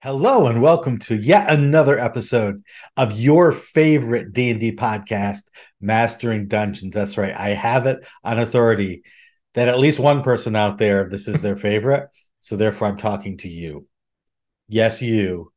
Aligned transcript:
Hello 0.00 0.46
and 0.46 0.62
welcome 0.62 0.98
to 1.00 1.16
yet 1.16 1.50
another 1.50 1.98
episode 1.98 2.62
of 2.96 3.18
your 3.18 3.50
favorite 3.50 4.32
D&D 4.32 4.76
podcast, 4.76 5.40
Mastering 5.80 6.46
Dungeons. 6.46 6.94
That's 6.94 7.18
right. 7.18 7.34
I 7.36 7.50
have 7.50 7.86
it 7.86 8.06
on 8.22 8.38
authority 8.38 9.02
that 9.54 9.66
at 9.66 9.80
least 9.80 9.98
one 9.98 10.22
person 10.22 10.54
out 10.54 10.78
there 10.78 11.08
this 11.08 11.26
is 11.26 11.42
their 11.42 11.56
favorite. 11.56 12.08
So 12.38 12.56
therefore 12.56 12.86
I'm 12.86 12.96
talking 12.96 13.38
to 13.38 13.48
you. 13.48 13.88
Yes, 14.68 15.02
you. 15.02 15.52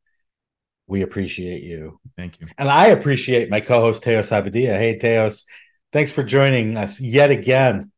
We 0.88 1.04
appreciate 1.04 1.62
you. 1.62 2.00
Thank 2.18 2.40
you. 2.40 2.48
And 2.58 2.68
I 2.68 2.88
appreciate 2.88 3.52
my 3.52 3.62
co-host 3.62 4.02
Teos 4.02 4.32
Abadia. 4.32 4.76
Hey 4.76 4.98
Teos, 4.98 5.46
thanks 5.94 6.10
for 6.12 6.24
joining 6.24 6.78
us 6.78 7.00
yet 7.00 7.30
again. 7.30 7.92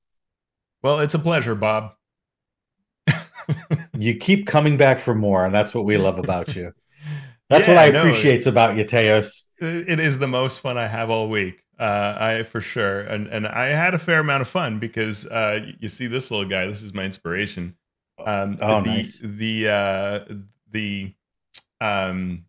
Well, 0.81 0.99
it's 0.99 1.13
a 1.13 1.19
pleasure, 1.19 1.55
Bob 1.55 1.93
you 3.97 4.15
keep 4.15 4.47
coming 4.47 4.77
back 4.77 4.99
for 4.99 5.13
more, 5.13 5.45
and 5.45 5.53
that's 5.53 5.73
what 5.73 5.85
we 5.85 5.97
love 5.97 6.19
about 6.19 6.55
you. 6.55 6.73
That's 7.49 7.67
yeah, 7.67 7.75
what 7.75 7.83
I 7.83 7.89
no, 7.89 7.99
appreciate 7.99 8.47
about 8.47 8.77
you, 8.77 8.85
Teos. 8.85 9.45
It 9.59 9.99
is 9.99 10.17
the 10.17 10.27
most 10.27 10.61
fun 10.61 10.77
I 10.77 10.87
have 10.87 11.09
all 11.09 11.29
week. 11.29 11.59
Uh, 11.77 12.15
I 12.17 12.43
for 12.43 12.61
sure, 12.61 13.01
and 13.01 13.27
and 13.27 13.45
I 13.45 13.67
had 13.67 13.93
a 13.93 13.99
fair 13.99 14.19
amount 14.19 14.41
of 14.41 14.47
fun 14.47 14.79
because 14.79 15.25
uh, 15.25 15.59
you 15.79 15.89
see 15.89 16.07
this 16.07 16.31
little 16.31 16.47
guy. 16.47 16.65
This 16.65 16.81
is 16.81 16.93
my 16.93 17.03
inspiration. 17.03 17.75
Um, 18.25 18.57
oh, 18.61 18.81
the, 18.81 18.87
nice. 18.87 19.19
The 19.21 19.67
uh, 19.67 20.19
the 20.71 21.13
um, 21.81 22.45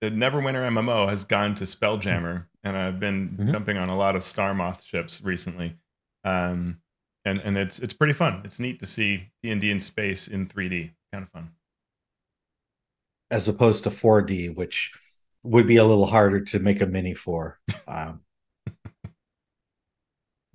the 0.00 0.10
Neverwinter 0.10 0.68
MMO 0.68 1.08
has 1.08 1.24
gone 1.24 1.54
to 1.56 1.64
Spelljammer, 1.64 2.44
and 2.64 2.76
I've 2.76 3.00
been 3.00 3.30
mm-hmm. 3.30 3.50
jumping 3.50 3.76
on 3.76 3.88
a 3.88 3.96
lot 3.96 4.14
of 4.14 4.22
Starmoth 4.22 4.84
ships 4.84 5.20
recently. 5.22 5.76
Um, 6.24 6.78
and 7.26 7.40
and 7.40 7.58
it's 7.58 7.80
it's 7.80 7.92
pretty 7.92 8.14
fun. 8.14 8.40
It's 8.44 8.60
neat 8.60 8.80
to 8.80 8.86
see 8.86 9.28
D 9.42 9.50
and 9.50 9.60
D 9.60 9.70
in 9.70 9.80
space 9.80 10.28
in 10.28 10.46
3D. 10.46 10.92
Kind 11.12 11.24
of 11.24 11.30
fun. 11.30 11.50
As 13.30 13.48
opposed 13.48 13.84
to 13.84 13.90
4D, 13.90 14.54
which 14.54 14.92
would 15.42 15.66
be 15.66 15.76
a 15.76 15.84
little 15.84 16.06
harder 16.06 16.40
to 16.40 16.60
make 16.60 16.80
a 16.80 16.86
mini 16.86 17.12
for. 17.14 17.58
Um, 17.88 18.22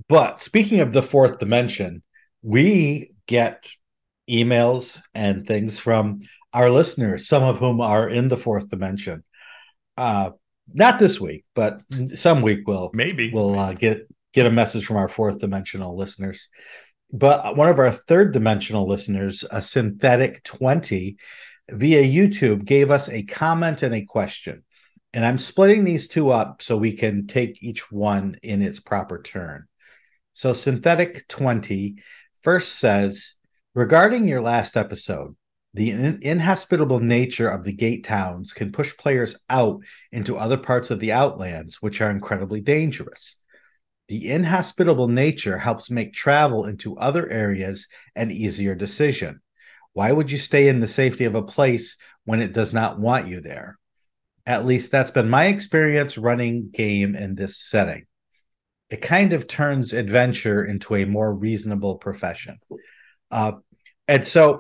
but 0.10 0.42
speaking 0.42 0.82
of 0.82 0.92
the 0.92 1.02
fourth 1.02 1.40
dimension, 1.40 2.04
we 2.42 3.12
get 3.26 3.70
emails 4.30 5.02
and 5.14 5.48
things 5.48 5.80
from 5.80 6.20
our 6.54 6.70
listeners, 6.70 7.30
some 7.30 7.42
of 7.42 7.60
whom 7.60 7.80
are 7.80 8.10
in 8.10 8.28
the 8.28 8.36
fourth 8.36 8.70
dimension. 8.70 9.24
Uh, 9.96 10.32
not 10.74 11.00
this 11.00 11.22
week, 11.22 11.46
but 11.56 11.82
some 12.08 12.42
week 12.42 12.68
we'll 12.68 12.92
maybe 12.94 13.32
we'll 13.32 13.58
uh, 13.58 13.72
get 13.72 14.10
get 14.34 14.46
a 14.46 14.52
message 14.52 14.86
from 14.86 14.98
our 14.98 15.08
fourth 15.08 15.40
dimensional 15.40 15.98
listeners. 15.98 16.48
But 17.12 17.58
one 17.58 17.70
of 17.70 17.80
our 17.80 17.92
third 17.92 18.32
dimensional 18.32 18.88
listeners, 18.88 19.44
a 19.50 19.62
synthetic 19.62 20.44
20, 20.44 21.18
via 21.70 22.04
YouTube, 22.04 22.66
gave 22.66 22.92
us 22.92 23.10
a 23.10 23.24
comment 23.24 23.84
and 23.84 23.94
a 23.94 24.06
question. 24.06 24.64
And 25.14 25.26
I'm 25.26 25.40
splitting 25.40 25.84
these 25.84 26.08
two 26.08 26.30
up 26.30 26.62
so 26.62 26.78
we 26.78 26.94
can 26.94 27.28
take 27.28 27.62
each 27.62 27.92
one 27.92 28.36
in 28.44 28.62
its 28.62 28.80
proper 28.80 29.22
turn. 29.22 29.66
So, 30.34 30.54
Synthetic 30.54 31.28
20 31.28 31.98
first 32.42 32.80
says 32.80 33.36
Regarding 33.74 34.28
your 34.28 34.42
last 34.42 34.76
episode, 34.76 35.36
the 35.74 35.92
in- 35.92 36.20
inhospitable 36.22 37.00
nature 37.00 37.48
of 37.48 37.64
the 37.64 37.72
gate 37.72 38.04
towns 38.04 38.52
can 38.52 38.72
push 38.72 38.96
players 38.98 39.38
out 39.50 39.82
into 40.12 40.38
other 40.38 40.58
parts 40.58 40.92
of 40.92 41.00
the 41.00 41.14
outlands, 41.14 41.82
which 41.82 42.02
are 42.02 42.12
incredibly 42.12 42.60
dangerous. 42.60 43.41
The 44.12 44.30
inhospitable 44.30 45.08
nature 45.08 45.58
helps 45.58 45.90
make 45.90 46.12
travel 46.12 46.66
into 46.66 46.98
other 46.98 47.30
areas 47.30 47.88
an 48.14 48.30
easier 48.30 48.76
decision. 48.76 49.40
Why 49.94 50.12
would 50.12 50.30
you 50.30 50.38
stay 50.38 50.68
in 50.68 50.82
the 50.82 50.88
safety 50.90 51.24
of 51.24 51.36
a 51.36 51.42
place 51.42 51.96
when 52.26 52.42
it 52.42 52.52
does 52.52 52.74
not 52.74 53.00
want 53.00 53.28
you 53.30 53.40
there? 53.40 53.78
At 54.46 54.66
least 54.66 54.92
that's 54.92 55.12
been 55.12 55.30
my 55.30 55.46
experience 55.46 56.18
running 56.18 56.72
game 56.72 57.16
in 57.16 57.36
this 57.36 57.58
setting. 57.58 58.06
It 58.90 59.02
kind 59.02 59.32
of 59.32 59.48
turns 59.48 59.94
adventure 59.94 60.62
into 60.62 60.96
a 60.96 61.06
more 61.06 61.34
reasonable 61.34 61.96
profession. 61.96 62.58
Uh, 63.32 63.54
and 64.10 64.28
so 64.28 64.60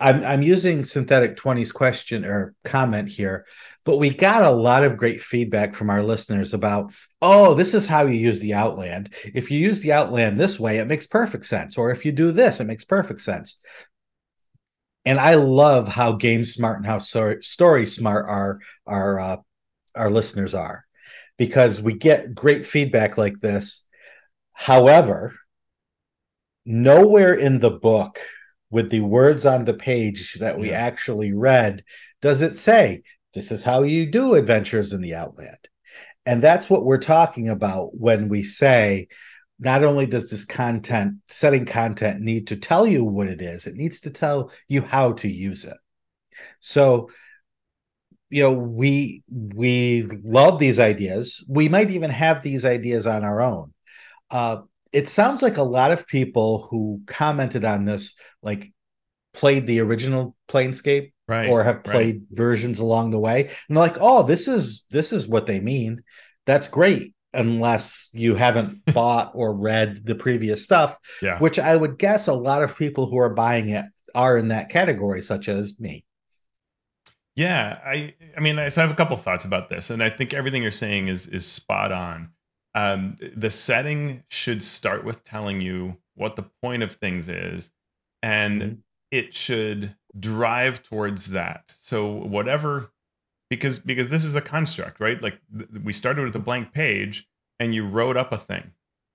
I'm, 0.00 0.24
I'm 0.24 0.42
using 0.42 0.84
synthetic 0.84 1.36
20's 1.36 1.72
question 1.72 2.24
or 2.24 2.54
comment 2.64 3.08
here 3.08 3.44
but 3.84 3.96
we 3.96 4.10
got 4.10 4.44
a 4.44 4.50
lot 4.50 4.84
of 4.84 4.96
great 4.96 5.20
feedback 5.20 5.74
from 5.74 5.90
our 5.90 6.02
listeners 6.02 6.52
about, 6.52 6.92
oh, 7.22 7.54
this 7.54 7.72
is 7.74 7.86
how 7.86 8.06
you 8.06 8.18
use 8.18 8.40
the 8.40 8.54
Outland. 8.54 9.12
If 9.24 9.50
you 9.50 9.58
use 9.58 9.80
the 9.80 9.92
Outland 9.92 10.38
this 10.38 10.60
way, 10.60 10.78
it 10.78 10.86
makes 10.86 11.06
perfect 11.06 11.46
sense. 11.46 11.78
Or 11.78 11.90
if 11.90 12.04
you 12.04 12.12
do 12.12 12.30
this, 12.30 12.60
it 12.60 12.66
makes 12.66 12.84
perfect 12.84 13.22
sense. 13.22 13.58
And 15.06 15.18
I 15.18 15.36
love 15.36 15.88
how 15.88 16.12
game 16.12 16.44
smart 16.44 16.76
and 16.76 16.86
how 16.86 16.98
story 16.98 17.86
smart 17.86 18.26
our 18.28 18.60
our 18.86 19.18
uh, 19.18 19.36
our 19.94 20.10
listeners 20.10 20.54
are, 20.54 20.84
because 21.38 21.80
we 21.80 21.94
get 21.94 22.34
great 22.34 22.66
feedback 22.66 23.16
like 23.16 23.40
this. 23.40 23.84
However, 24.52 25.34
nowhere 26.66 27.32
in 27.32 27.60
the 27.60 27.70
book 27.70 28.20
with 28.70 28.90
the 28.90 29.00
words 29.00 29.46
on 29.46 29.64
the 29.64 29.74
page 29.74 30.34
that 30.40 30.58
we 30.58 30.70
yeah. 30.70 30.78
actually 30.78 31.32
read 31.32 31.84
does 32.22 32.42
it 32.42 32.56
say 32.56 33.02
this 33.34 33.52
is 33.52 33.62
how 33.62 33.82
you 33.82 34.06
do 34.06 34.34
adventures 34.34 34.92
in 34.92 35.00
the 35.00 35.14
Outland. 35.14 35.58
And 36.26 36.42
that's 36.42 36.68
what 36.68 36.84
we're 36.84 36.98
talking 36.98 37.48
about 37.48 37.90
when 37.96 38.28
we 38.28 38.42
say 38.42 39.08
not 39.58 39.84
only 39.84 40.06
does 40.06 40.30
this 40.30 40.44
content, 40.44 41.16
setting 41.26 41.66
content, 41.66 42.20
need 42.20 42.48
to 42.48 42.56
tell 42.56 42.86
you 42.86 43.04
what 43.04 43.28
it 43.28 43.42
is, 43.42 43.66
it 43.66 43.74
needs 43.74 44.00
to 44.00 44.10
tell 44.10 44.50
you 44.68 44.82
how 44.82 45.12
to 45.12 45.28
use 45.28 45.64
it. 45.64 45.76
So, 46.60 47.10
you 48.30 48.42
know, 48.42 48.52
we 48.52 49.22
we 49.28 50.04
love 50.24 50.58
these 50.58 50.78
ideas. 50.78 51.44
We 51.48 51.68
might 51.68 51.90
even 51.90 52.10
have 52.10 52.42
these 52.42 52.64
ideas 52.64 53.06
on 53.06 53.24
our 53.24 53.40
own. 53.40 53.74
Uh, 54.30 54.62
it 54.92 55.08
sounds 55.08 55.42
like 55.42 55.56
a 55.56 55.62
lot 55.62 55.92
of 55.92 56.06
people 56.06 56.66
who 56.70 57.00
commented 57.06 57.64
on 57.64 57.84
this, 57.84 58.14
like 58.42 58.72
played 59.32 59.66
the 59.66 59.80
original 59.80 60.36
Planescape 60.48 61.12
right, 61.30 61.48
or 61.48 61.62
have 61.62 61.84
played 61.84 62.16
right. 62.16 62.22
versions 62.30 62.80
along 62.80 63.10
the 63.10 63.18
way 63.18 63.42
and 63.42 63.76
they're 63.76 63.84
like 63.84 63.98
oh 64.00 64.24
this 64.24 64.48
is 64.48 64.84
this 64.90 65.12
is 65.12 65.28
what 65.28 65.46
they 65.46 65.60
mean 65.60 66.02
that's 66.44 66.68
great 66.68 67.14
unless 67.32 68.08
you 68.12 68.34
haven't 68.34 68.84
bought 68.92 69.30
or 69.34 69.54
read 69.54 70.04
the 70.04 70.14
previous 70.14 70.64
stuff 70.64 70.98
yeah. 71.22 71.38
which 71.38 71.58
i 71.58 71.74
would 71.74 71.98
guess 71.98 72.26
a 72.26 72.34
lot 72.34 72.62
of 72.62 72.76
people 72.76 73.06
who 73.06 73.18
are 73.18 73.32
buying 73.32 73.68
it 73.68 73.86
are 74.14 74.36
in 74.36 74.48
that 74.48 74.68
category 74.68 75.22
such 75.22 75.48
as 75.48 75.78
me 75.78 76.04
yeah 77.36 77.78
i 77.84 78.12
i 78.36 78.40
mean 78.40 78.56
so 78.68 78.82
i 78.82 78.84
have 78.84 78.90
a 78.90 78.96
couple 78.96 79.16
thoughts 79.16 79.44
about 79.44 79.70
this 79.70 79.90
and 79.90 80.02
i 80.02 80.10
think 80.10 80.34
everything 80.34 80.62
you're 80.62 80.72
saying 80.72 81.06
is 81.06 81.28
is 81.28 81.46
spot 81.46 81.92
on 81.92 82.30
um, 82.74 83.16
the 83.36 83.50
setting 83.50 84.22
should 84.28 84.62
start 84.62 85.04
with 85.04 85.24
telling 85.24 85.60
you 85.60 85.96
what 86.14 86.36
the 86.36 86.44
point 86.62 86.82
of 86.82 86.92
things 86.92 87.28
is 87.28 87.70
and 88.22 88.62
mm-hmm 88.62 88.80
it 89.10 89.34
should 89.34 89.94
drive 90.18 90.82
towards 90.82 91.30
that. 91.30 91.74
So 91.80 92.12
whatever 92.12 92.90
because 93.48 93.78
because 93.78 94.08
this 94.08 94.24
is 94.24 94.36
a 94.36 94.40
construct, 94.40 95.00
right? 95.00 95.20
Like 95.20 95.38
th- 95.56 95.68
we 95.82 95.92
started 95.92 96.24
with 96.24 96.36
a 96.36 96.40
blank 96.40 96.72
page 96.72 97.26
and 97.58 97.74
you 97.74 97.86
wrote 97.86 98.16
up 98.16 98.32
a 98.32 98.38
thing. 98.38 98.70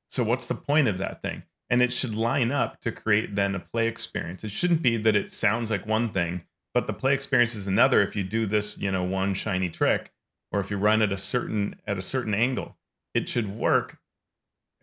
So 0.09 0.23
what's 0.23 0.47
the 0.47 0.55
point 0.55 0.87
of 0.87 0.97
that 0.99 1.22
thing? 1.22 1.43
And 1.69 1.81
it 1.81 1.91
should 1.91 2.13
line 2.13 2.51
up 2.51 2.79
to 2.81 2.91
create 2.91 3.35
then 3.35 3.55
a 3.55 3.59
play 3.59 3.87
experience. 3.87 4.43
It 4.43 4.51
shouldn't 4.51 4.81
be 4.81 4.97
that 4.97 5.16
it 5.16 5.31
sounds 5.31 5.72
like 5.72 5.87
one 5.87 6.09
thing, 6.11 6.43
but 6.73 6.85
the 6.85 6.93
play 6.93 7.13
experience 7.13 7.55
is 7.55 7.67
another 7.67 8.01
if 8.03 8.16
you 8.16 8.23
do 8.23 8.45
this, 8.45 8.77
you 8.77 8.91
know, 8.91 9.03
one 9.03 9.33
shiny 9.33 9.69
trick 9.69 10.11
or 10.51 10.59
if 10.59 10.69
you 10.69 10.77
run 10.77 11.01
at 11.01 11.11
a 11.11 11.17
certain 11.17 11.75
at 11.87 11.97
a 11.97 12.03
certain 12.03 12.33
angle. 12.33 12.77
It 13.16 13.28
should 13.28 13.50
work 13.50 13.97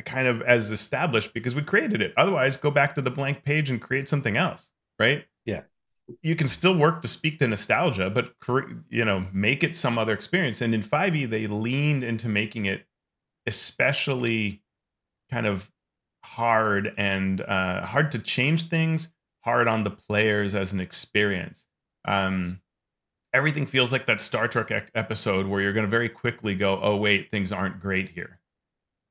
kind 0.05 0.27
of 0.27 0.43
as 0.43 0.73
established 0.73 1.33
because 1.33 1.55
we 1.55 1.63
created 1.63 2.03
it. 2.03 2.13
Otherwise, 2.17 2.57
go 2.57 2.73
back 2.73 2.97
to 2.97 3.03
the 3.03 3.11
blank 3.11 3.45
page 3.45 3.71
and 3.71 3.81
create 3.81 4.09
something 4.09 4.37
else 4.37 4.73
right? 5.03 5.25
Yeah. 5.45 5.63
You 6.23 6.37
can 6.37 6.49
still 6.49 6.77
work 6.77 7.03
to 7.03 7.09
speak 7.09 7.39
to 7.39 7.49
nostalgia, 7.49 8.11
but 8.11 8.33
you 8.89 9.05
know, 9.05 9.27
make 9.33 9.65
it 9.65 9.75
some 9.75 9.99
other 9.99 10.13
experience. 10.13 10.61
And 10.61 10.75
in 10.75 10.83
5e, 10.83 11.29
they 11.29 11.47
leaned 11.47 12.05
into 12.05 12.29
making 12.29 12.67
it 12.67 12.85
especially 13.47 14.63
kind 15.31 15.47
of 15.47 15.69
hard 16.25 16.93
and 16.97 17.41
uh, 17.41 17.85
hard 17.85 18.13
to 18.13 18.19
change 18.19 18.69
things, 18.69 19.09
hard 19.41 19.69
on 19.69 19.85
the 19.85 19.91
players 19.91 20.55
as 20.55 20.73
an 20.73 20.81
experience. 20.81 21.67
Um, 22.05 22.61
everything 23.33 23.67
feels 23.67 23.93
like 23.93 24.07
that 24.07 24.21
Star 24.21 24.49
Trek 24.49 24.71
e- 24.71 24.91
episode 24.95 25.47
where 25.47 25.61
you're 25.61 25.73
going 25.73 25.87
to 25.87 25.91
very 25.91 26.09
quickly 26.09 26.55
go, 26.55 26.81
oh, 26.83 26.97
wait, 26.97 27.31
things 27.31 27.53
aren't 27.53 27.81
great 27.81 28.09
here. 28.09 28.39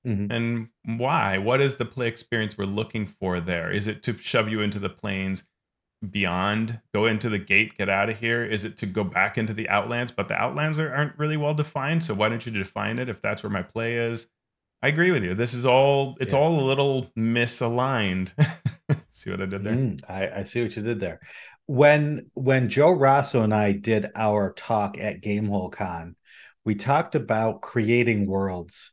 Mm-hmm. 0.06 0.31
And 0.31 1.00
why? 1.00 1.38
What 1.38 1.62
is 1.62 1.75
the 1.75 1.85
play 1.85 2.07
experience 2.07 2.57
we're 2.57 2.65
looking 2.65 3.06
for 3.06 3.39
there? 3.39 3.71
Is 3.71 3.88
it 3.88 4.03
to 4.03 4.18
shove 4.18 4.50
you 4.50 4.62
into 4.62 4.79
the 4.79 4.89
planes? 4.89 5.44
beyond 6.09 6.79
go 6.95 7.06
into 7.06 7.29
the 7.29 7.38
gate 7.38 7.77
get 7.77 7.88
out 7.88 8.09
of 8.09 8.18
here 8.18 8.44
is 8.44 8.65
it 8.65 8.75
to 8.75 8.88
go 8.88 9.03
back 9.03 9.38
into 9.38 9.53
the 9.53 9.69
outlands 9.69 10.12
but 10.12 10.27
the 10.27 10.33
outlands 10.33 10.79
are, 10.79 10.91
aren't 10.94 11.17
really 11.19 11.38
well 11.38 11.53
defined 11.53 12.03
so 12.03 12.13
why 12.13 12.27
don't 12.27 12.44
you 12.44 12.51
define 12.51 12.97
it 12.97 13.07
if 13.07 13.21
that's 13.21 13.44
where 13.44 13.51
my 13.51 13.62
play 13.62 13.97
is 13.97 14.27
i 14.81 14.88
agree 14.88 15.12
with 15.12 15.24
you 15.24 15.35
this 15.35 15.53
is 15.53 15.63
all 15.63 16.17
it's 16.19 16.33
yeah. 16.33 16.39
all 16.39 16.59
a 16.59 16.65
little 16.65 17.03
misaligned 17.15 18.33
see 19.12 19.29
what 19.29 19.41
i 19.41 19.45
did 19.45 19.63
there 19.63 19.75
mm, 19.75 20.01
I, 20.09 20.39
I 20.39 20.44
see 20.44 20.63
what 20.63 20.75
you 20.75 20.81
did 20.81 21.00
there 21.00 21.19
when 21.71 22.29
when 22.33 22.68
Joe 22.68 22.94
Raso 22.94 23.45
and 23.45 23.53
I 23.53 23.71
did 23.71 24.09
our 24.13 24.51
talk 24.51 25.00
at 25.00 25.21
Gamehole 25.21 25.71
Con, 25.71 26.18
we 26.65 26.75
talked 26.75 27.15
about 27.15 27.62
creating 27.62 28.27
worlds 28.27 28.91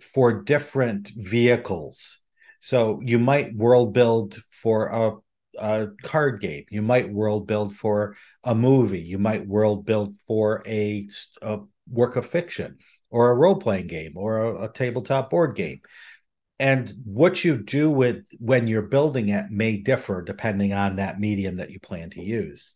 for 0.00 0.42
different 0.42 1.10
vehicles. 1.14 2.20
So 2.60 3.02
you 3.04 3.18
might 3.18 3.54
world 3.54 3.92
build 3.92 4.38
for 4.48 4.86
a, 4.86 5.12
a 5.58 5.88
card 6.02 6.40
game. 6.40 6.64
You 6.70 6.80
might 6.80 7.12
world 7.12 7.46
build 7.46 7.76
for 7.76 8.16
a 8.42 8.54
movie. 8.54 9.02
You 9.02 9.18
might 9.18 9.46
world 9.46 9.84
build 9.84 10.16
for 10.26 10.62
a, 10.66 11.06
a 11.42 11.58
work 11.86 12.16
of 12.16 12.24
fiction 12.24 12.78
or 13.10 13.30
a 13.30 13.34
role 13.34 13.56
playing 13.56 13.88
game 13.88 14.12
or 14.16 14.38
a, 14.38 14.64
a 14.64 14.72
tabletop 14.72 15.28
board 15.28 15.54
game 15.54 15.80
and 16.58 16.92
what 17.04 17.44
you 17.44 17.56
do 17.56 17.90
with 17.90 18.26
when 18.38 18.66
you're 18.66 18.82
building 18.82 19.28
it 19.28 19.46
may 19.50 19.76
differ 19.76 20.22
depending 20.22 20.72
on 20.72 20.96
that 20.96 21.20
medium 21.20 21.56
that 21.56 21.70
you 21.70 21.80
plan 21.80 22.10
to 22.10 22.22
use. 22.22 22.74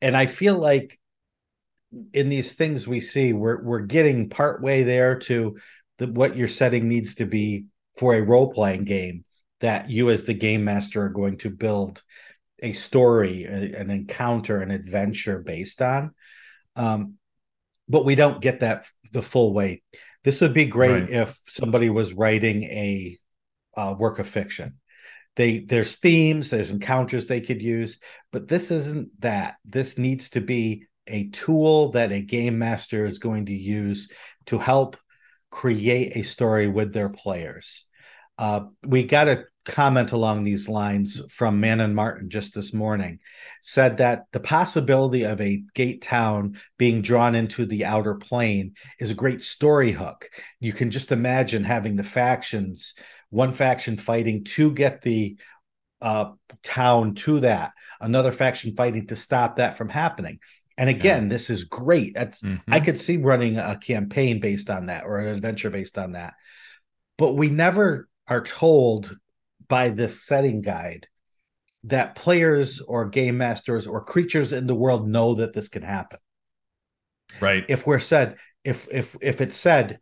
And 0.00 0.16
i 0.16 0.26
feel 0.26 0.56
like 0.56 0.98
in 2.12 2.28
these 2.28 2.54
things 2.54 2.88
we 2.88 3.00
see 3.00 3.32
we're 3.32 3.62
we're 3.62 3.80
getting 3.80 4.30
part 4.30 4.62
way 4.62 4.82
there 4.82 5.18
to 5.18 5.56
the, 5.98 6.06
what 6.06 6.36
your 6.36 6.48
setting 6.48 6.88
needs 6.88 7.16
to 7.16 7.26
be 7.26 7.66
for 7.98 8.14
a 8.14 8.22
role 8.22 8.50
playing 8.50 8.84
game 8.84 9.22
that 9.60 9.90
you 9.90 10.10
as 10.10 10.24
the 10.24 10.34
game 10.34 10.64
master 10.64 11.04
are 11.04 11.10
going 11.10 11.36
to 11.38 11.50
build 11.50 12.02
a 12.62 12.72
story 12.72 13.44
an 13.44 13.90
encounter 13.90 14.60
an 14.60 14.70
adventure 14.70 15.40
based 15.40 15.82
on. 15.82 16.12
Um, 16.76 17.14
but 17.88 18.04
we 18.04 18.14
don't 18.14 18.40
get 18.40 18.60
that 18.60 18.86
the 19.12 19.22
full 19.22 19.52
way 19.52 19.82
this 20.24 20.40
would 20.40 20.54
be 20.54 20.64
great 20.64 21.02
right. 21.02 21.10
if 21.10 21.38
somebody 21.46 21.90
was 21.90 22.14
writing 22.14 22.64
a 22.64 23.18
uh, 23.76 23.94
work 23.98 24.18
of 24.18 24.28
fiction. 24.28 24.78
They 25.36 25.60
there's 25.60 25.96
themes, 25.96 26.50
there's 26.50 26.70
encounters 26.70 27.26
they 27.26 27.40
could 27.40 27.62
use, 27.62 27.98
but 28.32 28.48
this 28.48 28.70
isn't 28.70 29.08
that. 29.20 29.56
This 29.64 29.96
needs 29.96 30.30
to 30.30 30.40
be 30.40 30.86
a 31.06 31.28
tool 31.30 31.90
that 31.92 32.12
a 32.12 32.20
game 32.20 32.58
master 32.58 33.04
is 33.04 33.18
going 33.18 33.46
to 33.46 33.54
use 33.54 34.10
to 34.46 34.58
help 34.58 34.96
create 35.50 36.16
a 36.16 36.22
story 36.22 36.68
with 36.68 36.92
their 36.92 37.08
players. 37.08 37.84
Uh, 38.38 38.66
we 38.84 39.04
got 39.04 39.28
a 39.28 39.44
comment 39.64 40.12
along 40.12 40.44
these 40.44 40.68
lines 40.68 41.22
from 41.28 41.60
Manon 41.60 41.94
Martin 41.94 42.30
just 42.30 42.54
this 42.54 42.72
morning. 42.72 43.20
Said 43.62 43.98
that 43.98 44.24
the 44.32 44.40
possibility 44.40 45.24
of 45.24 45.40
a 45.40 45.62
gate 45.74 46.02
town 46.02 46.58
being 46.78 47.02
drawn 47.02 47.34
into 47.34 47.64
the 47.66 47.84
outer 47.84 48.14
plane 48.14 48.74
is 48.98 49.10
a 49.10 49.14
great 49.14 49.42
story 49.42 49.92
hook. 49.92 50.28
You 50.60 50.72
can 50.72 50.90
just 50.90 51.12
imagine 51.12 51.64
having 51.64 51.96
the 51.96 52.04
factions, 52.04 52.94
one 53.30 53.52
faction 53.52 53.96
fighting 53.96 54.44
to 54.44 54.72
get 54.72 55.02
the 55.02 55.36
uh, 56.00 56.32
town 56.64 57.14
to 57.14 57.40
that, 57.40 57.72
another 58.00 58.32
faction 58.32 58.74
fighting 58.74 59.06
to 59.06 59.16
stop 59.16 59.56
that 59.56 59.78
from 59.78 59.88
happening. 59.88 60.40
And 60.76 60.90
again, 60.90 61.24
yeah. 61.24 61.28
this 61.28 61.50
is 61.50 61.64
great. 61.64 62.14
Mm-hmm. 62.14 62.56
I 62.66 62.80
could 62.80 62.98
see 62.98 63.18
running 63.18 63.58
a 63.58 63.78
campaign 63.78 64.40
based 64.40 64.70
on 64.70 64.86
that 64.86 65.04
or 65.04 65.18
an 65.18 65.28
adventure 65.28 65.70
based 65.70 65.98
on 65.98 66.12
that. 66.12 66.34
But 67.18 67.34
we 67.34 67.50
never 67.50 68.08
are 68.26 68.42
told 68.42 69.14
by 69.72 69.88
this 69.88 70.22
setting 70.22 70.60
guide 70.60 71.08
that 71.84 72.14
players 72.14 72.82
or 72.82 73.08
game 73.08 73.38
masters 73.38 73.86
or 73.86 74.04
creatures 74.04 74.52
in 74.52 74.66
the 74.66 74.74
world 74.74 75.08
know 75.08 75.36
that 75.36 75.54
this 75.54 75.68
can 75.68 75.80
happen. 75.80 76.18
Right. 77.40 77.64
If 77.70 77.86
we're 77.86 77.98
said, 77.98 78.36
if 78.64 78.86
if 78.92 79.16
if 79.22 79.40
it's 79.40 79.56
said, 79.56 79.98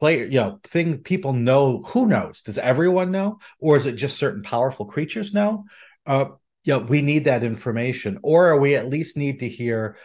player, 0.00 0.24
you 0.24 0.40
know, 0.40 0.58
thing 0.64 0.98
people 0.98 1.32
know, 1.32 1.80
who 1.84 2.08
knows? 2.08 2.42
Does 2.42 2.58
everyone 2.58 3.12
know, 3.12 3.38
or 3.60 3.76
is 3.76 3.86
it 3.86 3.92
just 3.92 4.18
certain 4.18 4.42
powerful 4.42 4.86
creatures 4.86 5.32
know? 5.32 5.66
Uh, 6.04 6.30
you 6.64 6.72
know, 6.72 6.80
we 6.80 7.00
need 7.00 7.26
that 7.26 7.44
information, 7.44 8.18
or 8.24 8.58
we 8.58 8.74
at 8.74 8.88
least 8.88 9.16
need 9.16 9.38
to 9.38 9.48
hear 9.48 9.96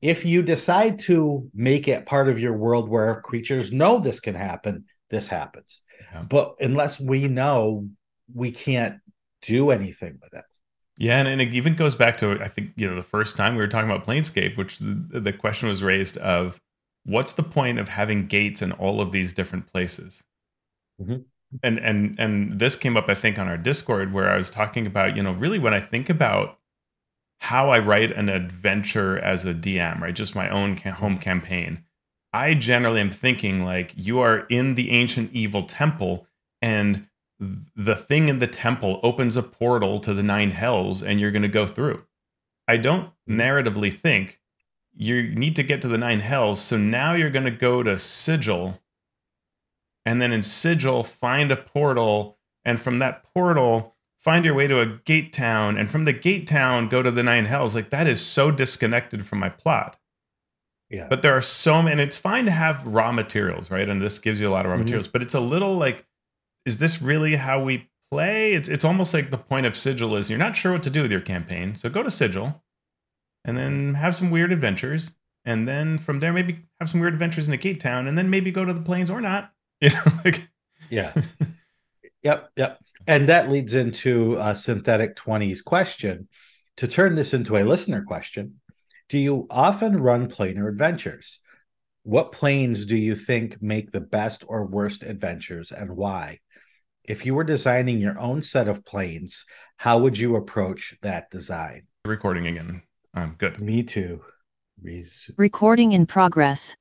if 0.00 0.24
you 0.24 0.42
decide 0.42 1.00
to 1.00 1.50
make 1.52 1.88
it 1.88 2.06
part 2.06 2.28
of 2.28 2.38
your 2.38 2.56
world 2.56 2.88
where 2.88 3.20
creatures 3.22 3.72
know 3.72 3.98
this 3.98 4.20
can 4.20 4.36
happen, 4.36 4.84
this 5.10 5.26
happens. 5.26 5.82
Yeah. 6.12 6.22
But 6.22 6.54
unless 6.60 7.00
we 7.00 7.26
know, 7.26 7.88
we 8.34 8.50
can't 8.50 9.00
do 9.42 9.70
anything 9.70 10.18
with 10.22 10.34
it. 10.34 10.44
Yeah, 10.96 11.18
and, 11.18 11.28
and 11.28 11.40
it 11.40 11.54
even 11.54 11.76
goes 11.76 11.94
back 11.94 12.18
to 12.18 12.32
I 12.42 12.48
think 12.48 12.72
you 12.76 12.88
know 12.88 12.96
the 12.96 13.02
first 13.02 13.36
time 13.36 13.54
we 13.54 13.62
were 13.62 13.68
talking 13.68 13.90
about 13.90 14.06
Planescape, 14.06 14.56
which 14.56 14.78
the, 14.78 15.20
the 15.20 15.32
question 15.32 15.68
was 15.68 15.82
raised 15.82 16.18
of 16.18 16.60
what's 17.04 17.32
the 17.32 17.42
point 17.42 17.78
of 17.78 17.88
having 17.88 18.26
gates 18.26 18.60
in 18.60 18.72
all 18.72 19.00
of 19.00 19.10
these 19.10 19.32
different 19.32 19.66
places? 19.66 20.22
Mm-hmm. 21.00 21.22
And 21.62 21.78
and 21.78 22.18
and 22.18 22.58
this 22.58 22.76
came 22.76 22.96
up 22.96 23.08
I 23.08 23.14
think 23.14 23.38
on 23.38 23.48
our 23.48 23.56
Discord 23.56 24.12
where 24.12 24.30
I 24.30 24.36
was 24.36 24.50
talking 24.50 24.86
about 24.86 25.16
you 25.16 25.22
know 25.22 25.32
really 25.32 25.58
when 25.58 25.74
I 25.74 25.80
think 25.80 26.10
about 26.10 26.58
how 27.38 27.70
I 27.70 27.78
write 27.78 28.12
an 28.12 28.28
adventure 28.28 29.18
as 29.18 29.46
a 29.46 29.54
DM, 29.54 30.00
right? 30.00 30.14
Just 30.14 30.34
my 30.34 30.50
own 30.50 30.76
home 30.76 31.16
campaign. 31.16 31.82
I 32.32 32.54
generally 32.54 33.00
am 33.00 33.10
thinking 33.10 33.64
like 33.64 33.94
you 33.96 34.20
are 34.20 34.40
in 34.50 34.74
the 34.74 34.90
ancient 34.90 35.32
evil 35.32 35.64
temple 35.64 36.26
and 36.62 37.08
the 37.40 37.96
thing 37.96 38.28
in 38.28 38.38
the 38.38 38.46
temple 38.46 39.00
opens 39.02 39.36
a 39.36 39.42
portal 39.42 39.98
to 40.00 40.12
the 40.12 40.22
nine 40.22 40.50
hells 40.50 41.02
and 41.02 41.18
you're 41.18 41.30
going 41.30 41.42
to 41.42 41.48
go 41.48 41.66
through. 41.66 42.02
I 42.68 42.76
don't 42.76 43.06
mm-hmm. 43.06 43.40
narratively 43.40 43.92
think 43.92 44.40
you 44.94 45.22
need 45.22 45.56
to 45.56 45.62
get 45.62 45.82
to 45.82 45.88
the 45.88 45.98
nine 45.98 46.20
hells. 46.20 46.60
So 46.60 46.76
now 46.76 47.14
you're 47.14 47.30
going 47.30 47.46
to 47.46 47.50
go 47.50 47.82
to 47.82 47.98
Sigil 47.98 48.78
and 50.04 50.20
then 50.20 50.32
in 50.32 50.42
Sigil 50.42 51.02
find 51.02 51.50
a 51.50 51.56
portal 51.56 52.38
and 52.64 52.80
from 52.80 52.98
that 52.98 53.24
portal 53.34 53.96
find 54.18 54.44
your 54.44 54.54
way 54.54 54.66
to 54.66 54.80
a 54.80 54.86
gate 54.86 55.32
town 55.32 55.78
and 55.78 55.90
from 55.90 56.04
the 56.04 56.12
gate 56.12 56.46
town 56.46 56.88
go 56.88 57.02
to 57.02 57.10
the 57.10 57.22
nine 57.22 57.46
hells. 57.46 57.74
Like 57.74 57.90
that 57.90 58.06
is 58.06 58.20
so 58.20 58.50
disconnected 58.50 59.26
from 59.26 59.38
my 59.38 59.48
plot. 59.48 59.96
Yeah. 60.90 61.06
But 61.08 61.22
there 61.22 61.36
are 61.36 61.40
so 61.40 61.82
many, 61.82 61.92
and 61.92 62.00
it's 62.00 62.16
fine 62.16 62.46
to 62.46 62.50
have 62.50 62.84
raw 62.86 63.12
materials, 63.12 63.70
right? 63.70 63.88
And 63.88 64.02
this 64.02 64.18
gives 64.18 64.40
you 64.40 64.48
a 64.48 64.50
lot 64.50 64.66
of 64.66 64.70
raw 64.70 64.76
mm-hmm. 64.76 64.84
materials, 64.84 65.08
but 65.08 65.22
it's 65.22 65.34
a 65.34 65.40
little 65.40 65.76
like 65.76 66.04
is 66.66 66.78
this 66.78 67.02
really 67.02 67.34
how 67.36 67.62
we 67.62 67.88
play? 68.10 68.52
It's 68.52 68.68
it's 68.68 68.84
almost 68.84 69.14
like 69.14 69.30
the 69.30 69.38
point 69.38 69.66
of 69.66 69.76
Sigil 69.76 70.16
is 70.16 70.28
you're 70.28 70.38
not 70.38 70.56
sure 70.56 70.72
what 70.72 70.82
to 70.84 70.90
do 70.90 71.02
with 71.02 71.10
your 71.10 71.20
campaign, 71.20 71.74
so 71.74 71.88
go 71.88 72.02
to 72.02 72.10
Sigil, 72.10 72.62
and 73.44 73.56
then 73.56 73.94
have 73.94 74.14
some 74.16 74.30
weird 74.30 74.52
adventures, 74.52 75.12
and 75.44 75.66
then 75.66 75.98
from 75.98 76.20
there 76.20 76.32
maybe 76.32 76.60
have 76.80 76.90
some 76.90 77.00
weird 77.00 77.14
adventures 77.14 77.48
in 77.48 77.54
a 77.54 77.58
gate 77.58 77.80
town, 77.80 78.06
and 78.06 78.16
then 78.16 78.30
maybe 78.30 78.50
go 78.50 78.64
to 78.64 78.72
the 78.72 78.82
plains 78.82 79.10
or 79.10 79.20
not. 79.20 79.50
You 79.82 79.88
know, 79.88 80.12
like 80.26 80.46
yeah. 80.90 81.14
Yep, 82.22 82.50
yep. 82.56 82.78
And 83.06 83.28
that 83.28 83.50
leads 83.50 83.74
into 83.74 84.36
a 84.38 84.54
synthetic 84.54 85.16
20s 85.16 85.64
question. 85.64 86.28
To 86.76 86.86
turn 86.86 87.14
this 87.14 87.34
into 87.34 87.56
a 87.56 87.64
listener 87.64 88.02
question, 88.02 88.60
do 89.08 89.18
you 89.18 89.46
often 89.50 89.96
run 89.96 90.28
planar 90.28 90.68
adventures? 90.68 91.40
What 92.02 92.32
planes 92.32 92.86
do 92.86 92.96
you 92.96 93.16
think 93.16 93.60
make 93.62 93.90
the 93.90 94.00
best 94.00 94.44
or 94.46 94.66
worst 94.66 95.02
adventures 95.02 95.72
and 95.72 95.96
why? 95.96 96.40
If 97.04 97.26
you 97.26 97.34
were 97.34 97.44
designing 97.44 97.98
your 97.98 98.18
own 98.18 98.42
set 98.42 98.68
of 98.68 98.84
planes, 98.84 99.44
how 99.76 99.98
would 99.98 100.18
you 100.18 100.36
approach 100.36 100.96
that 101.02 101.30
design? 101.30 101.86
Recording 102.04 102.46
again. 102.46 102.82
I'm 103.14 103.34
good. 103.38 103.60
Me 103.60 103.82
too. 103.82 104.22
Res- 104.82 105.30
Recording 105.36 105.92
in 105.92 106.06
progress. 106.06 106.76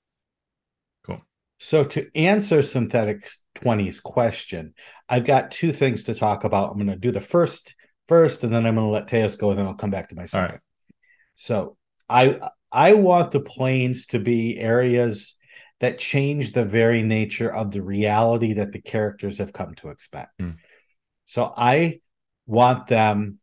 Cool. 1.05 1.21
So 1.59 1.83
to 1.83 2.09
answer 2.15 2.61
Synthetic 2.61 3.27
20's 3.61 3.99
question, 3.99 4.73
I've 5.07 5.25
got 5.25 5.51
two 5.51 5.73
things 5.73 6.03
to 6.03 6.15
talk 6.15 6.43
about. 6.43 6.71
I'm 6.71 6.77
going 6.77 6.87
to 6.87 6.95
do 6.95 7.11
the 7.11 7.21
first 7.21 7.75
first, 8.07 8.43
and 8.43 8.53
then 8.53 8.65
I'm 8.65 8.75
going 8.75 8.87
to 8.87 8.91
let 8.91 9.07
Teos 9.07 9.35
go, 9.35 9.49
and 9.49 9.59
then 9.59 9.65
I'll 9.65 9.73
come 9.73 9.91
back 9.91 10.09
to 10.09 10.15
my 10.15 10.25
second. 10.25 10.51
Right. 10.51 10.59
So 11.35 11.77
I 12.07 12.39
I 12.71 12.93
want 12.93 13.31
the 13.31 13.39
planes 13.39 14.07
to 14.07 14.19
be 14.19 14.57
areas 14.57 15.35
that 15.79 15.99
change 15.99 16.51
the 16.51 16.65
very 16.65 17.03
nature 17.03 17.53
of 17.53 17.71
the 17.71 17.81
reality 17.81 18.53
that 18.53 18.71
the 18.71 18.81
characters 18.81 19.37
have 19.37 19.53
come 19.53 19.75
to 19.75 19.89
expect. 19.89 20.39
Mm. 20.39 20.57
So 21.25 21.51
I 21.55 22.01
want 22.45 22.87
them, 22.87 23.39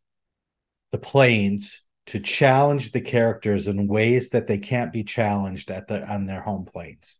the 0.93 0.99
planes, 0.99 1.83
to 2.07 2.21
challenge 2.21 2.93
the 2.93 3.01
characters 3.01 3.67
in 3.67 3.89
ways 3.89 4.31
that 4.31 4.47
they 4.47 4.59
can't 4.59 4.93
be 4.93 5.03
challenged 5.03 5.71
at 5.71 5.89
the 5.89 6.07
on 6.07 6.27
their 6.27 6.41
home 6.41 6.65
planes. 6.65 7.19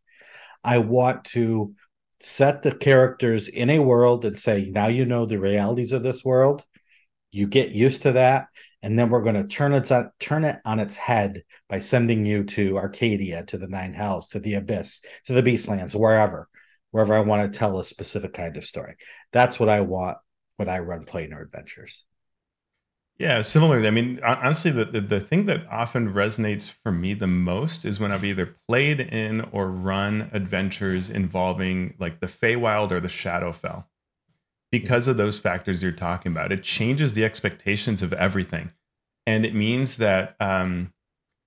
I 0.63 0.79
want 0.79 1.25
to 1.27 1.75
set 2.21 2.63
the 2.63 2.73
characters 2.75 3.49
in 3.49 3.71
a 3.71 3.79
world 3.79 4.25
and 4.25 4.39
say, 4.39 4.71
now 4.71 4.89
you 4.89 5.05
know 5.05 5.27
the 5.27 5.39
realities 5.39 5.93
of 5.93 6.03
this 6.03 6.25
world. 6.25 6.65
You 7.31 7.47
get 7.47 7.71
used 7.71 8.03
to 8.03 8.13
that 8.13 8.47
and 8.87 8.97
then 8.97 9.11
we're 9.11 9.25
going 9.25 9.35
to 9.35 9.49
turn 9.49 9.73
it 9.73 9.91
on, 9.91 10.13
turn 10.21 10.45
it 10.45 10.61
on 10.65 10.79
its 10.79 10.97
head 10.97 11.43
by 11.69 11.81
sending 11.81 12.25
you 12.25 12.45
to 12.45 12.79
Arcadia, 12.79 13.45
to 13.47 13.59
the 13.59 13.67
Nine 13.67 13.93
Hells, 13.93 14.29
to 14.29 14.39
the 14.39 14.55
Abyss, 14.55 15.01
to 15.25 15.33
the 15.33 15.43
Beastlands, 15.43 15.97
wherever, 15.97 16.49
wherever 16.93 17.13
I 17.13 17.19
want 17.19 17.53
to 17.53 17.59
tell 17.59 17.81
a 17.81 17.85
specific 17.85 18.33
kind 18.33 18.57
of 18.57 18.65
story. 18.65 18.95
That's 19.33 19.59
what 19.59 19.69
I 19.69 19.81
want 19.81 20.19
when 20.57 20.69
I 20.69 20.79
run 20.79 21.05
planar 21.05 21.43
adventures. 21.43 22.05
Yeah, 23.19 23.41
similarly. 23.41 23.89
I 23.89 23.91
mean, 23.91 24.21
honestly, 24.25 24.71
the, 24.71 24.85
the, 24.85 25.01
the 25.01 25.21
thing 25.21 25.47
that 25.47 25.67
often 25.69 26.15
resonates 26.15 26.73
for 26.85 26.93
me 26.93 27.15
the 27.15 27.27
most 27.27 27.87
is 27.87 27.99
when 27.99 28.13
I've 28.13 28.25
either 28.25 28.55
played 28.69 29.01
in 29.01 29.49
or 29.51 29.69
run 29.69 30.31
adventures 30.33 31.11
involving 31.11 31.97
like 31.99 32.21
the 32.21 32.29
Feywild 32.29 32.93
or 32.93 33.01
the 33.01 33.09
Shadowfell 33.09 33.63
mm-hmm. 33.63 34.35
because 34.71 35.09
of 35.09 35.17
those 35.17 35.41
factors 35.41 35.83
you're 35.83 35.91
talking 35.91 36.31
about. 36.31 36.53
It 36.53 36.63
changes 36.63 37.15
the 37.15 37.25
expectations 37.25 38.05
of 38.05 38.13
everything. 38.13 38.71
And 39.27 39.45
it 39.45 39.55
means 39.55 39.97
that 39.97 40.37
um, 40.41 40.93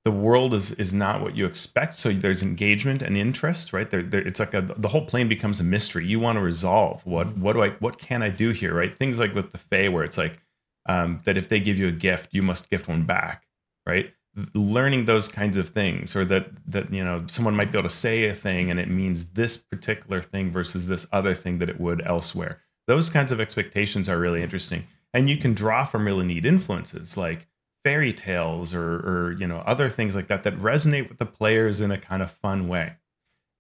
the 0.06 0.12
world 0.12 0.54
is 0.54 0.72
is 0.74 0.94
not 0.94 1.22
what 1.22 1.36
you 1.36 1.46
expect. 1.46 1.96
So 1.96 2.12
there's 2.12 2.42
engagement 2.42 3.02
and 3.02 3.18
interest, 3.18 3.74
right? 3.74 3.90
There, 3.90 4.04
there, 4.04 4.22
it's 4.22 4.40
like 4.40 4.54
a, 4.54 4.62
the 4.62 4.88
whole 4.88 5.06
plane 5.06 5.28
becomes 5.28 5.60
a 5.60 5.64
mystery. 5.64 6.06
You 6.06 6.20
want 6.20 6.38
to 6.38 6.42
resolve 6.42 7.06
what 7.06 7.38
what 7.38 7.54
do 7.54 7.64
I 7.64 7.70
what 7.80 7.98
can 7.98 8.22
I 8.24 8.30
do 8.30 8.52
here, 8.52 8.74
right? 8.74 8.96
Things 8.96 9.20
like 9.20 9.34
with 9.34 9.52
the 9.52 9.58
Fae, 9.58 9.90
where 9.90 10.04
it's 10.04 10.18
like 10.18 10.40
um, 10.88 11.22
that 11.26 11.38
if 11.38 11.50
they 11.50 11.60
give 11.60 11.78
you 11.78 11.88
a 11.88 11.92
gift, 11.92 12.30
you 12.32 12.42
must 12.42 12.70
gift 12.70 12.88
one 12.88 13.06
back, 13.06 13.46
right? 13.86 14.14
Learning 14.54 15.06
those 15.06 15.28
kinds 15.28 15.58
of 15.58 15.70
things, 15.70 16.16
or 16.16 16.24
that 16.26 16.48
that 16.68 16.94
you 16.94 17.04
know 17.04 17.26
someone 17.28 17.56
might 17.56 17.72
be 17.72 17.78
able 17.78 17.90
to 17.90 17.96
say 17.96 18.30
a 18.30 18.34
thing 18.34 18.72
and 18.72 18.80
it 18.80 18.90
means 18.90 19.28
this 19.28 19.58
particular 19.58 20.22
thing 20.22 20.52
versus 20.52 20.88
this 20.88 21.08
other 21.12 21.34
thing 21.34 21.60
that 21.60 21.70
it 21.70 21.80
would 21.80 22.02
elsewhere. 22.06 22.62
Those 22.88 23.10
kinds 23.10 23.32
of 23.32 23.40
expectations 23.42 24.10
are 24.10 24.18
really 24.18 24.42
interesting, 24.42 24.88
and 25.14 25.30
you 25.30 25.38
can 25.38 25.54
draw 25.54 25.84
from 25.84 26.06
really 26.06 26.26
neat 26.26 26.46
influences 26.46 27.18
like 27.18 27.48
fairy 27.84 28.14
tales 28.14 28.74
or, 28.74 28.96
or 28.96 29.32
you 29.40 29.48
know 29.48 29.58
other 29.58 29.90
things 29.90 30.16
like 30.16 30.28
that 30.28 30.44
that 30.44 30.58
resonate 30.60 31.10
with 31.10 31.18
the 31.18 31.26
players 31.26 31.82
in 31.82 31.92
a 31.92 31.98
kind 31.98 32.22
of 32.22 32.32
fun 32.32 32.68
way. 32.68 32.94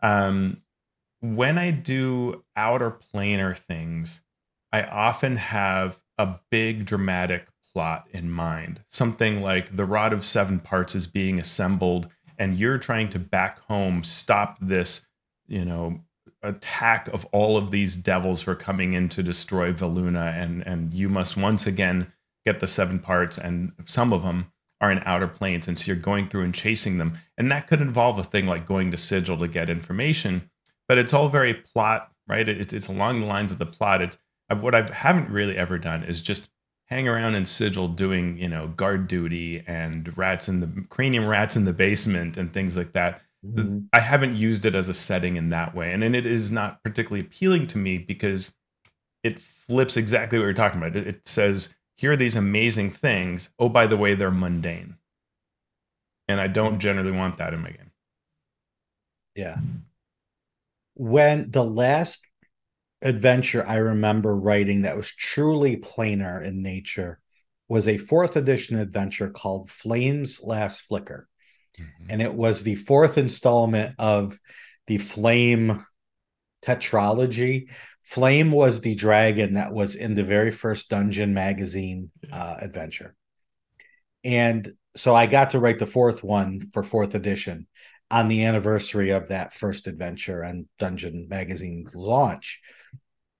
Um, 0.01 0.61
when 1.21 1.57
I 1.57 1.71
do 1.71 2.43
outer 2.55 2.91
planar 2.91 3.57
things, 3.57 4.21
I 4.71 4.83
often 4.83 5.35
have 5.35 5.99
a 6.17 6.35
big 6.49 6.85
dramatic 6.85 7.47
plot 7.73 8.07
in 8.11 8.29
mind. 8.29 8.81
Something 8.87 9.41
like 9.41 9.75
the 9.75 9.85
rod 9.85 10.13
of 10.13 10.25
seven 10.25 10.59
parts 10.59 10.95
is 10.95 11.07
being 11.07 11.39
assembled, 11.39 12.09
and 12.37 12.57
you're 12.57 12.77
trying 12.77 13.09
to 13.09 13.19
back 13.19 13.59
home 13.59 14.03
stop 14.03 14.57
this, 14.61 15.01
you 15.47 15.65
know, 15.65 15.99
attack 16.41 17.09
of 17.09 17.25
all 17.25 17.57
of 17.57 17.69
these 17.69 17.97
devils 17.97 18.41
who 18.41 18.51
are 18.51 18.55
coming 18.55 18.93
in 18.93 19.09
to 19.09 19.23
destroy 19.23 19.73
Valuna, 19.73 20.33
and 20.41 20.65
and 20.65 20.93
you 20.93 21.09
must 21.09 21.35
once 21.35 21.67
again 21.67 22.11
get 22.45 22.59
the 22.59 22.67
seven 22.67 22.99
parts, 22.99 23.37
and 23.37 23.73
some 23.85 24.13
of 24.13 24.23
them 24.23 24.51
are 24.81 24.91
in 24.91 25.01
outer 25.05 25.27
planes, 25.27 25.67
and 25.67 25.77
so 25.77 25.87
you're 25.87 26.01
going 26.01 26.27
through 26.29 26.43
and 26.43 26.55
chasing 26.55 26.97
them, 26.97 27.17
and 27.37 27.51
that 27.51 27.67
could 27.67 27.81
involve 27.81 28.17
a 28.17 28.23
thing 28.23 28.45
like 28.45 28.65
going 28.65 28.91
to 28.91 28.97
Sigil 28.97 29.37
to 29.37 29.47
get 29.47 29.69
information, 29.69 30.49
but 30.87 30.97
it's 30.97 31.13
all 31.13 31.29
very 31.29 31.53
plot, 31.53 32.11
right? 32.27 32.47
It's 32.47 32.73
it's 32.73 32.87
along 32.87 33.19
the 33.19 33.27
lines 33.27 33.51
of 33.51 33.57
the 33.57 33.65
plot. 33.65 34.01
It's 34.01 34.17
what 34.49 34.75
I 34.75 34.89
haven't 34.91 35.29
really 35.29 35.57
ever 35.57 35.77
done 35.77 36.05
is 36.05 36.21
just 36.21 36.49
hang 36.85 37.07
around 37.07 37.35
in 37.35 37.45
Sigil 37.45 37.89
doing, 37.89 38.37
you 38.37 38.47
know, 38.47 38.67
guard 38.67 39.07
duty 39.07 39.63
and 39.67 40.17
rats 40.17 40.47
in 40.47 40.59
the 40.59 40.85
cranium 40.89 41.27
rats 41.27 41.55
in 41.55 41.65
the 41.65 41.73
basement 41.73 42.37
and 42.37 42.51
things 42.51 42.75
like 42.75 42.93
that. 42.93 43.21
Mm-hmm. 43.45 43.79
I 43.93 43.99
haven't 43.99 44.35
used 44.35 44.65
it 44.65 44.75
as 44.75 44.89
a 44.89 44.93
setting 44.93 45.35
in 45.35 45.49
that 45.49 45.75
way, 45.75 45.93
and, 45.93 46.03
and 46.03 46.15
it 46.15 46.25
is 46.25 46.51
not 46.51 46.81
particularly 46.83 47.21
appealing 47.21 47.67
to 47.67 47.77
me 47.77 47.97
because 47.97 48.53
it 49.23 49.39
flips 49.67 49.97
exactly 49.97 50.39
what 50.39 50.45
you're 50.45 50.53
talking 50.53 50.81
about. 50.81 50.95
It, 50.95 51.07
it 51.07 51.27
says 51.27 51.73
here 51.99 52.13
are 52.13 52.15
these 52.15 52.37
amazing 52.37 52.91
things. 52.91 53.49
Oh, 53.59 53.67
by 53.67 53.85
the 53.85 53.97
way, 53.97 54.15
they're 54.15 54.31
mundane. 54.31 54.95
And 56.29 56.39
I 56.39 56.47
don't 56.47 56.79
generally 56.79 57.11
want 57.11 57.35
that 57.37 57.53
in 57.53 57.59
my 57.59 57.71
game. 57.71 57.91
Yeah. 59.35 59.57
When 60.93 61.51
the 61.51 61.65
last 61.65 62.25
adventure 63.01 63.65
I 63.67 63.75
remember 63.75 64.33
writing 64.33 64.83
that 64.83 64.95
was 64.95 65.11
truly 65.11 65.75
planar 65.75 66.41
in 66.41 66.61
nature 66.61 67.19
was 67.67 67.89
a 67.89 67.97
fourth 67.97 68.37
edition 68.37 68.79
adventure 68.79 69.29
called 69.29 69.69
Flames 69.69 70.39
Last 70.41 70.83
Flicker. 70.83 71.27
Mm-hmm. 71.77 72.11
And 72.11 72.21
it 72.21 72.33
was 72.33 72.63
the 72.63 72.75
fourth 72.75 73.17
installment 73.17 73.95
of 73.99 74.39
the 74.87 74.99
Flame 74.99 75.85
tetralogy 76.63 77.71
Flame 78.09 78.51
was 78.51 78.81
the 78.81 78.95
dragon 78.95 79.53
that 79.53 79.71
was 79.71 79.93
in 79.93 80.15
the 80.15 80.23
very 80.23 80.49
first 80.49 80.89
Dungeon 80.89 81.31
magazine 81.31 82.09
uh, 82.31 82.55
adventure. 82.59 83.15
And 84.23 84.67
so 84.95 85.13
I 85.13 85.27
got 85.27 85.51
to 85.51 85.59
write 85.59 85.77
the 85.77 85.85
fourth 85.85 86.23
one 86.23 86.71
for 86.73 86.81
fourth 86.81 87.13
edition 87.13 87.67
on 88.09 88.27
the 88.27 88.45
anniversary 88.45 89.11
of 89.11 89.27
that 89.27 89.53
first 89.53 89.85
adventure 89.85 90.41
and 90.41 90.67
Dungeon 90.79 91.27
magazine 91.29 91.85
launch. 91.93 92.61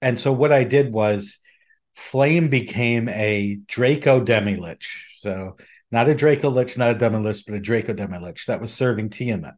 And 0.00 0.16
so 0.16 0.32
what 0.32 0.52
I 0.52 0.62
did 0.62 0.92
was 0.92 1.40
Flame 1.96 2.48
became 2.48 3.08
a 3.08 3.58
Draco 3.66 4.24
Demilich. 4.24 4.86
So 5.16 5.56
not 5.90 6.08
a 6.08 6.14
Draco 6.14 6.48
Lich, 6.48 6.78
not 6.78 6.92
a 6.92 6.94
Demilich, 6.94 7.44
but 7.44 7.56
a 7.56 7.60
Draco 7.60 7.92
Demilich 7.92 8.46
that 8.46 8.60
was 8.60 8.72
serving 8.72 9.10
Tiamat. 9.10 9.54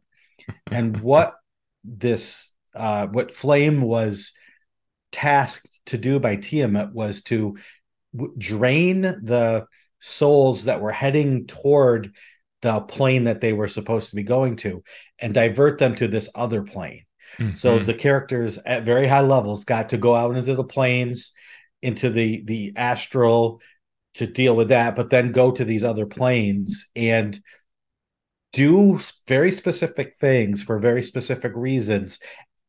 and 0.71 0.99
what 1.01 1.35
this 1.83 2.51
uh, 2.73 3.05
what 3.05 3.29
Flame 3.29 3.79
was 3.83 4.33
tasked 5.13 5.79
to 5.85 5.97
do 5.97 6.19
by 6.19 6.35
Tiamat 6.35 6.93
was 6.93 7.21
to 7.23 7.57
w- 8.13 8.33
drain 8.37 9.01
the 9.01 9.67
souls 9.99 10.65
that 10.65 10.81
were 10.81 10.91
heading 10.91 11.47
toward 11.47 12.13
the 12.61 12.81
plane 12.81 13.25
that 13.25 13.39
they 13.39 13.53
were 13.53 13.67
supposed 13.67 14.09
to 14.09 14.15
be 14.15 14.23
going 14.23 14.57
to 14.57 14.83
and 15.19 15.33
divert 15.33 15.77
them 15.77 15.95
to 15.95 16.07
this 16.07 16.29
other 16.35 16.63
plane. 16.63 17.03
Mm-hmm. 17.37 17.55
So 17.55 17.79
the 17.79 17.93
characters 17.93 18.59
at 18.65 18.83
very 18.83 19.07
high 19.07 19.21
levels 19.21 19.65
got 19.65 19.89
to 19.89 19.97
go 19.97 20.15
out 20.15 20.35
into 20.35 20.55
the 20.55 20.63
planes, 20.63 21.31
into 21.81 22.09
the 22.09 22.43
the 22.45 22.73
astral 22.75 23.61
to 24.15 24.27
deal 24.27 24.55
with 24.55 24.69
that, 24.69 24.95
but 24.95 25.09
then 25.09 25.31
go 25.31 25.51
to 25.51 25.65
these 25.65 25.83
other 25.83 26.05
planes 26.05 26.87
and 26.95 27.39
do 28.53 28.99
very 29.27 29.51
specific 29.51 30.15
things 30.15 30.61
for 30.61 30.79
very 30.79 31.01
specific 31.01 31.51
reasons 31.55 32.19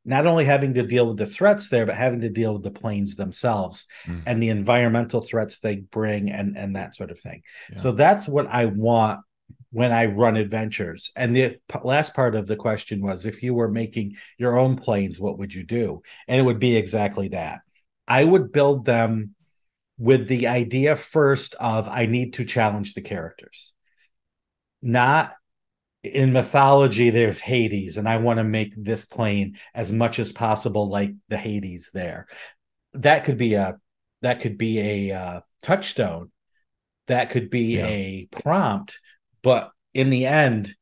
not 0.05 0.27
only 0.27 0.45
having 0.45 0.75
to 0.75 0.83
deal 0.83 1.09
with 1.09 1.17
the 1.17 1.27
threats 1.27 1.69
there, 1.69 1.87
but 1.87 1.95
having 1.95 2.21
to 2.21 2.29
deal 2.29 2.53
with 2.53 2.63
the 2.63 2.71
planes 2.71 3.17
themselves 3.17 3.87
mm. 4.07 4.23
and 4.27 4.43
the 4.43 4.51
environmental 4.51 5.21
threats 5.21 5.59
they 5.59 5.77
bring 5.77 6.31
and 6.31 6.57
and 6.57 6.77
that 6.77 6.95
sort 6.95 7.11
of 7.11 7.19
thing. 7.19 7.43
Yeah. 7.71 7.79
So 7.79 7.93
that's 7.93 8.29
what 8.29 8.47
I 8.47 8.67
want 8.67 9.21
when 9.71 9.93
I 9.93 10.07
run 10.07 10.37
adventures. 10.37 11.11
And 11.17 11.35
the 11.35 11.59
last 11.83 12.15
part 12.15 12.37
of 12.37 12.47
the 12.47 12.57
question 12.57 13.03
was 13.03 13.27
if 13.27 13.43
you 13.43 13.55
were 13.55 13.71
making 13.71 14.15
your 14.39 14.57
own 14.57 14.77
planes, 14.77 15.19
what 15.19 15.39
would 15.39 15.53
you 15.53 15.65
do? 15.65 16.03
And 16.29 16.41
it 16.41 16.45
would 16.45 16.61
be 16.61 16.77
exactly 16.77 17.29
that. 17.29 17.61
I 18.07 18.23
would 18.23 18.53
build 18.53 18.85
them 18.85 19.35
with 19.99 20.29
the 20.29 20.49
idea 20.49 20.97
first 20.97 21.55
of 21.55 21.89
I 21.89 22.07
need 22.07 22.35
to 22.35 22.45
challenge 22.45 22.95
the 22.95 23.01
characters. 23.01 23.73
Not 24.83 25.33
in 26.05 26.33
mythology 26.33 27.09
there's 27.09 27.41
hades 27.41 27.97
and 27.97 28.07
i 28.09 28.19
want 28.19 28.37
to 28.39 28.45
make 28.45 28.75
this 28.77 29.07
plane 29.07 29.57
as 29.75 29.91
much 29.91 30.19
as 30.19 30.33
possible 30.33 30.91
like 30.91 31.13
the 31.29 31.37
hades 31.37 31.91
there 31.95 32.27
that 32.93 33.25
could 33.25 33.39
be 33.39 33.55
a 33.55 33.77
that 34.21 34.41
could 34.41 34.59
be 34.59 35.09
a 35.11 35.17
uh, 35.17 35.41
touchstone 35.63 36.31
that 37.07 37.31
could 37.31 37.51
be 37.51 37.77
yeah. 37.77 37.87
a 37.87 38.29
prompt 38.31 39.01
but 39.43 39.71
in 39.95 40.11
the 40.11 40.27
end 40.27 40.75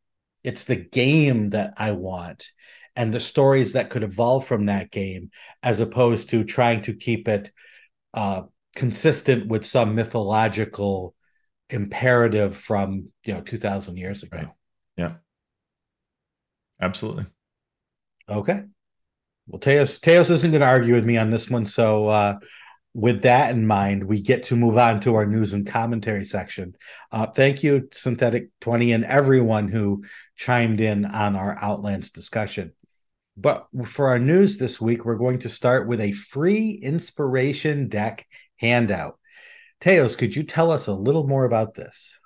it's 0.43 0.65
the 0.65 0.77
game 0.77 1.51
that 1.51 1.75
i 1.77 1.93
want 1.93 2.51
and 2.97 3.15
the 3.15 3.21
stories 3.21 3.75
that 3.75 3.91
could 3.91 4.03
evolve 4.03 4.45
from 4.45 4.65
that 4.65 4.91
game 4.91 5.31
as 5.63 5.81
opposed 5.81 6.31
to 6.31 6.45
trying 6.45 6.83
to 6.83 6.95
keep 6.95 7.29
it 7.29 7.51
uh, 8.13 8.43
consistent 8.75 9.47
with 9.47 9.65
some 9.65 9.95
mythological 9.95 11.15
imperative 11.71 12.57
from 12.57 13.09
you 13.25 13.33
know 13.33 13.41
2000 13.41 13.97
years 13.97 14.25
ago 14.25 14.39
right. 14.39 14.49
Yeah. 14.97 15.15
Absolutely. 16.81 17.27
Okay. 18.29 18.63
Well, 19.47 19.59
Teos 19.61 19.99
Teos 19.99 20.31
isn't 20.31 20.51
going 20.51 20.61
to 20.61 20.67
argue 20.67 20.95
with 20.95 21.05
me 21.05 21.17
on 21.17 21.31
this 21.31 21.51
one, 21.51 21.67
so 21.67 22.09
uh, 22.09 22.39
with 22.95 23.23
that 23.23 23.51
in 23.51 23.67
mind, 23.67 24.05
we 24.05 24.21
get 24.21 24.45
to 24.45 24.57
move 24.57 24.79
on 24.79 25.01
to 25.01 25.15
our 25.15 25.27
news 25.27 25.53
and 25.53 25.67
commentary 25.67 26.25
section. 26.25 26.75
Uh, 27.11 27.27
thank 27.27 27.63
you, 27.63 27.89
Synthetic 27.93 28.51
Twenty, 28.61 28.93
and 28.93 29.05
everyone 29.05 29.69
who 29.69 30.05
chimed 30.37 30.81
in 30.81 31.05
on 31.05 31.37
our 31.37 31.57
Outlands 31.61 32.11
discussion. 32.11 32.73
But 33.37 33.67
for 33.87 34.09
our 34.09 34.19
news 34.19 34.59
this 34.59 34.81
week, 34.81 35.05
we're 35.05 35.17
going 35.17 35.41
to 35.41 35.49
start 35.49 35.89
with 35.89 36.01
a 36.01 36.13
free 36.13 36.71
inspiration 36.71 37.89
deck 37.89 38.27
handout. 38.57 39.19
Teos, 39.81 40.17
could 40.17 40.37
you 40.37 40.43
tell 40.45 40.71
us 40.71 40.87
a 40.87 40.95
little 40.95 41.27
more 41.27 41.45
about 41.45 41.75
this? 41.75 42.19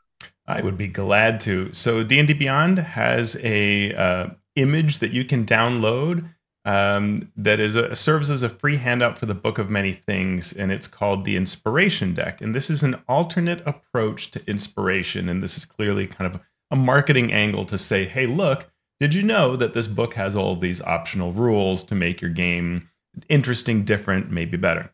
I 0.47 0.61
would 0.61 0.79
be 0.79 0.88
glad 0.88 1.41
to. 1.41 1.73
So 1.73 2.03
D&D 2.03 2.35
Beyond 2.35 2.79
has 2.79 3.37
a 3.43 3.93
uh, 3.93 4.26
image 4.55 4.99
that 4.99 5.12
you 5.12 5.25
can 5.25 5.45
download 5.45 6.29
um, 6.65 7.31
that 7.37 7.61
is 7.61 7.76
a, 7.76 7.95
serves 7.95 8.31
as 8.31 8.43
a 8.43 8.49
free 8.49 8.76
handout 8.76 9.19
for 9.19 9.26
the 9.26 9.35
Book 9.35 9.59
of 9.59 9.71
Many 9.71 9.93
Things, 9.93 10.53
and 10.53 10.73
it's 10.73 10.88
called 10.88 11.25
the 11.25 11.37
Inspiration 11.37 12.12
Deck. 12.12 12.41
And 12.41 12.53
this 12.53 12.71
is 12.71 12.83
an 12.83 12.97
alternate 13.09 13.62
approach 13.67 14.33
to 14.33 14.50
inspiration, 14.50 15.29
and 15.29 15.41
this 15.41 15.57
is 15.57 15.65
clearly 15.65 16.09
kind 16.09 16.35
of 16.35 16.41
a 16.73 16.76
marketing 16.76 17.33
angle 17.33 17.65
to 17.67 17.79
say, 17.79 18.05
hey, 18.05 18.26
look, 18.26 18.69
did 18.99 19.15
you 19.15 19.23
know 19.23 19.55
that 19.55 19.75
this 19.75 19.87
book 19.87 20.15
has 20.15 20.35
all 20.35 20.57
these 20.57 20.81
optional 20.81 21.33
rules 21.33 21.85
to 21.85 21.95
make 21.95 22.21
your 22.21 22.33
game 22.33 22.88
interesting, 23.29 23.85
different, 23.85 24.33
maybe 24.33 24.57
better? 24.57 24.91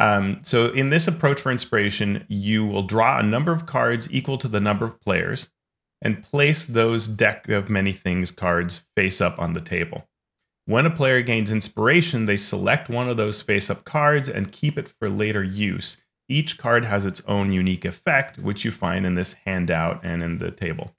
Um, 0.00 0.40
so 0.42 0.72
in 0.72 0.90
this 0.90 1.06
approach 1.06 1.40
for 1.40 1.52
inspiration, 1.52 2.24
you 2.28 2.64
will 2.64 2.82
draw 2.82 3.18
a 3.18 3.22
number 3.22 3.52
of 3.52 3.66
cards 3.66 4.10
equal 4.10 4.38
to 4.38 4.48
the 4.48 4.60
number 4.60 4.86
of 4.86 5.00
players 5.00 5.48
and 6.02 6.24
place 6.24 6.64
those 6.64 7.06
deck 7.06 7.48
of 7.48 7.68
many 7.68 7.92
things 7.92 8.30
cards 8.30 8.80
face 8.96 9.20
up 9.20 9.38
on 9.38 9.52
the 9.52 9.60
table. 9.60 10.08
When 10.64 10.86
a 10.86 10.90
player 10.90 11.20
gains 11.22 11.50
inspiration, 11.50 12.24
they 12.24 12.38
select 12.38 12.88
one 12.88 13.08
of 13.08 13.18
those 13.18 13.42
face 13.42 13.70
up 13.70 13.84
cards 13.84 14.28
and 14.28 14.50
keep 14.50 14.78
it 14.78 14.92
for 14.98 15.10
later 15.10 15.44
use, 15.44 16.00
each 16.30 16.58
card 16.58 16.84
has 16.84 17.06
its 17.06 17.20
own 17.26 17.52
unique 17.52 17.84
effect, 17.84 18.38
which 18.38 18.64
you 18.64 18.70
find 18.70 19.04
in 19.04 19.14
this 19.14 19.32
handout 19.32 20.04
and 20.04 20.22
in 20.22 20.38
the 20.38 20.52
table. 20.52 20.94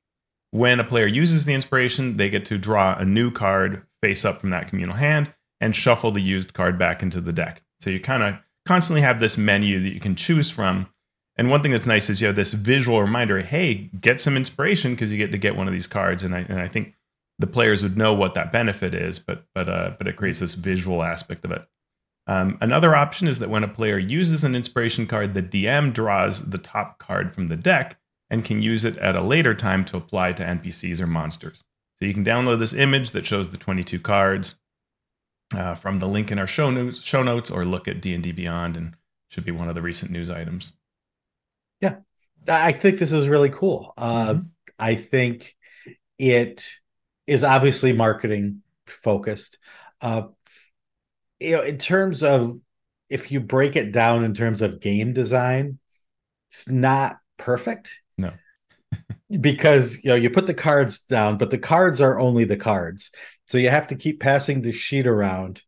When 0.52 0.82
a 0.82 0.84
player 0.84 1.08
uses 1.08 1.46
the 1.46 1.54
inspiration, 1.54 2.18
they 2.18 2.30
get 2.30 2.48
to 2.48 2.58
draw 2.58 2.98
a 2.98 3.06
new 3.06 3.32
card 3.32 3.84
face 4.02 4.26
up 4.26 4.42
from 4.42 4.50
that 4.50 4.68
communal 4.68 4.96
hand 4.96 5.34
and 5.62 5.74
shuffle 5.74 6.12
the 6.12 6.22
used 6.22 6.54
card 6.54 6.78
back 6.78 7.02
into 7.02 7.22
the 7.22 7.32
deck. 7.32 7.64
So 7.80 7.90
you 7.90 8.02
kind 8.02 8.24
of 8.24 8.36
constantly 8.72 9.02
have 9.02 9.20
this 9.20 9.38
menu 9.38 9.82
that 9.82 9.94
you 9.94 10.00
can 10.00 10.16
choose 10.16 10.50
from. 10.50 10.88
And 11.36 11.50
one 11.50 11.62
thing 11.62 11.74
that's 11.74 11.86
nice 11.86 12.10
is 12.10 12.22
you 12.22 12.28
have 12.28 12.38
this 12.38 12.54
visual 12.54 13.02
reminder 13.02 13.42
hey, 13.42 13.90
get 14.00 14.22
some 14.22 14.38
inspiration 14.38 14.94
because 14.94 15.12
you 15.12 15.18
get 15.18 15.34
to 15.34 15.38
get 15.38 15.58
one 15.58 15.68
of 15.68 15.74
these 15.74 15.88
cards. 15.88 16.24
And 16.24 16.34
I, 16.34 16.40
and 16.48 16.58
I 16.58 16.70
think 16.70 16.94
the 17.38 17.48
players 17.48 17.84
would 17.84 17.98
know 17.98 18.14
what 18.14 18.36
that 18.36 18.54
benefit 18.54 18.96
is, 18.96 19.20
but, 19.20 19.44
but, 19.54 19.68
uh, 19.68 19.92
but 19.98 20.08
it 20.08 20.16
creates 20.16 20.40
this 20.40 20.54
visual 20.54 21.04
aspect 21.04 21.44
of 21.44 21.52
it. 21.52 21.68
Um, 22.28 22.60
another 22.62 22.96
option 22.96 23.28
is 23.28 23.40
that 23.40 23.50
when 23.50 23.66
a 23.66 23.68
player 23.68 23.98
uses 23.98 24.46
an 24.46 24.56
inspiration 24.56 25.06
card, 25.06 25.34
the 25.34 25.44
DM 25.44 25.92
draws 25.92 26.42
the 26.42 26.58
top 26.58 26.98
card 26.98 27.36
from 27.36 27.48
the 27.48 27.58
deck 27.58 28.00
and 28.30 28.46
can 28.46 28.62
use 28.62 28.86
it 28.86 28.98
at 29.00 29.18
a 29.18 29.22
later 29.22 29.54
time 29.54 29.84
to 29.86 29.98
apply 29.98 30.32
to 30.32 30.46
NPCs 30.46 31.02
or 31.02 31.08
monsters. 31.08 31.62
So 32.00 32.06
you 32.06 32.14
can 32.14 32.24
download 32.24 32.60
this 32.60 32.74
image 32.74 33.12
that 33.12 33.26
shows 33.26 33.50
the 33.50 33.58
22 33.58 34.00
cards 34.00 34.56
uh, 35.54 35.76
from 35.76 36.00
the 36.00 36.08
link 36.08 36.32
in 36.32 36.40
our 36.40 36.48
show 36.48 36.70
notes, 36.70 37.02
show 37.02 37.24
notes, 37.24 37.52
or 37.52 37.66
look 37.66 37.88
at 37.88 38.02
D&D 38.02 38.32
Beyond, 38.32 38.78
and 38.78 38.96
should 39.30 39.46
be 39.46 39.52
one 39.52 39.70
of 39.70 39.76
the 39.76 39.82
recent 39.82 40.12
news 40.12 40.30
items. 40.30 40.74
Yeah, 41.80 41.98
I 42.48 42.72
think 42.72 43.00
this 43.00 43.12
is 43.12 43.28
really 43.28 43.50
cool. 43.50 43.94
Uh, 43.98 44.34
mm-hmm. 44.34 44.48
I 44.78 44.96
think 44.96 45.56
it 46.18 46.68
is 47.28 47.44
obviously 47.44 47.94
marketing 47.94 48.62
focused. 48.86 49.58
Uh, 50.00 50.24
you 51.40 51.56
know, 51.56 51.62
in 51.62 51.78
terms 51.78 52.24
of 52.24 52.58
if 53.10 53.32
you 53.32 53.40
break 53.40 53.76
it 53.76 53.92
down 53.92 54.24
in 54.24 54.34
terms 54.34 54.62
of 54.62 54.80
game 54.80 55.14
design, 55.14 55.80
it's 56.50 56.68
not 56.68 57.18
perfect. 57.38 58.00
Because 59.40 60.04
you 60.04 60.10
know 60.10 60.16
you 60.16 60.30
put 60.30 60.48
the 60.48 60.54
cards 60.54 61.02
down, 61.02 61.38
but 61.38 61.50
the 61.50 61.58
cards 61.58 62.02
are 62.02 62.20
only 62.20 62.44
the 62.44 62.58
cards. 62.58 63.12
So 63.46 63.58
you 63.58 63.70
have 63.70 63.88
to 63.88 63.96
keep 63.96 64.20
passing 64.20 64.62
the 64.62 64.72
sheet 64.72 65.08
around 65.08 65.62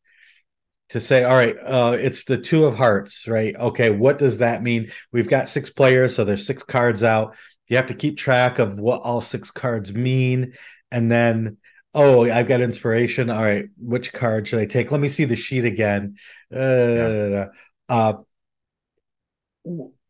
to 0.89 1.00
say, 1.00 1.24
all 1.24 1.36
right, 1.36 1.56
uh, 1.58 1.98
it's 2.00 2.25
the 2.25 2.38
two 2.38 2.65
of 2.65 2.75
hearts, 2.75 3.27
right? 3.27 3.56
Okay, 3.56 3.89
what 3.89 4.18
does 4.18 4.39
that 4.39 4.62
mean? 4.62 4.92
We've 5.12 5.30
got 5.30 5.50
six 5.50 5.70
players, 5.70 6.15
so 6.15 6.24
there's 6.24 6.46
six 6.46 6.63
cards 6.63 7.03
out. 7.03 7.36
You 7.68 7.77
have 7.77 7.88
to 7.88 7.96
keep 7.96 8.18
track 8.18 8.60
of 8.60 8.80
what 8.80 9.01
all 9.01 9.22
six 9.22 9.50
cards 9.50 9.94
mean, 9.94 10.53
and 10.92 11.12
then 11.12 11.58
oh, 11.94 12.30
I've 12.30 12.48
got 12.48 12.62
inspiration. 12.62 13.30
All 13.30 13.42
right, 13.42 13.65
which 13.77 14.12
card 14.12 14.48
should 14.48 14.60
I 14.60 14.65
take? 14.65 14.92
Let 14.92 15.01
me 15.01 15.10
see 15.10 15.25
the 15.25 15.36
sheet 15.36 15.65
again. 15.65 16.18
Uh, 16.53 16.58
yeah. 16.60 17.46
uh, 17.89 18.13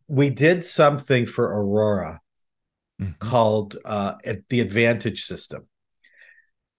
we 0.07 0.29
did 0.29 0.63
something 0.63 1.25
for 1.25 1.45
Aurora 1.45 2.19
mm-hmm. 3.03 3.29
called 3.29 3.77
uh, 3.85 4.15
the 4.49 4.61
Advantage 4.61 5.25
System. 5.25 5.67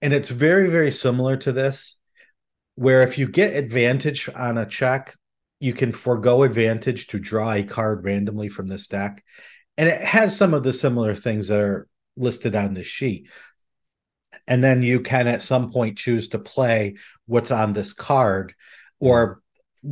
And 0.02 0.12
it's 0.12 0.30
very, 0.30 0.68
very 0.68 0.92
similar 0.92 1.36
to 1.38 1.52
this, 1.52 1.96
where 2.74 3.02
if 3.02 3.18
you 3.18 3.28
get 3.28 3.56
advantage 3.56 4.28
on 4.34 4.58
a 4.58 4.66
check, 4.66 5.16
you 5.60 5.72
can 5.72 5.92
forego 5.92 6.42
advantage 6.42 7.06
to 7.08 7.18
draw 7.18 7.52
a 7.52 7.62
card 7.62 8.04
randomly 8.04 8.48
from 8.48 8.68
this 8.68 8.88
deck. 8.88 9.24
And 9.78 9.88
it 9.88 10.00
has 10.00 10.36
some 10.36 10.54
of 10.54 10.62
the 10.62 10.72
similar 10.72 11.14
things 11.14 11.48
that 11.48 11.60
are 11.60 11.88
listed 12.16 12.54
on 12.54 12.74
this 12.74 12.86
sheet. 12.86 13.30
And 14.46 14.62
then 14.62 14.82
you 14.82 15.00
can 15.00 15.26
at 15.26 15.42
some 15.42 15.72
point 15.72 15.96
choose 15.96 16.28
to 16.28 16.38
play 16.38 16.96
what's 17.26 17.50
on 17.50 17.72
this 17.72 17.92
card 17.92 18.54
or 19.00 19.40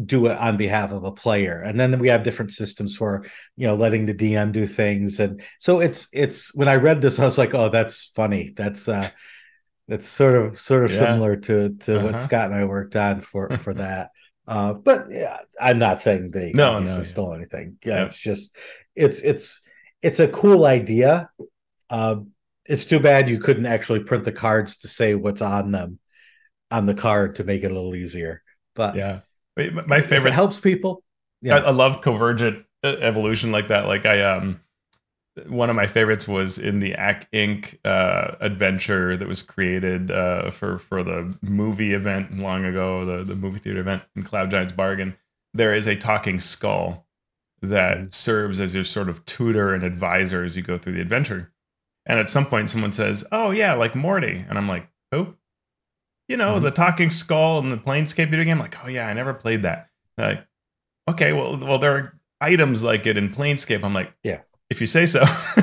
do 0.04 0.26
it 0.26 0.38
on 0.38 0.56
behalf 0.56 0.90
of 0.90 1.04
a 1.04 1.12
player 1.12 1.60
and 1.60 1.78
then 1.78 1.98
we 1.98 2.08
have 2.08 2.22
different 2.22 2.50
systems 2.50 2.96
for 2.96 3.24
you 3.56 3.66
know 3.66 3.74
letting 3.74 4.06
the 4.06 4.14
dm 4.14 4.50
do 4.50 4.66
things 4.66 5.20
and 5.20 5.42
so 5.58 5.80
it's 5.80 6.08
it's 6.12 6.54
when 6.54 6.68
i 6.68 6.76
read 6.76 7.02
this 7.02 7.18
i 7.18 7.24
was 7.24 7.36
like 7.36 7.52
oh 7.54 7.68
that's 7.68 8.06
funny 8.14 8.52
that's 8.56 8.88
uh 8.88 9.10
it's 9.88 10.08
sort 10.08 10.36
of 10.36 10.58
sort 10.58 10.84
of 10.84 10.92
yeah. 10.92 10.98
similar 10.98 11.36
to 11.36 11.70
to 11.80 11.96
uh-huh. 11.96 12.04
what 12.04 12.20
Scott 12.20 12.46
and 12.46 12.54
I 12.54 12.64
worked 12.64 12.96
on 12.96 13.20
for 13.20 13.50
for 13.58 13.74
that. 13.74 14.10
Uh, 14.46 14.72
but 14.72 15.06
yeah, 15.10 15.38
I'm 15.60 15.78
not 15.78 16.00
saying 16.00 16.30
they 16.30 16.52
no, 16.52 16.72
obviously 16.72 16.98
no, 16.98 17.04
stole 17.04 17.30
yeah. 17.30 17.36
anything. 17.36 17.76
Yeah, 17.84 17.94
yeah, 17.94 18.04
it's 18.06 18.18
just 18.18 18.56
it's 18.94 19.20
it's 19.20 19.60
it's 20.00 20.20
a 20.20 20.28
cool 20.28 20.64
idea. 20.64 21.30
Uh, 21.90 22.16
it's 22.64 22.84
too 22.84 23.00
bad 23.00 23.28
you 23.28 23.38
couldn't 23.38 23.66
actually 23.66 24.00
print 24.00 24.24
the 24.24 24.32
cards 24.32 24.78
to 24.78 24.88
say 24.88 25.14
what's 25.14 25.42
on 25.42 25.72
them 25.72 25.98
on 26.70 26.86
the 26.86 26.94
card 26.94 27.36
to 27.36 27.44
make 27.44 27.62
it 27.62 27.70
a 27.70 27.74
little 27.74 27.94
easier. 27.94 28.42
But 28.74 28.96
yeah, 28.96 29.20
my 29.56 30.00
favorite 30.00 30.32
helps 30.32 30.60
people. 30.60 31.02
Yeah, 31.40 31.56
I, 31.56 31.58
I 31.58 31.70
love 31.70 32.00
convergent 32.00 32.64
evolution 32.84 33.52
like 33.52 33.68
that. 33.68 33.86
Like 33.86 34.06
I 34.06 34.22
um 34.22 34.60
one 35.46 35.70
of 35.70 35.76
my 35.76 35.86
favorites 35.86 36.28
was 36.28 36.58
in 36.58 36.78
the 36.78 36.92
Acq 36.92 37.24
Inc. 37.32 37.78
Uh, 37.84 38.36
adventure 38.40 39.16
that 39.16 39.26
was 39.26 39.42
created 39.42 40.10
uh, 40.10 40.50
for 40.50 40.78
for 40.78 41.02
the 41.02 41.34
movie 41.40 41.94
event 41.94 42.38
long 42.38 42.64
ago, 42.64 43.04
the 43.04 43.24
the 43.24 43.34
movie 43.34 43.58
theater 43.58 43.80
event 43.80 44.02
in 44.14 44.22
Cloud 44.22 44.50
Giant's 44.50 44.72
Bargain. 44.72 45.16
There 45.54 45.74
is 45.74 45.86
a 45.86 45.96
talking 45.96 46.38
skull 46.38 47.06
that 47.62 47.96
mm-hmm. 47.96 48.06
serves 48.10 48.60
as 48.60 48.74
your 48.74 48.84
sort 48.84 49.08
of 49.08 49.24
tutor 49.24 49.74
and 49.74 49.84
advisor 49.84 50.44
as 50.44 50.56
you 50.56 50.62
go 50.62 50.76
through 50.76 50.94
the 50.94 51.00
adventure. 51.00 51.52
And 52.04 52.18
at 52.18 52.28
some 52.28 52.46
point, 52.46 52.68
someone 52.68 52.92
says, 52.92 53.24
"Oh 53.32 53.52
yeah, 53.52 53.74
like 53.74 53.94
Morte," 53.94 54.44
and 54.48 54.58
I'm 54.58 54.68
like, 54.68 54.88
"Who?" 55.12 55.34
You 56.32 56.38
know, 56.38 56.54
mm-hmm. 56.54 56.64
the 56.64 56.70
talking 56.70 57.10
skull 57.10 57.58
and 57.60 57.70
the 57.70 57.76
Planescape 57.76 58.30
video 58.30 58.44
game. 58.44 58.58
Like, 58.58 58.76
oh 58.84 58.88
yeah, 58.88 59.06
I 59.06 59.12
never 59.12 59.34
played 59.34 59.62
that. 59.62 59.88
Like, 60.18 60.44
okay, 61.08 61.32
well, 61.32 61.58
well, 61.58 61.78
there 61.78 61.96
are 61.96 62.18
items 62.40 62.82
like 62.82 63.06
it 63.06 63.16
in 63.16 63.30
Planescape. 63.30 63.84
I'm 63.84 63.94
like, 63.94 64.12
yeah 64.22 64.40
if 64.72 64.80
you 64.80 64.86
say 64.86 65.06
so. 65.06 65.20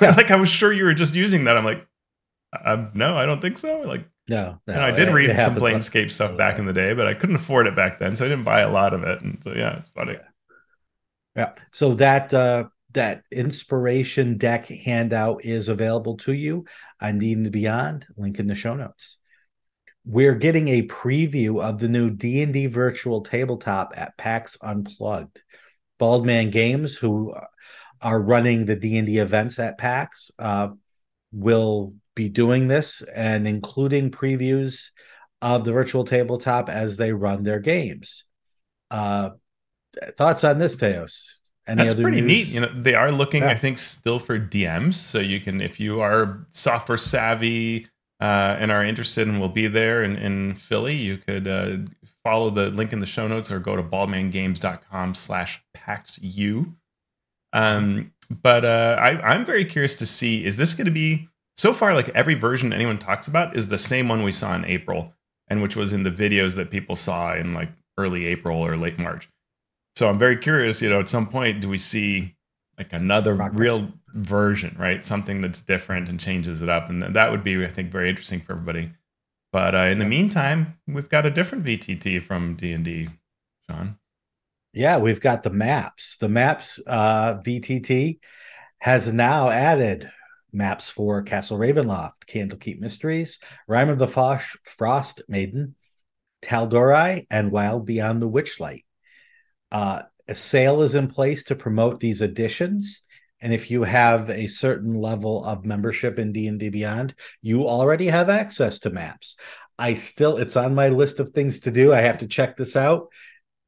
like 0.00 0.30
I 0.30 0.36
was 0.38 0.48
sure 0.48 0.72
you 0.72 0.84
were 0.84 0.94
just 0.94 1.14
using 1.14 1.44
that. 1.44 1.56
I'm 1.56 1.64
like, 1.64 1.84
uh, 2.52 2.86
no, 2.94 3.16
I 3.16 3.26
don't 3.26 3.40
think 3.40 3.58
so. 3.58 3.80
Like, 3.80 4.06
no, 4.28 4.60
no 4.68 4.74
and 4.74 4.82
I 4.82 4.92
did 4.92 5.12
read 5.12 5.40
some 5.40 5.56
Planescape 5.56 6.12
stuff 6.12 6.36
back 6.36 6.58
in 6.58 6.66
the 6.66 6.72
day, 6.72 6.92
but 6.92 7.08
I 7.08 7.14
couldn't 7.14 7.36
afford 7.36 7.66
it 7.66 7.74
back 7.74 7.98
then, 7.98 8.14
so 8.14 8.24
I 8.24 8.28
didn't 8.28 8.44
buy 8.44 8.60
a 8.60 8.70
lot 8.70 8.94
of 8.94 9.02
it. 9.02 9.22
And 9.22 9.42
so 9.42 9.52
yeah, 9.52 9.78
it's 9.78 9.90
funny. 9.90 10.12
Yeah. 10.12 10.28
yeah. 11.34 11.52
So 11.72 11.94
that 11.94 12.32
uh, 12.32 12.68
that 12.92 13.24
inspiration 13.32 14.36
deck 14.36 14.66
handout 14.66 15.44
is 15.44 15.70
available 15.70 16.18
to 16.18 16.32
you 16.32 16.66
on 17.00 17.18
D&D 17.18 17.48
Beyond. 17.48 18.06
Link 18.16 18.38
in 18.38 18.46
the 18.46 18.54
show 18.54 18.76
notes. 18.76 19.16
We're 20.04 20.34
getting 20.34 20.68
a 20.68 20.86
preview 20.86 21.62
of 21.62 21.78
the 21.78 21.88
new 21.88 22.10
D&D 22.10 22.66
virtual 22.66 23.22
tabletop 23.22 23.92
at 23.96 24.16
PAX 24.16 24.58
Unplugged. 24.60 25.42
Baldman 25.98 26.50
Games, 26.50 26.96
who 26.96 27.34
are 28.00 28.20
running 28.20 28.66
the 28.66 28.74
D&D 28.74 29.18
events 29.18 29.58
at 29.60 29.78
PAX 29.78 30.32
uh, 30.38 30.68
will 31.30 31.94
be 32.14 32.28
doing 32.28 32.68
this 32.68 33.02
and 33.02 33.46
including 33.46 34.10
previews 34.10 34.90
of 35.40 35.64
the 35.64 35.72
virtual 35.72 36.04
tabletop 36.04 36.68
as 36.68 36.96
they 36.96 37.12
run 37.12 37.42
their 37.42 37.60
games. 37.60 38.24
Uh, 38.90 39.30
thoughts 40.16 40.44
on 40.44 40.58
this, 40.58 40.76
Teos? 40.76 41.38
Any 41.66 41.84
That's 41.84 41.94
pretty 41.94 42.20
news? 42.20 42.28
neat. 42.28 42.48
You 42.48 42.60
know, 42.60 42.72
they 42.82 42.94
are 42.94 43.12
looking, 43.12 43.44
yeah. 43.44 43.50
I 43.50 43.56
think, 43.56 43.78
still 43.78 44.18
for 44.18 44.38
DMs. 44.38 44.94
So 44.94 45.20
you 45.20 45.40
can, 45.40 45.60
if 45.60 45.78
you 45.78 46.00
are 46.00 46.46
software 46.50 46.98
savvy 46.98 47.86
uh, 48.22 48.56
and 48.60 48.70
are 48.70 48.84
interested 48.84 49.26
and 49.26 49.40
will 49.40 49.48
be 49.48 49.66
there 49.66 50.04
in, 50.04 50.16
in 50.16 50.54
Philly, 50.54 50.94
you 50.94 51.18
could 51.18 51.48
uh, 51.48 51.76
follow 52.24 52.50
the 52.50 52.70
link 52.70 52.92
in 52.92 53.00
the 53.00 53.06
show 53.06 53.28
notes 53.28 53.50
or 53.50 53.58
go 53.58 53.76
to 53.76 53.82
baldmangames.com 53.82 55.14
slash 55.14 55.62
PAXU 55.76 56.72
um, 57.52 58.12
but 58.30 58.64
uh, 58.64 58.96
I, 58.98 59.20
I'm 59.20 59.44
very 59.44 59.64
curious 59.64 59.96
to 59.96 60.06
see 60.06 60.44
is 60.44 60.56
this 60.56 60.74
going 60.74 60.86
to 60.86 60.92
be 60.92 61.28
so 61.56 61.74
far 61.74 61.94
like 61.94 62.08
every 62.10 62.34
version 62.34 62.72
anyone 62.72 62.98
talks 62.98 63.28
about 63.28 63.56
is 63.56 63.68
the 63.68 63.78
same 63.78 64.08
one 64.08 64.22
we 64.22 64.32
saw 64.32 64.54
in 64.54 64.64
April 64.64 65.12
and 65.48 65.62
which 65.62 65.76
was 65.76 65.92
in 65.92 66.02
the 66.02 66.10
videos 66.10 66.56
that 66.56 66.70
people 66.70 66.96
saw 66.96 67.34
in 67.34 67.52
like 67.52 67.70
early 67.98 68.26
April 68.26 68.58
or 68.58 68.76
late 68.76 68.98
March. 68.98 69.28
So 69.96 70.08
I'm 70.08 70.18
very 70.18 70.38
curious, 70.38 70.80
you 70.80 70.88
know, 70.88 71.00
at 71.00 71.08
some 71.08 71.28
point 71.28 71.60
do 71.60 71.68
we 71.68 71.76
see 71.76 72.34
like 72.78 72.94
another 72.94 73.36
Progress. 73.36 73.60
real 73.60 73.92
version, 74.14 74.76
right? 74.78 75.04
Something 75.04 75.40
that's 75.40 75.60
different 75.60 76.08
and 76.08 76.18
changes 76.18 76.62
it 76.62 76.68
up, 76.68 76.90
and 76.90 77.02
that 77.14 77.30
would 77.30 77.44
be, 77.44 77.64
I 77.64 77.68
think, 77.68 77.90
very 77.90 78.10
interesting 78.10 78.40
for 78.40 78.52
everybody. 78.52 78.92
But 79.52 79.74
uh, 79.74 79.86
in 79.86 79.98
the 79.98 80.06
meantime, 80.06 80.78
we've 80.86 81.08
got 81.08 81.26
a 81.26 81.30
different 81.30 81.64
VTT 81.64 82.22
from 82.22 82.56
D 82.56 82.72
and 82.72 82.84
D, 82.84 83.08
Sean. 83.68 83.98
Yeah, 84.72 84.98
we've 84.98 85.20
got 85.20 85.42
the 85.42 85.50
maps. 85.50 86.16
The 86.16 86.30
maps 86.30 86.80
uh, 86.86 87.34
VTT 87.38 88.20
has 88.78 89.12
now 89.12 89.50
added 89.50 90.10
maps 90.52 90.88
for 90.88 91.22
Castle 91.22 91.58
Ravenloft, 91.58 92.26
Candlekeep 92.26 92.80
Mysteries, 92.80 93.38
Rime 93.68 93.90
of 93.90 93.98
the 93.98 94.08
Fosh, 94.08 94.56
Frost 94.64 95.22
Maiden, 95.28 95.74
Tal'Dorei, 96.42 97.26
and 97.30 97.52
Wild 97.52 97.86
Beyond 97.86 98.22
the 98.22 98.28
Witchlight. 98.28 98.84
Uh, 99.70 100.02
a 100.28 100.34
sale 100.34 100.82
is 100.82 100.94
in 100.94 101.08
place 101.08 101.44
to 101.44 101.56
promote 101.56 102.00
these 102.00 102.20
additions. 102.20 103.02
And 103.42 103.52
if 103.52 103.70
you 103.70 103.82
have 103.82 104.30
a 104.30 104.46
certain 104.46 104.94
level 104.94 105.44
of 105.44 105.66
membership 105.66 106.18
in 106.18 106.32
D&D 106.32 106.70
Beyond, 106.70 107.14
you 107.42 107.66
already 107.66 108.06
have 108.06 108.30
access 108.30 108.78
to 108.80 108.90
maps. 108.90 109.36
I 109.78 109.94
still, 109.94 110.36
it's 110.38 110.56
on 110.56 110.74
my 110.74 110.88
list 110.88 111.18
of 111.18 111.32
things 111.32 111.60
to 111.60 111.72
do. 111.72 111.92
I 111.92 112.00
have 112.02 112.18
to 112.18 112.28
check 112.28 112.56
this 112.56 112.76
out. 112.76 113.08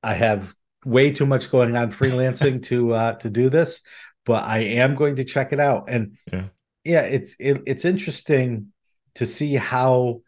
I 0.03 0.15
have 0.15 0.55
way 0.85 1.11
too 1.11 1.27
much 1.27 1.51
going 1.51 1.77
on 1.77 1.91
freelancing 1.91 2.63
to 2.65 2.93
uh, 2.95 3.15
to 3.15 3.31
do 3.31 3.51
this, 3.51 3.83
but 4.25 4.45
I 4.45 4.59
am 4.59 4.95
going 4.95 5.17
to 5.17 5.25
check 5.25 5.53
it 5.53 5.61
out. 5.61 5.89
And 5.89 6.17
Yeah. 6.33 6.45
yeah, 6.85 7.03
it's 7.03 7.35
it, 7.41 7.63
it's 7.67 7.85
interesting 7.85 8.73
to 9.17 9.27
see 9.27 9.55
how 9.55 10.21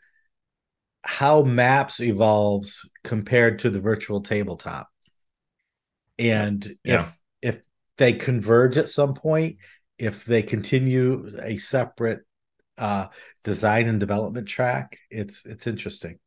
how 1.05 1.43
maps 1.43 2.01
evolves 2.01 2.89
compared 3.05 3.61
to 3.61 3.71
the 3.71 3.81
virtual 3.81 4.23
tabletop. 4.23 4.89
And 6.19 6.67
Yeah. 6.85 7.03
if 7.03 7.19
if 7.43 7.63
they 7.97 8.13
converge 8.13 8.77
at 8.77 8.89
some 8.89 9.15
point, 9.15 9.57
if 9.99 10.25
they 10.25 10.43
continue 10.43 11.31
a 11.43 11.57
separate 11.57 12.21
uh, 12.79 13.07
design 13.45 13.89
and 13.89 14.01
development 14.01 14.49
track, 14.49 14.99
it's 15.11 15.47
it's 15.47 15.67
interesting. 15.67 16.19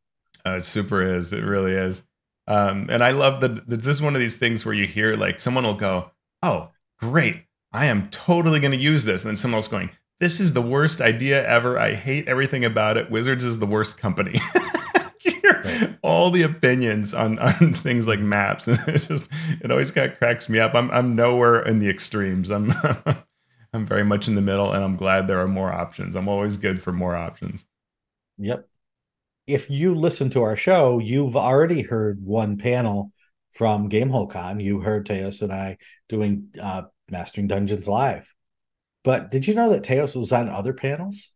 Uh, 0.44 0.56
it 0.56 0.64
super 0.64 1.16
is. 1.16 1.32
It 1.32 1.44
really 1.44 1.72
is. 1.72 2.02
Um, 2.46 2.88
and 2.90 3.04
I 3.04 3.12
love 3.12 3.40
that 3.40 3.68
this 3.68 3.86
is 3.86 4.02
one 4.02 4.14
of 4.14 4.20
these 4.20 4.36
things 4.36 4.64
where 4.64 4.74
you 4.74 4.86
hear 4.86 5.14
like 5.14 5.38
someone 5.38 5.64
will 5.64 5.74
go, 5.74 6.10
"Oh, 6.42 6.70
great! 6.98 7.44
I 7.72 7.86
am 7.86 8.10
totally 8.10 8.60
going 8.60 8.72
to 8.72 8.78
use 8.78 9.04
this," 9.04 9.22
and 9.22 9.30
then 9.30 9.36
someone 9.36 9.58
else 9.58 9.68
going, 9.68 9.90
"This 10.18 10.40
is 10.40 10.52
the 10.52 10.62
worst 10.62 11.00
idea 11.00 11.46
ever. 11.46 11.78
I 11.78 11.94
hate 11.94 12.28
everything 12.28 12.64
about 12.64 12.96
it. 12.96 13.10
Wizards 13.10 13.44
is 13.44 13.58
the 13.58 13.66
worst 13.66 13.98
company." 13.98 14.40
Hear 15.42 15.64
Right. 15.64 15.98
all 16.02 16.30
the 16.30 16.42
opinions 16.42 17.14
on 17.14 17.38
on 17.38 17.74
things 17.74 18.06
like 18.06 18.20
maps, 18.20 18.68
and 18.68 18.78
it 18.88 18.98
just 18.98 19.28
it 19.60 19.70
always 19.70 19.90
kind 19.92 20.10
of 20.10 20.18
cracks 20.18 20.48
me 20.48 20.58
up. 20.58 20.74
I'm 20.74 20.90
I'm 20.90 21.14
nowhere 21.14 21.62
in 21.62 21.78
the 21.78 21.88
extremes. 21.90 22.50
I'm 22.50 22.72
I'm 23.72 23.86
very 23.86 24.04
much 24.04 24.28
in 24.28 24.34
the 24.34 24.40
middle, 24.40 24.72
and 24.72 24.82
I'm 24.82 24.96
glad 24.96 25.26
there 25.28 25.40
are 25.40 25.48
more 25.48 25.72
options. 25.72 26.16
I'm 26.16 26.28
always 26.28 26.56
good 26.56 26.82
for 26.82 26.92
more 26.92 27.16
options. 27.16 27.66
Yep. 28.38 28.68
If 29.46 29.70
you 29.70 29.94
listen 29.94 30.30
to 30.30 30.42
our 30.42 30.56
show, 30.56 30.98
you've 31.00 31.36
already 31.36 31.82
heard 31.82 32.24
one 32.24 32.58
panel 32.58 33.12
from 33.52 33.90
GameholeCon. 33.90 34.62
You 34.62 34.80
heard 34.80 35.06
Teos 35.06 35.42
and 35.42 35.52
I 35.52 35.78
doing 36.08 36.50
uh, 36.62 36.84
Mastering 37.10 37.48
Dungeons 37.48 37.88
live. 37.88 38.32
But 39.04 39.30
did 39.30 39.46
you 39.48 39.54
know 39.54 39.70
that 39.72 39.84
Teos 39.84 40.14
was 40.16 40.32
on 40.32 40.48
other 40.48 40.74
panels? 40.74 41.32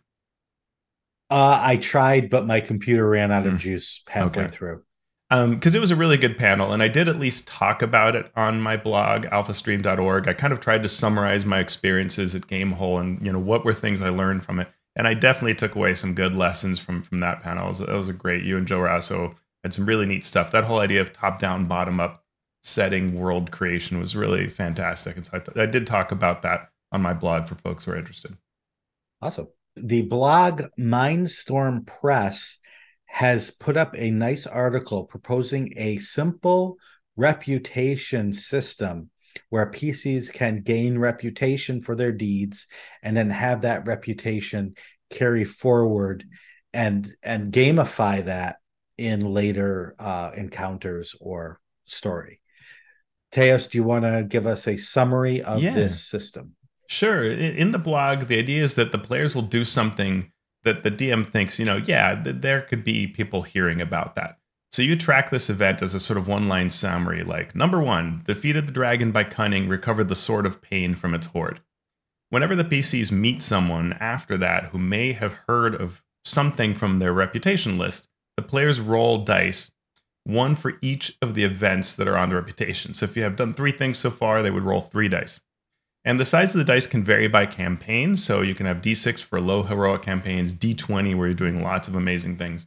Uh, 1.29 1.59
I 1.61 1.77
tried, 1.77 2.29
but 2.29 2.45
my 2.45 2.61
computer 2.61 3.07
ran 3.07 3.31
out 3.31 3.47
of 3.47 3.53
Hmm. 3.53 3.57
juice 3.57 4.03
halfway 4.07 4.45
Okay. 4.45 4.47
through. 4.47 4.83
because 5.29 5.75
it 5.75 5.81
was 5.81 5.91
a 5.91 5.95
really 5.97 6.17
good 6.17 6.37
panel, 6.37 6.73
and 6.73 6.81
I 6.83 6.87
did 6.87 7.09
at 7.09 7.19
least 7.19 7.47
talk 7.47 7.81
about 7.81 8.15
it 8.15 8.31
on 8.35 8.61
my 8.61 8.77
blog, 8.77 9.25
alphastream.org. 9.25 10.27
I 10.27 10.33
kind 10.33 10.53
of 10.53 10.59
tried 10.61 10.83
to 10.83 10.89
summarize 10.89 11.45
my 11.45 11.59
experiences 11.59 12.35
at 12.35 12.47
Gamehole 12.47 13.01
and 13.01 13.25
you 13.25 13.31
know 13.33 13.39
what 13.39 13.65
were 13.65 13.73
things 13.73 14.01
I 14.01 14.09
learned 14.09 14.45
from 14.45 14.59
it, 14.59 14.69
and 14.95 15.07
I 15.07 15.13
definitely 15.15 15.55
took 15.55 15.75
away 15.75 15.95
some 15.95 16.15
good 16.15 16.33
lessons 16.35 16.79
from 16.79 17.01
from 17.03 17.19
that 17.21 17.41
panel. 17.41 17.65
It 17.65 17.69
was, 17.69 17.81
it 17.81 17.89
was 17.89 18.07
a 18.09 18.13
great. 18.13 18.43
You 18.45 18.57
and 18.57 18.67
Joe 18.67 18.79
Raso 18.79 19.35
had 19.63 19.73
some 19.73 19.85
really 19.85 20.05
neat 20.05 20.25
stuff. 20.25 20.51
That 20.51 20.65
whole 20.65 20.79
idea 20.79 21.01
of 21.01 21.13
top 21.13 21.39
down, 21.39 21.65
bottom 21.67 21.99
up 21.99 22.23
setting 22.63 23.13
world 23.19 23.51
creation 23.51 23.99
was 23.99 24.15
really 24.15 24.49
fantastic, 24.49 25.17
and 25.17 25.25
so 25.25 25.31
I, 25.37 25.39
t- 25.39 25.61
I 25.61 25.65
did 25.65 25.87
talk 25.87 26.11
about 26.13 26.43
that 26.43 26.69
on 26.93 27.01
my 27.01 27.13
blog 27.13 27.47
for 27.47 27.55
folks 27.55 27.85
who 27.85 27.91
are 27.91 27.97
interested. 27.97 28.37
Awesome. 29.21 29.47
The 29.83 30.01
blog 30.03 30.63
Mindstorm 30.79 31.85
Press 31.85 32.57
has 33.05 33.51
put 33.51 33.77
up 33.77 33.95
a 33.95 34.11
nice 34.11 34.47
article 34.47 35.05
proposing 35.05 35.73
a 35.77 35.97
simple 35.97 36.77
reputation 37.15 38.33
system 38.33 39.09
where 39.49 39.71
PCs 39.71 40.31
can 40.33 40.61
gain 40.61 40.97
reputation 40.97 41.81
for 41.81 41.95
their 41.95 42.11
deeds 42.11 42.67
and 43.03 43.15
then 43.15 43.29
have 43.29 43.61
that 43.61 43.87
reputation 43.87 44.75
carry 45.09 45.43
forward 45.43 46.25
and 46.73 47.11
and 47.23 47.53
gamify 47.53 48.25
that 48.25 48.57
in 48.97 49.19
later 49.21 49.95
uh, 49.99 50.31
encounters 50.35 51.15
or 51.19 51.59
story. 51.85 52.41
Teos, 53.31 53.67
do 53.67 53.77
you 53.77 53.83
want 53.83 54.05
to 54.05 54.25
give 54.27 54.47
us 54.47 54.67
a 54.67 54.77
summary 54.77 55.41
of 55.41 55.61
Yeah. 55.61 55.75
this 55.75 56.07
system? 56.07 56.55
Sure. 56.87 57.23
In 57.23 57.71
the 57.71 57.79
blog, 57.79 58.27
the 58.27 58.39
idea 58.39 58.63
is 58.63 58.75
that 58.75 58.91
the 58.91 58.97
players 58.97 59.35
will 59.35 59.41
do 59.41 59.65
something 59.65 60.31
that 60.63 60.83
the 60.83 60.91
DM 60.91 61.27
thinks, 61.27 61.59
you 61.59 61.65
know, 61.65 61.81
yeah, 61.85 62.21
th- 62.21 62.37
there 62.39 62.61
could 62.61 62.83
be 62.83 63.07
people 63.07 63.41
hearing 63.41 63.81
about 63.81 64.15
that. 64.15 64.37
So 64.71 64.81
you 64.81 64.95
track 64.95 65.29
this 65.29 65.49
event 65.49 65.81
as 65.81 65.93
a 65.93 65.99
sort 65.99 66.17
of 66.17 66.27
one 66.27 66.47
line 66.47 66.69
summary 66.69 67.23
like, 67.23 67.55
number 67.55 67.81
one, 67.81 68.21
defeated 68.25 68.67
the 68.67 68.73
dragon 68.73 69.11
by 69.11 69.23
cunning, 69.23 69.67
recovered 69.67 70.07
the 70.07 70.15
sword 70.15 70.45
of 70.45 70.61
pain 70.61 70.95
from 70.95 71.13
its 71.13 71.27
hoard. 71.27 71.61
Whenever 72.29 72.55
the 72.55 72.65
PCs 72.65 73.11
meet 73.11 73.41
someone 73.41 73.93
after 73.93 74.37
that 74.37 74.65
who 74.65 74.77
may 74.77 75.13
have 75.13 75.33
heard 75.47 75.75
of 75.75 76.03
something 76.25 76.73
from 76.73 76.99
their 76.99 77.13
reputation 77.13 77.77
list, 77.77 78.07
the 78.35 78.43
players 78.43 78.79
roll 78.79 79.23
dice, 79.23 79.71
one 80.25 80.55
for 80.55 80.73
each 80.81 81.17
of 81.21 81.33
the 81.33 81.43
events 81.45 81.95
that 81.95 82.07
are 82.07 82.17
on 82.17 82.29
the 82.29 82.35
reputation. 82.35 82.93
So 82.93 83.05
if 83.05 83.15
you 83.15 83.23
have 83.23 83.37
done 83.37 83.53
three 83.53 83.71
things 83.71 83.97
so 83.97 84.11
far, 84.11 84.41
they 84.41 84.51
would 84.51 84.63
roll 84.63 84.81
three 84.81 85.07
dice. 85.07 85.39
And 86.07 86.17
the 86.17 86.23
size 86.23 86.55
of 86.55 86.59
the 86.59 86.63
dice 86.63 86.87
can 86.87 87.03
vary 87.03 87.27
by 87.27 87.47
campaign. 87.47 88.15
So 88.15 88.39
you 88.41 88.55
can 88.55 88.65
have 88.65 88.81
d6 88.81 89.21
for 89.21 89.41
low 89.41 89.61
heroic 89.61 90.03
campaigns, 90.03 90.53
d20 90.53 91.17
where 91.17 91.27
you're 91.27 91.33
doing 91.33 91.61
lots 91.61 91.89
of 91.89 91.95
amazing 91.95 92.37
things. 92.37 92.65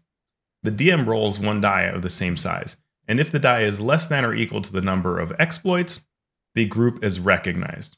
The 0.62 0.70
DM 0.70 1.06
rolls 1.06 1.40
one 1.40 1.62
die 1.62 1.84
of 1.84 2.02
the 2.02 2.10
same 2.10 2.36
size. 2.36 2.76
And 3.08 3.18
if 3.18 3.30
the 3.30 3.38
die 3.38 3.62
is 3.62 3.80
less 3.80 4.04
than 4.04 4.26
or 4.26 4.34
equal 4.34 4.60
to 4.60 4.72
the 4.72 4.82
number 4.82 5.18
of 5.18 5.32
exploits, 5.38 6.04
the 6.54 6.66
group 6.66 7.02
is 7.02 7.18
recognized. 7.18 7.96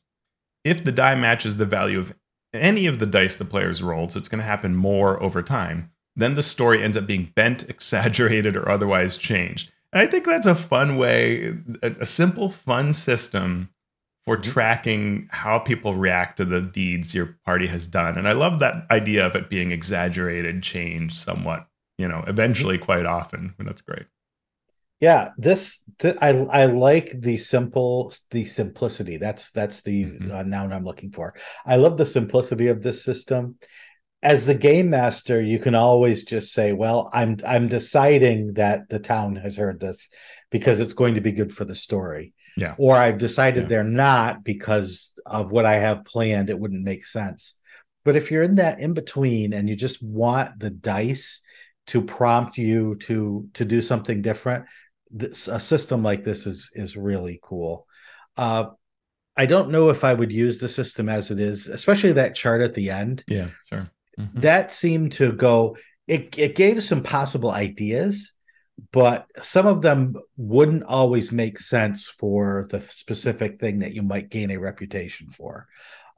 If 0.63 0.85
the 0.85 0.93
die 0.93 1.17
matches 1.17 1.57
the 1.57 1.67
value 1.67 1.99
of 1.99 2.15
any 2.55 2.87
of 2.87 3.01
the 3.01 3.07
dice 3.07 3.35
the 3.35 3.45
players 3.45 3.83
rolled, 3.83 4.13
so 4.13 4.21
it's 4.21 4.29
going 4.29 4.39
to 4.39 4.45
happen 4.45 4.77
more 4.77 5.21
over 5.21 5.43
time, 5.43 5.91
then 6.15 6.37
the 6.37 6.45
story 6.45 6.85
ends 6.85 6.97
up 6.97 7.09
being 7.09 7.33
bent, 7.35 7.63
exaggerated, 7.69 8.57
or 8.57 8.69
otherwise 8.69 9.19
changed. 9.19 9.73
And 9.93 10.03
I 10.03 10.07
think 10.07 10.25
that's 10.25 10.47
a 10.47 10.55
fun 10.55 10.99
way, 10.99 11.59
a, 11.83 12.07
simple, 12.07 12.49
fun 12.49 12.93
system 12.93 13.71
for 14.27 14.37
tracking 14.37 15.29
how 15.31 15.59
people 15.59 15.97
react 15.97 16.37
to 16.39 16.45
the 16.45 16.61
deeds 16.61 17.15
your 17.15 17.39
party 17.45 17.67
has 17.67 17.87
done. 17.89 18.19
And 18.19 18.29
I 18.29 18.33
love 18.33 18.61
that 18.61 18.87
idea 18.91 19.27
of 19.27 19.35
it 19.37 19.51
being 19.51 19.73
exaggerated, 19.73 20.63
changed 20.63 21.17
somewhat, 21.17 21.67
you 21.99 22.09
know, 22.09 22.25
eventually 22.27 22.79
quite 22.79 23.07
often. 23.07 23.55
And 23.59 23.67
that's 23.69 23.83
great. 23.83 24.07
Yeah, 25.01 25.31
this 25.37 25.81
th- 25.99 26.17
I 26.21 26.29
I 26.31 26.67
like 26.67 27.13
the 27.21 27.37
simple 27.37 28.13
the 28.31 28.45
simplicity. 28.45 29.17
That's 29.17 29.51
that's 29.51 29.81
the 29.83 30.05
Mhm. 30.05 30.31
uh, 30.31 30.43
noun 30.45 30.73
I'm 30.73 30.85
looking 30.85 31.11
for. 31.11 31.35
I 31.67 31.77
love 31.77 31.97
the 31.99 32.07
simplicity 32.07 32.69
of 32.69 32.83
this 32.83 33.03
system. 33.05 33.59
As 34.23 34.47
the 34.47 34.55
game 34.55 34.91
master, 34.91 35.41
you 35.43 35.59
can 35.61 35.75
always 35.77 36.25
just 36.25 36.53
say, 36.53 36.73
"Well, 36.73 37.11
I'm 37.13 37.39
I'm 37.47 37.69
deciding 37.69 38.55
that 38.55 38.89
the 38.91 39.01
town 39.01 39.37
has 39.37 39.57
heard 39.57 39.81
this 39.81 40.11
because 40.51 40.81
it's 40.81 40.95
going 40.95 41.15
to 41.17 41.23
be 41.23 41.33
good 41.33 41.53
for 41.55 41.65
the 41.65 41.75
story." 41.77 42.35
Yeah. 42.57 42.75
Or 42.79 42.97
I've 42.97 43.19
decided 43.19 43.65
Yeah. 43.65 43.69
they're 43.69 43.85
not 43.85 44.45
because 44.45 45.13
of 45.25 45.53
what 45.53 45.65
I 45.67 45.75
have 45.79 46.05
planned. 46.05 46.51
It 46.51 46.59
wouldn't 46.59 46.85
make 46.85 47.07
sense. 47.07 47.57
But 48.05 48.17
if 48.17 48.31
you're 48.31 48.43
in 48.43 48.57
that 48.57 48.81
in 48.81 48.95
between 48.95 49.53
and 49.53 49.69
you 49.69 49.77
just 49.77 50.03
want 50.03 50.59
the 50.59 50.71
dice 50.71 51.41
to 51.89 52.03
prompt 52.03 52.59
you 52.59 52.97
to 52.97 53.49
to 53.55 53.65
do 53.65 53.81
something 53.81 54.23
different, 54.23 54.67
this 55.11 55.49
a 55.49 55.61
system 55.61 56.03
like 56.03 56.25
this 56.25 56.47
is 56.47 56.71
is 56.75 56.97
really 56.97 57.39
cool. 57.43 57.87
Uh, 58.37 58.67
I 59.37 59.47
don't 59.47 59.71
know 59.71 59.89
if 59.89 60.05
I 60.05 60.13
would 60.13 60.33
use 60.33 60.59
the 60.59 60.69
system 60.69 61.09
as 61.09 61.31
it 61.31 61.41
is, 61.41 61.69
especially 61.69 62.13
that 62.15 62.35
chart 62.35 62.61
at 62.61 62.75
the 62.75 62.91
end. 62.91 63.25
Yeah, 63.27 63.49
sure. 63.69 63.91
Mhm. 64.19 64.43
That 64.43 64.73
seemed 64.73 65.13
to 65.13 65.33
go. 65.33 65.77
It 66.07 66.39
it 66.39 66.55
gave 66.55 66.83
some 66.83 67.03
possible 67.03 67.51
ideas, 67.51 68.33
but 68.91 69.27
some 69.43 69.67
of 69.67 69.83
them 69.83 70.17
wouldn't 70.37 70.83
always 70.85 71.31
make 71.31 71.59
sense 71.59 72.07
for 72.07 72.67
the 72.71 72.81
specific 72.81 73.61
thing 73.61 73.81
that 73.81 73.95
you 73.95 74.03
might 74.03 74.31
gain 74.31 74.51
a 74.51 74.59
reputation 74.59 75.29
for. 75.29 75.67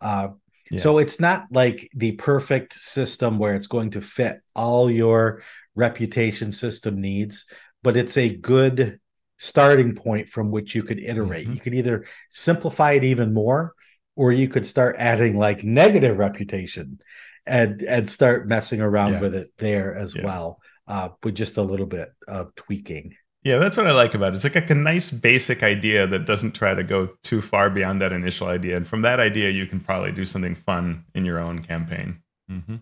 Uh, 0.01 0.29
Yeah. 0.71 0.81
So 0.81 0.97
it's 0.99 1.21
not 1.21 1.45
like 1.51 1.91
the 1.95 2.13
perfect 2.13 2.73
system 2.73 3.39
where 3.39 3.55
it's 3.55 3.67
going 3.67 3.91
to 3.91 4.01
fit 4.01 4.41
all 4.55 4.91
your 4.91 5.43
reputation 5.75 6.53
system 6.53 7.03
needs, 7.03 7.45
but 7.83 7.97
it's 7.99 8.17
a 8.17 8.35
good 8.35 8.99
starting 9.37 9.95
point 9.95 10.31
from 10.31 10.51
which 10.51 10.75
you 10.75 10.83
could 10.83 11.01
iterate. 11.01 11.47
Mhm. 11.47 11.55
You 11.55 11.61
could 11.61 11.75
either 11.75 12.07
simplify 12.31 12.93
it 12.93 13.05
even 13.05 13.35
more, 13.35 13.75
or 14.17 14.33
you 14.33 14.49
could 14.49 14.65
start 14.65 14.97
adding 14.99 15.37
like 15.37 15.63
negative 15.65 16.17
reputation 16.19 16.99
and 17.47 17.83
and 17.83 18.09
start 18.09 18.49
messing 18.49 18.81
around 18.81 19.13
Yeah. 19.13 19.21
with 19.21 19.35
it 19.35 19.49
there 19.59 19.95
as 19.95 20.15
Yeah. 20.15 20.25
well, 20.25 20.61
uh, 20.87 21.11
with 21.23 21.35
just 21.35 21.57
a 21.57 21.63
little 21.63 21.87
bit 21.87 22.13
of 22.29 22.55
tweaking. 22.55 23.15
Yeah, 23.43 23.59
that's 23.59 23.77
what 23.77 23.87
I 23.87 23.93
like 23.93 24.15
about 24.15 24.33
it. 24.33 24.37
It's 24.37 24.45
like 24.45 24.71
a 24.71 24.75
nice 24.75 25.11
basic 25.11 25.63
idea 25.63 26.07
that 26.07 26.25
doesn't 26.25 26.53
try 26.53 26.75
to 26.75 26.83
go 26.83 27.11
too 27.23 27.43
far 27.43 27.69
beyond 27.69 28.01
that 28.01 28.13
initial 28.13 28.49
idea. 28.49 28.77
And 28.77 28.89
from 28.89 29.03
that 29.03 29.21
idea, 29.21 29.51
you 29.51 29.67
can 29.67 29.81
probably 29.81 30.13
do 30.13 30.25
something 30.25 30.55
fun 30.55 31.05
in 31.15 31.27
your 31.27 31.39
own 31.39 31.59
campaign. 31.61 32.21
hmm 32.49 32.77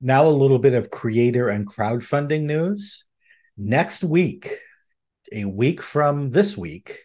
Now, 0.00 0.26
a 0.26 0.28
little 0.28 0.60
bit 0.60 0.74
of 0.74 0.90
creator 0.90 1.48
and 1.48 1.66
crowdfunding 1.66 2.42
news. 2.42 3.04
Next 3.56 4.04
week, 4.04 4.56
a 5.32 5.44
week 5.44 5.82
from 5.82 6.30
this 6.30 6.56
week, 6.56 7.00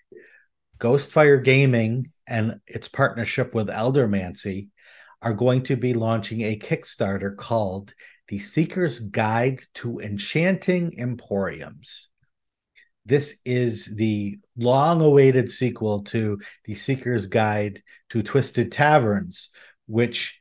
Ghostfire 0.78 1.44
Gaming 1.44 2.12
and 2.28 2.60
its 2.68 2.88
partnership 2.88 3.56
with 3.56 3.70
Eldermancy 3.70 4.70
are 5.22 5.34
going 5.34 5.64
to 5.64 5.76
be 5.76 5.94
launching 5.94 6.42
a 6.42 6.58
Kickstarter 6.58 7.36
called 7.36 7.94
The 8.30 8.40
Seeker's 8.40 9.00
Guide 9.00 9.64
to 9.76 10.00
Enchanting 10.00 11.00
Emporiums. 11.00 12.10
This 13.04 13.40
is 13.44 13.88
the 13.96 14.38
long 14.56 15.02
awaited 15.02 15.50
sequel 15.52 16.04
to 16.04 16.40
The 16.66 16.76
Seeker's 16.76 17.26
Guide 17.26 17.82
to 18.10 18.22
Twisted 18.22 18.72
Taverns, 18.72 19.50
which 19.88 20.40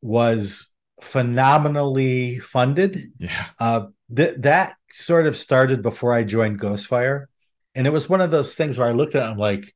was 0.00 0.72
phenomenally 1.00 2.38
funded. 2.38 3.12
Yeah. 3.18 3.46
Uh, 3.58 3.86
th- 4.14 4.36
that 4.38 4.76
sort 4.90 5.26
of 5.26 5.36
started 5.36 5.82
before 5.82 6.12
I 6.12 6.22
joined 6.22 6.60
Ghostfire. 6.60 7.26
And 7.74 7.88
it 7.88 7.92
was 7.92 8.08
one 8.08 8.20
of 8.20 8.30
those 8.30 8.54
things 8.54 8.78
where 8.78 8.88
I 8.88 8.92
looked 8.92 9.16
at 9.16 9.22
it, 9.22 9.24
and 9.24 9.32
I'm 9.32 9.38
like, 9.38 9.74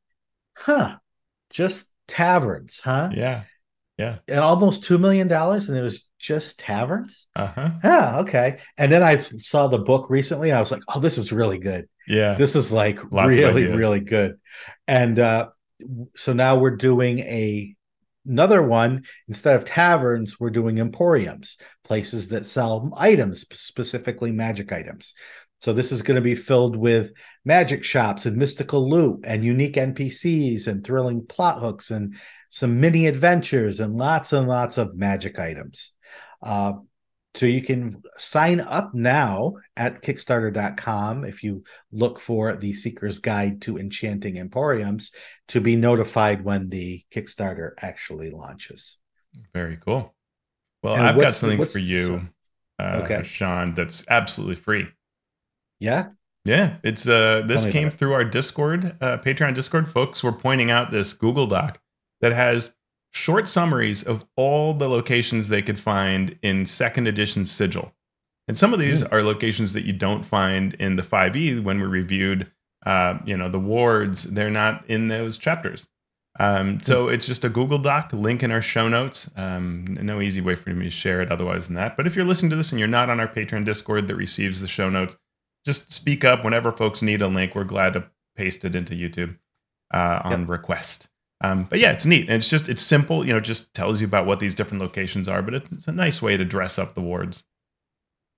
huh, 0.56 0.98
just 1.50 1.90
taverns, 2.06 2.78
huh? 2.78 3.10
Yeah. 3.12 3.42
Yeah. 3.98 4.18
And 4.28 4.38
almost 4.38 4.84
$2 4.84 5.00
million, 5.00 5.30
and 5.30 5.76
it 5.76 5.82
was 5.82 6.08
just 6.20 6.60
taverns? 6.60 7.26
Uh 7.34 7.46
huh. 7.48 7.70
Yeah, 7.82 8.18
okay. 8.20 8.58
And 8.76 8.92
then 8.92 9.02
I 9.02 9.16
saw 9.16 9.66
the 9.66 9.78
book 9.78 10.10
recently, 10.10 10.50
and 10.50 10.56
I 10.56 10.60
was 10.60 10.70
like, 10.70 10.82
oh, 10.88 11.00
this 11.00 11.18
is 11.18 11.32
really 11.32 11.58
good. 11.58 11.88
Yeah. 12.06 12.34
This 12.34 12.54
is 12.56 12.70
like 12.70 13.10
Lots 13.10 13.34
really, 13.34 13.66
really 13.66 14.00
good. 14.00 14.38
And 14.86 15.18
uh, 15.18 15.48
so 16.16 16.32
now 16.32 16.58
we're 16.58 16.76
doing 16.76 17.20
a 17.20 17.74
another 18.26 18.62
one 18.62 19.04
instead 19.28 19.56
of 19.56 19.64
taverns 19.64 20.38
we're 20.38 20.50
doing 20.50 20.78
emporiums 20.78 21.56
places 21.84 22.28
that 22.28 22.44
sell 22.44 22.92
items 22.98 23.46
specifically 23.52 24.30
magic 24.30 24.72
items 24.72 25.14
so 25.62 25.72
this 25.72 25.90
is 25.90 26.02
going 26.02 26.16
to 26.16 26.20
be 26.20 26.34
filled 26.34 26.76
with 26.76 27.12
magic 27.46 27.82
shops 27.82 28.26
and 28.26 28.36
mystical 28.36 28.90
loot 28.90 29.20
and 29.24 29.42
unique 29.42 29.74
npcs 29.74 30.66
and 30.66 30.84
thrilling 30.84 31.24
plot 31.26 31.60
hooks 31.60 31.90
and 31.90 32.14
some 32.50 32.80
mini 32.80 33.06
adventures 33.06 33.80
and 33.80 33.94
lots 33.94 34.34
and 34.34 34.46
lots 34.46 34.76
of 34.76 34.94
magic 34.94 35.38
items 35.38 35.92
uh, 36.42 36.74
so 37.34 37.46
you 37.46 37.62
can 37.62 38.02
sign 38.18 38.60
up 38.60 38.92
now 38.92 39.54
at 39.76 40.02
kickstarter.com 40.02 41.24
if 41.24 41.44
you 41.44 41.62
look 41.92 42.18
for 42.18 42.56
the 42.56 42.72
seeker's 42.72 43.18
guide 43.18 43.62
to 43.62 43.78
enchanting 43.78 44.36
emporiums 44.36 45.12
to 45.48 45.60
be 45.60 45.76
notified 45.76 46.44
when 46.44 46.68
the 46.68 47.04
kickstarter 47.14 47.70
actually 47.80 48.30
launches 48.30 48.98
Very 49.54 49.76
cool. 49.76 50.14
Well, 50.82 50.94
And 50.94 51.06
I've 51.06 51.20
got 51.20 51.34
something 51.34 51.64
for 51.66 51.78
you, 51.78 52.26
uh, 52.80 53.02
Okay. 53.04 53.22
Sean, 53.22 53.74
that's 53.74 54.04
absolutely 54.08 54.56
free. 54.56 54.88
yeah 55.78 56.08
Yeah, 56.44 56.78
it's 56.82 57.06
uh 57.06 57.42
this 57.46 57.66
came 57.66 57.90
through 57.90 58.14
our 58.14 58.24
Discord, 58.24 58.96
uh, 59.00 59.18
Patreon 59.18 59.54
Discord. 59.54 59.88
Folks 59.88 60.24
were 60.24 60.32
pointing 60.32 60.70
out 60.70 60.90
this 60.90 61.12
Google 61.12 61.46
Doc 61.46 61.80
that 62.22 62.32
has 62.32 62.72
short 63.12 63.48
summaries 63.48 64.02
of 64.02 64.24
all 64.36 64.74
the 64.74 64.88
locations 64.88 65.48
they 65.48 65.62
could 65.62 65.80
find 65.80 66.38
in 66.42 66.66
second 66.66 67.06
edition 67.06 67.44
Sigil. 67.44 67.92
And 68.48 68.56
some 68.56 68.72
of 68.72 68.80
these 68.80 69.02
Hmm. 69.02 69.14
are 69.14 69.22
locations 69.22 69.72
that 69.74 69.84
you 69.84 69.92
don't 69.92 70.24
find 70.24 70.74
in 70.74 70.96
the 70.96 71.02
5e 71.02 71.60
when 71.62 71.80
we 71.80 71.86
reviewed 71.86 72.50
uh, 72.86 73.18
you 73.26 73.36
know, 73.36 73.50
the 73.50 73.58
wards, 73.58 74.22
they're 74.22 74.48
not 74.48 74.86
in 74.88 75.08
those 75.08 75.36
chapters. 75.36 75.86
Um, 76.38 76.80
so 76.80 77.08
it's 77.08 77.26
just 77.26 77.44
a 77.44 77.50
Google 77.50 77.76
Doc, 77.76 78.10
link 78.14 78.42
in 78.42 78.50
our 78.50 78.62
show 78.62 78.88
notes. 78.88 79.30
Um, 79.36 79.98
no 80.00 80.22
easy 80.22 80.40
way 80.40 80.54
for 80.54 80.70
me 80.70 80.86
to 80.86 80.90
share 80.90 81.20
it 81.20 81.30
otherwise 81.30 81.66
than 81.66 81.76
that. 81.76 81.98
But 81.98 82.06
if 82.06 82.16
you're 82.16 82.24
listening 82.24 82.48
to 82.50 82.56
this 82.56 82.70
and 82.72 82.78
you're 82.78 82.88
not 82.88 83.10
on 83.10 83.20
our 83.20 83.28
Patreon 83.28 83.66
Discord 83.66 84.08
that 84.08 84.16
receives 84.16 84.62
the 84.62 84.66
show 84.66 84.88
notes, 84.88 85.14
just 85.66 85.92
speak 85.92 86.24
up 86.24 86.42
whenever 86.42 86.72
folks 86.72 87.02
need 87.02 87.20
a 87.20 87.28
link. 87.28 87.54
We're 87.54 87.64
glad 87.64 87.92
to 87.92 88.04
paste 88.34 88.64
it 88.64 88.74
into 88.74 88.94
YouTube 88.94 89.36
uh, 89.92 90.20
on 90.24 90.46
request. 90.46 91.09
Um, 91.42 91.64
but 91.70 91.78
yeah, 91.78 91.92
it's 91.92 92.06
neat. 92.06 92.28
And 92.28 92.36
it's 92.36 92.48
just 92.48 92.68
it's 92.68 92.82
simple. 92.82 93.26
You 93.26 93.32
know, 93.32 93.40
just 93.40 93.72
tells 93.74 94.00
you 94.00 94.06
about 94.06 94.26
what 94.26 94.40
these 94.40 94.54
different 94.54 94.82
locations 94.82 95.28
are. 95.28 95.42
But 95.42 95.54
it's, 95.54 95.72
it's 95.72 95.88
a 95.88 95.92
nice 95.92 96.20
way 96.22 96.36
to 96.36 96.44
dress 96.44 96.78
up 96.78 96.94
the 96.94 97.00
wards. 97.02 97.42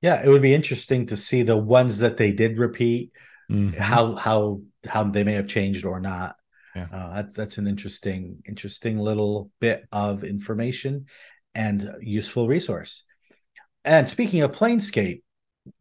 yeah 0.01 0.23
it 0.25 0.29
would 0.29 0.43
be 0.43 0.55
interesting 0.55 1.07
to 1.07 1.17
see 1.17 1.43
the 1.43 1.57
ones 1.57 1.99
that 2.01 2.17
they 2.17 2.33
did 2.33 2.59
repeat 2.59 3.13
Mhm. 3.51 3.75
how 3.79 4.15
how 4.15 4.63
how 4.87 5.05
they 5.05 5.25
may 5.25 5.35
have 5.35 5.49
changed 5.49 5.85
or 5.85 6.01
not 6.01 6.37
Yeah. 6.75 6.89
uh, 6.93 7.15
that's 7.17 7.37
that's 7.37 7.59
an 7.59 7.67
interesting 7.69 8.43
interesting 8.47 8.99
little 8.99 9.51
bit 9.61 9.85
of 9.93 10.25
information 10.25 11.07
and 11.55 11.91
useful 12.01 12.49
resource 12.49 13.05
and 13.85 14.09
speaking 14.09 14.43
of 14.43 14.53
planescape 14.53 15.23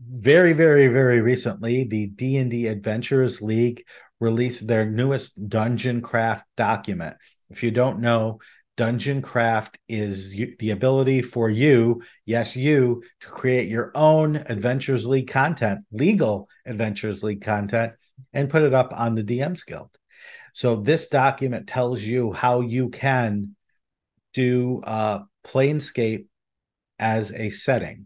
very 0.01 0.53
very 0.53 0.87
very 0.87 1.21
recently 1.21 1.85
the 1.85 2.07
d&d 2.07 2.67
adventurers 2.67 3.41
league 3.41 3.83
released 4.21 4.65
their 4.65 4.85
newest 4.85 5.49
dungeon 5.49 6.01
craft 6.01 6.45
document. 6.55 7.17
If 7.49 7.63
you 7.63 7.71
don't 7.71 7.99
know 7.99 8.39
dungeon 8.77 9.21
craft 9.21 9.77
is 9.89 10.31
the 10.31 10.71
ability 10.71 11.21
for 11.21 11.49
you 11.49 12.01
yes 12.25 12.55
you 12.55 13.03
to 13.19 13.27
create 13.27 13.67
your 13.67 13.91
own 13.93 14.37
adventures 14.37 15.05
league 15.05 15.27
content 15.27 15.85
legal 15.91 16.47
adventures 16.65 17.21
league 17.21 17.41
content 17.41 17.91
and 18.33 18.49
put 18.49 18.63
it 18.63 18.73
up 18.73 18.93
on 18.97 19.13
the 19.13 19.23
dms 19.23 19.65
guild. 19.65 19.89
So 20.53 20.77
this 20.77 21.09
document 21.09 21.67
tells 21.67 22.01
you 22.01 22.31
how 22.31 22.61
you 22.61 22.89
can 22.89 23.55
do 24.33 24.81
uh, 24.83 25.19
planescape 25.45 26.25
as 26.97 27.31
a 27.31 27.49
setting. 27.49 28.05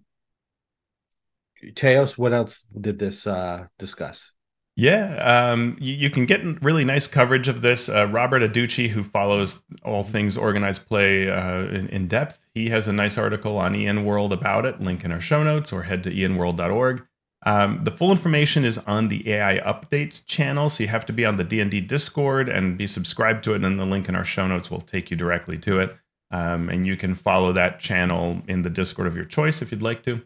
Teos, 1.75 2.17
what 2.17 2.33
else 2.33 2.65
did 2.79 2.99
this 2.99 3.25
uh, 3.25 3.67
discuss? 3.79 4.34
Yeah, 4.77 5.51
um, 5.51 5.77
you, 5.79 5.93
you 5.93 6.09
can 6.09 6.25
get 6.25 6.41
really 6.61 6.83
nice 6.83 7.07
coverage 7.07 7.47
of 7.47 7.61
this. 7.61 7.87
Uh, 7.87 8.07
Robert 8.07 8.41
Adducci, 8.41 8.89
who 8.89 9.03
follows 9.03 9.63
all 9.83 10.03
things 10.03 10.35
organized 10.35 10.87
play 10.87 11.29
uh, 11.29 11.61
in, 11.67 11.87
in 11.89 12.07
depth, 12.09 12.49
he 12.53 12.67
has 12.69 12.89
a 12.89 12.93
nice 12.93 13.17
article 13.17 13.57
on 13.57 13.73
Ian 13.73 14.03
World 14.03 14.33
about 14.33 14.65
it. 14.65 14.81
Link 14.81 15.05
in 15.05 15.13
our 15.13 15.21
show 15.21 15.43
notes 15.43 15.71
or 15.71 15.81
head 15.81 16.03
to 16.03 16.11
ianworld.org. 16.11 17.05
Um, 17.45 17.83
the 17.83 17.91
full 17.91 18.11
information 18.11 18.65
is 18.65 18.77
on 18.79 19.07
the 19.07 19.37
AL 19.37 19.59
updates 19.59 20.25
channel, 20.25 20.69
so 20.69 20.83
you 20.83 20.89
have 20.89 21.05
to 21.05 21.13
be 21.13 21.25
on 21.25 21.37
the 21.37 21.43
D&D 21.43 21.81
Discord 21.81 22.49
and 22.49 22.77
be 22.77 22.87
subscribed 22.87 23.43
to 23.45 23.51
it. 23.51 23.57
And 23.57 23.63
then 23.63 23.77
the 23.77 23.85
link 23.85 24.09
in 24.09 24.15
our 24.15 24.25
show 24.25 24.47
notes 24.47 24.69
will 24.69 24.81
take 24.81 25.09
you 25.09 25.15
directly 25.15 25.57
to 25.59 25.79
it. 25.79 25.95
Um, 26.31 26.69
and 26.69 26.85
you 26.85 26.97
can 26.97 27.15
follow 27.15 27.53
that 27.53 27.79
channel 27.79 28.41
in 28.47 28.63
the 28.63 28.69
Discord 28.69 29.07
of 29.07 29.15
your 29.15 29.25
choice 29.25 29.61
if 29.61 29.71
you'd 29.71 29.83
like 29.83 30.03
to. 30.03 30.21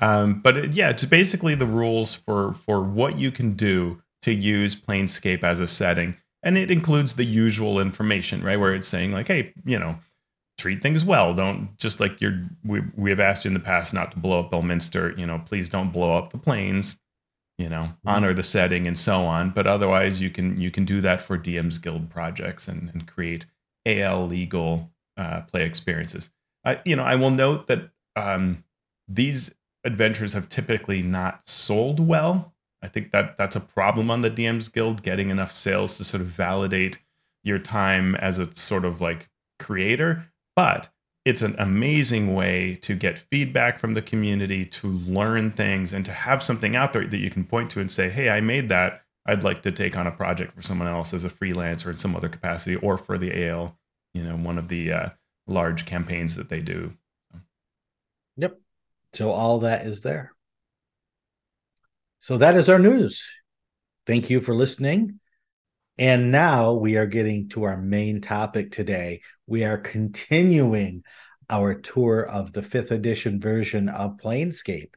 Um, 0.00 0.40
but 0.40 0.56
it, 0.56 0.74
yeah, 0.74 0.90
it's 0.90 1.04
basically 1.04 1.54
the 1.54 1.66
rules 1.66 2.14
for 2.14 2.54
for 2.54 2.82
what 2.82 3.18
you 3.18 3.30
can 3.30 3.54
do 3.54 4.02
to 4.22 4.32
use 4.32 4.74
Planescape 4.74 5.44
as 5.44 5.60
a 5.60 5.68
setting, 5.68 6.16
and 6.42 6.56
it 6.58 6.70
includes 6.70 7.14
the 7.14 7.24
usual 7.24 7.80
information, 7.80 8.42
right? 8.42 8.58
Where 8.58 8.74
it's 8.74 8.88
saying 8.88 9.12
like, 9.12 9.28
hey, 9.28 9.52
you 9.64 9.78
know, 9.78 9.98
treat 10.58 10.82
things 10.82 11.04
well. 11.04 11.34
Don't 11.34 11.76
just 11.78 12.00
like 12.00 12.20
you're 12.20 12.48
we 12.64 12.82
we 12.96 13.10
have 13.10 13.20
asked 13.20 13.44
you 13.44 13.50
in 13.50 13.54
the 13.54 13.60
past 13.60 13.92
not 13.92 14.12
to 14.12 14.18
blow 14.18 14.40
up 14.40 14.52
Elminster. 14.52 15.16
You 15.18 15.26
know, 15.26 15.40
please 15.44 15.68
don't 15.68 15.92
blow 15.92 16.16
up 16.16 16.32
the 16.32 16.38
planes. 16.38 16.96
You 17.58 17.68
know, 17.68 17.82
mm-hmm. 17.82 18.08
honor 18.08 18.32
the 18.32 18.42
setting 18.42 18.86
and 18.86 18.98
so 18.98 19.20
on. 19.26 19.50
But 19.50 19.66
otherwise, 19.66 20.20
you 20.20 20.30
can 20.30 20.58
you 20.58 20.70
can 20.70 20.86
do 20.86 21.02
that 21.02 21.20
for 21.20 21.36
DM's 21.36 21.76
Guild 21.76 22.08
projects 22.08 22.68
and, 22.68 22.90
and 22.94 23.06
create 23.06 23.44
AL 23.84 24.28
legal 24.28 24.90
uh, 25.18 25.42
play 25.42 25.64
experiences. 25.64 26.30
I, 26.64 26.80
you 26.84 26.96
know, 26.96 27.04
I 27.04 27.16
will 27.16 27.30
note 27.30 27.66
that 27.66 27.90
um, 28.16 28.64
these 29.08 29.54
adventures 29.84 30.32
have 30.32 30.48
typically 30.48 31.02
not 31.02 31.48
sold 31.48 32.00
well. 32.00 32.52
I 32.82 32.88
think 32.88 33.12
that 33.12 33.36
that's 33.36 33.56
a 33.56 33.60
problem 33.60 34.10
on 34.10 34.20
the 34.22 34.30
DMs 34.30 34.72
Guild 34.72 35.02
getting 35.02 35.30
enough 35.30 35.52
sales 35.52 35.96
to 35.96 36.04
sort 36.04 36.22
of 36.22 36.28
validate 36.28 36.98
your 37.44 37.58
time 37.58 38.14
as 38.16 38.38
a 38.38 38.54
sort 38.54 38.84
of 38.84 39.00
like 39.00 39.28
creator, 39.58 40.24
but 40.56 40.88
it's 41.24 41.42
an 41.42 41.56
amazing 41.58 42.34
way 42.34 42.74
to 42.76 42.94
get 42.94 43.18
feedback 43.30 43.78
from 43.78 43.94
the 43.94 44.02
community, 44.02 44.64
to 44.64 44.88
learn 44.88 45.50
things, 45.50 45.92
and 45.92 46.04
to 46.06 46.12
have 46.12 46.42
something 46.42 46.76
out 46.76 46.92
there 46.92 47.06
that 47.06 47.18
you 47.18 47.30
can 47.30 47.44
point 47.44 47.70
to 47.70 47.80
and 47.80 47.90
say, 47.90 48.08
"Hey, 48.08 48.30
I 48.30 48.40
made 48.40 48.70
that. 48.70 49.02
I'd 49.26 49.44
like 49.44 49.62
to 49.62 49.72
take 49.72 49.96
on 49.96 50.06
a 50.06 50.10
project 50.10 50.54
for 50.54 50.62
someone 50.62 50.88
else 50.88 51.12
as 51.12 51.24
a 51.24 51.30
freelancer 51.30 51.90
in 51.90 51.96
some 51.96 52.16
other 52.16 52.30
capacity, 52.30 52.76
or 52.76 52.96
for 52.96 53.18
the 53.18 53.48
AL, 53.48 53.78
you 54.14 54.24
know, 54.24 54.36
one 54.36 54.56
of 54.56 54.68
the 54.68 54.92
uh, 54.92 55.08
large 55.46 55.84
campaigns 55.84 56.36
that 56.36 56.48
they 56.48 56.60
do." 56.60 56.94
So 59.12 59.30
all 59.30 59.60
that 59.60 59.86
is 59.86 60.02
there. 60.02 60.32
So 62.20 62.38
that 62.38 62.56
is 62.56 62.68
our 62.68 62.78
news. 62.78 63.26
Thank 64.06 64.30
you 64.30 64.40
for 64.40 64.54
listening. 64.54 65.20
And 65.98 66.32
now 66.32 66.74
we 66.74 66.96
are 66.96 67.06
getting 67.06 67.48
to 67.50 67.64
our 67.64 67.76
main 67.76 68.20
topic 68.20 68.72
today. 68.72 69.20
We 69.46 69.64
are 69.64 69.78
continuing 69.78 71.02
our 71.48 71.74
tour 71.74 72.24
of 72.24 72.52
the 72.52 72.62
fifth 72.62 72.92
edition 72.92 73.40
version 73.40 73.88
of 73.88 74.16
Planescape. 74.16 74.94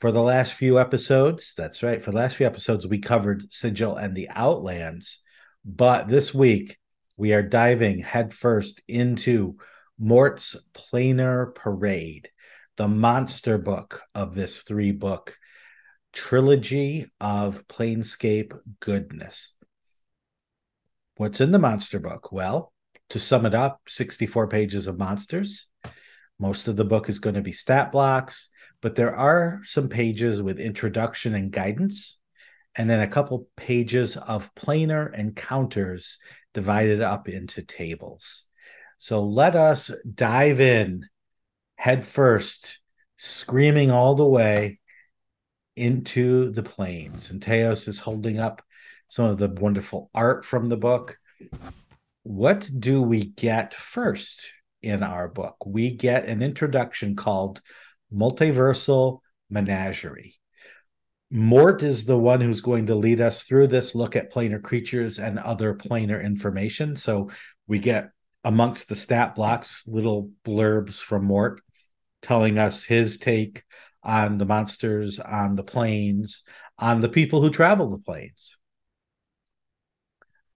For 0.00 0.12
the 0.12 0.22
last 0.22 0.54
few 0.54 0.78
episodes, 0.78 1.54
that's 1.56 1.82
right, 1.82 2.02
for 2.02 2.10
the 2.10 2.16
last 2.16 2.36
few 2.36 2.46
episodes, 2.46 2.86
we 2.86 2.98
covered 2.98 3.52
Sigil 3.52 3.96
and 3.96 4.14
the 4.14 4.28
Outlands. 4.30 5.20
But 5.64 6.08
this 6.08 6.34
week, 6.34 6.78
we 7.16 7.32
are 7.32 7.42
diving 7.42 8.00
headfirst 8.00 8.82
into 8.88 9.56
Morte's 9.98 10.56
Planar 10.74 11.54
Parade 11.54 12.28
the 12.76 12.88
monster 12.88 13.58
book 13.58 14.02
of 14.14 14.34
this 14.34 14.62
three 14.62 14.92
book 14.92 15.36
trilogy 16.12 17.10
of 17.20 17.66
Planescape 17.68 18.58
goodness. 18.80 19.54
What's 21.16 21.40
in 21.40 21.52
the 21.52 21.58
monster 21.58 22.00
book? 22.00 22.32
Well, 22.32 22.72
to 23.10 23.20
sum 23.20 23.44
it 23.44 23.54
up, 23.54 23.80
64 23.88 24.48
pages 24.48 24.86
of 24.86 24.98
monsters. 24.98 25.66
Most 26.38 26.66
of 26.68 26.76
the 26.76 26.84
book 26.84 27.08
is 27.08 27.18
going 27.18 27.34
to 27.34 27.42
be 27.42 27.52
stat 27.52 27.92
blocks, 27.92 28.48
but 28.80 28.94
there 28.94 29.14
are 29.14 29.60
some 29.64 29.88
pages 29.88 30.42
with 30.42 30.58
introduction 30.58 31.34
and 31.34 31.52
guidance, 31.52 32.18
and 32.74 32.88
then 32.88 33.00
a 33.00 33.08
couple 33.08 33.48
pages 33.56 34.16
of 34.16 34.54
planar 34.54 35.14
encounters 35.14 36.18
divided 36.54 37.02
up 37.02 37.28
into 37.28 37.62
tables. 37.62 38.44
So 38.96 39.24
let 39.24 39.56
us 39.56 39.90
dive 40.14 40.60
in 40.60 41.06
head 41.82 42.06
first, 42.06 42.78
screaming 43.16 43.90
all 43.90 44.14
the 44.14 44.24
way 44.24 44.78
into 45.74 46.48
the 46.50 46.62
planes. 46.62 47.32
And 47.32 47.42
Teos 47.42 47.88
is 47.88 47.98
holding 47.98 48.38
up 48.38 48.62
some 49.08 49.24
of 49.24 49.36
the 49.36 49.48
wonderful 49.48 50.08
art 50.14 50.44
from 50.44 50.68
the 50.68 50.76
book. 50.76 51.18
What 52.22 52.70
do 52.78 53.02
we 53.02 53.24
get 53.24 53.74
first 53.74 54.52
in 54.80 55.02
our 55.02 55.26
book? 55.26 55.56
We 55.66 55.90
get 55.90 56.26
an 56.26 56.40
introduction 56.40 57.16
called 57.16 57.60
Multiversal 58.14 59.18
Menagerie. 59.50 60.36
Morte 61.32 61.82
is 61.82 62.04
the 62.04 62.16
one 62.16 62.40
who's 62.40 62.60
going 62.60 62.86
to 62.86 62.94
lead 62.94 63.20
us 63.20 63.42
through 63.42 63.66
this 63.66 63.96
look 63.96 64.14
at 64.14 64.32
planar 64.32 64.62
creatures 64.62 65.18
and 65.18 65.36
other 65.36 65.74
planar 65.74 66.22
information. 66.22 66.94
So 66.94 67.30
we 67.66 67.80
get 67.80 68.12
amongst 68.44 68.88
the 68.88 68.94
stat 68.94 69.34
blocks 69.34 69.82
little 69.88 70.30
blurbs 70.44 71.00
from 71.00 71.24
Morte 71.24 71.60
telling 72.22 72.58
us 72.58 72.84
his 72.84 73.18
take 73.18 73.64
on 74.02 74.38
the 74.38 74.46
monsters, 74.46 75.20
on 75.20 75.54
the 75.56 75.62
planes, 75.62 76.42
on 76.78 77.00
the 77.00 77.08
people 77.08 77.40
who 77.40 77.50
travel 77.50 77.88
the 77.90 77.98
planes. 77.98 78.56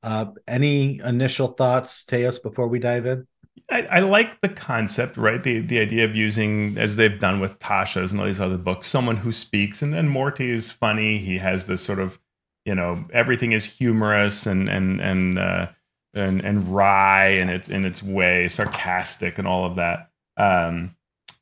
Uh, 0.03 0.27
any 0.47 1.01
initial 1.01 1.49
thoughts, 1.49 2.05
Teos, 2.05 2.39
before 2.39 2.69
we 2.69 2.79
dive 2.79 3.07
in? 3.07 3.27
I, 3.71 3.83
I, 3.83 4.01
like 4.01 4.41
the 4.41 4.49
concept, 4.49 5.17
right? 5.17 5.43
The 5.43 5.61
the 5.61 5.81
idea 5.81 6.05
of 6.05 6.15
using, 6.15 6.79
as 6.79 6.97
they've 6.97 7.19
done 7.19 7.41
with 7.41 7.59
Tasha's 7.59 8.13
and 8.13 8.21
all 8.21 8.27
these 8.27 8.41
other 8.41 8.59
books, 8.59 8.87
someone 8.87 9.17
who 9.17 9.33
speaks, 9.33 9.83
and 9.83 9.95
then 9.95 10.09
Morte 10.09 10.49
is 10.49 10.71
funny. 10.71 11.19
He 11.19 11.39
has 11.39 11.67
this 11.67 11.83
sort 11.83 11.99
of, 11.99 12.19
you 12.65 12.75
know, 12.75 13.05
everything 13.13 13.53
is 13.53 13.65
humorous 13.65 14.47
and 14.47 14.69
and 14.69 15.01
and 15.01 15.39
uh, 15.39 15.69
and 16.15 16.43
and 16.43 16.75
wry 16.75 17.29
in 17.29 17.49
its 17.49 17.69
in 17.69 17.85
its 17.85 18.03
way, 18.03 18.47
sarcastic 18.49 19.39
and 19.39 19.49
all 19.49 19.65
of 19.65 19.77
that. 19.77 20.11
Um, 20.37 20.96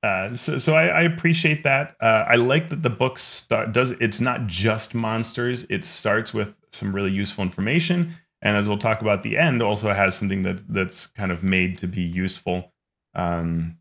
uh, 0.05 0.35
so, 0.35 0.59
so 0.59 0.75
I, 0.75 0.89
I, 0.89 1.03
appreciate 1.05 1.63
that. 1.63 1.97
Uh, 1.99 2.27
I 2.29 2.35
like 2.35 2.69
that 2.69 2.83
the 2.83 2.91
book 2.91 3.19
start, 3.19 3.73
does. 3.73 3.91
It's 3.93 4.21
not 4.21 4.47
just 4.47 4.95
monsters. 4.95 5.65
It 5.71 5.83
starts 5.83 6.35
with 6.35 6.59
some 6.73 6.95
really 6.95 7.11
useful 7.11 7.43
information, 7.43 8.13
and 8.43 8.55
as 8.55 8.69
we'll 8.69 8.77
talk 8.77 9.01
about 9.01 9.23
the 9.23 9.39
end, 9.39 9.63
also 9.63 9.91
has 9.95 10.15
something 10.15 10.43
that 10.43 10.63
that's 10.69 11.07
kind 11.07 11.33
of 11.33 11.43
made 11.43 11.79
to 11.79 11.87
be 11.87 12.03
useful. 12.03 12.71
Um, 13.15 13.79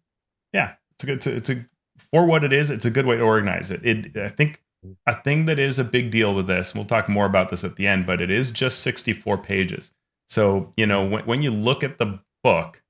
yeah, 0.54 0.76
it's 0.94 1.04
a 1.04 1.08
good. 1.08 1.16
It's 1.18 1.28
a, 1.28 1.36
it's 1.36 1.50
a 1.50 1.66
for 2.12 2.26
what 2.26 2.46
it 2.46 2.54
is. 2.54 2.70
It's 2.70 2.86
a 2.86 2.92
good 2.92 3.06
way 3.06 3.18
to 3.18 3.24
organize 3.24 3.70
it. 3.70 3.86
It. 3.86 4.16
I 4.16 4.30
think 4.30 4.62
a 5.06 5.22
thing 5.22 5.46
that 5.46 5.60
is 5.60 5.78
a 5.78 5.84
big 5.84 6.10
deal 6.10 6.34
with 6.34 6.48
this. 6.48 6.74
we'll 6.74 6.86
talk 6.86 7.10
more 7.10 7.26
about 7.26 7.50
this 7.50 7.66
at 7.66 7.76
the 7.76 7.88
end, 7.88 8.06
but 8.06 8.22
it 8.22 8.32
is 8.32 8.50
just 8.50 8.80
64 8.80 9.40
pages. 9.40 9.92
So 10.30 10.72
you 10.78 10.86
know 10.86 11.04
when 11.04 11.26
when 11.26 11.42
you 11.42 11.52
look 11.52 11.84
at 11.84 11.98
the 11.98 12.22
book 12.46 12.82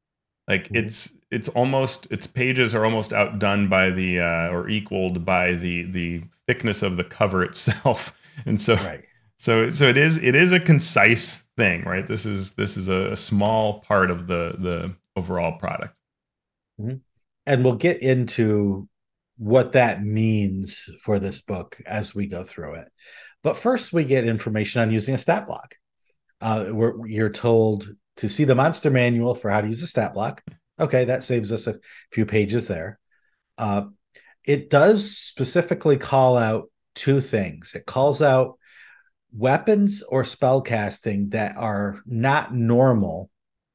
like 0.48 0.66
mm-hmm. 0.66 0.78
it's 0.78 1.14
it's 1.32 1.48
almost 1.50 2.12
its 2.12 2.28
pages 2.28 2.76
are 2.76 2.86
almost 2.86 3.14
outdone 3.14 3.70
by 3.70 3.90
the 3.90 4.20
uh, 4.20 4.50
or 4.50 4.70
equaled 4.70 5.26
by 5.26 5.54
the 5.54 5.84
the 5.84 6.24
thickness 6.48 6.84
of 6.84 6.98
the 6.98 7.04
cover 7.04 7.44
itself. 7.44 8.18
And 8.48 8.60
so 8.60 8.74
right. 8.78 9.04
so 9.38 9.70
so 9.70 9.90
it 9.90 9.96
is 9.96 10.18
it 10.18 10.34
is 10.34 10.54
a 10.54 10.60
concise 10.60 11.36
thing, 11.56 11.84
right? 11.84 12.08
This 12.08 12.26
is 12.26 12.54
this 12.54 12.78
is 12.78 12.88
a, 12.88 13.12
a 13.12 13.16
small 13.16 13.82
part 13.82 14.10
of 14.10 14.26
the 14.26 14.56
the 14.58 14.96
overall 15.16 15.60
product. 15.60 15.96
Mm-hmm. 16.82 16.96
And 17.46 17.64
we'll 17.64 17.76
get 17.76 18.02
into 18.02 18.90
what 19.38 19.74
that 19.74 20.02
means 20.02 20.90
for 21.04 21.20
this 21.20 21.42
book 21.42 21.80
as 21.86 22.16
we 22.16 22.26
go 22.26 22.44
through 22.44 22.74
it. 22.76 22.90
But 23.44 23.56
first, 23.56 23.94
we 23.94 24.04
get 24.04 24.26
information 24.26 24.82
on 24.82 24.92
using 24.92 25.14
a 25.14 25.20
stat 25.20 25.46
block. 25.46 25.76
Uh, 26.42 26.72
you're 27.06 27.30
told 27.30 27.88
to 28.18 28.30
see 28.30 28.44
the 28.44 28.56
monster 28.56 28.90
manual 28.90 29.36
for 29.36 29.50
how 29.50 29.62
to 29.62 29.68
use 29.68 29.84
a 29.84 29.88
stat 29.88 30.14
block. 30.14 30.44
Okay, 30.80 31.06
that 31.06 31.24
saves 31.24 31.52
us 31.52 31.68
a 31.68 31.80
few 32.12 32.26
pages 32.26 32.68
there. 32.68 33.00
Uh, 33.58 33.86
it 34.46 34.70
does 34.70 35.18
specifically 35.18 35.98
call 35.98 36.38
out 36.38 36.70
two 36.96 37.22
things. 37.22 37.74
It 37.76 37.86
calls 37.86 38.22
out 38.22 38.58
weapons 39.32 40.04
or 40.04 40.24
spell 40.24 40.62
casting 40.62 41.30
that 41.30 41.58
are 41.58 42.02
not 42.06 42.54
normal 42.54 43.30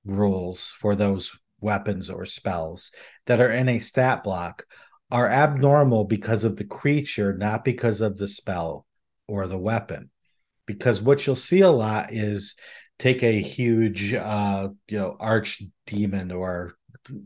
rules 0.05 0.75
for 0.79 0.95
those 0.95 1.37
weapons 1.61 2.11
or 2.11 2.27
spells 2.27 2.93
that 3.27 3.41
are 3.41 3.51
in 3.51 3.69
a 3.69 3.79
stat 3.79 4.23
block 4.23 4.65
are 5.11 5.29
abnormal 5.29 6.05
because 6.05 6.45
of 6.45 6.57
the 6.57 6.65
creature, 6.65 7.33
not 7.33 7.65
because 7.65 8.01
of 8.01 8.17
the 8.17 8.29
spell 8.29 8.87
or 9.27 9.47
the 9.47 9.59
weapon. 9.59 10.11
Because 10.67 11.01
what 11.01 11.27
you'll 11.27 11.35
see 11.35 11.61
a 11.61 11.71
lot 11.71 12.13
is 12.13 12.57
take 12.99 13.23
a 13.23 13.41
huge 13.41 14.13
uh 14.15 14.69
you 14.89 14.99
know 14.99 15.17
arch 15.19 15.63
demon 15.87 16.33
or 16.33 16.75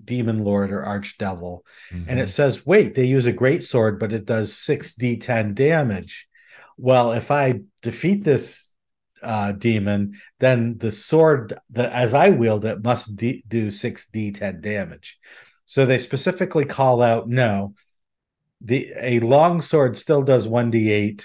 demon 0.04 0.44
lord 0.44 0.70
or 0.70 0.84
arch 0.84 1.18
devil. 1.18 1.64
Mm-hmm. 1.90 2.08
and 2.08 2.20
it 2.20 2.28
says 2.28 2.64
wait 2.64 2.94
they 2.94 3.06
use 3.06 3.26
a 3.26 3.32
great 3.32 3.64
sword 3.64 3.98
but 3.98 4.12
it 4.12 4.26
does 4.26 4.52
6d10 4.52 5.54
damage. 5.54 6.28
Well 6.76 7.12
if 7.12 7.30
i 7.30 7.60
defeat 7.80 8.24
this 8.24 8.68
uh, 9.22 9.52
demon 9.52 10.20
then 10.40 10.78
the 10.78 10.90
sword 10.90 11.54
that 11.70 11.92
as 11.92 12.12
i 12.12 12.30
wield 12.30 12.64
it 12.64 12.82
must 12.82 13.14
d- 13.14 13.44
do 13.46 13.68
6d10 13.68 14.60
damage. 14.60 15.18
So 15.64 15.86
they 15.86 15.98
specifically 15.98 16.64
call 16.64 17.00
out 17.00 17.28
no 17.28 17.74
the 18.60 18.92
a 18.96 19.20
long 19.20 19.60
sword 19.60 19.96
still 19.96 20.22
does 20.22 20.46
1d8 20.46 21.24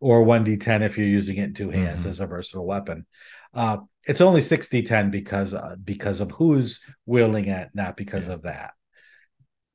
or 0.00 0.24
1d10 0.24 0.82
if 0.82 0.98
you're 0.98 1.06
using 1.06 1.36
it 1.38 1.44
in 1.44 1.54
two 1.54 1.70
hands 1.70 2.04
Mhm. 2.04 2.08
as 2.10 2.20
a 2.20 2.26
versatile 2.26 2.66
weapon. 2.66 3.06
Uh, 3.54 3.78
it's 4.06 4.20
only 4.20 4.40
6d10 4.40 5.10
because 5.10 5.54
uh, 5.54 5.76
because 5.84 6.20
of 6.20 6.30
who's 6.32 6.80
wielding 7.06 7.48
it, 7.48 7.68
not 7.74 7.96
because 7.96 8.26
Yeah. 8.26 8.34
of 8.34 8.42
that. 8.42 8.74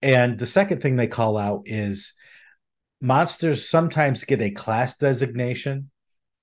And 0.02 0.38
the 0.38 0.48
second 0.48 0.82
thing 0.82 0.96
they 0.96 1.08
call 1.08 1.38
out 1.38 1.64
is 1.66 2.14
monsters 3.02 3.70
sometimes 3.70 4.24
get 4.26 4.42
a 4.42 4.52
class 4.52 4.98
designation, 4.98 5.92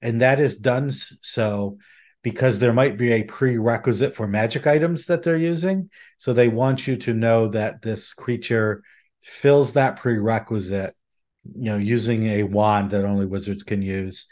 and 0.02 0.20
that 0.22 0.40
is 0.40 0.56
done 0.56 0.90
so 0.92 1.78
because 2.22 2.58
there 2.58 2.72
might 2.74 2.98
be 2.98 3.12
a 3.12 3.24
prerequisite 3.24 4.14
for 4.14 4.26
magic 4.28 4.66
items 4.66 5.06
that 5.06 5.22
they're 5.22 5.36
using. 5.38 5.90
So 6.18 6.32
they 6.32 6.48
want 6.48 6.86
you 6.86 6.96
to 6.98 7.14
know 7.14 7.48
that 7.48 7.82
this 7.82 8.12
creature 8.14 8.82
fills 9.20 9.74
that 9.74 9.98
prerequisite, 9.98 10.94
you 11.44 11.70
know, 11.72 11.78
using 11.78 12.26
a 12.26 12.42
wand 12.44 12.90
that 12.90 13.04
only 13.04 13.26
wizards 13.26 13.62
can 13.62 13.82
use 13.82 14.26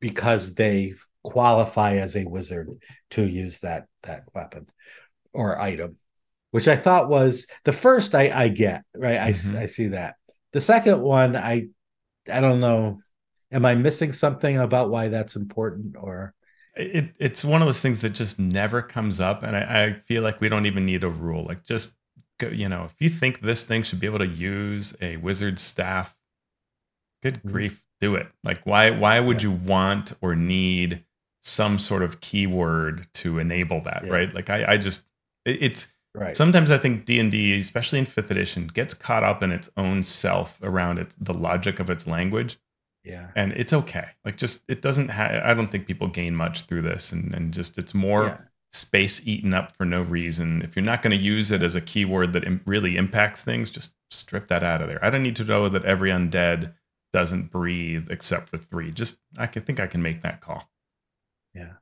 because 0.00 0.54
they 0.54 0.94
qualify 1.22 1.96
as 1.96 2.16
a 2.16 2.24
wizard 2.24 2.68
to 3.10 3.26
use 3.26 3.60
that 3.60 3.86
that 4.02 4.24
weapon 4.34 4.66
or 5.32 5.60
item 5.60 5.96
which 6.52 6.68
I 6.68 6.76
thought 6.76 7.08
was 7.08 7.46
the 7.64 7.72
first 7.72 8.14
I, 8.14 8.30
I 8.30 8.48
get, 8.48 8.84
right? 8.96 9.18
I, 9.18 9.30
Mhm. 9.30 9.56
I 9.56 9.66
see 9.66 9.88
that. 9.88 10.16
The 10.52 10.60
second 10.60 11.02
one, 11.02 11.36
I 11.36 11.68
I 12.32 12.40
don't 12.40 12.60
know. 12.60 13.00
Am 13.52 13.66
I 13.66 13.74
missing 13.74 14.12
something 14.12 14.58
about 14.58 14.90
why 14.90 15.08
that's 15.08 15.36
important 15.36 15.96
or 15.98 16.34
it 16.76 17.14
it's 17.18 17.44
one 17.44 17.62
of 17.62 17.66
those 17.66 17.80
things 17.80 18.00
that 18.00 18.10
just 18.10 18.38
never 18.38 18.80
comes 18.82 19.20
up 19.20 19.42
and 19.42 19.56
I, 19.56 19.86
I 19.86 19.90
feel 19.92 20.22
like 20.22 20.40
we 20.40 20.48
don't 20.48 20.66
even 20.66 20.86
need 20.86 21.04
a 21.04 21.08
rule 21.08 21.44
like 21.44 21.64
just 21.64 21.94
go, 22.38 22.48
you 22.48 22.68
know 22.68 22.84
if 22.84 22.94
you 23.00 23.08
think 23.08 23.40
this 23.40 23.64
thing 23.64 23.82
should 23.82 24.00
be 24.00 24.06
able 24.06 24.20
to 24.20 24.26
use 24.26 24.96
a 25.00 25.16
wizard 25.16 25.58
staff 25.58 26.14
good 27.22 27.40
Mhm. 27.42 27.52
grief 27.52 27.82
do 28.00 28.14
it 28.14 28.28
like 28.44 28.60
why 28.64 28.90
why 28.90 29.20
would 29.20 29.42
Yeah. 29.42 29.50
you 29.50 29.50
want 29.52 30.12
or 30.22 30.34
need 30.34 31.04
some 31.44 31.78
sort 31.78 32.02
of 32.02 32.20
keyword 32.20 33.06
to 33.14 33.38
enable 33.38 33.80
that 33.82 34.04
Yeah. 34.04 34.12
right 34.12 34.34
like 34.34 34.50
i 34.50 34.72
i 34.72 34.76
just 34.76 35.06
it, 35.44 35.58
it's 35.62 35.92
right? 36.14 36.36
sometimes 36.36 36.70
i 36.70 36.78
think 36.78 37.04
d&d 37.06 37.58
especially 37.58 37.98
in 37.98 38.06
fifth 38.06 38.30
edition 38.30 38.66
gets 38.68 38.94
caught 38.94 39.24
up 39.24 39.42
in 39.42 39.50
its 39.52 39.70
own 39.76 40.02
self 40.02 40.58
around 40.62 40.98
its 40.98 41.14
the 41.16 41.34
logic 41.34 41.78
of 41.80 41.90
its 41.90 42.06
language 42.06 42.58
yeah. 43.02 43.30
and 43.34 43.52
it's 43.52 43.72
okay. 43.72 44.08
Like 44.26 44.36
just 44.36 44.62
it 44.68 44.82
doesn't 44.82 45.08
have. 45.08 45.42
I 45.42 45.54
don't 45.54 45.70
think 45.70 45.86
people 45.86 46.06
gain 46.08 46.36
much 46.36 46.64
through 46.64 46.82
this, 46.82 47.12
and 47.12 47.34
and 47.34 47.50
just 47.50 47.78
it's 47.78 47.94
more 47.94 48.24
Yeah. 48.26 48.40
space 48.74 49.26
eaten 49.26 49.54
up 49.54 49.74
for 49.78 49.86
no 49.86 50.02
reason. 50.02 50.60
If 50.60 50.76
you're 50.76 50.84
not 50.84 51.00
going 51.00 51.16
to 51.18 51.24
use 51.24 51.50
it 51.50 51.62
as 51.62 51.76
a 51.76 51.80
keyword 51.80 52.34
that 52.34 52.44
Im- 52.44 52.60
really 52.66 52.98
impacts 52.98 53.42
things, 53.42 53.70
just 53.70 53.94
strip 54.10 54.48
that 54.48 54.62
out 54.62 54.82
of 54.82 54.88
there. 54.88 55.02
I 55.02 55.08
don't 55.08 55.22
need 55.22 55.36
to 55.36 55.44
know 55.44 55.66
that 55.70 55.86
every 55.86 56.10
undead 56.10 56.74
doesn't 57.12 57.50
breathe 57.50 58.08
except 58.10 58.48
for 58.48 58.58
three. 58.58 58.92
Just 58.92 59.18
I 59.38 59.46
can 59.46 59.62
think 59.62 59.80
I 59.80 59.86
can 59.86 60.02
make 60.02 60.22
that 60.22 60.40
call. 60.40 60.68
Yeah. 61.54 61.72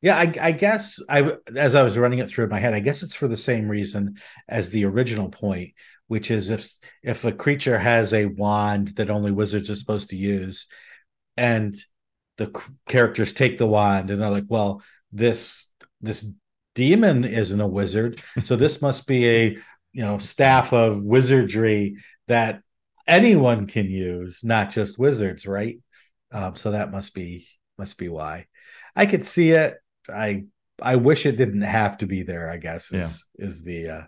Yeah, 0.00 0.16
I, 0.16 0.32
I 0.40 0.52
guess 0.52 1.00
I 1.08 1.32
as 1.56 1.74
I 1.74 1.82
was 1.82 1.98
running 1.98 2.20
it 2.20 2.28
through 2.28 2.48
my 2.48 2.60
head, 2.60 2.72
I 2.74 2.80
guess 2.80 3.02
it's 3.02 3.14
for 3.14 3.26
the 3.26 3.36
same 3.36 3.68
reason 3.68 4.16
as 4.48 4.70
the 4.70 4.84
original 4.84 5.28
point, 5.28 5.74
which 6.06 6.30
is 6.30 6.50
if 6.50 6.72
if 7.02 7.24
a 7.24 7.32
creature 7.32 7.78
has 7.78 8.14
a 8.14 8.26
wand 8.26 8.88
that 8.96 9.10
only 9.10 9.32
wizards 9.32 9.70
are 9.70 9.74
supposed 9.74 10.10
to 10.10 10.16
use, 10.16 10.68
and 11.36 11.74
the 12.36 12.52
characters 12.88 13.32
take 13.32 13.58
the 13.58 13.66
wand 13.66 14.10
and 14.10 14.22
they're 14.22 14.30
like, 14.30 14.46
well, 14.46 14.82
this 15.10 15.66
this 16.00 16.24
demon 16.76 17.24
isn't 17.24 17.60
a 17.60 17.66
wizard, 17.66 18.22
so 18.44 18.54
this 18.54 18.80
must 18.80 19.06
be 19.08 19.28
a 19.28 19.58
you 19.92 20.04
know 20.04 20.18
staff 20.18 20.72
of 20.72 21.02
wizardry 21.02 21.96
that 22.28 22.62
anyone 23.08 23.66
can 23.66 23.86
use, 23.86 24.44
not 24.44 24.70
just 24.70 24.98
wizards, 24.98 25.46
right? 25.46 25.80
Um, 26.30 26.54
so 26.56 26.72
that 26.72 26.92
must 26.92 27.14
be 27.14 27.48
must 27.78 27.96
be 27.98 28.08
why. 28.08 28.46
I 28.94 29.06
could 29.06 29.24
see 29.24 29.52
it. 29.52 29.78
I 30.12 30.44
I 30.80 30.96
wish 30.96 31.26
it 31.26 31.36
didn't 31.36 31.62
have 31.62 31.98
to 31.98 32.06
be 32.06 32.22
there. 32.22 32.50
I 32.50 32.58
guess 32.58 32.92
is 32.92 33.26
is 33.38 33.64
the 33.64 33.88
uh, 33.88 34.02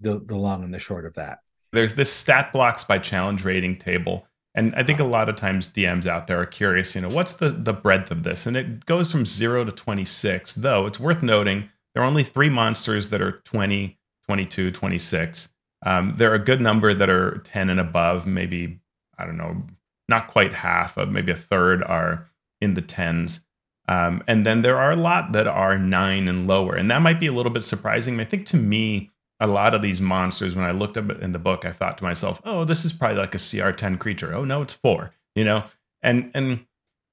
the 0.00 0.20
the 0.20 0.36
long 0.36 0.62
and 0.62 0.72
the 0.72 0.78
short 0.78 1.04
of 1.04 1.14
that. 1.14 1.40
There's 1.72 1.94
this 1.94 2.12
stat 2.12 2.52
blocks 2.52 2.84
by 2.84 2.98
challenge 2.98 3.44
rating 3.44 3.76
table. 3.76 4.26
And 4.54 4.74
I 4.74 4.82
think 4.82 5.00
a 5.00 5.04
lot 5.04 5.30
of 5.30 5.36
times 5.36 5.70
DMs 5.70 6.06
out 6.06 6.26
there 6.26 6.38
are 6.38 6.46
curious, 6.46 6.94
you 6.94 7.00
know, 7.00 7.08
what's 7.08 7.32
the, 7.34 7.48
the 7.48 7.72
breadth 7.72 8.10
of 8.10 8.22
this? 8.22 8.44
And 8.44 8.54
it 8.54 8.84
goes 8.84 9.10
from 9.10 9.24
0 9.24 9.64
to 9.64 9.72
26, 9.72 10.56
though 10.56 10.84
it's 10.84 11.00
worth 11.00 11.22
noting 11.22 11.70
there 11.94 12.02
are 12.02 12.06
only 12.06 12.24
three 12.24 12.48
monsters 12.48 13.08
that 13.08 13.20
are 13.22 13.40
20, 13.44 13.98
22, 14.26 14.70
26. 14.70 15.48
Um, 15.84 16.14
there 16.16 16.30
are 16.30 16.36
a 16.36 16.44
good 16.44 16.60
number 16.60 16.94
that 16.94 17.10
are 17.10 17.38
10 17.38 17.70
and 17.70 17.80
above, 17.80 18.26
maybe, 18.26 18.80
I 19.18 19.24
don't 19.26 19.36
know, 19.36 19.62
not 20.08 20.28
quite 20.28 20.52
half, 20.52 20.96
of 20.96 21.10
maybe 21.10 21.32
a 21.32 21.36
third 21.36 21.82
are 21.82 22.28
in 22.60 22.74
the 22.74 22.82
10s. 22.82 23.40
Um, 23.88 24.22
and 24.28 24.46
then 24.46 24.62
there 24.62 24.78
are 24.78 24.92
a 24.92 24.96
lot 24.96 25.32
that 25.32 25.48
are 25.48 25.76
9 25.78 26.28
and 26.28 26.46
lower. 26.46 26.74
And 26.74 26.90
that 26.90 27.02
might 27.02 27.18
be 27.18 27.26
a 27.26 27.32
little 27.32 27.52
bit 27.52 27.64
surprising. 27.64 28.20
I 28.20 28.24
think 28.24 28.46
to 28.46 28.56
me, 28.56 29.10
a 29.40 29.46
lot 29.46 29.74
of 29.74 29.82
these 29.82 30.00
monsters, 30.00 30.54
when 30.54 30.64
I 30.64 30.70
looked 30.70 30.96
up 30.96 31.10
in 31.20 31.32
the 31.32 31.38
book, 31.38 31.64
I 31.64 31.72
thought 31.72 31.98
to 31.98 32.04
myself, 32.04 32.40
"Oh, 32.44 32.64
this 32.64 32.84
is 32.84 32.92
probably 32.92 33.18
like 33.18 33.34
a 33.34 33.38
CR10 33.38 33.98
creature." 33.98 34.32
Oh 34.32 34.44
no, 34.44 34.62
it's 34.62 34.72
four. 34.72 35.10
You 35.34 35.44
know, 35.44 35.64
and 36.00 36.30
and 36.34 36.64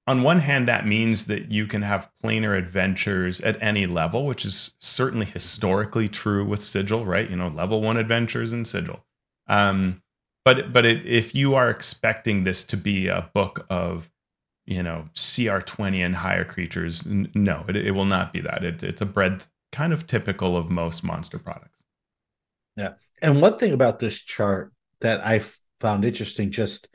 on 0.09 0.23
one 0.23 0.39
hand, 0.39 0.67
that 0.67 0.87
means 0.87 1.25
that 1.25 1.51
you 1.51 1.67
can 1.67 1.83
have 1.83 2.09
planar 2.23 2.57
adventures 2.57 3.41
at 3.41 3.61
any 3.61 3.85
level, 3.85 4.25
which 4.25 4.43
is 4.43 4.71
certainly 4.79 5.27
historically 5.27 6.07
true 6.07 6.43
with 6.43 6.63
Sigil, 6.63 7.05
right? 7.05 7.29
You 7.29 7.35
know, 7.35 7.49
level 7.49 7.83
one 7.83 7.95
adventures 7.95 8.51
in 8.51 8.65
Sigil. 8.65 9.05
Um, 9.45 10.01
but 10.43 10.73
but 10.73 10.83
it, 10.83 11.05
if 11.05 11.35
you 11.35 11.53
are 11.53 11.69
expecting 11.69 12.43
this 12.43 12.63
to 12.65 12.77
be 12.77 13.07
a 13.07 13.29
book 13.35 13.67
of 13.69 14.09
you 14.65 14.81
know 14.81 15.07
CR20 15.13 16.03
and 16.03 16.15
higher 16.15 16.43
creatures, 16.43 17.05
n- 17.05 17.29
no, 17.35 17.63
it, 17.69 17.75
it 17.75 17.91
will 17.91 18.05
not 18.05 18.33
be 18.33 18.41
that. 18.41 18.63
It, 18.63 18.81
it's 18.81 19.01
a 19.01 19.05
breadth 19.05 19.47
kind 19.71 19.93
of 19.93 20.07
typical 20.07 20.57
of 20.57 20.71
most 20.71 21.03
monster 21.03 21.37
products. 21.37 21.83
Yeah. 22.75 22.93
And 23.21 23.43
one 23.43 23.59
thing 23.59 23.73
about 23.73 23.99
this 23.99 24.17
chart 24.17 24.73
that 25.01 25.23
I 25.23 25.43
found 25.79 26.03
interesting 26.03 26.49
just 26.49 26.87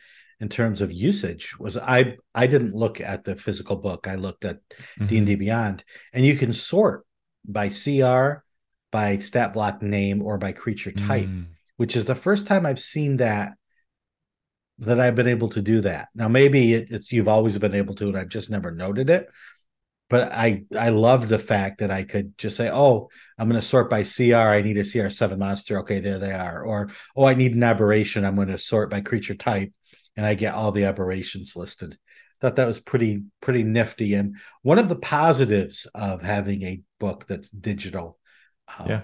in 0.44 0.50
terms 0.50 0.82
of 0.82 0.92
usage 0.92 1.58
was 1.58 1.78
I 1.78 2.18
I 2.34 2.46
didn't 2.46 2.74
look 2.74 3.00
at 3.00 3.24
the 3.24 3.34
physical 3.34 3.76
book. 3.76 4.06
I 4.06 4.16
looked 4.16 4.44
at 4.44 4.58
Mhm. 5.00 5.08
D&D 5.08 5.36
Beyond 5.36 5.82
and 6.12 6.26
you 6.26 6.36
can 6.36 6.52
sort 6.52 7.06
by 7.46 7.70
CR, 7.70 8.44
by 8.92 9.16
stat 9.18 9.54
block 9.54 9.80
name 9.80 10.20
or 10.20 10.36
by 10.36 10.52
creature 10.52 10.92
type, 10.92 11.30
Mm. 11.30 11.46
which 11.78 11.96
is 11.96 12.04
the 12.04 12.14
first 12.26 12.46
time 12.46 12.66
I've 12.66 12.78
seen 12.94 13.16
that 13.16 13.54
that 14.80 15.00
I've 15.00 15.14
been 15.14 15.28
able 15.28 15.48
to 15.50 15.62
do 15.62 15.80
that. 15.80 16.08
Now 16.14 16.28
maybe 16.28 16.74
it, 16.74 16.90
it's 16.90 17.10
you've 17.10 17.28
always 17.28 17.56
been 17.56 17.74
able 17.74 17.94
to 17.94 18.08
and 18.08 18.18
I've 18.18 18.28
just 18.28 18.50
never 18.50 18.70
noted 18.70 19.08
it. 19.08 19.26
But 20.10 20.32
I 20.32 20.64
I 20.76 20.90
love 20.90 21.28
the 21.28 21.38
fact 21.38 21.78
that 21.78 21.90
I 21.90 22.04
could 22.04 22.36
just 22.36 22.56
say, 22.56 22.70
oh, 22.70 23.08
I'm 23.38 23.48
going 23.48 23.60
to 23.60 23.66
sort 23.66 23.88
by 23.88 24.02
CR. 24.02 24.50
I 24.50 24.60
need 24.62 24.76
a 24.76 24.84
CR7 24.84 25.38
monster. 25.38 25.78
Okay, 25.78 26.00
there 26.00 26.18
they 26.18 26.32
are. 26.32 26.62
Or 26.62 26.90
oh, 27.16 27.24
I 27.24 27.34
need 27.34 27.54
an 27.54 27.62
aberration. 27.62 28.24
I'm 28.24 28.36
going 28.36 28.48
to 28.48 28.58
sort 28.58 28.90
by 28.90 29.00
creature 29.00 29.34
type, 29.34 29.72
and 30.16 30.26
I 30.26 30.34
get 30.34 30.54
all 30.54 30.72
the 30.72 30.84
aberrations 30.84 31.56
listed. 31.56 31.98
Thought 32.40 32.56
that 32.56 32.66
was 32.66 32.80
pretty 32.80 33.24
pretty 33.40 33.62
nifty, 33.64 34.14
and 34.14 34.36
one 34.62 34.78
of 34.78 34.88
the 34.88 34.96
positives 34.96 35.86
of 35.94 36.22
having 36.22 36.62
a 36.62 36.82
book 37.00 37.26
that's 37.26 37.50
digital. 37.50 38.18
Um, 38.78 38.88
Yeah. 38.88 39.02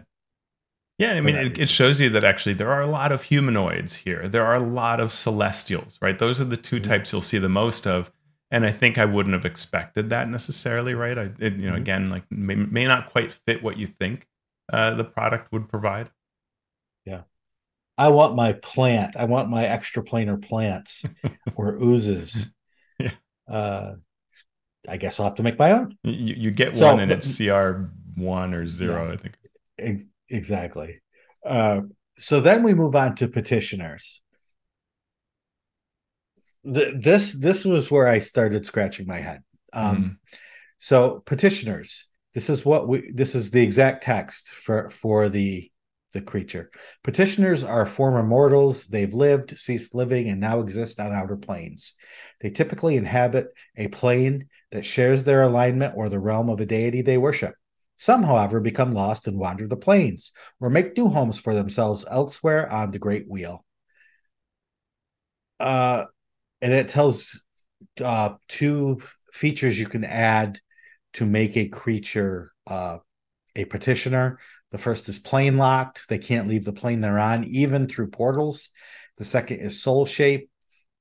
Yeah, 0.99 1.13
I 1.15 1.21
mean, 1.23 1.35
it, 1.35 1.59
it 1.59 1.69
shows 1.71 1.99
you 1.99 2.11
that 2.11 2.25
actually 2.25 2.55
there 2.55 2.71
are 2.73 2.83
a 2.83 2.87
lot 2.87 3.11
of 3.11 3.23
humanoids 3.23 3.95
here. 3.97 4.29
There 4.29 4.45
are 4.45 4.57
a 4.57 4.61
lot 4.61 5.01
of 5.01 5.13
celestials, 5.13 5.99
right? 6.03 6.19
Those 6.19 6.41
are 6.41 6.45
the 6.45 6.57
2 6.59 6.79
Mhm. 6.79 6.83
types 6.89 7.13
you'll 7.13 7.23
see 7.23 7.39
the 7.39 7.49
most 7.49 7.87
of. 7.87 8.13
And 8.51 8.67
I 8.67 8.73
think 8.73 8.99
I 8.99 9.05
wouldn't 9.07 9.33
have 9.35 9.47
expected 9.47 10.11
that 10.11 10.29
necessarily, 10.29 10.95
right? 10.95 11.17
I, 11.17 11.31
it, 11.39 11.55
you 11.55 11.71
know, 11.71 11.75
Mhm. 11.75 11.77
again, 11.77 12.11
like 12.11 12.25
may, 12.31 12.55
may 12.57 12.85
not 12.85 13.11
quite 13.11 13.33
fit 13.33 13.63
what 13.63 13.79
you 13.79 13.87
think 13.87 14.27
uh, 14.73 14.95
the 14.95 15.05
product 15.05 15.53
would 15.53 15.69
provide. 15.69 16.11
I 18.01 18.09
want 18.09 18.35
my 18.35 18.55
plant. 18.55 19.15
I 19.17 19.27
want 19.27 19.51
my 19.51 19.67
extra 19.67 20.03
planar 20.03 20.43
plants 20.43 21.05
or 21.55 21.75
oozes. 21.75 22.47
Yeah. 22.99 23.11
Uh, 23.47 23.97
I 24.89 24.97
guess 24.97 25.21
I'll 25.21 25.27
have 25.27 25.35
to 25.35 25.43
make 25.43 25.59
my 25.59 25.73
own. 25.73 25.99
You, 26.03 26.35
you 26.37 26.51
get 26.51 26.75
So, 26.75 26.87
one 26.87 27.01
and 27.01 27.13
it's 27.13 27.37
CR 27.37 27.91
one 28.17 28.55
or 28.55 28.67
zero, 28.67 29.13
I 29.13 29.17
think. 29.19 29.35
Ex- 29.79 30.07
exactly. 30.31 31.03
Uh, 31.47 31.83
so 32.19 32.41
then 32.41 32.63
we 32.63 32.73
move 32.73 32.97
on 32.97 33.17
to 33.17 33.29
petitioners. 33.29 34.23
Th- 36.65 36.95
this 36.97 37.35
this 37.35 37.67
was 37.67 37.91
where 37.91 38.09
I 38.09 38.21
started 38.21 38.65
scratching 38.65 39.07
my 39.07 39.19
head. 39.19 39.43
Um, 39.75 40.19
So 40.79 41.23
petitioners, 41.27 42.07
this 42.33 42.49
is 42.49 42.65
what 42.65 42.89
we 42.89 43.13
this 43.15 43.35
is 43.35 43.51
the 43.51 43.63
exact 43.63 44.05
text 44.05 44.49
for 44.49 44.89
for 44.89 45.29
the 45.29 45.71
the 46.13 46.21
creature. 46.23 46.71
Petitioners 47.03 47.63
are 47.65 47.87
former 47.87 48.23
mortals. 48.23 48.87
They've 48.87 49.13
lived, 49.13 49.59
ceased 49.59 49.95
living, 49.95 50.29
and 50.29 50.41
now 50.41 50.61
exist 50.61 51.01
on 51.01 51.13
outer 51.13 51.37
planes. 51.37 51.95
They 52.41 52.51
typically 52.51 52.97
inhabit 52.97 53.49
a 53.77 53.89
plane 53.89 54.49
that 54.73 54.85
shares 54.85 55.25
their 55.25 55.43
alignment 55.43 55.95
or 55.97 56.09
the 56.09 56.21
realm 56.21 56.49
of 56.51 56.61
a 56.61 56.67
deity 56.67 57.03
they 57.03 57.19
worship. 57.19 57.55
Some, 57.97 58.23
however, 58.23 58.61
become 58.61 58.95
lost 58.95 59.27
and 59.29 59.39
wander 59.39 59.67
the 59.67 59.77
planes, 59.77 60.33
or 60.61 60.71
make 60.71 60.97
new 60.97 61.09
homes 61.09 61.39
for 61.39 61.55
themselves 61.55 62.05
elsewhere 62.11 62.71
on 62.71 62.91
the 62.91 62.99
Great 62.99 63.29
Wheel. 63.29 63.65
uh, 65.61 66.07
and 66.63 66.73
it 66.73 66.89
tells 66.89 67.41
uh, 68.03 68.35
two 68.49 69.01
features 69.33 69.79
you 69.79 69.87
can 69.87 70.05
add 70.05 70.59
to 71.15 71.27
make 71.27 71.57
a 71.57 71.69
creature 71.69 72.51
uh, 72.67 72.99
a 73.57 73.65
petitioner. 73.65 74.39
The 74.71 74.79
first 74.79 75.09
is 75.09 75.19
plane 75.19 75.57
locked; 75.57 76.09
they 76.09 76.19
can't 76.19 76.49
leave 76.49 76.65
the 76.65 76.73
plane 76.73 77.01
they're 77.01 77.19
on, 77.19 77.45
even 77.45 77.87
through 77.89 78.11
portals. 78.11 78.71
The 79.17 79.25
second 79.25 79.59
is 79.59 79.83
soul 79.83 80.07
shape. 80.07 80.49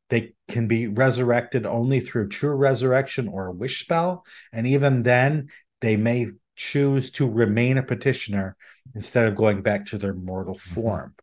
They 0.09 0.33
can 0.47 0.67
be 0.67 0.87
resurrected 0.87 1.65
only 1.65 1.99
through 1.99 2.29
true 2.29 2.55
resurrection 2.55 3.27
or 3.27 3.47
a 3.47 3.51
wish 3.51 3.81
spell, 3.81 4.25
and 4.51 4.65
even 4.65 5.03
then, 5.03 5.49
they 5.81 5.95
may 5.95 6.31
choose 6.55 7.11
to 7.11 7.29
remain 7.29 7.77
a 7.77 7.83
petitioner 7.83 8.57
instead 8.93 9.27
of 9.27 9.35
going 9.35 9.61
back 9.61 9.85
to 9.87 9.97
their 9.97 10.13
mortal 10.13 10.55
mm-hmm. 10.55 10.73
form. 10.73 11.15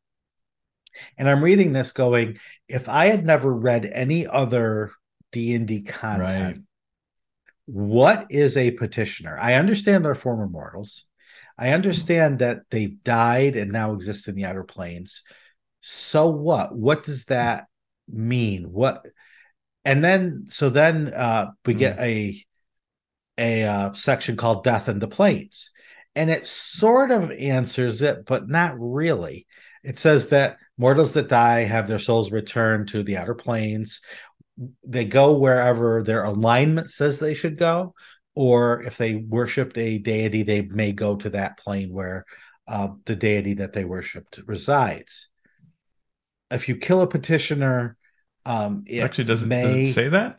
And 1.18 1.28
I'm 1.28 1.44
reading 1.44 1.72
this 1.72 1.92
going, 1.92 2.38
if 2.68 2.88
I 2.88 3.07
had 3.07 3.26
never 3.26 3.53
read 3.53 3.84
any 3.84 4.26
other 4.26 4.92
D&D 5.32 5.82
content, 5.82 6.57
right. 6.57 6.62
what 7.66 8.26
is 8.30 8.57
a 8.57 8.70
petitioner? 8.70 9.36
I 9.38 9.55
understand 9.55 10.05
they're 10.05 10.14
former 10.14 10.49
mortals. 10.49 11.05
I 11.59 11.70
understand 11.70 12.40
that 12.40 12.62
they've 12.70 13.02
died 13.02 13.57
and 13.57 13.72
now 13.72 13.94
exist 13.94 14.28
in 14.28 14.34
the 14.34 14.44
outer 14.44 14.64
planes. 14.64 15.22
So 15.80 16.28
what? 16.28 16.74
What 16.76 17.04
does 17.04 17.26
that 17.26 17.66
mean? 18.09 18.64
What? 18.64 19.07
And 19.84 20.02
then, 20.02 20.46
so 20.48 20.68
then 20.68 21.09
uh, 21.14 21.52
we 21.64 21.74
mm. 21.74 21.78
get 21.78 21.98
a 21.98 22.42
a 23.38 23.64
uh, 23.64 23.92
section 23.92 24.36
called 24.36 24.64
"Death 24.64 24.88
and 24.88 25.00
the 25.00 25.09
Planes," 25.09 25.70
and 26.14 26.30
it 26.30 26.46
sort 26.46 27.11
of 27.11 27.30
answers 27.30 28.02
it, 28.02 28.24
but 28.24 28.48
not 28.48 28.74
really. 28.78 29.46
It 29.84 29.98
says 29.98 30.30
that 30.30 30.59
mortals 30.76 31.14
that 31.14 31.28
die 31.28 31.61
have 31.61 31.86
their 31.86 31.98
souls 31.98 32.32
returned 32.32 32.88
to 32.88 33.02
the 33.02 33.18
outer 33.18 33.34
planes. 33.34 34.00
They 34.84 35.04
go 35.04 35.36
wherever 35.36 36.02
their 36.02 36.24
alignment 36.24 36.90
says 36.90 37.18
they 37.18 37.34
should 37.34 37.59
go, 37.59 37.94
or 38.37 38.82
if 38.82 38.99
they 38.99 39.14
worshipped 39.14 39.78
a 39.78 39.99
deity, 39.99 40.43
they 40.45 40.61
may 40.61 40.93
go 40.93 41.16
to 41.16 41.30
that 41.30 41.57
plane 41.57 41.93
where 41.93 42.26
uh, 42.68 42.89
the 43.07 43.16
deity 43.16 43.55
that 43.55 43.72
they 43.72 43.84
worshipped 43.84 44.41
resides. 44.47 45.28
If 46.51 46.68
you 46.68 46.76
kill 46.76 47.01
a 47.01 47.07
petitioner, 47.07 47.97
um, 48.45 48.84
it 48.87 49.01
actually 49.01 49.24
does 49.24 49.43
it, 49.43 49.47
may... 49.47 49.62
does 49.62 49.89
it 49.89 49.93
say 49.93 50.09
that? 50.11 50.39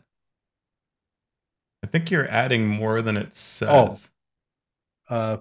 I 1.82 1.88
think 1.88 2.10
you're 2.10 2.28
adding 2.28 2.66
more 2.66 3.02
than 3.02 3.16
it 3.16 3.32
says. 3.34 4.10
Oh, 5.10 5.14
uh, 5.14 5.38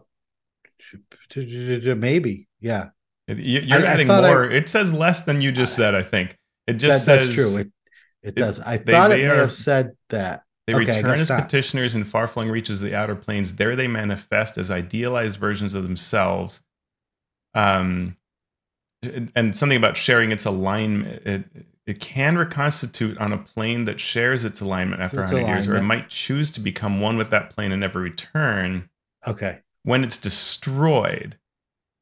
maybe, 1.36 2.48
yeah. 2.60 2.90
You're 3.28 3.80
I, 3.80 3.86
adding 3.86 4.10
I 4.10 4.22
more. 4.22 4.52
I, 4.52 4.56
it 4.56 4.70
says 4.70 4.94
less 4.94 5.22
than 5.22 5.42
you 5.42 5.52
just 5.52 5.76
said. 5.76 5.94
I 5.94 6.04
think 6.04 6.38
it 6.66 6.74
just 6.74 7.06
that, 7.06 7.20
says 7.20 7.36
that's 7.36 7.36
true. 7.36 7.62
It, 7.62 7.72
it 8.24 8.36
does. 8.36 8.60
I 8.60 8.78
they, 8.78 8.94
thought 8.94 9.12
it 9.12 9.18
may 9.18 9.28
are, 9.28 9.36
have 9.36 9.54
said 9.54 9.92
that. 10.10 10.44
They 10.68 10.76
okay, 10.76 10.98
return 10.98 11.12
as 11.12 11.30
petitioners 11.30 11.96
in 11.96 12.04
far-flung 12.04 12.50
reaches 12.50 12.84
of 12.84 12.90
the 12.90 12.96
outer 12.98 13.16
planes. 13.16 13.56
There 13.56 13.78
they 13.78 13.88
manifest 13.88 14.58
as 14.58 14.70
idealized 14.70 15.38
versions 15.38 15.76
of 15.76 15.84
themselves. 15.84 16.62
Um, 17.56 18.18
and 19.34 19.56
something 19.56 19.78
about 19.78 19.96
sharing 19.96 20.32
its 20.32 20.44
alignment. 20.44 21.26
It, 21.26 21.46
it 21.86 22.00
can 22.02 22.38
reconstitute 22.38 23.18
on 23.18 23.32
a 23.32 23.38
plane 23.38 23.86
that 23.86 24.02
shares 24.02 24.44
its 24.44 24.60
alignment 24.60 25.02
after 25.02 25.24
its 25.24 25.32
100 25.32 25.40
alignment. 25.42 25.66
years, 25.66 25.74
or 25.74 25.78
it 25.78 25.84
might 25.84 26.10
choose 26.10 26.52
to 26.54 26.60
become 26.60 27.00
one 27.00 27.16
with 27.16 27.30
that 27.30 27.52
plane 27.52 27.72
and 27.72 27.80
never 27.80 28.02
return. 28.02 28.90
Okay. 29.26 29.60
When 29.84 30.04
it's 30.04 30.18
destroyed, 30.18 31.38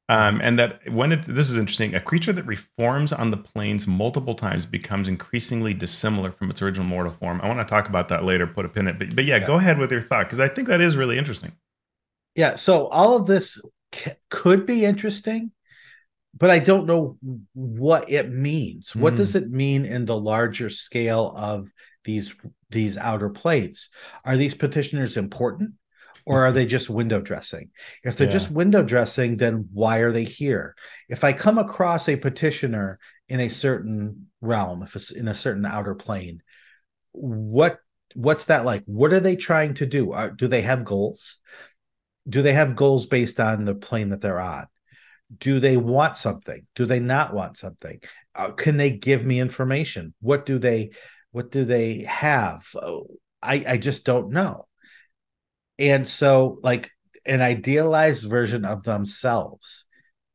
um, 0.08 0.40
and 0.44 0.60
that 0.60 0.82
when 0.92 1.12
it 1.12 1.24
this 1.24 1.50
is 1.50 1.58
interesting, 1.58 1.96
a 1.96 2.00
creature 2.00 2.32
that 2.34 2.46
reforms 2.46 3.12
on 3.12 3.32
the 3.32 3.38
planes 3.38 3.88
multiple 3.88 4.36
times 4.36 4.66
becomes 4.66 5.08
increasingly 5.08 5.74
dissimilar 5.74 6.32
from 6.32 6.52
its 6.52 6.62
original 6.62 6.86
mortal 6.86 7.12
form. 7.12 7.42
I 7.42 7.48
want 7.48 7.60
to 7.60 7.72
talk 7.72 7.90
about 7.90 8.10
that 8.10 8.24
later, 8.24 8.46
put 8.46 8.66
a 8.66 8.70
pin 8.70 8.88
in 8.88 8.96
it. 8.96 9.00
But, 9.00 9.16
but 9.16 9.26
yeah, 9.26 9.38
yeah. 9.38 9.48
go 9.48 9.56
ahead 9.56 9.80
with 9.80 9.92
your 9.92 10.02
thought 10.02 10.26
because 10.26 10.40
I 10.40 10.48
think 10.48 10.68
that 10.68 10.80
is 10.80 10.96
really 10.96 11.18
interesting. 11.18 11.54
Yeah. 12.36 12.56
So 12.56 12.88
all 12.88 13.18
of 13.18 13.26
this 13.26 13.60
c- 13.96 14.12
could 14.30 14.68
be 14.68 14.86
interesting, 14.86 15.52
but 16.38 16.52
I 16.52 16.60
don't 16.60 16.86
know 16.86 17.18
what 17.54 18.12
it 18.12 18.30
means. 18.30 18.92
Mm. 18.92 19.02
What 19.02 19.14
hmm. 19.14 19.18
does 19.18 19.36
it 19.36 19.50
mean 19.50 19.86
in 19.86 20.06
the 20.06 20.18
larger 20.18 20.70
scale 20.70 21.34
of 21.36 21.72
these 22.04 22.36
these 22.70 22.96
outer 22.96 23.30
planes? 23.30 23.90
Are 24.24 24.38
these 24.38 24.54
petitioners 24.54 25.18
important? 25.18 25.74
Or 26.26 26.46
are 26.46 26.52
they 26.52 26.66
just 26.66 26.90
window 26.90 27.22
dressing? 27.22 27.70
If 28.04 28.18
they're 28.18 28.28
yeah. 28.28 28.34
just 28.34 28.52
window 28.52 28.82
dressing, 28.84 29.38
then 29.38 29.70
why 29.72 30.00
are 30.00 30.12
they 30.12 30.24
here? 30.24 30.76
If 31.08 31.24
I 31.24 31.34
come 31.34 31.58
across 31.58 32.10
a 32.10 32.16
petitioner 32.16 33.00
in 33.30 33.40
a 33.40 33.50
certain 33.50 34.28
realm, 34.42 34.82
if 34.84 34.96
it's 34.96 35.12
in 35.12 35.28
a 35.28 35.36
certain 35.36 35.66
outer 35.66 35.96
plane, 35.96 36.42
what 37.12 37.78
what's 38.16 38.46
that 38.46 38.66
like? 38.66 38.84
What 38.86 39.14
are 39.14 39.20
they 39.20 39.36
trying 39.36 39.76
to 39.76 39.86
do? 39.86 40.14
Are, 40.14 40.32
do 40.32 40.48
they 40.48 40.62
have 40.62 40.84
goals? 40.84 41.40
Do 42.28 42.42
they 42.42 42.54
have 42.54 42.76
goals 42.76 43.06
based 43.06 43.40
on 43.40 43.66
the 43.66 43.76
plane 43.76 44.10
that 44.10 44.22
they're 44.22 44.40
on? 44.40 44.66
Do 45.38 45.60
they 45.60 45.78
want 45.78 46.18
something? 46.18 46.66
Do 46.76 46.86
they 46.86 47.00
not 47.00 47.34
want 47.34 47.58
something? 47.58 48.00
Uh, 48.34 48.52
can 48.52 48.78
they 48.78 48.90
give 48.92 49.24
me 49.24 49.40
information? 49.40 50.14
What 50.22 50.46
do 50.46 50.58
they 50.58 50.92
what 51.32 51.52
do 51.52 51.66
they 51.66 52.00
have? 52.04 52.66
Oh, 52.76 53.08
I, 53.44 53.64
I 53.68 53.78
just 53.78 54.06
don't 54.06 54.32
know 54.32 54.66
and 55.80 56.08
so 56.08 56.58
like 56.62 56.92
an 57.26 57.42
idealized 57.42 58.30
version 58.30 58.66
of 58.66 58.84
themselves 58.84 59.86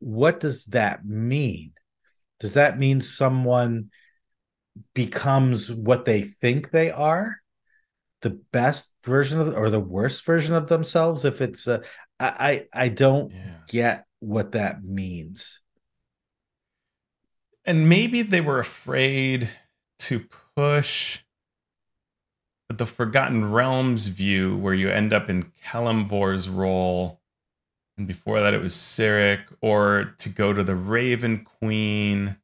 what 0.01 0.41
does 0.41 0.65
that 0.67 1.05
mean? 1.05 1.73
Does 2.41 2.55
that 2.55 2.79
mean 2.79 3.01
someone 3.01 3.91
becomes 4.95 5.71
what 5.73 6.05
they 6.05 6.23
think 6.23 6.71
they 6.71 6.91
are? 6.91 7.37
The 8.23 8.41
best 8.53 8.91
version 9.05 9.41
of 9.41 9.55
or 9.55 9.71
the 9.71 9.81
worst 9.81 10.25
version 10.25 10.55
of 10.55 10.67
themselves? 10.67 11.25
If 11.25 11.41
it's 11.41 11.67
a 11.67 11.83
i 12.19 12.67
i 12.75 12.89
don't 12.89 13.33
yeah. 13.33 13.57
get 13.69 14.05
what 14.19 14.53
that 14.53 14.83
means. 14.83 15.61
And 17.65 17.89
maybe 17.89 18.23
they 18.23 18.41
were 18.41 18.59
afraid 18.59 19.49
to 20.01 20.27
push 20.57 21.21
the 22.79 22.87
Forgotten 22.87 23.51
Realms 23.51 24.07
view, 24.07 24.57
where 24.57 24.75
you 24.75 24.91
end 24.91 25.13
up 25.13 25.29
in 25.29 25.51
Kelemvor's 25.65 26.49
role, 26.49 27.21
and 27.99 28.07
before 28.07 28.41
that 28.41 28.55
it 28.55 28.63
was 28.63 28.75
Cyric, 28.75 29.41
or 29.61 30.15
to 30.19 30.29
go 30.29 30.53
to 30.53 30.63
the 30.63 30.77
Raven 30.77 31.45
Queen. 31.45 32.37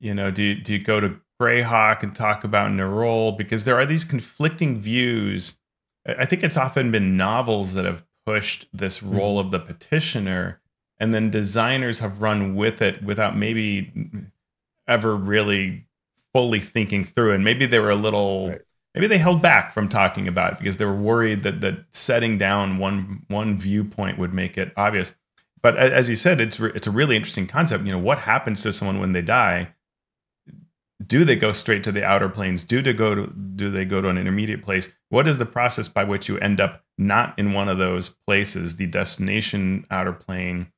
You 0.00 0.14
know, 0.14 0.30
do 0.30 0.54
do 0.54 0.72
you 0.72 0.78
go 0.78 1.00
to 1.00 1.20
Greyhawk 1.40 2.02
and 2.02 2.14
talk 2.14 2.44
about 2.44 2.70
Nerull? 2.70 3.36
Because 3.36 3.64
there 3.64 3.76
are 3.76 3.86
these 3.86 4.04
conflicting 4.04 4.80
views. 4.80 5.56
I 6.06 6.26
think 6.26 6.42
it's 6.42 6.56
often 6.56 6.90
been 6.90 7.16
novels 7.16 7.74
that 7.74 7.84
have 7.84 8.04
pushed 8.26 8.66
this 8.72 8.98
hmm. 8.98 9.16
role 9.16 9.38
mm-hmm. 9.38 9.46
of 9.46 9.50
the 9.52 9.60
petitioner, 9.60 10.60
and 10.98 11.12
then 11.12 11.30
designers 11.30 11.98
have 11.98 12.22
run 12.22 12.54
with 12.56 12.82
it 12.82 13.02
without 13.02 13.36
maybe 13.36 13.92
ever 14.88 15.14
really 15.16 15.86
fully 16.32 16.60
thinking 16.60 17.04
through. 17.04 17.32
And 17.32 17.44
maybe 17.44 17.66
they 17.66 17.78
were 17.78 17.90
a 17.90 17.96
little 17.96 18.48
right 18.48 18.62
maybe 18.94 19.08
they 19.08 19.18
held 19.18 19.42
back 19.42 19.72
from 19.72 19.88
talking 19.88 20.28
about 20.28 20.52
it 20.52 20.58
because 20.58 20.76
they 20.76 20.84
were 20.84 20.94
worried 20.94 21.42
that 21.42 21.60
that 21.62 21.84
setting 21.92 22.38
down 22.38 22.78
one 22.78 23.24
one 23.28 23.58
viewpoint 23.58 24.18
would 24.18 24.32
make 24.32 24.56
it 24.56 24.72
obvious. 24.76 25.12
But 25.62 25.76
as 25.76 26.10
you 26.10 26.16
said, 26.16 26.40
it's 26.40 26.60
re- 26.60 26.72
it's 26.74 26.86
a 26.86 26.92
really 26.92 27.16
interesting 27.16 27.46
concept. 27.46 27.84
You 27.84 27.92
know, 27.92 27.98
what 27.98 28.18
happens 28.18 28.62
to 28.62 28.72
someone 28.72 29.00
when 29.00 29.12
they 29.12 29.22
die? 29.22 29.74
Do 31.04 31.24
they 31.24 31.36
go 31.36 31.52
straight 31.52 31.84
to 31.84 31.92
the 31.92 32.04
outer 32.04 32.28
planes? 32.28 32.64
Do 32.64 32.82
they 32.82 32.92
go 32.92 33.14
to 33.14 33.26
do 33.26 33.70
they 33.70 33.84
go 33.84 34.00
to 34.00 34.08
an 34.08 34.18
intermediate 34.18 34.62
place? 34.62 34.90
What 35.08 35.26
is 35.26 35.38
the 35.38 35.46
process 35.46 35.88
by 35.88 36.04
which 36.04 36.28
you 36.28 36.38
end 36.38 36.60
up 36.60 36.82
not 36.98 37.38
in 37.38 37.52
one 37.52 37.68
of 37.68 37.78
those 37.78 38.10
places, 38.26 38.76
the 38.76 38.86
destination 38.86 39.86
outer 39.90 40.12
plane? 40.12 40.68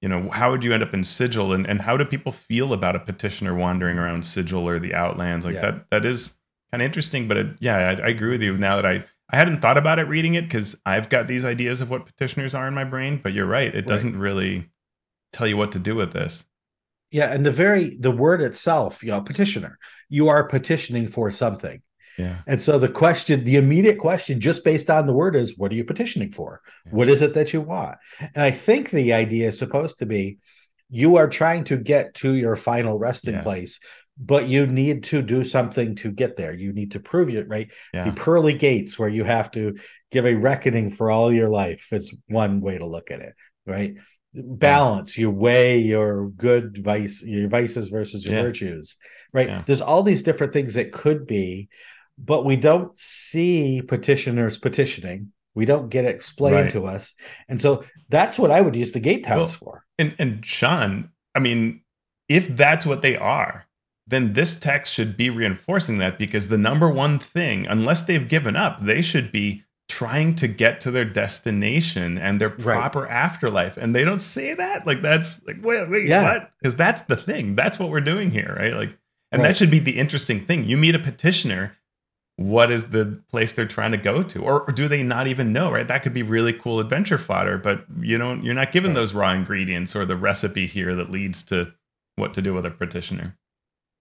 You 0.00 0.08
know, 0.08 0.30
how 0.30 0.50
would 0.50 0.64
you 0.64 0.72
end 0.72 0.82
up 0.82 0.94
in 0.94 1.04
Sigil, 1.04 1.52
and, 1.52 1.66
and 1.66 1.78
how 1.78 1.98
do 1.98 2.06
people 2.06 2.32
feel 2.32 2.72
about 2.72 2.96
a 2.96 3.00
petitioner 3.00 3.54
wandering 3.54 3.98
around 3.98 4.24
Sigil 4.24 4.66
or 4.66 4.78
the 4.78 4.94
Outlands? 4.94 5.44
Like 5.44 5.56
yeah. 5.56 5.60
that 5.60 5.90
that 5.90 6.04
is 6.06 6.32
kind 6.70 6.82
of 6.82 6.86
interesting. 6.86 7.28
But 7.28 7.36
it, 7.36 7.46
yeah, 7.60 7.76
I, 7.76 8.06
I, 8.06 8.08
agree 8.08 8.30
with 8.30 8.42
you 8.42 8.56
now 8.56 8.76
that 8.76 8.86
I 8.86 9.04
I 9.30 9.36
hadn't 9.36 9.60
thought 9.60 9.78
about 9.78 9.98
it 9.98 10.08
reading 10.08 10.34
it 10.34 10.42
because 10.42 10.76
I've 10.84 11.08
got 11.08 11.28
these 11.28 11.44
ideas 11.44 11.80
of 11.80 11.90
what 11.90 12.06
petitioners 12.06 12.54
are 12.54 12.68
in 12.68 12.74
my 12.74 12.84
brain. 12.84 13.20
But 13.22 13.32
you're 13.32 13.46
right, 13.46 13.74
it 13.74 13.86
doesn't 13.86 14.18
really 14.18 14.68
tell 15.32 15.46
you 15.46 15.56
what 15.56 15.72
to 15.72 15.78
do 15.78 15.94
with 15.94 16.12
this. 16.12 16.44
Yeah, 17.10 17.32
and 17.32 17.44
the 17.44 17.52
very 17.52 17.96
the 17.96 18.10
word 18.10 18.40
itself, 18.40 19.02
you 19.02 19.10
know, 19.10 19.20
petitioner, 19.20 19.78
you 20.08 20.28
are 20.28 20.44
petitioning 20.44 21.08
for 21.08 21.30
something. 21.30 21.82
Yeah. 22.18 22.38
And 22.46 22.60
so 22.60 22.78
the 22.78 22.88
question, 22.88 23.44
the 23.44 23.56
immediate 23.56 23.98
question, 23.98 24.40
just 24.40 24.64
based 24.64 24.90
on 24.90 25.06
the 25.06 25.12
word, 25.12 25.34
is 25.34 25.56
what 25.56 25.72
are 25.72 25.74
you 25.74 25.84
petitioning 25.84 26.32
for? 26.32 26.60
Yeah. 26.84 26.92
What 26.92 27.08
is 27.08 27.22
it 27.22 27.34
that 27.34 27.52
you 27.52 27.62
want? 27.62 27.96
And 28.20 28.44
I 28.44 28.50
think 28.50 28.90
the 28.90 29.14
idea 29.14 29.48
is 29.48 29.58
supposed 29.58 30.00
to 30.00 30.06
be 30.06 30.38
you 30.90 31.16
are 31.16 31.28
trying 31.28 31.64
to 31.64 31.76
get 31.76 32.14
to 32.14 32.34
your 32.34 32.56
final 32.56 32.98
resting 32.98 33.34
yes. 33.34 33.44
place 33.44 33.80
but 34.22 34.48
you 34.48 34.66
need 34.66 35.04
to 35.04 35.22
do 35.22 35.42
something 35.44 35.94
to 35.96 36.12
get 36.12 36.36
there. 36.36 36.54
You 36.54 36.72
need 36.74 36.92
to 36.92 37.00
prove 37.00 37.30
it, 37.30 37.48
right? 37.48 37.72
Yeah. 37.94 38.04
The 38.04 38.12
pearly 38.12 38.52
gates 38.54 38.98
where 38.98 39.08
you 39.08 39.24
have 39.24 39.50
to 39.52 39.78
give 40.12 40.26
a 40.26 40.34
reckoning 40.34 40.90
for 40.90 41.10
all 41.10 41.32
your 41.32 41.48
life 41.48 41.88
is 41.92 42.14
one 42.28 42.60
way 42.60 42.78
to 42.78 42.86
look 42.86 43.10
at 43.10 43.20
it, 43.20 43.34
right? 43.66 43.96
balance 44.32 45.18
you 45.18 45.28
weigh 45.28 45.78
your 45.78 46.28
good 46.30 46.78
vice 46.84 47.20
your 47.20 47.48
vices 47.48 47.88
versus 47.88 48.24
your 48.24 48.36
Yeah. 48.36 48.42
virtues 48.42 48.96
right 49.32 49.48
Yeah. 49.48 49.62
there's 49.66 49.80
all 49.80 50.04
these 50.04 50.22
different 50.22 50.52
things 50.52 50.74
that 50.74 50.92
could 50.92 51.26
be 51.26 51.68
but 52.16 52.44
we 52.44 52.54
don't 52.54 52.96
see 52.96 53.82
petitioners 53.82 54.56
petitioning 54.58 55.32
we 55.56 55.64
don't 55.64 55.88
get 55.88 56.04
it 56.04 56.14
explained 56.14 56.54
Right. 56.54 56.70
to 56.70 56.86
us 56.86 57.16
and 57.48 57.60
so 57.60 57.82
that's 58.08 58.38
what 58.38 58.52
i 58.52 58.60
would 58.60 58.76
use 58.76 58.92
the 58.92 59.00
gate 59.00 59.24
towns 59.24 59.60
Well, 59.60 59.72
for 59.72 59.84
And 59.98 60.14
and 60.20 60.46
Shawn, 60.46 61.10
I 61.34 61.40
mean, 61.40 61.82
if 62.28 62.46
that's 62.56 62.86
what 62.86 63.02
they 63.02 63.16
are, 63.16 63.66
then 64.10 64.32
this 64.32 64.58
text 64.58 64.92
should 64.92 65.16
be 65.16 65.30
reinforcing 65.30 65.98
that 65.98 66.18
because 66.18 66.48
the 66.48 66.58
number 66.58 66.88
one 66.88 67.18
thing, 67.18 67.66
unless 67.68 68.02
they've 68.02 68.28
given 68.28 68.56
up, 68.56 68.80
they 68.84 69.02
should 69.02 69.32
be 69.32 69.64
trying 69.88 70.34
to 70.36 70.46
get 70.46 70.80
to 70.82 70.90
their 70.90 71.04
destination 71.04 72.18
and 72.18 72.40
their 72.40 72.48
Right. 72.50 72.60
proper 72.76 73.08
afterlife. 73.08 73.76
And 73.76 73.94
they 73.94 74.04
don't 74.04 74.20
say 74.20 74.54
that. 74.54 74.86
Like 74.86 75.02
that's 75.02 75.44
like 75.46 75.56
wait, 75.62 75.88
wait, 75.88 76.06
Yeah. 76.06 76.22
what? 76.22 76.50
Because 76.60 76.76
that's 76.76 77.02
the 77.02 77.16
thing. 77.16 77.54
That's 77.56 77.78
what 77.78 77.90
we're 77.90 78.00
doing 78.00 78.30
here, 78.30 78.54
right? 78.58 78.74
Like 78.74 78.96
and 79.32 79.42
Right. 79.42 79.48
that 79.48 79.56
should 79.56 79.70
be 79.70 79.78
the 79.78 79.96
interesting 79.98 80.44
thing. 80.44 80.64
You 80.64 80.76
meet 80.76 80.94
a 80.94 80.98
petitioner, 81.00 81.76
what 82.36 82.70
is 82.72 82.88
the 82.90 83.20
place 83.30 83.52
they're 83.52 83.66
trying 83.66 83.90
to 83.92 83.98
go 83.98 84.22
to 84.22 84.40
or, 84.42 84.62
or 84.62 84.72
do 84.72 84.88
they 84.88 85.02
not 85.02 85.26
even 85.26 85.52
know 85.52 85.70
right 85.70 85.88
that 85.88 86.02
could 86.02 86.14
be 86.14 86.22
really 86.22 86.54
cool 86.54 86.80
adventure 86.80 87.18
fodder 87.18 87.58
but 87.58 87.84
you 88.00 88.16
don't 88.16 88.42
you're 88.44 88.54
not 88.54 88.72
given 88.72 88.92
Right. 88.92 88.94
those 88.94 89.12
raw 89.12 89.32
ingredients 89.32 89.94
or 89.94 90.06
the 90.06 90.16
recipe 90.16 90.66
here 90.66 90.94
that 90.94 91.10
leads 91.10 91.42
to 91.44 91.70
what 92.16 92.32
to 92.34 92.40
do 92.42 92.54
with 92.54 92.64
a 92.64 92.70
petitioner 92.70 93.36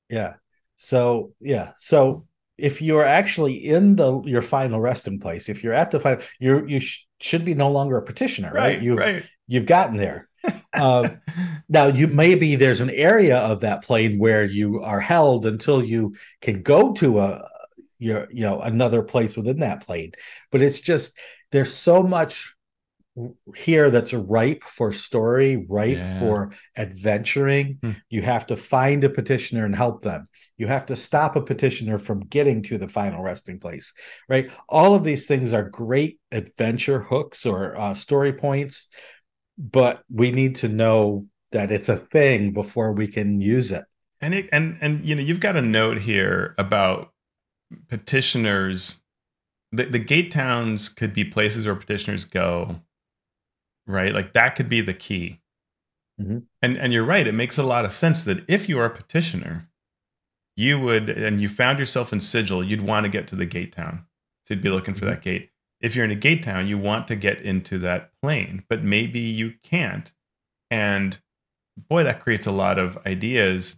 Yeah. 0.10 0.36
So 0.76 1.34
yeah. 1.40 1.74
So 1.78 2.28
if 2.58 2.82
you're 2.82 3.06
actually 3.06 3.54
in 3.54 3.96
the 3.96 4.22
your 4.22 4.42
final 4.42 4.80
resting 4.80 5.20
place, 5.20 5.50
if 5.50 5.64
you're 5.64 5.74
at 5.74 5.92
the 5.92 6.00
final, 6.00 6.24
you 6.40 6.66
you 6.68 6.80
sh- 6.80 7.06
should 7.20 7.46
be 7.46 7.54
no 7.54 7.72
longer 7.72 7.98
a 7.98 8.02
petitioner, 8.02 8.52
right? 8.54 8.82
You've 8.82 8.98
right 8.98 9.24
you've 9.48 9.66
gotten 9.66 9.98
there. 9.98 10.30
Uh, 10.74 11.10
now 11.70 11.88
you 11.88 12.08
maybe 12.08 12.56
there's 12.56 12.82
an 12.82 12.90
area 12.90 13.38
of 13.38 13.62
that 13.62 13.84
plane 13.84 14.20
where 14.20 14.46
you 14.46 14.82
are 14.82 15.00
held 15.00 15.46
until 15.46 15.84
you 15.84 16.16
can 16.42 16.62
go 16.62 16.94
to 16.94 17.20
a 17.20 17.50
your 17.98 18.28
you 18.32 18.42
know 18.42 18.60
another 18.62 19.04
place 19.04 19.36
within 19.38 19.60
that 19.60 19.86
plane. 19.86 20.12
But 20.52 20.62
it's 20.62 20.82
just 20.82 21.18
there's 21.52 21.74
so 21.74 22.04
much 22.04 22.56
here 23.56 23.90
that's 23.90 24.14
ripe 24.14 24.64
for 24.64 24.92
story, 24.92 25.66
ripe 25.68 25.98
Yeah. 25.98 26.20
for 26.20 26.52
adventuring. 26.78 27.80
Hmm. 27.82 27.92
You 28.10 28.22
have 28.22 28.48
to 28.48 28.56
find 28.56 29.04
a 29.04 29.10
petitioner 29.10 29.66
and 29.66 29.76
help 29.76 30.02
them. 30.02 30.28
You 30.58 30.68
have 30.68 30.86
to 30.88 30.96
stop 30.96 31.36
a 31.36 31.42
petitioner 31.42 31.98
from 31.98 32.22
getting 32.22 32.64
to 32.64 32.78
the 32.78 32.88
final 32.88 33.22
resting 33.22 33.60
place, 33.60 33.94
right? 34.30 34.52
All 34.70 34.96
of 34.96 35.04
these 35.04 35.28
things 35.28 35.54
are 35.54 35.64
great 35.70 36.20
adventure 36.32 37.02
hooks 37.02 37.46
or 37.46 37.78
uh, 37.78 37.94
story 37.94 38.34
points, 38.34 38.88
but 39.58 40.02
we 40.10 40.32
need 40.32 40.58
to 40.58 40.70
know 40.70 41.26
that 41.52 41.72
it's 41.72 41.90
a 41.90 41.98
thing 41.98 42.54
before 42.54 42.94
we 42.94 43.08
can 43.08 43.42
use 43.42 43.72
it. 43.72 43.84
and 44.22 44.34
it, 44.34 44.50
and 44.52 44.78
and 44.82 45.06
you 45.06 45.16
know 45.16 45.22
you've 45.22 45.40
got 45.40 45.56
a 45.56 45.62
note 45.62 45.98
here 45.98 46.54
about 46.58 47.12
petitioners 47.88 49.02
the, 49.72 49.86
the 49.86 50.00
gate 50.00 50.32
towns 50.32 50.90
could 50.90 51.14
be 51.14 51.24
places 51.24 51.66
where 51.66 51.76
petitioners 51.76 52.26
go 52.26 52.80
right 53.90 54.14
like 54.14 54.34
that 54.34 54.56
could 54.56 54.70
be 54.70 54.82
the 54.82 54.94
key 54.94 55.40
Mhm. 56.22 56.44
and 56.62 56.78
and 56.78 56.94
you're 56.94 57.06
right 57.06 57.28
it 57.28 57.34
makes 57.34 57.58
a 57.58 57.64
lot 57.64 57.86
of 57.86 57.92
sense 57.92 58.26
that 58.26 58.44
if 58.48 58.70
you 58.70 58.80
are 58.80 58.86
a 58.86 58.96
petitioner 58.96 59.68
you 60.56 60.80
would 60.80 61.10
and 61.10 61.42
you 61.42 61.50
found 61.50 61.80
yourself 61.80 62.14
in 62.14 62.20
sigil 62.20 62.64
you'd 62.64 62.82
want 62.82 63.06
to 63.06 63.10
get 63.10 63.28
to 63.28 63.36
the 63.36 63.46
gate 63.46 63.72
town 63.72 64.06
so 64.46 64.54
you'd 64.54 64.64
be 64.64 64.70
looking 64.70 64.94
for 64.94 65.06
Mhm. 65.06 65.10
that 65.10 65.22
gate 65.22 65.52
if 65.82 65.96
you're 65.96 66.06
in 66.06 66.12
a 66.12 66.16
gate 66.16 66.44
town 66.44 66.68
you 66.68 66.78
want 66.78 67.08
to 67.08 67.16
get 67.16 67.42
into 67.42 67.80
that 67.80 68.12
plane 68.22 68.64
but 68.70 68.84
maybe 68.84 69.20
you 69.20 69.54
can't 69.64 70.14
and 70.70 71.18
boy 71.78 72.04
that 72.04 72.20
creates 72.22 72.46
a 72.48 72.52
lot 72.52 72.78
of 72.78 72.98
ideas 73.08 73.78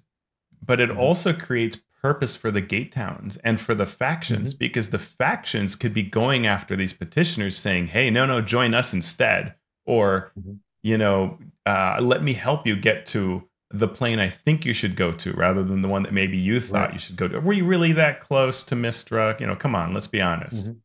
but 0.64 0.80
it 0.80 0.90
Mhm. 0.90 0.98
also 0.98 1.34
creates 1.34 1.78
purpose 2.02 2.36
for 2.36 2.50
the 2.52 2.62
gate 2.62 2.92
towns 2.92 3.38
and 3.38 3.60
for 3.60 3.76
the 3.76 3.86
factions 3.86 4.54
because 4.56 4.90
the 4.90 5.00
factions 5.00 5.76
could 5.76 5.94
be 5.94 6.04
going 6.04 6.48
after 6.48 6.76
these 6.76 6.94
petitioners 6.94 7.58
saying 7.58 7.88
hey 7.88 8.10
no 8.10 8.26
no 8.26 8.42
join 8.42 8.74
us 8.74 8.94
instead 8.94 9.54
or 9.86 10.32
Mhm. 10.40 10.60
you 10.84 10.98
know 10.98 11.38
uh, 11.66 12.00
let 12.02 12.24
me 12.24 12.34
help 12.34 12.66
you 12.68 12.76
get 12.76 13.06
to 13.08 13.48
the 13.72 13.88
plane 13.88 14.20
i 14.20 14.30
think 14.30 14.66
you 14.66 14.74
should 14.74 14.96
go 14.96 15.12
to 15.12 15.32
rather 15.34 15.64
than 15.64 15.82
the 15.82 15.88
one 15.88 16.04
that 16.04 16.12
maybe 16.14 16.38
you 16.38 16.60
thought 16.60 16.90
Right. 16.90 16.94
you 16.94 17.00
should 17.00 17.16
go 17.16 17.28
to 17.28 17.40
were 17.40 17.54
you 17.54 17.66
really 17.66 17.94
that 17.94 18.20
close 18.20 18.64
to 18.66 18.76
Mystra 18.76 19.40
you 19.40 19.48
know 19.48 19.56
come 19.56 19.76
on 19.76 19.94
let's 19.94 20.08
be 20.08 20.22
honest 20.22 20.68
Mhm. 20.68 20.82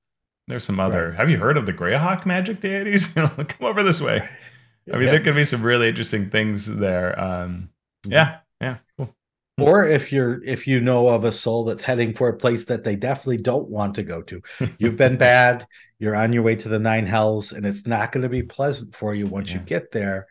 there's 0.49 0.64
some 0.64 0.78
other 0.78 1.11
Right. 1.11 1.16
have 1.16 1.30
you 1.30 1.38
heard 1.38 1.57
of 1.57 1.66
the 1.66 1.72
greyhawk 1.72 2.26
magic 2.26 2.61
deities 2.61 3.12
you 3.16 3.22
know 3.22 3.28
come 3.49 3.66
over 3.66 3.82
this 3.82 4.01
way 4.01 4.18
i 4.92 4.99
mean 4.99 5.07
Yeah. 5.07 5.11
there 5.12 5.20
could 5.20 5.34
be 5.34 5.44
some 5.44 5.62
really 5.62 5.88
interesting 5.88 6.30
things 6.30 6.66
there 6.66 7.18
um, 7.18 7.70
Mhm. 8.07 8.12
yeah 8.12 8.38
yeah 8.61 8.78
cool 8.99 9.16
Or 9.59 9.87
if 9.87 10.13
you're 10.13 10.43
if 10.45 10.67
you 10.67 10.81
know 10.81 11.09
of 11.09 11.25
a 11.25 11.33
soul 11.33 11.65
that's 11.65 11.83
heading 11.83 12.15
for 12.15 12.29
a 12.29 12.37
place 12.37 12.67
that 12.67 12.85
they 12.85 12.97
definitely 12.97 13.39
don't 13.39 13.69
want 13.69 13.95
to 13.95 14.03
go 14.03 14.23
to. 14.23 14.43
You've 14.79 14.97
been 14.97 15.17
bad, 15.17 15.67
you're 15.99 16.15
on 16.15 16.33
your 16.33 16.43
way 16.43 16.57
to 16.57 16.69
the 16.69 16.79
nine 16.79 17.07
hells, 17.07 17.53
and 17.53 17.65
it's 17.65 17.87
not 17.87 18.13
going 18.13 18.23
to 18.23 18.29
be 18.29 18.43
pleasant 18.43 18.95
for 18.95 19.15
you 19.15 19.27
once 19.27 19.53
you 19.55 19.61
get 19.61 19.91
there. 19.93 20.27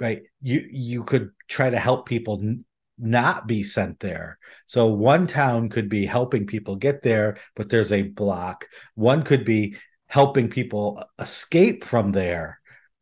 Right. 0.00 0.22
You 0.40 0.66
you 0.70 1.04
could 1.04 1.30
try 1.48 1.70
to 1.70 1.78
help 1.78 2.06
people 2.06 2.38
n- 2.40 2.64
not 2.98 3.46
be 3.48 3.64
sent 3.64 3.98
there. 4.00 4.38
So 4.66 4.86
one 4.86 5.26
town 5.26 5.70
could 5.70 5.88
be 5.88 6.06
helping 6.06 6.46
people 6.46 6.76
get 6.76 7.02
there, 7.02 7.38
but 7.56 7.68
there's 7.68 7.92
a 7.92 8.02
block. 8.02 8.66
One 8.94 9.22
could 9.24 9.44
be 9.44 9.76
helping 10.06 10.50
people 10.50 11.02
escape 11.18 11.84
from 11.84 12.12
there, 12.12 12.60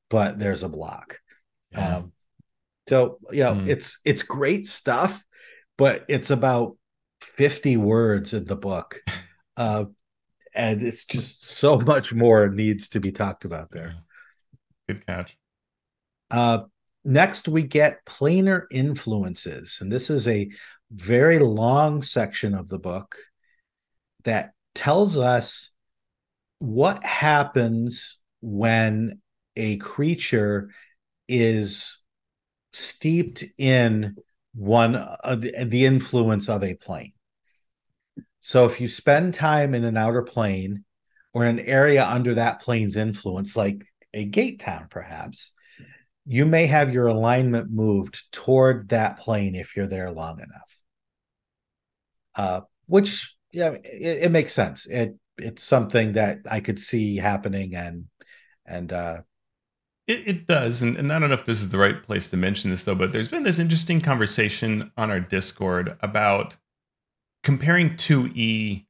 but 0.09 0.39
there's 0.39 0.63
a 0.63 0.69
block. 0.69 1.19
Yeah. 1.73 1.97
Um, 1.99 2.13
so 2.89 3.19
you 3.33 3.43
know, 3.43 3.55
Hmm. 3.55 3.69
it's 3.69 4.01
it's 4.05 4.23
great 4.23 4.67
stuff, 4.67 5.25
but 5.77 6.05
it's 6.09 6.31
about 6.31 6.77
50 7.21 7.77
words 7.77 8.35
in 8.35 8.45
the 8.45 8.57
book. 8.57 9.03
Uh, 9.57 9.87
and 10.55 10.83
it's 10.83 11.05
just 11.05 11.45
so 11.45 11.79
much 11.79 12.13
more 12.13 12.49
needs 12.49 12.89
to 12.89 13.01
be 13.01 13.13
talked 13.13 13.45
about 13.45 13.71
there. 13.71 13.95
Good 14.89 15.07
catch. 15.07 15.37
Uh, 16.31 16.65
next, 17.05 17.49
we 17.49 17.63
get 17.63 18.05
planar 18.05 18.65
influences. 18.71 19.79
And 19.81 19.91
this 19.91 20.11
is 20.11 20.27
a 20.29 20.49
very 20.91 21.39
long 21.39 22.03
section 22.03 22.55
of 22.55 22.69
the 22.69 22.79
book 22.79 23.17
that 24.25 24.53
tells 24.75 25.17
us 25.17 25.71
what 26.59 27.05
happens 27.05 28.19
when 28.41 29.21
a 29.57 29.77
creature 29.79 30.71
is 31.29 31.99
steeped 32.73 33.45
in 33.59 34.17
one 34.57 34.97
of 34.97 35.43
the, 35.43 35.65
the 35.65 35.85
influence 35.85 36.49
of 36.49 36.65
a 36.65 36.75
plane. 36.75 37.13
So 38.41 38.65
if 38.65 38.81
you 38.81 38.89
spend 38.89 39.35
time 39.35 39.75
in 39.75 39.85
an 39.85 39.97
outer 39.97 40.23
plane 40.23 40.85
or 41.35 41.45
an 41.45 41.61
area 41.61 42.05
under 42.05 42.35
that 42.35 42.61
plane's 42.61 42.97
influence, 42.97 43.57
like 43.57 43.85
a 44.15 44.25
gate 44.25 44.61
town 44.61 44.89
perhaps, 44.91 45.53
you 46.25 46.47
may 46.47 46.67
have 46.67 46.93
your 46.93 47.07
alignment 47.07 47.71
moved 47.71 48.33
toward 48.33 48.89
that 48.89 49.19
plane 49.19 49.55
if 49.55 49.77
you're 49.77 49.87
there 49.87 50.11
long 50.11 50.41
enough. 50.41 50.83
Uh, 52.35 52.61
which 52.87 53.37
yeah, 53.53 53.71
it, 53.71 54.25
it 54.25 54.31
makes 54.31 54.53
sense. 54.53 54.87
It 54.87 55.17
it's 55.39 55.63
something 55.63 56.15
that 56.15 56.39
I 56.51 56.61
could 56.61 56.79
see 56.79 57.17
happening 57.17 57.75
and 57.75 58.07
and 58.65 58.93
uh, 58.93 59.23
It, 60.07 60.29
it 60.29 60.47
does, 60.47 60.83
and, 60.83 60.97
and 60.97 61.13
I 61.13 61.19
don't 61.19 61.31
know 61.31 61.35
if 61.35 61.45
this 61.45 61.61
is 61.61 61.69
the 61.69 61.79
right 61.79 62.01
place 62.01 62.29
to 62.29 62.37
mention 62.37 62.71
this 62.71 62.85
though, 62.85 62.95
but 62.95 63.13
there's 63.13 63.29
been 63.29 63.43
this 63.43 63.59
interesting 63.59 64.01
conversation 64.01 64.93
on 64.97 65.11
our 65.11 65.19
Discord 65.19 65.97
about 66.01 66.57
comparing 67.43 67.97
2E 67.97 68.87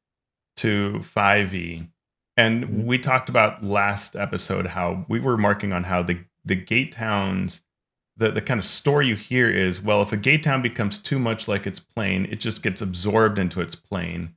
to 0.57 0.99
5E. 1.01 1.87
And 2.37 2.63
Mhm. 2.65 2.85
we 2.85 2.99
talked 2.99 3.29
about 3.29 3.63
last 3.63 4.15
episode 4.15 4.67
how 4.67 5.05
we 5.09 5.19
were 5.19 5.37
marking 5.37 5.73
on 5.73 5.83
how 5.83 6.03
the, 6.03 6.19
the 6.45 6.55
gate 6.55 6.91
towns, 6.91 7.63
the, 8.17 8.29
the 8.31 8.41
kind 8.41 8.59
of 8.59 8.65
story 8.67 9.07
you 9.07 9.15
hear 9.15 9.49
is 9.49 9.81
well, 9.81 10.03
if 10.03 10.11
a 10.11 10.17
gate 10.17 10.43
town 10.43 10.61
becomes 10.61 10.99
too 10.99 11.17
much 11.17 11.47
like 11.47 11.65
its 11.65 11.79
plane, 11.79 12.27
it 12.29 12.39
just 12.39 12.61
gets 12.61 12.81
absorbed 12.81 13.39
into 13.39 13.61
its 13.61 13.75
plane. 13.75 14.35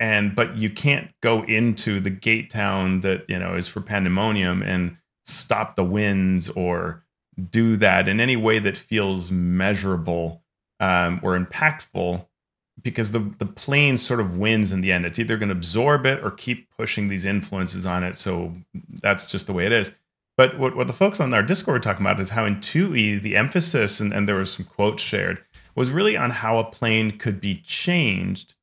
And 0.00 0.34
but 0.34 0.56
you 0.56 0.70
can't 0.70 1.10
go 1.20 1.42
into 1.44 2.00
the 2.00 2.10
gate 2.10 2.50
town 2.50 3.00
that 3.00 3.24
you 3.28 3.38
know 3.38 3.56
is 3.56 3.66
for 3.68 3.80
pandemonium 3.80 4.62
and 4.62 4.96
stop 5.28 5.76
the 5.76 5.84
winds 5.84 6.48
or 6.48 7.04
do 7.50 7.76
that 7.76 8.08
in 8.08 8.20
any 8.20 8.36
way 8.36 8.58
that 8.58 8.76
feels 8.76 9.30
measurable 9.30 10.42
um, 10.80 11.20
or 11.22 11.38
impactful 11.38 12.26
because 12.82 13.10
the 13.10 13.20
the 13.38 13.46
plane 13.46 13.98
sort 13.98 14.20
of 14.20 14.36
wins 14.36 14.72
in 14.72 14.80
the 14.80 14.92
end. 14.92 15.04
It's 15.04 15.18
either 15.18 15.36
going 15.36 15.48
to 15.48 15.54
absorb 15.54 16.06
it 16.06 16.22
or 16.22 16.30
keep 16.30 16.68
pushing 16.76 17.08
these 17.08 17.24
influences 17.24 17.86
on 17.86 18.04
it. 18.04 18.16
So 18.16 18.54
that's 19.02 19.30
just 19.30 19.46
the 19.46 19.52
way 19.52 19.66
it 19.66 19.72
is. 19.72 19.90
But 20.36 20.56
what, 20.56 20.76
what 20.76 20.86
the 20.86 20.92
folks 20.92 21.18
on 21.18 21.34
our 21.34 21.42
Discord 21.42 21.74
were 21.74 21.80
talking 21.80 22.06
about 22.06 22.20
is 22.20 22.30
how 22.30 22.44
in 22.44 22.56
2E, 22.56 23.20
the 23.22 23.36
emphasis, 23.36 23.98
and, 23.98 24.12
and 24.12 24.28
there 24.28 24.36
were 24.36 24.44
some 24.44 24.66
quotes 24.66 25.02
shared, 25.02 25.42
was 25.74 25.90
really 25.90 26.16
on 26.16 26.30
how 26.30 26.58
a 26.58 26.70
plane 26.70 27.18
could 27.18 27.40
be 27.40 27.60
changed. 27.66 28.54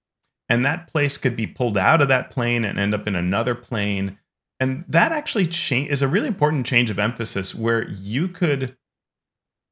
And 0.48 0.64
that 0.64 0.88
place 0.88 1.18
could 1.18 1.36
be 1.36 1.48
pulled 1.48 1.78
out 1.78 2.02
of 2.02 2.08
that 2.08 2.32
plane 2.32 2.64
and 2.64 2.80
end 2.80 2.94
up 2.94 3.08
in 3.08 3.16
another 3.16 3.56
plane. 3.56 4.18
And 4.60 4.86
that 4.88 5.12
actually 5.12 5.48
change 5.48 5.90
is 5.90 6.02
a 6.02 6.08
really 6.08 6.28
important 6.28 6.66
change 6.66 6.90
of 6.90 7.00
emphasis 7.00 7.54
where 7.54 7.88
you 7.90 8.28
could 8.28 8.76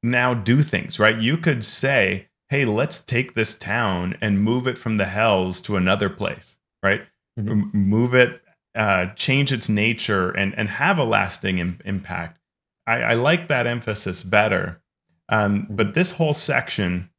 now 0.01 0.34
do 0.34 0.61
things 0.61 0.99
right? 0.99 1.17
You 1.17 1.38
could 1.38 1.63
say 1.63 2.27
hey 2.49 2.65
let's 2.65 2.99
take 2.99 3.34
this 3.34 3.55
town 3.55 4.17
and 4.21 4.41
move 4.41 4.67
it 4.67 4.77
from 4.77 4.97
the 4.97 5.05
hells 5.05 5.61
to 5.61 5.77
another 5.77 6.09
place 6.09 6.57
right? 6.84 7.01
Mm-hmm. 7.39 7.69
move 7.73 8.13
it 8.13 8.41
uh, 8.75 9.07
change 9.15 9.53
its 9.53 9.69
nature 9.69 10.31
and 10.31 10.57
and 10.57 10.69
have 10.69 10.99
a 10.99 11.03
lasting 11.03 11.59
Im- 11.59 11.79
impact. 11.86 12.39
I, 12.86 12.97
I, 13.01 13.13
like 13.13 13.47
that 13.47 13.67
emphasis 13.67 14.23
better. 14.23 14.81
Um, 15.29 15.63
mm-hmm. 15.63 15.75
but 15.75 15.93
this 15.93 16.11
whole 16.11 16.34
section 16.34 17.09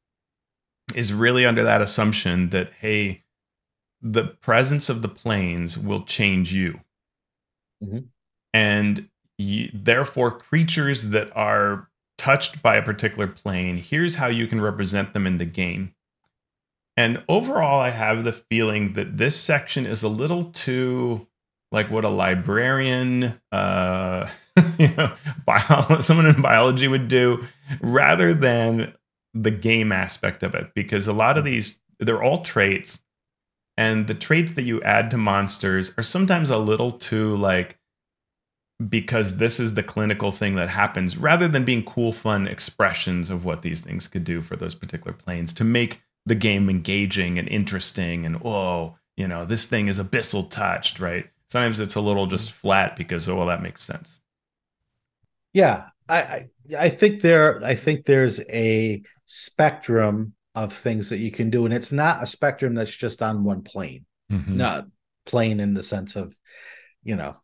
is 0.95 1.13
really 1.13 1.47
under 1.47 1.65
that 1.65 1.81
assumption 1.81 2.51
that 2.51 2.73
hey 2.81 3.23
the 4.03 4.25
presence 4.25 4.91
of 4.91 5.01
the 5.01 5.09
planes 5.09 5.79
will 5.79 6.03
change 6.03 6.53
you 6.53 6.79
Mm-hmm. 7.83 7.99
And 8.53 9.09
you, 9.39 9.71
therefore, 9.73 10.39
creatures 10.39 11.11
that 11.11 11.37
are 11.37 11.89
touched 12.19 12.63
by 12.63 12.77
a 12.77 12.83
particular 12.83 13.27
plane, 13.27 13.77
here's 13.77 14.15
how 14.15 14.29
you 14.29 14.47
can 14.47 14.61
represent 14.61 15.13
them 15.13 15.27
in 15.27 15.39
the 15.39 15.45
game. 15.45 15.95
And 16.97 17.25
overall, 17.29 17.81
I 17.81 17.91
have 17.91 18.23
the 18.23 18.33
feeling 18.33 18.93
that 18.93 19.17
this 19.17 19.35
section 19.41 19.87
is 19.87 20.05
a 20.05 20.09
little 20.09 20.45
too 20.45 21.27
like 21.75 21.91
what 21.91 22.05
a 22.05 22.09
librarian, 22.09 23.39
uh, 23.51 24.31
you 24.79 24.89
know, 24.95 25.13
bio- 25.45 26.01
someone 26.01 26.27
in 26.27 26.41
biology 26.41 26.87
would 26.87 27.09
do, 27.09 27.45
rather 27.83 28.33
than 28.33 28.95
the 29.35 29.51
game 29.51 29.91
aspect 29.91 30.45
of 30.45 30.55
it. 30.55 30.73
Because 30.75 31.09
a 31.09 31.13
lot 31.13 31.37
of 31.37 31.45
these, 31.45 31.79
they're 31.99 32.23
all 32.23 32.43
traits, 32.45 33.01
and 33.77 34.07
the 34.07 34.15
traits 34.15 34.53
that 34.53 34.63
you 34.63 34.83
add 34.83 35.11
to 35.11 35.17
monsters 35.17 35.93
are 35.99 36.03
sometimes 36.03 36.51
a 36.51 36.59
little 36.59 36.93
too 36.93 37.37
like 37.37 37.79
because 38.89 39.37
this 39.37 39.61
is 39.61 39.75
the 39.75 39.83
clinical 39.83 40.33
thing 40.33 40.57
that 40.57 40.69
happens 40.69 41.17
rather 41.17 41.49
than 41.49 41.65
being 41.65 41.85
cool 41.85 42.13
fun 42.13 42.47
expressions 42.47 43.31
of 43.31 43.45
what 43.45 43.63
these 43.63 43.81
things 43.81 44.09
could 44.09 44.25
do 44.25 44.41
for 44.41 44.57
those 44.57 44.75
particular 44.75 45.13
planes 45.13 45.55
to 45.55 45.65
make 45.65 46.03
the 46.27 46.35
game 46.35 46.69
engaging 46.69 47.39
and 47.39 47.49
interesting 47.49 48.27
and 48.27 48.37
oh 48.45 48.97
you 49.17 49.29
know 49.29 49.45
this 49.45 49.67
thing 49.67 49.89
is 49.89 49.99
abyssal 49.99 50.51
touched 50.51 50.99
right? 50.99 51.27
Sometimes 51.49 51.79
it's 51.79 51.95
a 51.95 52.01
little 52.01 52.27
just 52.27 52.51
mm-hmm. 52.51 52.61
flat 52.61 52.97
because 52.97 53.29
oh 53.29 53.37
well 53.37 53.47
that 53.47 53.63
makes 53.63 53.83
sense. 53.83 54.19
Yeah 55.53 55.89
i 56.09 56.21
i, 56.21 56.49
I 56.79 56.89
think 56.89 57.21
there 57.21 57.65
i 57.65 57.75
think 57.75 58.05
there's 58.05 58.41
a 58.41 59.03
spectrum 59.27 60.35
of 60.55 60.73
things 60.73 61.11
that 61.11 61.19
you 61.19 61.31
can 61.31 61.51
do. 61.51 61.65
And 61.65 61.75
it's 61.75 61.93
not 61.93 62.23
a 62.23 62.27
spectrum 62.27 62.75
that's 62.75 62.95
just 62.95 63.23
on 63.23 63.45
one 63.45 63.63
plane, 63.63 64.07
mm-hmm. 64.31 64.57
not 64.57 64.87
plane 65.27 65.61
in 65.61 65.75
the 65.75 65.83
sense 65.83 66.17
of, 66.17 66.35
you 67.03 67.17
know, 67.17 67.37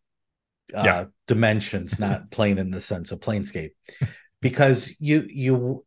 uh, 0.74 0.82
yeah. 0.84 1.04
dimensions, 1.26 1.98
not 1.98 2.30
plane 2.30 2.58
in 2.58 2.70
the 2.70 2.80
sense 2.80 3.12
of 3.12 3.20
planescape. 3.20 3.72
because 4.40 4.94
you, 5.00 5.26
you, 5.28 5.82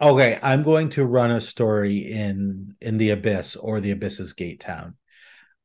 okay, 0.00 0.38
I'm 0.42 0.62
going 0.62 0.90
to 0.90 1.04
run 1.04 1.30
a 1.30 1.40
story 1.40 1.98
in, 1.98 2.76
in 2.80 2.98
the 2.98 3.10
abyss 3.10 3.56
or 3.56 3.80
the 3.80 3.92
abyss's 3.92 4.32
gate 4.32 4.60
town. 4.60 4.96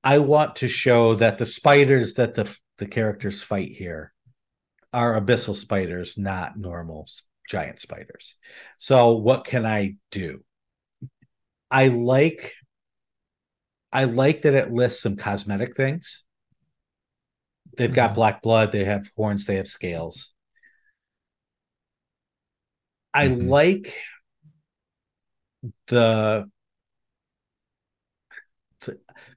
I 0.04 0.20
want 0.20 0.58
to 0.58 0.68
show 0.68 1.16
that 1.16 1.38
the 1.38 1.46
spiders 1.46 2.16
that 2.16 2.34
the, 2.34 2.54
the 2.78 2.88
characters 2.88 3.42
fight 3.42 3.70
here 3.70 4.14
are 4.94 5.20
abyssal 5.20 5.56
spiders, 5.56 6.18
not 6.18 6.58
normal 6.58 7.08
giant 7.48 7.80
spiders. 7.80 8.36
So 8.78 9.18
what 9.18 9.46
can 9.46 9.66
I 9.66 9.96
do? 10.12 10.44
I 11.72 11.88
like 11.88 12.54
I 13.92 14.04
like 14.06 14.44
that 14.44 14.54
it 14.54 14.72
lists 14.72 15.02
some 15.02 15.16
cosmetic 15.16 15.76
things. 15.76 16.24
They've 17.78 17.94
got 17.94 18.10
mm-hmm. 18.10 18.16
black 18.16 18.42
blood, 18.42 18.72
they 18.72 18.86
have 18.86 19.10
horns, 19.16 19.46
they 19.46 19.56
have 19.56 19.68
scales. 19.68 20.34
I 23.14 23.28
mm-hmm. 23.28 23.48
like 23.48 23.94
the 25.88 26.50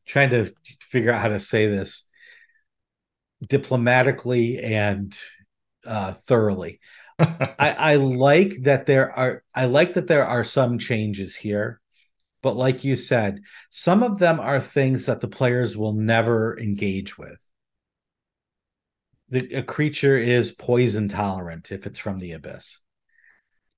trying 0.07 0.30
to 0.30 0.53
figure 0.80 1.11
out 1.11 1.22
how 1.22 1.28
to 1.28 1.41
say 1.41 1.66
this 1.66 2.05
diplomatically 3.49 4.59
and 4.59 5.18
uh, 5.87 6.12
thoroughly. 6.12 6.80
I, 7.18 7.55
I 7.59 7.95
like 7.97 8.62
that 8.62 8.87
there 8.87 9.11
are 9.11 9.43
I 9.55 9.66
like 9.66 9.95
that 9.95 10.07
there 10.07 10.26
are 10.26 10.45
some 10.45 10.78
changes 10.78 11.35
here 11.35 11.80
but 12.43 12.57
like 12.57 12.84
you 12.84 12.97
said, 12.97 13.43
some 13.70 14.03
of 14.03 14.18
them 14.18 14.40
are 14.40 14.61
things 14.61 15.07
that 15.07 15.20
the 15.20 15.28
players 15.28 15.76
will 15.76 15.93
never 15.93 16.59
engage 16.59 17.16
with. 17.16 17.38
The, 19.28 19.55
a 19.55 19.62
creature 19.62 20.16
is 20.18 20.53
poison 20.53 21.09
tolerant 21.09 21.72
if 21.72 21.86
it's 21.86 21.99
from 21.99 22.18
the 22.18 22.32
abyss. 22.32 22.80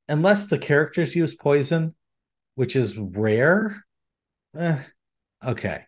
Unless 0.09 0.47
the 0.47 0.59
characters 0.59 1.15
use 1.15 1.35
poison, 1.35 1.95
which 2.55 2.75
is 2.75 2.99
rare. 2.99 3.85
Eh, 4.57 4.79
okay. 5.47 5.85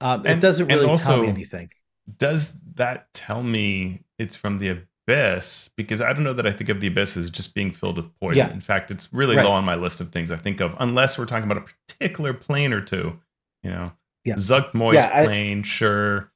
Um, 0.00 0.20
and, 0.26 0.38
it 0.38 0.40
doesn't 0.40 0.66
really 0.66 0.86
also, 0.86 1.04
tell 1.04 1.22
me 1.22 1.28
anything. 1.28 1.70
Does 2.18 2.52
that 2.74 3.12
tell 3.12 3.42
me 3.42 4.04
it's 4.18 4.36
from 4.36 4.58
the 4.58 4.82
abyss 5.08 5.70
because 5.76 6.00
I 6.00 6.12
don't 6.12 6.24
know 6.24 6.32
that 6.32 6.46
I 6.46 6.52
think 6.52 6.70
of 6.70 6.80
the 6.80 6.86
abyss 6.86 7.16
as 7.16 7.30
just 7.30 7.54
being 7.54 7.70
filled 7.70 7.96
with 7.96 8.14
poison. 8.20 8.48
Yeah. 8.48 8.52
In 8.52 8.60
fact, 8.60 8.90
it's 8.90 9.12
really 9.12 9.36
right. 9.36 9.44
low 9.44 9.52
on 9.52 9.64
my 9.64 9.74
list 9.74 10.00
of 10.00 10.10
things 10.10 10.30
I 10.30 10.36
think 10.36 10.60
of, 10.60 10.74
unless 10.78 11.18
we're 11.18 11.26
talking 11.26 11.50
about 11.50 11.62
a 11.62 11.72
particular 11.98 12.34
plane 12.34 12.72
or 12.72 12.80
two. 12.80 13.18
You 13.62 13.70
know, 13.70 13.92
yeah. 14.24 14.34
Zuggtmoy's 14.34 14.94
yeah, 14.94 15.24
plane, 15.24 15.62
sure. 15.62 16.32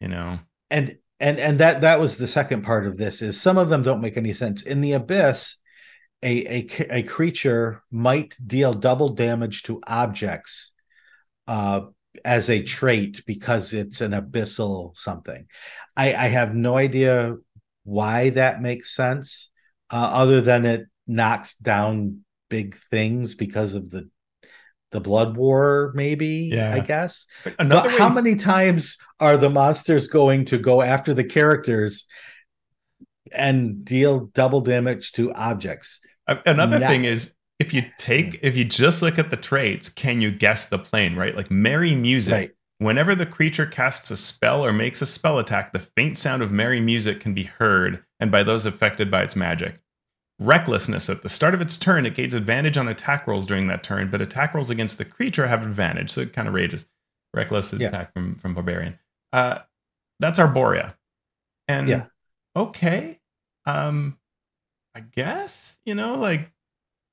You 0.00 0.08
know, 0.08 0.38
and 0.70 0.96
and 1.18 1.38
and 1.38 1.58
that 1.60 1.82
that 1.82 2.00
was 2.00 2.16
the 2.16 2.26
second 2.26 2.62
part 2.62 2.86
of 2.86 2.96
this 2.96 3.22
is 3.22 3.40
some 3.40 3.58
of 3.58 3.68
them 3.68 3.82
don't 3.82 4.00
make 4.00 4.16
any 4.16 4.32
sense. 4.32 4.62
In 4.62 4.80
the 4.80 4.92
abyss, 4.92 5.56
a 6.22 6.58
a, 6.58 6.98
a 6.98 7.02
creature 7.02 7.82
might 7.90 8.36
deal 8.44 8.72
double 8.72 9.10
damage 9.10 9.64
to 9.64 9.80
objects. 9.86 10.72
Uh, 11.46 11.86
as 12.24 12.50
a 12.50 12.62
trait 12.62 13.22
because 13.26 13.72
it's 13.72 14.00
an 14.00 14.12
abyssal 14.12 14.96
something. 14.96 15.46
I, 15.96 16.14
I 16.14 16.26
have 16.28 16.54
no 16.54 16.76
idea 16.76 17.36
why 17.84 18.30
that 18.30 18.60
makes 18.60 18.94
sense, 18.94 19.50
uh, 19.90 20.10
other 20.12 20.40
than 20.40 20.66
it 20.66 20.86
knocks 21.06 21.56
down 21.56 22.24
big 22.48 22.76
things 22.90 23.34
because 23.34 23.74
of 23.74 23.90
the 23.90 24.08
the 24.90 25.00
blood 25.00 25.36
war 25.36 25.92
maybe 25.94 26.50
yeah. 26.52 26.74
i 26.74 26.80
guess 26.80 27.26
Another 27.58 27.88
but 27.88 27.92
way... 27.92 27.98
how 27.98 28.08
many 28.08 28.34
times 28.36 28.98
are 29.18 29.36
the 29.36 29.50
monsters 29.50 30.08
going 30.08 30.46
to 30.46 30.58
go 30.58 30.82
after 30.82 31.14
the 31.14 31.24
characters 31.24 32.06
and 33.32 33.84
deal 33.84 34.26
double 34.26 34.60
damage 34.60 35.12
to 35.12 35.32
objects 35.32 36.00
another 36.46 36.78
Not... 36.78 36.88
thing 36.88 37.04
is 37.04 37.32
if 37.58 37.74
you 37.74 37.84
take 37.98 38.40
if 38.42 38.56
you 38.56 38.64
just 38.64 39.02
look 39.02 39.18
at 39.18 39.30
the 39.30 39.36
traits 39.36 39.88
can 39.88 40.20
you 40.20 40.30
guess 40.30 40.66
the 40.66 40.78
plane 40.78 41.14
right 41.16 41.34
like 41.34 41.50
merry 41.50 41.94
music 41.94 42.32
right. 42.32 42.50
Whenever 42.80 43.14
the 43.14 43.26
creature 43.26 43.66
casts 43.66 44.10
a 44.10 44.16
spell 44.16 44.64
or 44.64 44.72
makes 44.72 45.02
a 45.02 45.06
spell 45.06 45.38
attack, 45.38 45.70
the 45.70 45.78
faint 45.78 46.16
sound 46.16 46.42
of 46.42 46.50
merry 46.50 46.80
music 46.80 47.20
can 47.20 47.34
be 47.34 47.42
heard, 47.44 48.02
and 48.20 48.32
by 48.32 48.42
those 48.42 48.64
affected 48.64 49.10
by 49.10 49.22
its 49.22 49.36
magic. 49.36 49.78
Recklessness. 50.40 51.10
At 51.10 51.22
the 51.22 51.28
start 51.28 51.54
of 51.54 51.60
its 51.60 51.76
turn, 51.76 52.06
it 52.06 52.14
gains 52.14 52.34
advantage 52.34 52.78
on 52.78 52.88
attack 52.88 53.26
rolls 53.26 53.46
during 53.46 53.68
that 53.68 53.82
turn, 53.82 54.10
but 54.10 54.22
attack 54.22 54.54
rolls 54.54 54.70
against 54.70 54.98
the 54.98 55.04
creature 55.04 55.46
have 55.46 55.62
advantage, 55.62 56.10
so 56.10 56.22
it 56.22 56.32
kind 56.32 56.48
of 56.48 56.54
rages. 56.54 56.86
Reckless 57.34 57.72
yeah. 57.74 57.88
attack 57.88 58.12
from, 58.14 58.36
from 58.36 58.54
Barbarian. 58.54 58.98
Uh, 59.32 59.58
that's 60.18 60.38
Arborea. 60.38 60.94
And 61.68 61.88
yeah. 61.88 62.06
okay. 62.56 63.20
Um, 63.66 64.16
I 64.94 65.00
guess, 65.00 65.78
you 65.84 65.94
know, 65.94 66.16
like 66.16 66.50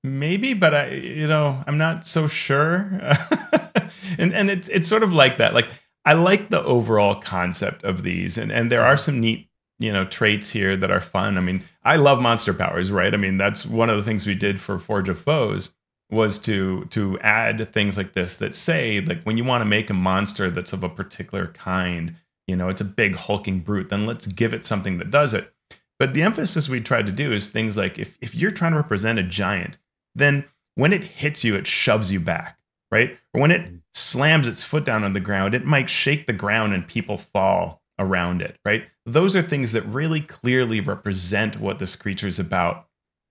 maybe, 0.04 0.54
but 0.54 0.74
I, 0.74 0.92
you 0.92 1.28
know, 1.28 1.64
I'm 1.68 1.78
not 1.78 2.08
so 2.08 2.28
sure. 2.28 2.90
and 4.18 4.34
and 4.34 4.50
it's 4.50 4.70
it's 4.70 4.88
sort 4.88 5.04
of 5.04 5.14
like 5.14 5.38
that. 5.38 5.54
Like 5.54 5.68
I 6.06 6.14
like 6.14 6.50
the 6.50 6.64
overall 6.64 7.16
concept 7.16 7.84
of 7.84 8.02
these, 8.02 8.38
and 8.38 8.52
and 8.52 8.72
there 8.72 8.86
are 8.86 8.98
some 8.98 9.20
neat 9.20 9.47
you 9.80 9.94
know 9.94 10.06
traits 10.06 10.50
here 10.50 10.76
that 10.78 10.92
are 10.92 11.02
fun. 11.02 11.38
I 11.38 11.42
mean, 11.42 11.64
I 11.84 11.98
love 11.98 12.22
monster 12.22 12.54
powers, 12.54 12.92
right? 12.92 13.14
I 13.14 13.18
mean, 13.18 13.38
that's 13.38 13.66
one 13.66 13.90
of 13.90 13.98
the 13.98 14.04
things 14.04 14.26
we 14.26 14.36
did 14.36 14.60
for 14.60 14.80
Forge 14.80 15.10
of 15.10 15.20
Foes 15.20 15.72
was 16.10 16.40
to 16.40 16.86
to 16.86 17.20
add 17.20 17.74
things 17.74 17.98
like 17.98 18.14
this 18.14 18.38
that 18.38 18.56
say 18.56 19.02
like 19.02 19.24
when 19.24 19.38
you 19.38 19.44
want 19.44 19.62
to 19.62 19.70
make 19.70 19.90
a 19.90 19.94
monster 19.94 20.50
that's 20.50 20.74
of 20.74 20.84
a 20.84 20.90
particular 20.90 21.48
kind, 21.48 22.16
you 22.48 22.56
know, 22.56 22.70
it's 22.70 22.82
a 22.82 22.86
big 22.86 23.16
hulking 23.16 23.60
brute, 23.60 23.90
then 23.90 24.06
let's 24.06 24.28
give 24.28 24.54
it 24.54 24.66
something 24.66 24.98
that 25.00 25.12
does 25.12 25.34
it. 25.34 25.52
But 26.00 26.14
the 26.14 26.24
emphasis 26.24 26.70
we 26.70 26.82
tried 26.82 27.08
to 27.08 27.12
do 27.12 27.34
is 27.34 27.50
things 27.50 27.76
like 27.76 28.00
if 28.00 28.18
if 28.22 28.36
you're 28.36 28.52
trying 28.52 28.72
to 28.72 28.78
represent 28.78 29.20
a 29.20 29.24
giant, 29.24 29.78
then 30.16 30.46
when 30.76 30.94
it 30.94 31.04
hits 31.04 31.44
you, 31.44 31.56
it 31.56 31.68
shoves 31.68 32.12
you 32.12 32.20
back 32.20 32.58
right? 32.92 33.18
Or 33.34 33.42
when 33.42 33.52
it 33.52 33.66
mm-hmm. 33.66 33.76
slams 33.94 34.48
its 34.48 34.64
foot 34.64 34.86
down 34.86 35.04
on 35.04 35.14
the 35.14 35.20
ground, 35.20 35.54
it 35.54 35.66
might 35.66 35.90
shake 35.90 36.28
the 36.28 36.34
ground 36.34 36.74
and 36.74 36.88
people 36.88 37.18
fall 37.18 37.82
around 38.00 38.42
it, 38.42 38.58
right? 38.66 38.84
Those 39.06 39.36
are 39.36 39.42
things 39.42 39.72
that 39.74 39.86
really 39.86 40.22
clearly 40.22 40.82
represent 40.82 41.60
what 41.60 41.80
this 41.80 41.96
creature 41.96 42.28
is 42.28 42.40
about. 42.40 42.86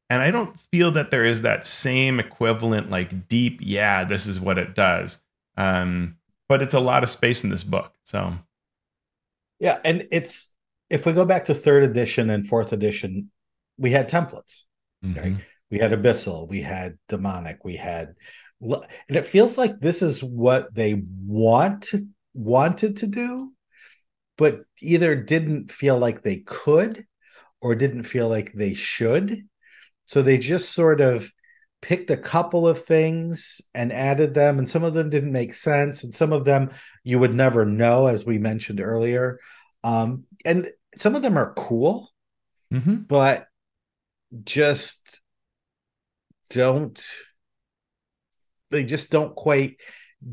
And 0.08 0.22
I 0.22 0.30
don't 0.30 0.58
feel 0.72 0.92
that 0.92 1.10
there 1.10 1.24
is 1.24 1.42
that 1.42 1.66
same 1.66 2.20
equivalent, 2.20 2.90
like 2.90 3.28
deep, 3.28 3.60
yeah, 3.62 4.04
this 4.04 4.26
is 4.26 4.38
what 4.40 4.58
it 4.58 4.74
does. 4.74 5.18
Um, 5.56 6.16
but 6.48 6.62
it's 6.62 6.74
a 6.74 6.80
lot 6.80 7.02
of 7.02 7.08
space 7.08 7.42
in 7.42 7.50
this 7.50 7.64
book. 7.64 7.92
So, 8.04 8.34
yeah, 9.58 9.78
and 9.84 10.06
it's 10.12 10.50
if 10.90 11.06
we 11.06 11.12
go 11.12 11.24
back 11.24 11.46
to 11.46 11.54
third 11.54 11.82
edition 11.82 12.30
and 12.30 12.46
fourth 12.46 12.72
edition, 12.72 13.30
we 13.78 13.90
had 13.90 14.08
templates. 14.08 14.62
Mhm. 15.04 15.16
Right. 15.16 15.36
We 15.70 15.78
had 15.78 15.92
Abyssal, 15.92 16.48
we 16.48 16.62
had 16.62 16.96
Demonic, 17.08 17.64
we 17.64 17.74
had, 17.74 18.14
and 18.60 19.16
it 19.16 19.26
feels 19.26 19.58
like 19.58 19.80
this 19.80 20.00
is 20.00 20.22
what 20.22 20.72
they 20.72 21.02
want 21.26 21.82
to, 21.84 22.06
wanted 22.34 22.98
to 22.98 23.08
do, 23.08 23.52
but 24.36 24.64
either 24.80 25.16
didn't 25.16 25.70
feel 25.70 25.98
like 25.98 26.22
they 26.22 26.38
could 26.38 27.06
or 27.60 27.74
didn't 27.74 28.04
feel 28.04 28.28
like 28.28 28.52
they 28.52 28.74
should. 28.74 29.48
So 30.04 30.22
they 30.22 30.38
just 30.38 30.72
sort 30.72 31.00
of 31.00 31.30
picked 31.82 32.10
a 32.10 32.16
couple 32.16 32.66
of 32.66 32.84
things 32.84 33.60
and 33.74 33.92
added 33.92 34.34
them, 34.34 34.58
and 34.58 34.68
some 34.68 34.84
of 34.84 34.94
them 34.94 35.10
didn't 35.10 35.32
make 35.32 35.54
sense, 35.54 36.04
and 36.04 36.14
some 36.14 36.32
of 36.32 36.44
them 36.44 36.70
you 37.04 37.18
would 37.18 37.34
never 37.34 37.64
know, 37.64 38.06
as 38.06 38.24
we 38.24 38.38
mentioned 38.38 38.80
earlier. 38.80 39.38
Um, 39.84 40.24
and 40.44 40.68
some 40.96 41.14
of 41.14 41.22
them 41.22 41.36
are 41.36 41.54
cool, 41.54 42.10
Mhm. 42.72 43.06
but 43.06 43.46
just 44.44 45.20
don't 46.50 47.04
they 48.70 48.84
just 48.84 49.10
don't 49.10 49.34
quite 49.34 49.76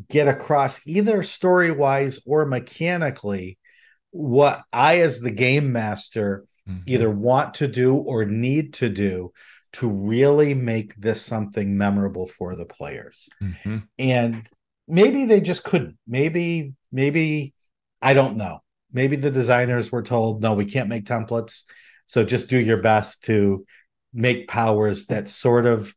get 0.09 0.27
across 0.27 0.85
either 0.87 1.23
story 1.23 1.71
wise 1.71 2.19
or 2.25 2.45
mechanically 2.45 3.57
what 4.13 4.63
I, 4.71 5.01
as 5.01 5.19
the 5.19 5.31
game 5.31 5.71
master, 5.71 6.45
Mhm. 6.69 6.83
either 6.85 7.09
want 7.09 7.55
to 7.55 7.67
do 7.67 7.95
or 7.95 8.25
need 8.25 8.75
to 8.75 8.89
do 8.89 9.33
to 9.73 9.89
really 9.89 10.53
make 10.53 10.95
this 10.95 11.21
something 11.21 11.77
memorable 11.77 12.27
for 12.27 12.55
the 12.55 12.65
players. 12.65 13.27
Mhm. 13.41 13.87
And 13.97 14.47
maybe 14.87 15.25
they 15.25 15.41
just 15.41 15.63
couldn't. 15.63 15.97
Maybe, 16.07 16.75
maybe, 16.91 17.53
I 18.01 18.13
don't 18.13 18.37
know. 18.37 18.61
Maybe 18.91 19.15
the 19.15 19.31
designers 19.31 19.91
were 19.91 20.03
told, 20.03 20.41
no, 20.43 20.53
we 20.53 20.65
can't 20.65 20.89
make 20.89 21.05
templates. 21.05 21.63
So 22.05 22.23
just 22.23 22.49
do 22.49 22.57
your 22.57 22.81
best 22.81 23.23
to 23.23 23.65
make 24.13 24.47
powers 24.47 25.07
that 25.07 25.27
sort 25.27 25.65
of 25.65 25.93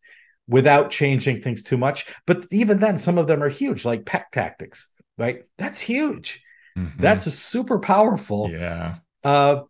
without 0.49 0.91
changing 0.91 1.43
things 1.43 1.63
too 1.63 1.77
much. 1.77 2.07
But 2.27 2.47
even 2.51 2.79
then, 2.79 2.97
some 2.97 3.19
of 3.19 3.27
them 3.27 3.43
are 3.43 3.49
huge, 3.51 3.85
like 3.85 4.07
pack 4.07 4.31
tactics, 4.31 4.89
right? 5.19 5.43
That's 5.59 5.81
huge. 5.81 6.41
Mhm. 6.77 6.99
That's 6.99 7.33
super 7.33 7.79
powerful. 7.79 8.51
yeah. 8.51 8.97
Uh, 9.25 9.63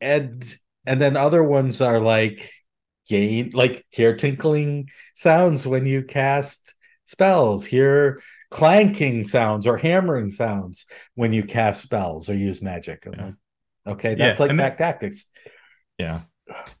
and 0.00 0.44
and 0.86 1.00
then 1.00 1.16
other 1.16 1.42
ones 1.42 1.80
are 1.80 2.00
like 2.00 2.50
gain, 3.08 3.50
like 3.54 3.84
hear 3.90 4.16
tinkling 4.16 4.90
sounds 5.14 5.66
when 5.66 5.86
you 5.86 6.02
cast 6.02 6.74
spells, 7.06 7.64
hear 7.64 8.22
clanking 8.50 9.26
sounds 9.26 9.66
or 9.66 9.76
hammering 9.76 10.30
sounds 10.30 10.86
when 11.14 11.32
you 11.32 11.42
cast 11.42 11.82
spells 11.82 12.28
or 12.28 12.34
use 12.34 12.62
magic. 12.62 13.04
Yeah. 13.10 13.32
okay, 13.86 14.14
that's 14.14 14.38
Yeah, 14.38 14.46
like 14.46 14.56
pack 14.56 14.78
tactics. 14.78 15.26
Yeah. 15.98 16.22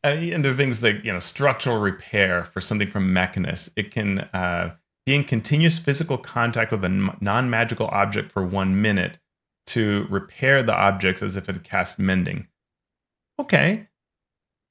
Uh, 0.04 0.08
and 0.08 0.44
there 0.44 0.52
are 0.52 0.56
things 0.56 0.82
like, 0.82 1.04
you 1.04 1.12
know, 1.12 1.18
structural 1.18 1.78
repair 1.80 2.44
for 2.44 2.60
something 2.60 2.90
from 2.90 3.12
Mechanus. 3.12 3.70
It 3.76 3.90
can 3.92 4.20
uh, 4.20 4.76
be 5.06 5.14
in 5.14 5.24
continuous 5.24 5.78
physical 5.78 6.18
contact 6.18 6.72
with 6.72 6.84
a 6.84 6.88
non 7.20 7.48
magical 7.48 7.86
object 7.88 8.32
for 8.32 8.44
one 8.44 8.80
minute 8.80 9.18
to 9.66 10.06
repair 10.10 10.62
the 10.62 10.74
objects 10.74 11.22
as 11.22 11.36
if 11.36 11.48
it 11.48 11.64
cast 11.64 11.98
mending. 11.98 12.48
Okay. 13.38 13.88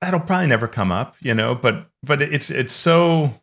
That'll 0.01 0.19
probably 0.19 0.47
never 0.47 0.67
come 0.67 0.91
up, 0.91 1.15
you 1.21 1.33
know, 1.33 1.55
but 1.55 1.87
but 2.03 2.21
it's 2.21 2.49
it's 2.49 2.73
so 2.73 3.33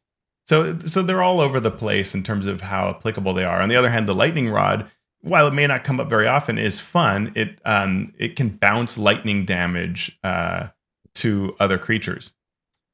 so 0.46 0.78
so 0.80 1.02
they're 1.02 1.22
all 1.22 1.40
over 1.40 1.58
the 1.58 1.70
place 1.70 2.14
in 2.14 2.22
terms 2.22 2.46
of 2.46 2.60
how 2.60 2.90
applicable 2.90 3.34
they 3.34 3.44
are. 3.44 3.60
On 3.60 3.68
the 3.68 3.76
other 3.76 3.90
hand, 3.90 4.06
the 4.08 4.14
lightning 4.14 4.48
rod, 4.48 4.90
while 5.22 5.46
it 5.46 5.54
may 5.54 5.66
not 5.66 5.84
come 5.84 6.00
up 6.00 6.10
very 6.10 6.26
often, 6.26 6.58
is 6.58 6.78
fun. 6.78 7.32
It 7.34 7.60
um 7.64 8.12
it 8.18 8.36
can 8.36 8.50
bounce 8.50 8.98
lightning 8.98 9.46
damage 9.46 10.18
uh, 10.22 10.68
to 11.16 11.56
other 11.58 11.78
creatures, 11.78 12.30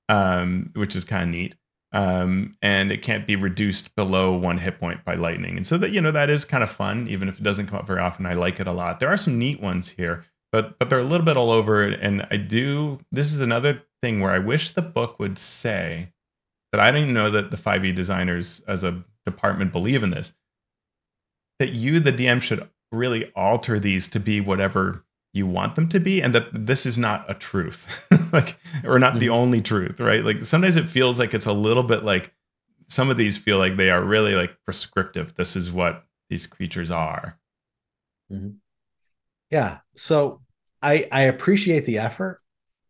um, 0.09 0.71
which 0.75 0.95
is 0.95 1.05
kind 1.05 1.25
of 1.25 1.29
neat. 1.31 1.57
Um, 1.97 2.57
and 2.63 2.91
it 2.91 3.03
can't 3.03 3.27
be 3.27 3.37
reduced 3.37 3.95
below 3.97 4.37
one 4.37 4.59
hit 4.59 4.79
point 4.79 5.05
by 5.05 5.15
lightning. 5.15 5.57
And 5.57 5.67
so 5.67 5.79
that 5.79 5.91
you 5.91 6.01
know 6.01 6.11
that 6.11 6.31
is 6.31 6.45
kind 6.45 6.63
of 6.63 6.71
fun, 6.71 7.09
even 7.09 7.29
if 7.29 7.39
it 7.39 7.43
doesn't 7.43 7.69
come 7.69 7.79
up 7.79 7.87
very 7.87 8.01
often. 8.01 8.27
I 8.27 8.35
like 8.35 8.61
it 8.61 8.67
a 8.67 8.73
lot. 8.73 9.01
There 9.01 9.09
are 9.09 9.17
some 9.17 9.39
neat 9.39 9.61
ones 9.61 9.89
here, 9.89 10.25
but 10.53 10.79
but 10.79 10.91
they're 10.91 10.99
a 10.99 11.05
little 11.05 11.25
bit 11.25 11.37
all 11.37 11.51
over. 11.51 11.83
And 11.83 12.27
I 12.31 12.37
do. 12.37 12.99
This 13.13 13.33
is 13.33 13.41
another 13.41 13.83
thing 14.03 14.21
where 14.21 14.33
I 14.33 14.41
wish 14.41 14.73
the 14.73 14.83
book 14.83 15.19
would 15.19 15.39
say 15.39 16.11
but 16.77 16.87
I 16.87 16.91
don't 16.91 17.15
know 17.15 17.31
that 17.31 17.51
the 17.51 17.57
5e 17.57 17.95
designers 17.95 18.61
as 18.69 18.85
a 18.85 19.03
department 19.25 19.73
believe 19.73 20.03
in 20.03 20.11
this. 20.11 20.35
That 21.59 21.73
you, 21.73 22.01
the 22.01 22.13
DM, 22.13 22.43
should 22.43 22.69
really 22.93 23.33
alter 23.35 23.81
these 23.81 24.09
to 24.09 24.21
be 24.21 24.43
whatever 24.43 25.03
you 25.37 25.47
want 25.47 25.75
them 25.77 25.89
to 25.89 26.01
be 26.01 26.23
and 26.23 26.35
that 26.35 26.49
this 26.53 26.87
is 26.87 26.99
not 26.99 27.31
a 27.31 27.35
truth 27.35 27.87
like 28.33 28.57
or 28.85 28.99
not 28.99 29.19
the 29.19 29.29
Mhm. 29.29 29.31
only 29.31 29.61
truth 29.61 30.01
right 30.01 30.25
like 30.25 30.45
sometimes 30.45 30.77
it 30.77 30.89
feels 30.91 31.19
like 31.19 31.35
it's 31.35 31.47
a 31.47 31.53
little 31.53 31.83
bit 31.83 32.05
like 32.05 32.33
some 32.89 33.11
of 33.11 33.17
these 33.17 33.39
feel 33.39 33.59
like 33.59 33.77
they 33.77 33.91
are 33.91 34.05
really 34.05 34.35
like 34.35 34.57
prescriptive 34.65 35.35
this 35.37 35.57
is 35.57 35.71
what 35.73 36.05
these 36.31 36.47
creatures 36.47 36.91
are 36.91 37.39
Yeah. 39.51 39.79
So 39.95 40.43
I 40.83 41.09
I 41.11 41.23
appreciate 41.23 41.85
the 41.85 41.99
effort, 41.99 42.41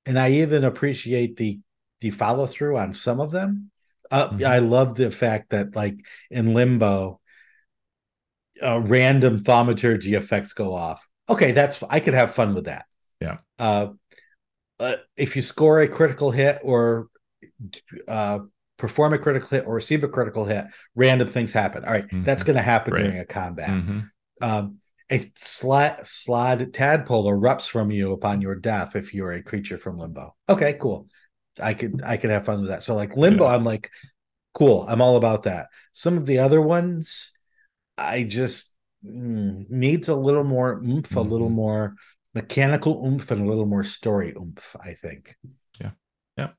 and 0.06 0.18
I 0.18 0.32
even 0.32 0.64
appreciate 0.64 1.36
the 1.36 1.60
the 2.00 2.10
follow 2.10 2.46
through 2.46 2.78
on 2.78 2.94
some 2.94 3.20
of 3.20 3.30
them. 3.30 3.70
Uh, 4.10 4.30
Mhm. 4.30 4.46
I 4.46 4.60
love 4.60 4.94
the 4.94 5.10
fact 5.10 5.50
that 5.50 5.74
like 5.76 5.96
in 6.30 6.54
Limbo, 6.54 7.20
uh, 8.62 8.80
random 8.80 9.38
thaumaturgy 9.38 10.14
effects 10.14 10.52
go 10.52 10.74
off. 10.74 11.05
Okay, 11.28 11.52
that's 11.52 11.82
I 11.88 12.00
could 12.00 12.14
have 12.14 12.34
fun 12.34 12.54
with 12.54 12.66
that. 12.66 12.86
Yeah. 13.20 13.38
Uh, 13.58 13.88
uh, 14.78 14.96
if 15.16 15.36
you 15.36 15.42
score 15.42 15.80
a 15.80 15.88
critical 15.88 16.30
hit 16.30 16.60
or 16.62 17.08
uh, 18.08 18.40
perform 18.76 19.14
a 19.14 19.18
critical 19.18 19.48
hit 19.48 19.66
or 19.66 19.74
receive 19.74 20.04
a 20.04 20.08
critical 20.08 20.44
hit, 20.44 20.66
random 20.94 21.28
things 21.28 21.52
happen. 21.52 21.84
All 21.84 21.92
right, 21.92 22.06
that's 22.24 22.42
Mhm. 22.42 22.46
going 22.46 22.56
to 22.56 22.62
happen 22.62 22.92
Right. 22.94 23.02
during 23.04 23.18
a 23.18 23.24
combat 23.24 23.70
Mhm. 23.70 24.10
um, 24.42 24.80
a 25.08 25.18
slide, 25.34 26.00
slaad 26.04 26.72
tadpole 26.72 27.30
erupts 27.30 27.68
from 27.68 27.90
you 27.90 28.12
upon 28.12 28.40
your 28.42 28.56
death 28.56 28.96
if 28.96 29.14
you're 29.14 29.32
a 29.32 29.42
creature 29.42 29.78
from 29.78 29.98
limbo. 29.98 30.34
Okay, 30.48 30.74
cool. 30.74 31.06
I 31.60 31.74
could 31.74 32.02
I 32.02 32.16
could 32.18 32.30
have 32.30 32.44
fun 32.44 32.60
with 32.60 32.68
that. 32.70 32.82
So 32.82 32.94
like 32.94 33.16
limbo, 33.16 33.44
Yeah. 33.46 33.54
I'm 33.54 33.64
like, 33.64 33.90
cool. 34.52 34.84
I'm 34.88 35.00
all 35.00 35.16
about 35.16 35.44
that. 35.44 35.68
Some 35.92 36.18
of 36.18 36.26
the 36.26 36.40
other 36.40 36.60
ones, 36.60 37.32
I 37.96 38.24
just 38.24 38.74
mm, 39.06 39.70
needs 39.70 40.08
a 40.08 40.16
little 40.16 40.44
more 40.44 40.74
oomph, 40.82 41.16
a 41.16 41.20
little 41.20 41.50
Mhm. 41.50 41.54
more 41.54 41.94
mechanical 42.34 43.04
oomph, 43.06 43.30
and 43.30 43.42
a 43.42 43.46
little 43.46 43.66
more 43.66 43.84
story 43.84 44.34
oomph. 44.36 44.76
I 44.80 44.94
think. 44.94 45.34
Yeah. 45.80 45.90
Yeah. 46.36 46.50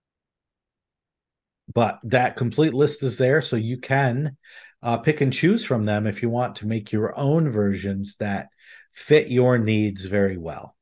But 1.73 1.99
that 2.03 2.35
complete 2.37 2.73
list 2.73 3.03
is 3.03 3.17
there, 3.17 3.41
so 3.41 3.55
you 3.55 3.77
can 3.77 4.37
uh, 4.81 4.97
pick 4.97 5.21
and 5.21 5.33
choose 5.33 5.65
from 5.65 5.85
them 5.85 6.07
if 6.07 6.21
you 6.21 6.29
want 6.29 6.57
to 6.57 6.67
make 6.67 6.91
your 6.91 7.17
own 7.17 7.49
versions 7.51 8.15
that 8.17 8.49
fit 8.93 9.29
your 9.29 9.57
needs 9.57 10.05
very 10.05 10.37
well. 10.37 10.75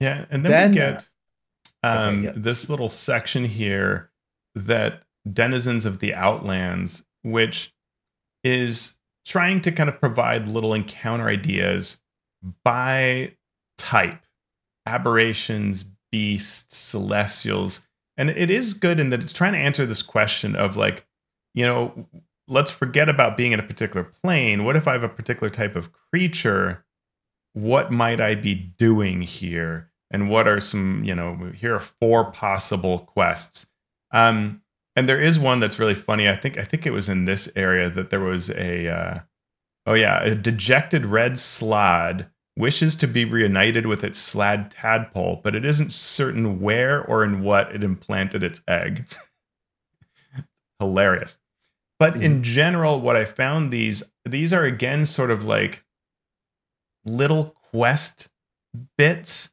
yeah 0.00 0.24
and 0.30 0.44
then, 0.44 0.50
Then, 0.52 0.72
we 0.72 0.80
uh, 0.80 0.92
get 0.92 1.04
um, 1.82 2.24
yeah. 2.24 2.32
this 2.36 2.70
little 2.70 2.88
section 2.88 3.44
here 3.44 4.10
that 4.54 5.02
denizens 5.30 5.84
of 5.86 5.98
the 5.98 6.14
outlands 6.14 7.04
which 7.22 7.72
is 8.44 8.96
trying 9.30 9.60
to 9.62 9.70
kind 9.70 9.88
of 9.88 10.00
provide 10.00 10.48
little 10.48 10.74
encounter 10.74 11.28
ideas 11.28 11.98
by 12.64 13.32
type 13.78 14.20
aberrations, 14.86 15.84
beasts, 16.10 16.76
celestials. 16.76 17.80
And 18.16 18.28
it 18.28 18.50
is 18.50 18.74
good 18.74 18.98
in 18.98 19.10
that 19.10 19.22
it's 19.22 19.32
trying 19.32 19.52
to 19.52 19.58
answer 19.60 19.86
this 19.86 20.02
question 20.02 20.56
of 20.56 20.76
like, 20.76 21.06
you 21.54 21.64
know, 21.64 22.08
let's 22.48 22.72
forget 22.72 23.08
about 23.08 23.36
being 23.36 23.52
in 23.52 23.60
a 23.60 23.66
particular 23.66 24.02
plane. 24.02 24.64
What 24.64 24.74
if 24.74 24.88
I 24.88 24.94
have 24.94 25.04
a 25.04 25.08
particular 25.08 25.48
type 25.48 25.76
of 25.76 25.90
creature? 25.92 26.84
What 27.52 27.92
might 27.92 28.20
I 28.20 28.34
be 28.34 28.56
doing 28.56 29.22
here? 29.22 29.92
And 30.10 30.28
what 30.28 30.48
are 30.48 30.60
some, 30.60 31.04
you 31.04 31.14
know, 31.14 31.52
here 31.54 31.76
are 31.76 31.80
four 31.80 32.32
possible 32.32 32.98
quests. 32.98 33.68
Um, 34.10 34.60
and 34.96 35.08
there 35.08 35.20
is 35.20 35.38
one 35.38 35.60
that's 35.60 35.78
really 35.78 35.94
funny. 35.94 36.28
I 36.28 36.36
think 36.36 36.58
I 36.58 36.64
think 36.64 36.86
it 36.86 36.90
was 36.90 37.08
in 37.08 37.24
this 37.24 37.48
area 37.56 37.90
that 37.90 38.10
there 38.10 38.20
was 38.20 38.50
a 38.50 38.88
uh, 38.88 39.18
oh 39.86 39.94
yeah, 39.94 40.22
a 40.22 40.34
dejected 40.34 41.06
red 41.06 41.32
slaad 41.32 42.26
wishes 42.56 42.96
to 42.96 43.06
be 43.06 43.24
reunited 43.24 43.86
with 43.86 44.04
its 44.04 44.18
slaad 44.18 44.70
tadpole, 44.70 45.40
but 45.42 45.54
it 45.54 45.64
isn't 45.64 45.92
certain 45.92 46.60
where 46.60 47.02
or 47.04 47.24
in 47.24 47.42
what 47.42 47.74
it 47.74 47.84
implanted 47.84 48.42
its 48.42 48.60
egg. 48.68 49.06
Hilarious. 50.80 51.38
But 51.98 52.16
in 52.22 52.42
general, 52.42 53.00
what 53.00 53.16
I 53.16 53.26
found 53.26 53.70
these 53.70 54.02
these 54.24 54.52
are 54.54 54.64
again 54.64 55.04
sort 55.04 55.30
of 55.30 55.44
like 55.44 55.84
little 57.04 57.54
quest 57.70 58.28
bits 58.96 59.50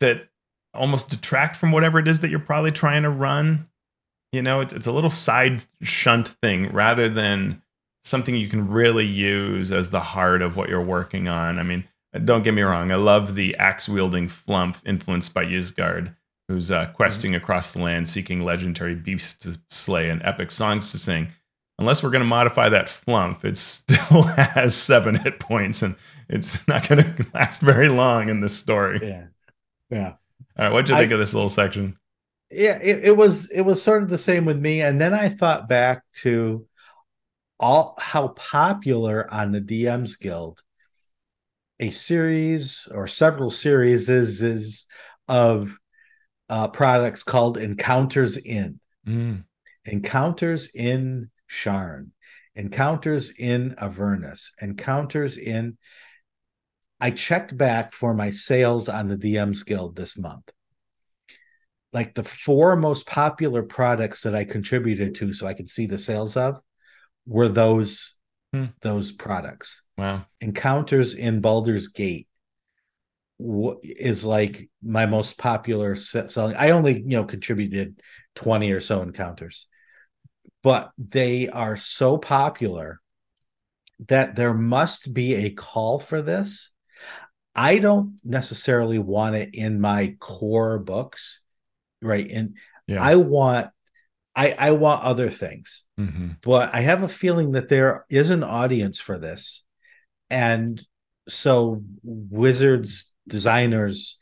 that 0.00 0.28
almost 0.74 1.10
detract 1.10 1.56
from 1.56 1.72
whatever 1.72 1.98
it 1.98 2.08
is 2.08 2.20
that 2.20 2.30
you're 2.30 2.38
probably 2.38 2.72
trying 2.72 3.02
to 3.02 3.10
run. 3.10 3.68
You 4.32 4.42
know, 4.42 4.60
it's 4.60 4.72
it's 4.72 4.86
a 4.86 4.92
little 4.92 5.10
side 5.10 5.62
shunt 5.82 6.28
thing 6.42 6.72
rather 6.72 7.08
than 7.08 7.62
something 8.04 8.34
you 8.34 8.48
can 8.48 8.68
really 8.68 9.06
use 9.06 9.72
as 9.72 9.90
the 9.90 10.00
heart 10.00 10.42
of 10.42 10.56
what 10.56 10.68
you're 10.68 10.80
working 10.82 11.28
on. 11.28 11.58
I 11.58 11.62
mean, 11.62 11.84
don't 12.24 12.42
get 12.42 12.54
me 12.54 12.62
wrong, 12.62 12.90
I 12.90 12.96
love 12.96 13.34
the 13.34 13.56
axe 13.56 13.88
wielding 13.88 14.28
flumph 14.28 14.76
influenced 14.84 15.32
by 15.32 15.44
Ysgard, 15.44 16.14
who's 16.48 16.70
uh, 16.70 16.86
questing 16.94 17.32
mm-hmm. 17.32 17.42
across 17.42 17.70
the 17.70 17.80
land 17.80 18.08
seeking 18.08 18.42
legendary 18.42 18.94
beasts 18.94 19.38
to 19.44 19.58
slay 19.70 20.10
and 20.10 20.22
epic 20.24 20.50
songs 20.50 20.92
to 20.92 20.98
sing. 20.98 21.28
Unless 21.78 22.02
we're 22.02 22.10
going 22.10 22.22
to 22.22 22.28
modify 22.28 22.68
that 22.68 22.86
flumph, 22.86 23.44
it 23.44 23.56
still 23.56 24.22
has 24.36 24.74
seven 24.74 25.14
hit 25.14 25.40
points, 25.40 25.82
and 25.82 25.96
it's 26.28 26.66
not 26.68 26.86
going 26.88 27.02
to 27.16 27.26
last 27.32 27.60
very 27.60 27.88
long 27.88 28.28
in 28.28 28.40
this 28.40 28.56
story. 28.56 29.00
Yeah, 29.02 29.24
yeah. 29.90 30.12
All 30.58 30.64
right, 30.64 30.72
what'd 30.72 30.88
you 30.88 30.96
think 30.96 31.12
I, 31.12 31.14
of 31.14 31.18
this 31.18 31.34
little 31.34 31.48
section? 31.48 31.96
Yeah, 32.50 32.78
it, 32.82 33.04
it 33.04 33.16
was 33.16 33.50
it 33.50 33.62
was 33.62 33.82
sort 33.82 34.02
of 34.02 34.10
the 34.10 34.18
same 34.18 34.44
with 34.44 34.58
me, 34.58 34.82
and 34.82 35.00
then 35.00 35.14
I 35.14 35.28
thought 35.28 35.68
back 35.68 36.02
to 36.22 36.66
all 37.58 37.94
how 37.98 38.28
popular 38.28 39.32
on 39.32 39.52
the 39.52 39.60
DMs 39.60 40.18
Guild 40.18 40.62
a 41.82 41.90
series 41.90 42.86
or 42.92 43.08
several 43.08 43.50
series 43.50 44.08
is, 44.08 44.40
is 44.42 44.86
of 45.26 45.76
uh, 46.48 46.68
products 46.68 47.22
called 47.24 47.58
Encounters 47.58 48.36
in. 48.36 48.78
Mm. 49.06 49.44
Encounters 49.84 50.68
in 50.74 51.30
Sharn, 51.48 52.10
Encounters 52.54 53.30
in 53.30 53.74
Avernus, 53.78 54.52
Encounters 54.60 55.36
in. 55.36 55.76
I 57.02 57.10
checked 57.10 57.56
back 57.56 57.92
for 57.92 58.14
my 58.14 58.30
sales 58.30 58.88
on 58.88 59.08
the 59.08 59.18
DMs 59.18 59.66
Guild 59.66 59.96
this 59.96 60.16
month. 60.16 60.48
Like 61.92 62.14
the 62.14 62.22
four 62.22 62.76
most 62.76 63.06
popular 63.08 63.64
products 63.64 64.22
that 64.22 64.36
I 64.36 64.44
contributed 64.44 65.16
to 65.16 65.32
so 65.32 65.48
I 65.48 65.54
could 65.54 65.68
see 65.68 65.86
the 65.86 65.98
sales 65.98 66.36
of 66.36 66.60
were 67.26 67.48
those 67.48 68.16
hmm. 68.52 68.66
those 68.82 69.10
products. 69.10 69.82
Wow. 69.98 70.26
Encounters 70.40 71.14
in 71.14 71.40
Baldur's 71.40 71.88
Gate 71.88 72.28
is 73.82 74.24
like 74.24 74.70
my 74.80 75.06
most 75.06 75.36
popular 75.36 75.96
selling. 75.96 76.54
I 76.54 76.70
only, 76.70 77.00
you 77.00 77.16
know, 77.16 77.24
contributed 77.24 78.00
20 78.36 78.70
or 78.70 78.80
so 78.80 79.02
encounters. 79.02 79.66
But 80.62 80.92
they 80.96 81.48
are 81.48 81.74
so 81.74 82.16
popular 82.16 83.00
that 84.06 84.36
there 84.36 84.54
must 84.54 85.12
be 85.12 85.34
a 85.34 85.50
call 85.50 85.98
for 85.98 86.22
this. 86.22 86.70
I 87.54 87.78
don't 87.78 88.18
necessarily 88.24 88.98
want 88.98 89.36
it 89.36 89.54
in 89.54 89.80
my 89.80 90.16
core 90.18 90.78
books, 90.78 91.40
right? 92.00 92.28
And 92.30 92.56
yeah. 92.86 93.02
I 93.02 93.16
want 93.16 93.70
I, 94.34 94.52
I 94.52 94.70
want 94.70 95.04
other 95.04 95.28
things, 95.28 95.84
mm-hmm. 96.00 96.30
but 96.42 96.74
I 96.74 96.80
have 96.80 97.02
a 97.02 97.08
feeling 97.08 97.52
that 97.52 97.68
there 97.68 98.06
is 98.08 98.30
an 98.30 98.42
audience 98.42 98.98
for 98.98 99.18
this, 99.18 99.62
and 100.30 100.82
so 101.28 101.82
wizards, 102.02 103.12
designers, 103.28 104.18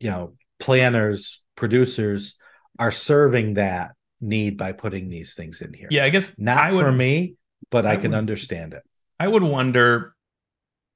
you 0.00 0.10
know, 0.10 0.34
planners, 0.58 1.42
producers 1.54 2.36
are 2.78 2.90
serving 2.90 3.54
that 3.54 3.92
need 4.20 4.56
by 4.56 4.72
putting 4.72 5.10
these 5.10 5.34
things 5.34 5.60
in 5.60 5.74
here. 5.74 5.88
Yeah, 5.90 6.04
I 6.04 6.08
guess 6.08 6.34
not 6.38 6.72
would, 6.72 6.80
for 6.80 6.92
me, 6.92 7.34
but 7.70 7.84
I, 7.84 7.92
I 7.92 7.96
can 7.96 8.12
would, 8.12 8.18
understand 8.18 8.72
it. 8.72 8.82
I 9.20 9.28
would 9.28 9.42
wonder. 9.42 10.14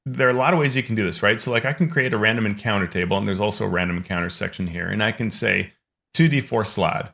There 0.07 0.28
are 0.28 0.30
a 0.30 0.34
lot 0.34 0.54
of 0.54 0.59
ways 0.59 0.76
you 0.76 0.82
can 0.82 0.94
do 0.94 1.04
this, 1.04 1.22
right? 1.22 1.40
So, 1.40 1.50
like, 1.50 1.64
I 1.64 1.72
can 1.72 1.90
create 1.90 2.14
a 2.14 2.18
random 2.18 2.46
encounter 2.46 2.86
table, 2.86 3.18
and 3.18 3.26
there's 3.26 3.40
also 3.40 3.66
a 3.66 3.68
random 3.68 3.96
encounter 3.98 4.30
section 4.30 4.66
here, 4.66 4.86
and 4.86 5.02
I 5.02 5.12
can 5.12 5.30
say 5.30 5.72
2d4 6.14 6.64
slaad 6.64 7.12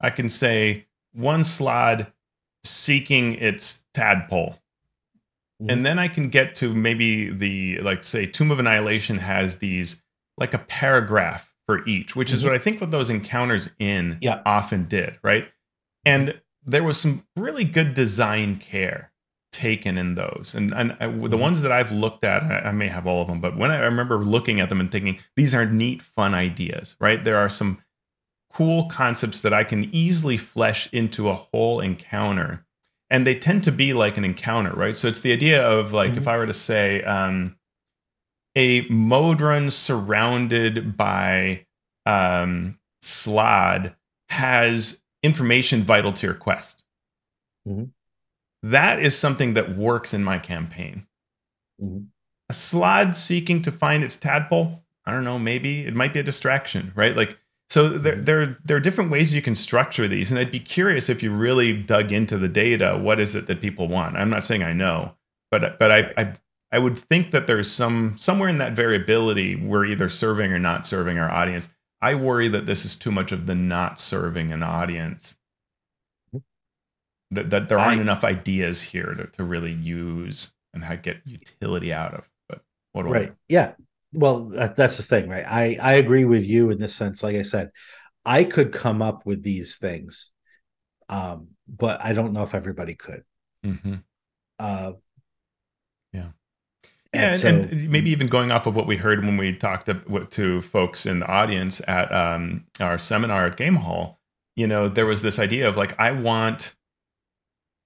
I 0.00 0.10
can 0.10 0.28
say 0.28 0.86
one 1.12 1.42
slaad 1.42 2.10
seeking 2.64 3.34
its 3.34 3.84
tadpole. 3.94 4.56
Mm-hmm. 5.60 5.70
And 5.70 5.86
then 5.86 5.98
I 5.98 6.08
can 6.08 6.30
get 6.30 6.54
to 6.56 6.74
maybe 6.74 7.30
the, 7.30 7.80
like, 7.80 8.02
say, 8.04 8.26
Tomb 8.26 8.50
of 8.50 8.58
Annihilation 8.58 9.16
has 9.16 9.58
these, 9.58 10.02
like 10.38 10.54
a 10.54 10.58
paragraph 10.58 11.52
for 11.66 11.86
each, 11.86 12.16
which 12.16 12.28
mm-hmm. 12.28 12.36
is 12.36 12.44
what 12.44 12.54
I 12.54 12.58
think 12.58 12.80
what 12.80 12.90
those 12.90 13.10
encounters 13.10 13.68
in 13.78 14.18
yeah. 14.22 14.40
often 14.46 14.86
did, 14.86 15.18
right? 15.22 15.48
And 16.06 16.40
there 16.64 16.82
was 16.82 16.98
some 16.98 17.26
really 17.36 17.64
good 17.64 17.94
design 17.94 18.56
care 18.56 19.12
taken 19.52 19.98
in 19.98 20.14
those. 20.14 20.54
And, 20.54 20.72
and 20.72 20.96
I, 21.00 21.06
the 21.06 21.12
mm-hmm. 21.12 21.38
ones 21.38 21.62
that 21.62 21.72
I've 21.72 21.92
looked 21.92 22.24
at, 22.24 22.42
I, 22.42 22.68
I 22.68 22.72
may 22.72 22.88
have 22.88 23.06
all 23.06 23.22
of 23.22 23.28
them, 23.28 23.40
but 23.40 23.56
when 23.56 23.70
I, 23.70 23.76
I 23.76 23.86
remember 23.86 24.24
looking 24.24 24.60
at 24.60 24.68
them 24.68 24.80
and 24.80 24.90
thinking, 24.90 25.18
these 25.36 25.54
are 25.54 25.66
neat, 25.66 26.02
fun 26.02 26.34
ideas, 26.34 26.96
right? 27.00 27.22
There 27.22 27.38
are 27.38 27.48
some 27.48 27.82
cool 28.52 28.88
concepts 28.88 29.42
that 29.42 29.54
I 29.54 29.64
can 29.64 29.94
easily 29.94 30.36
flesh 30.36 30.88
into 30.92 31.28
a 31.28 31.34
whole 31.34 31.80
encounter. 31.80 32.64
And 33.08 33.26
they 33.26 33.34
tend 33.34 33.64
to 33.64 33.72
be 33.72 33.92
like 33.92 34.16
an 34.18 34.24
encounter, 34.24 34.72
right? 34.72 34.96
So 34.96 35.08
it's 35.08 35.20
the 35.20 35.32
idea 35.32 35.66
of 35.66 35.92
like, 35.92 36.10
mm-hmm. 36.10 36.18
if 36.18 36.28
I 36.28 36.36
were 36.36 36.46
to 36.46 36.52
say, 36.52 37.02
um, 37.02 37.56
a 38.56 38.82
Modron 38.82 39.70
surrounded 39.70 40.96
by 40.96 41.66
um, 42.06 42.78
Slaad 43.02 43.94
has 44.28 45.00
information 45.22 45.82
vital 45.84 46.12
to 46.12 46.26
your 46.26 46.34
quest. 46.34 46.82
Mm-hmm. 47.66 47.84
That 48.62 49.02
is 49.02 49.16
something 49.16 49.54
that 49.54 49.76
works 49.76 50.14
in 50.14 50.22
my 50.22 50.38
campaign. 50.38 51.06
Mm-hmm. 51.82 52.04
A 52.48 52.52
Slaad 52.52 53.14
seeking 53.14 53.62
to 53.62 53.72
find 53.72 54.02
its 54.02 54.16
tadpole, 54.16 54.82
I 55.06 55.12
don't 55.12 55.24
know, 55.24 55.38
maybe 55.38 55.86
it 55.86 55.94
might 55.94 56.12
be 56.12 56.20
a 56.20 56.24
distraction, 56.24 56.92
right? 56.96 57.14
Like 57.14 57.38
so 57.70 57.88
there, 57.88 58.16
there, 58.16 58.58
there 58.64 58.76
are 58.76 58.80
different 58.80 59.12
ways 59.12 59.32
you 59.32 59.40
can 59.40 59.54
structure 59.54 60.08
these, 60.08 60.30
and 60.30 60.40
I'd 60.40 60.50
be 60.50 60.58
curious 60.58 61.08
if 61.08 61.22
you 61.22 61.32
really 61.32 61.72
dug 61.72 62.10
into 62.10 62.36
the 62.36 62.48
data. 62.48 62.98
What 63.00 63.20
is 63.20 63.36
it 63.36 63.46
that 63.46 63.60
people 63.60 63.86
want? 63.86 64.16
I'm 64.16 64.30
not 64.30 64.44
saying 64.44 64.64
I 64.64 64.72
know, 64.72 65.12
but 65.52 65.78
but 65.78 65.92
I, 65.92 66.12
I 66.16 66.34
I 66.72 66.78
would 66.78 66.98
think 66.98 67.30
that 67.30 67.46
there's 67.46 67.70
some 67.70 68.16
somewhere 68.16 68.48
in 68.48 68.58
that 68.58 68.74
variability 68.74 69.54
we're 69.54 69.86
either 69.86 70.08
serving 70.08 70.52
or 70.52 70.58
not 70.58 70.84
serving 70.84 71.18
our 71.18 71.30
audience. 71.30 71.68
I 72.02 72.16
worry 72.16 72.48
that 72.48 72.66
this 72.66 72.84
is 72.84 72.96
too 72.96 73.12
much 73.12 73.30
of 73.30 73.46
the 73.46 73.54
not 73.54 74.00
serving 74.00 74.52
an 74.52 74.64
audience. 74.64 75.36
That 77.32 77.50
that 77.50 77.68
there 77.68 77.78
aren't 77.78 78.00
I, 78.00 78.02
enough 78.02 78.24
ideas 78.24 78.80
here 78.82 79.14
to, 79.14 79.26
to 79.26 79.44
really 79.44 79.72
use 79.72 80.52
and 80.74 81.02
get 81.02 81.18
utility 81.24 81.92
out 81.92 82.14
of. 82.14 82.24
But 82.48 82.62
what 82.92 83.04
do 83.04 83.10
right? 83.10 83.30
I, 83.30 83.34
yeah, 83.48 83.72
well 84.12 84.48
that, 84.48 84.76
that's 84.76 84.96
the 84.96 85.02
thing 85.02 85.28
right 85.28 85.44
i 85.46 85.78
i 85.80 85.94
agree 85.94 86.24
with 86.24 86.44
you 86.44 86.70
in 86.70 86.78
this 86.78 86.94
sense 86.94 87.22
like 87.22 87.36
i 87.36 87.42
said 87.42 87.70
i 88.24 88.44
could 88.44 88.72
come 88.72 89.02
up 89.02 89.24
with 89.24 89.42
these 89.42 89.76
things 89.76 90.30
um 91.08 91.48
but 91.68 92.02
i 92.04 92.12
don't 92.12 92.32
know 92.32 92.42
if 92.42 92.54
everybody 92.54 92.94
could 92.94 93.22
mm-hmm. 93.64 93.94
uh 94.58 94.92
yeah 96.12 96.28
yeah, 97.12 97.32
and, 97.32 97.40
so, 97.40 97.48
and, 97.48 97.90
maybe 97.90 98.10
even 98.10 98.28
going 98.28 98.52
off 98.52 98.66
of 98.66 98.76
what 98.76 98.86
we 98.86 98.96
heard 98.96 99.24
when 99.24 99.36
we 99.36 99.52
talked 99.52 99.86
to, 99.86 100.26
to 100.30 100.60
folks 100.60 101.06
in 101.06 101.18
the 101.18 101.26
audience 101.26 101.82
at 101.88 102.12
um, 102.12 102.66
our 102.78 102.98
seminar 102.98 103.46
at 103.46 103.56
GameHole, 103.56 104.14
you 104.54 104.68
know, 104.68 104.88
there 104.88 105.06
was 105.06 105.20
this 105.20 105.40
idea 105.40 105.68
of 105.68 105.76
like, 105.76 105.98
I 105.98 106.12
want 106.12 106.76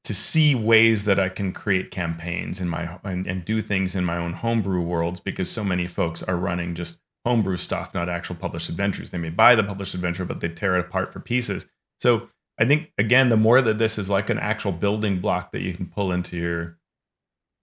to 0.05 0.15
see 0.15 0.55
ways 0.55 1.05
that 1.07 1.19
I 1.19 1.29
can 1.29 1.53
create 1.53 1.91
campaigns 1.91 2.61
in 2.61 2.69
my 2.69 2.99
and, 3.05 3.27
and, 3.27 3.45
do 3.45 3.63
things 3.63 3.95
in 3.95 4.05
my 4.05 4.19
own 4.19 4.33
homebrew 4.33 4.83
worlds 4.83 5.19
because 5.19 5.51
so 5.51 5.65
many 5.65 5.87
folks 5.87 6.23
are 6.23 6.37
running 6.37 6.75
just 6.75 6.99
homebrew 7.25 7.57
stuff, 7.57 7.95
not 7.95 8.11
actual 8.11 8.37
published 8.37 8.69
adventures. 8.69 9.11
They 9.11 9.19
may 9.19 9.31
buy 9.31 9.55
the 9.55 9.65
published 9.65 9.95
adventure, 9.95 10.27
but 10.27 10.41
they 10.41 10.49
tear 10.49 10.77
it 10.77 10.87
apart 10.87 11.13
for 11.13 11.21
pieces. 11.21 11.67
So 12.01 12.29
I 12.59 12.67
think 12.67 12.91
again, 12.99 13.31
the 13.31 13.37
more 13.37 13.63
that 13.63 13.79
this 13.79 13.99
is 13.99 14.11
like 14.11 14.31
an 14.31 14.39
actual 14.39 14.73
building 14.73 15.21
block 15.21 15.53
that 15.53 15.63
you 15.63 15.73
can 15.73 15.87
pull 15.87 16.13
into 16.13 16.37
your 16.37 16.79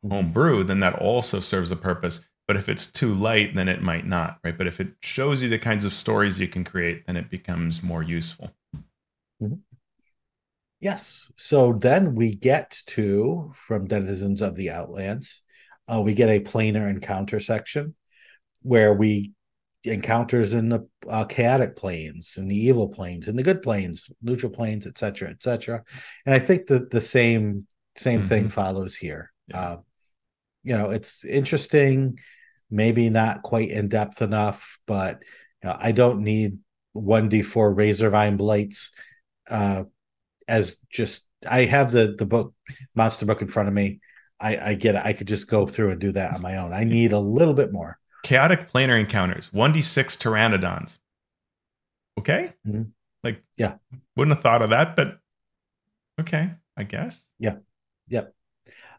homebrew, 0.10 0.64
then 0.64 0.80
that 0.80 0.96
also 0.96 1.40
serves 1.40 1.72
a 1.72 1.76
purpose. 1.76 2.22
But 2.48 2.58
if 2.58 2.70
it's 2.70 2.88
too 2.88 3.14
light, 3.14 3.54
then 3.54 3.70
it 3.70 3.84
might 3.84 4.06
not, 4.06 4.40
right? 4.44 4.58
But 4.58 4.68
if 4.68 4.80
it 4.80 4.90
shows 5.02 5.44
you 5.44 5.50
the 5.50 5.60
kinds 5.60 5.86
of 5.86 5.94
stories 5.94 6.40
you 6.40 6.48
can 6.48 6.64
create, 6.64 7.06
then 7.06 7.16
it 7.16 7.30
becomes 7.30 7.84
more 7.84 8.02
useful. 8.02 8.52
Mm-hmm. 9.42 9.56
Yes. 10.82 11.32
So 11.38 11.74
then 11.74 12.16
we 12.16 12.34
get 12.34 12.82
to, 12.88 13.54
from 13.56 13.88
Denizens 13.88 14.42
of 14.42 14.56
the 14.56 14.72
Outlands, 14.72 15.44
uh, 15.88 16.02
we 16.02 16.16
get 16.16 16.30
a 16.30 16.40
planar 16.40 16.90
encounter 16.90 17.40
section 17.40 17.96
where 18.64 18.94
we 18.94 19.34
encounters 19.84 20.54
in 20.54 20.70
the 20.70 20.88
uh, 21.08 21.26
chaotic 21.26 21.76
planes 21.76 22.36
and 22.38 22.50
the 22.50 22.56
evil 22.56 22.88
planes 22.90 23.28
and 23.28 23.38
the 23.38 23.44
good 23.44 23.62
planes, 23.62 24.12
neutral 24.22 24.52
planes, 24.52 24.86
etc., 24.88 25.30
etc. 25.30 25.84
And 26.26 26.34
I 26.34 26.40
think 26.40 26.68
that 26.68 26.90
the 26.90 27.02
same 27.02 27.68
same 27.96 28.20
mm-hmm. 28.20 28.30
thing 28.30 28.50
follows 28.50 28.96
here. 28.96 29.32
Yeah. 29.48 29.60
Uh, 29.60 29.78
you 30.64 30.78
know, 30.78 30.92
it's 30.92 31.26
interesting, 31.26 32.20
maybe 32.70 33.10
not 33.10 33.42
quite 33.44 33.70
in 33.70 33.88
depth 33.88 34.22
enough, 34.22 34.80
but 34.86 35.24
you 35.64 35.70
know, 35.70 35.78
I 35.80 35.92
don't 35.92 36.22
need 36.22 36.60
one 36.94 37.30
d 37.30 37.42
four 37.42 37.74
Razorvine 37.74 38.38
blights 38.38 38.92
uh, 39.50 39.84
as 40.48 40.78
just 40.90 41.26
I 41.48 41.66
have 41.66 41.92
the 41.92 42.16
the 42.18 42.26
book 42.26 42.54
monster 42.96 43.26
book 43.26 43.42
in 43.42 43.48
front 43.48 43.70
of 43.70 43.74
me. 43.74 44.00
I, 44.40 44.72
I 44.72 44.74
get 44.74 44.96
it. 44.96 45.02
I 45.04 45.14
could 45.14 45.28
just 45.28 45.48
go 45.48 45.68
through 45.68 45.92
and 45.92 46.02
do 46.02 46.12
that 46.14 46.34
on 46.34 46.42
my 46.42 46.58
own. 46.58 46.74
I 46.74 46.84
need 46.84 47.14
a 47.14 47.20
little 47.20 47.54
bit 47.54 47.72
more. 47.72 48.00
Chaotic 48.24 48.72
planar 48.72 49.00
encounters, 49.00 49.50
1d6 49.54 50.18
pteranodons. 50.18 50.98
Okay? 52.20 52.52
Mm-hmm. 52.68 52.84
Like, 53.24 53.44
yeah. 53.56 53.76
Wouldn't 54.16 54.36
have 54.36 54.44
thought 54.44 54.64
of 54.64 54.72
that, 54.72 54.96
but 54.96 55.20
okay, 56.20 56.52
I 56.76 56.84
guess. 56.84 57.22
Yeah. 57.40 57.58
Yep. 58.08 58.34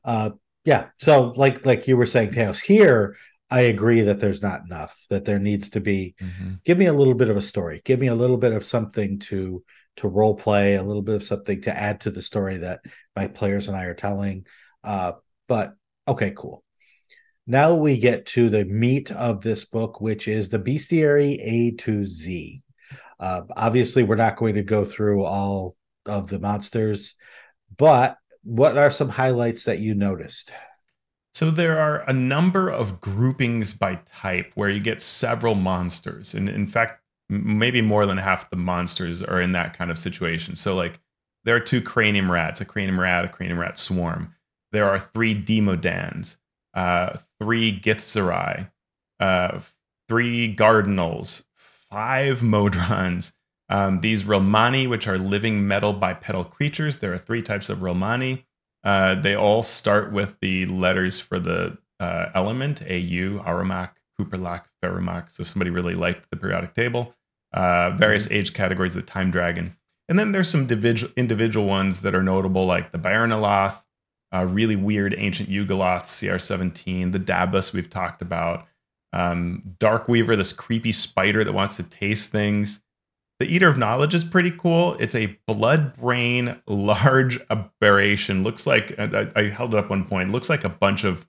Uh, 0.05 0.31
yeah. 0.65 0.89
So 0.99 1.33
like 1.37 1.67
like 1.67 1.89
you 1.89 1.97
were 1.97 2.07
saying, 2.07 2.31
Tails, 2.31 2.61
here 2.61 3.17
I 3.51 3.63
agree 3.63 4.03
that 4.03 4.21
there's 4.21 4.43
not 4.43 4.65
enough. 4.65 5.05
That 5.11 5.25
there 5.25 5.39
needs 5.39 5.71
to 5.71 5.81
be. 5.81 6.15
Mm-hmm. 6.21 6.55
Give 6.65 6.79
me 6.79 6.87
a 6.87 6.93
little 6.93 7.15
bit 7.15 7.31
of 7.31 7.37
a 7.37 7.43
story. 7.43 7.81
Give 7.85 7.99
me 7.99 8.07
a 8.07 8.15
little 8.15 8.39
bit 8.39 8.53
of 8.53 8.65
something 8.65 9.19
to 9.21 9.63
to 9.97 10.09
role 10.09 10.35
play. 10.35 10.75
A 10.75 10.83
little 10.83 11.03
bit 11.03 11.17
of 11.17 11.23
something 11.23 11.63
to 11.63 11.77
add 11.77 12.01
to 12.03 12.11
the 12.11 12.23
story 12.23 12.59
that 12.59 12.81
my 13.15 13.29
players 13.29 13.69
and 13.69 13.77
I 13.77 13.85
are 13.85 13.95
telling. 13.95 14.47
Uh, 14.85 15.13
but 15.49 15.75
okay, 16.09 16.33
cool. 16.37 16.65
Now 17.47 17.75
we 17.75 17.99
get 17.99 18.27
to 18.27 18.49
the 18.49 18.65
meat 18.65 19.11
of 19.11 19.41
this 19.41 19.65
book, 19.65 20.01
which 20.01 20.29
is 20.29 20.49
the 20.49 20.59
bestiary 20.59 21.37
A 21.41 21.73
to 21.79 22.05
Z. 22.05 22.63
Uh, 23.19 23.43
obviously, 23.57 24.03
we're 24.03 24.17
not 24.17 24.37
going 24.37 24.55
to 24.55 24.63
go 24.63 24.85
through 24.85 25.25
all 25.25 25.77
of 26.07 26.29
the 26.29 26.39
monsters, 26.39 27.17
but 27.77 28.17
what 28.43 28.77
are 28.77 28.91
some 28.91 29.09
highlights 29.09 29.65
that 29.65 29.79
you 29.79 29.95
noticed? 29.95 30.53
So 31.35 31.51
there 31.51 31.79
are 31.79 32.09
a 32.09 32.13
number 32.13 32.69
of 32.69 33.01
groupings 33.01 33.73
by 33.73 34.01
type 34.07 34.53
where 34.55 34.69
you 34.69 34.81
get 34.81 35.01
several 35.01 35.55
monsters. 35.55 36.35
And 36.35 36.49
in 36.49 36.67
fact, 36.67 37.02
maybe 37.29 37.83
more 37.83 38.07
than 38.07 38.19
half 38.19 38.51
the 38.51 38.57
monsters 38.57 39.23
are 39.23 39.41
in 39.41 39.53
that 39.53 39.77
kind 39.77 39.91
of 39.91 39.99
situation. 39.99 40.57
So 40.57 40.75
like 40.75 41.01
there 41.45 41.57
are 41.57 41.61
two 41.61 41.81
cranium 41.81 42.31
rats, 42.31 42.61
a 42.61 42.65
cranium 42.65 43.01
rat, 43.01 43.25
a 43.25 43.29
cranium 43.29 43.59
rat 43.59 43.79
swarm. 43.79 44.35
There 44.73 44.89
are 44.89 44.99
three 44.99 45.35
demodans, 45.35 46.37
uh, 46.75 47.19
three 47.41 47.79
githzerai, 47.79 48.71
uh, 49.21 49.61
three 50.09 50.49
guardinals, 50.49 51.45
five 51.91 52.41
modrons. 52.41 53.33
Um, 53.69 54.01
these 54.01 54.25
rilmani, 54.25 54.89
which 54.89 55.09
are 55.09 55.19
living 55.19 55.67
metal 55.67 55.93
bipedal 55.93 56.45
creatures, 56.45 56.99
there 56.99 57.15
are 57.15 57.19
three 57.19 57.43
types 57.43 57.71
of 57.71 57.79
rilmani. 57.79 58.45
Uh, 58.85 59.21
they 59.21 59.35
all 59.35 59.63
start 59.63 60.13
with 60.13 60.37
the 60.41 60.67
letters 60.67 61.21
for 61.21 61.39
the 61.39 61.79
uh, 62.01 62.27
element 62.35 62.83
AU, 62.83 63.41
Aurumach, 63.47 63.91
Cuprilach, 64.19 64.65
Ferrumach. 64.83 65.31
So 65.31 65.45
somebody 65.45 65.71
really 65.71 65.95
liked 65.95 66.29
the 66.31 66.37
periodic 66.37 66.75
table. 66.75 67.15
Uh, 67.53 67.91
various 67.97 68.27
mm-hmm. 68.27 68.35
age 68.35 68.55
categories, 68.55 68.95
the 68.95 69.03
Time 69.03 69.31
Dragon. 69.31 69.77
And 70.09 70.19
then 70.19 70.33
there's 70.33 70.51
some 70.51 70.63
individual, 70.63 71.13
individual 71.17 71.67
ones 71.67 72.03
that 72.03 72.15
are 72.15 72.23
notable, 72.23 72.67
like 72.67 72.93
the 72.93 72.99
Baernaloth, 72.99 73.77
uh, 74.35 74.45
really 74.45 74.77
weird 74.77 75.15
ancient 75.17 75.51
Yugoloth, 75.51 76.05
CR17, 76.05 77.13
the 77.13 77.19
Dabus 77.19 77.73
we've 77.73 77.91
talked 77.91 78.23
about, 78.23 78.67
um, 79.13 79.63
Darkweaver, 79.79 80.37
this 80.37 80.53
creepy 80.53 80.93
spider 80.93 81.45
that 81.45 81.53
wants 81.53 81.77
to 81.77 81.83
taste 81.83 82.31
things, 82.31 82.81
the 83.43 83.47
Eater 83.47 83.69
of 83.69 83.77
Knowledge 83.77 84.15
is 84.15 84.25
pretty 84.25 84.53
cool. 84.53 84.95
It's 85.01 85.15
a 85.15 85.37
blood 85.47 85.97
brain 85.97 86.61
large 86.67 87.41
aberration. 87.51 88.45
Looks 88.45 88.67
like 88.67 88.99
I, 88.99 89.29
I 89.35 89.43
held 89.49 89.75
it 89.75 89.79
up 89.79 89.91
one 89.91 90.05
point. 90.05 90.31
Looks 90.31 90.49
like 90.49 90.65
a 90.65 90.69
bunch 90.69 91.05
of 91.05 91.27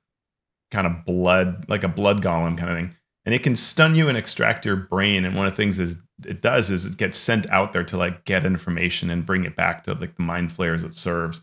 kind 0.72 0.86
of 0.86 1.06
blood, 1.06 1.66
like 1.70 1.84
a 1.84 1.88
blood 1.88 2.22
golem 2.22 2.58
kind 2.58 2.70
of 2.70 2.78
thing. 2.78 2.96
And 3.26 3.34
it 3.34 3.44
can 3.44 3.56
stun 3.56 3.96
you 3.96 4.10
and 4.10 4.18
extract 4.18 4.66
your 4.66 4.76
brain. 4.76 5.24
And 5.26 5.36
one 5.36 5.46
of 5.46 5.54
the 5.54 5.58
things 5.58 5.80
is 5.80 5.98
it 6.26 6.42
does 6.42 6.72
is 6.72 6.86
it 6.86 6.98
gets 6.98 7.18
sent 7.18 7.50
out 7.52 7.72
there 7.72 7.86
to 7.86 7.98
like 7.98 8.26
get 8.26 8.46
information 8.46 9.10
and 9.10 9.26
bring 9.26 9.46
it 9.46 9.56
back 9.56 9.86
to 9.86 9.94
like 9.94 10.16
the 10.16 10.24
mind 10.24 10.52
flayers 10.52 10.84
it 10.84 10.96
serves. 10.96 11.42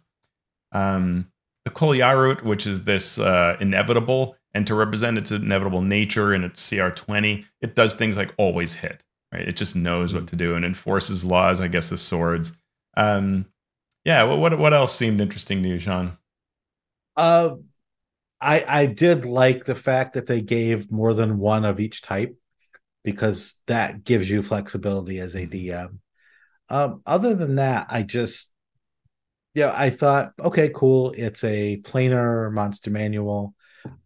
Um, 0.72 1.30
the 1.64 1.70
Kolyarut, 1.70 2.42
which 2.42 2.66
is 2.66 2.82
this 2.82 3.18
uh, 3.18 3.56
inevitable, 3.60 4.36
and 4.54 4.66
to 4.66 4.74
represent 4.74 5.18
its 5.18 5.30
inevitable 5.30 5.82
nature 5.82 6.32
and 6.32 6.44
its 6.44 6.68
CR20, 6.68 7.44
it 7.60 7.74
does 7.74 7.94
things 7.94 8.16
like 8.16 8.34
always 8.36 8.74
hit 8.74 9.04
right? 9.32 9.46
It 9.46 9.56
just 9.56 9.76
knows 9.76 10.12
what 10.12 10.24
mm. 10.24 10.30
to 10.30 10.36
do 10.36 10.54
and 10.54 10.64
enforces 10.64 11.24
laws, 11.24 11.60
I 11.60 11.68
guess, 11.68 11.90
with 11.90 12.00
swords. 12.00 12.52
Um, 12.96 13.46
yeah. 14.04 14.24
What, 14.24 14.38
what 14.38 14.58
what 14.58 14.74
else 14.74 14.94
seemed 14.94 15.20
interesting 15.20 15.62
to 15.62 15.68
you, 15.68 15.78
Shawn? 15.78 16.16
Uh, 17.16 17.56
I 18.40 18.64
I 18.66 18.86
did 18.86 19.26
like 19.26 19.64
the 19.64 19.74
fact 19.74 20.14
that 20.14 20.26
they 20.26 20.40
gave 20.40 20.90
more 20.90 21.14
than 21.14 21.38
one 21.38 21.64
of 21.64 21.80
each 21.80 22.02
type 22.02 22.36
because 23.04 23.60
that 23.66 24.04
gives 24.04 24.30
you 24.30 24.42
flexibility 24.42 25.18
as 25.18 25.34
a 25.34 25.46
DM. 25.46 25.98
Um, 26.68 27.02
other 27.04 27.34
than 27.34 27.56
that, 27.56 27.86
I 27.90 28.02
just 28.02 28.50
yeah, 29.54 29.72
I 29.74 29.90
thought 29.90 30.32
okay, 30.38 30.70
cool. 30.74 31.12
It's 31.16 31.42
a 31.44 31.80
planar 31.82 32.52
monster 32.52 32.90
manual. 32.90 33.54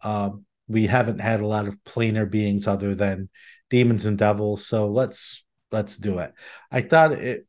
Um, 0.03 0.45
we 0.69 0.87
haven't 0.87 1.21
had 1.21 1.41
a 1.41 1.47
lot 1.47 1.69
of 1.69 1.83
planar 1.85 2.31
beings 2.31 2.67
other 2.67 2.95
than 2.95 3.29
demons 3.69 4.07
and 4.07 4.17
devils. 4.17 4.67
So 4.67 4.89
let's 4.89 5.45
let's 5.71 5.97
do 5.97 6.19
it. 6.19 6.33
I 6.71 6.81
thought 6.81 7.13
it. 7.13 7.47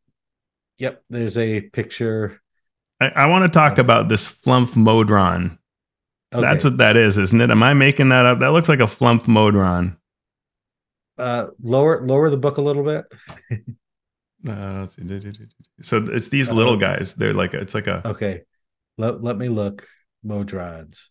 Yep, 0.77 1.03
there's 1.09 1.37
a 1.37 1.61
picture. 1.61 2.41
I, 2.99 3.07
I 3.07 3.27
want 3.27 3.45
to 3.45 3.49
talk 3.49 3.77
about 3.77 4.09
this 4.09 4.27
flumph 4.27 4.75
modron. 4.75 5.57
Okay. 6.35 6.41
That's 6.41 6.63
what 6.63 6.77
that 6.77 6.97
is, 6.97 7.17
isn't 7.17 7.41
it? 7.41 7.49
Am 7.49 7.63
I 7.63 7.73
making 7.73 8.09
that 8.09 8.25
up? 8.25 8.39
That 8.39 8.49
looks 8.49 8.69
like 8.69 8.79
a 8.79 8.83
flumph 8.83 9.27
modron. 9.27 9.97
Uh, 11.17 11.47
lower 11.61 12.05
lower 12.05 12.29
the 12.29 12.37
book 12.37 12.57
a 12.57 12.61
little 12.61 12.83
bit. 12.83 13.05
uh, 14.49 14.85
so 15.81 16.05
it's 16.09 16.27
these 16.27 16.51
little 16.51 16.73
uh, 16.73 16.77
guys. 16.77 17.13
They're 17.13 17.33
like 17.33 17.53
a, 17.53 17.59
it's 17.59 17.73
like 17.73 17.87
a. 17.87 18.05
Okay, 18.07 18.41
let 18.97 19.21
let 19.21 19.37
me 19.37 19.49
look. 19.49 19.87
Modrons. 20.25 21.09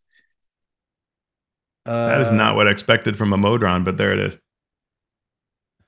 Uh, 1.87 2.09
that 2.09 2.21
is 2.21 2.33
not 2.33 2.57
what 2.57 2.67
I 2.67 2.71
expected 2.71 3.17
from 3.17 3.33
a 3.33 3.37
modron, 3.37 3.85
but 3.85 3.97
there 3.97 4.13
it 4.13 4.19
is 4.19 4.39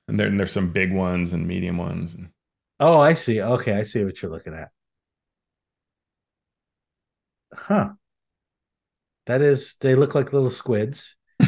and 0.07 0.19
there, 0.19 0.27
and 0.27 0.39
there's 0.39 0.51
some 0.51 0.71
big 0.71 0.93
ones 0.93 1.33
and 1.33 1.47
medium 1.47 1.77
ones. 1.77 2.15
And... 2.15 2.29
Oh, 2.79 2.99
I 2.99 3.13
see. 3.13 3.41
Okay, 3.41 3.73
I 3.73 3.83
see 3.83 4.03
what 4.03 4.21
you're 4.21 4.31
looking 4.31 4.53
at. 4.53 4.69
Huh. 7.53 7.89
That 9.27 9.41
is, 9.41 9.75
they 9.79 9.95
look 9.95 10.15
like 10.15 10.33
little 10.33 10.49
squids, 10.49 11.15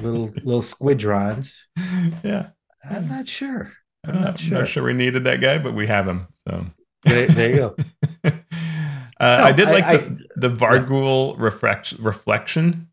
little 0.00 0.30
little 0.42 0.62
squidrons. 0.62 1.60
Yeah. 2.24 2.48
I'm 2.88 3.08
not 3.08 3.28
sure. 3.28 3.72
I'm 4.06 4.16
uh, 4.16 4.20
not, 4.20 4.40
sure. 4.40 4.58
Not 4.58 4.68
sure 4.68 4.84
we 4.84 4.94
needed 4.94 5.24
that 5.24 5.40
guy, 5.40 5.58
but 5.58 5.74
we 5.74 5.86
have 5.86 6.08
him. 6.08 6.28
So 6.46 6.66
there, 7.02 7.26
there 7.26 7.50
you 7.50 7.56
go. 7.56 7.76
uh, 8.24 8.30
no, 9.20 9.44
I 9.44 9.52
did 9.52 9.68
like 9.68 9.84
I, 9.84 9.96
the, 9.96 10.04
I, 10.04 10.16
the 10.36 10.50
Vargouille 10.50 11.36
yeah. 11.36 11.44
reflect, 11.44 11.92
reflection 11.98 12.88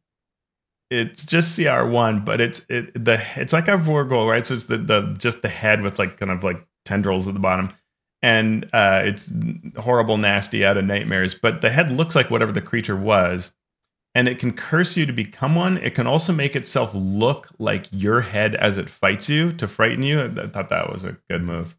it's 0.89 1.25
just 1.25 1.57
CR1, 1.57 2.25
but 2.25 2.41
it's 2.41 2.65
it 2.69 2.93
the 3.03 3.21
it's 3.35 3.53
like 3.53 3.67
a 3.67 3.71
Vargouille, 3.77 4.29
right? 4.29 4.45
So 4.45 4.53
it's 4.53 4.65
the 4.65 4.77
the 4.77 5.15
just 5.17 5.41
the 5.41 5.49
head 5.49 5.81
with 5.81 5.97
like 5.97 6.19
kind 6.19 6.31
of 6.31 6.43
like 6.43 6.65
tendrils 6.83 7.27
at 7.27 7.33
the 7.33 7.39
bottom, 7.39 7.73
and 8.21 8.65
uh, 8.71 9.01
it's 9.05 9.31
horrible, 9.77 10.17
nasty, 10.17 10.65
out 10.65 10.77
of 10.77 10.85
nightmares. 10.85 11.33
But 11.35 11.61
the 11.61 11.69
head 11.69 11.89
looks 11.89 12.15
like 12.15 12.29
whatever 12.29 12.51
the 12.51 12.61
creature 12.61 12.95
was, 12.95 13.51
and 14.15 14.29
it 14.29 14.39
can 14.39 14.53
curse 14.53 14.95
you 14.95 15.05
to 15.05 15.13
become 15.13 15.55
one. 15.55 15.77
It 15.77 15.93
can 15.93 16.07
also 16.07 16.31
make 16.31 16.55
itself 16.55 16.91
look 16.93 17.49
like 17.59 17.87
your 17.91 18.21
head 18.21 18.55
as 18.55 18.77
it 18.77 18.89
fights 18.89 19.29
you 19.29 19.51
to 19.53 19.67
frighten 19.67 20.03
you. 20.03 20.21
I 20.21 20.47
thought 20.47 20.69
that 20.69 20.89
was 20.89 21.03
a 21.03 21.17
good 21.29 21.43
move. 21.43 21.75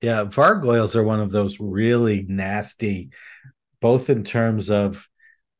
Yeah, 0.00 0.24
Vargouilles 0.24 0.96
are 0.96 1.04
one 1.04 1.20
of 1.20 1.30
those 1.30 1.60
really 1.60 2.24
nasty, 2.26 3.10
both 3.80 4.08
in 4.08 4.24
terms 4.24 4.70
of 4.70 5.06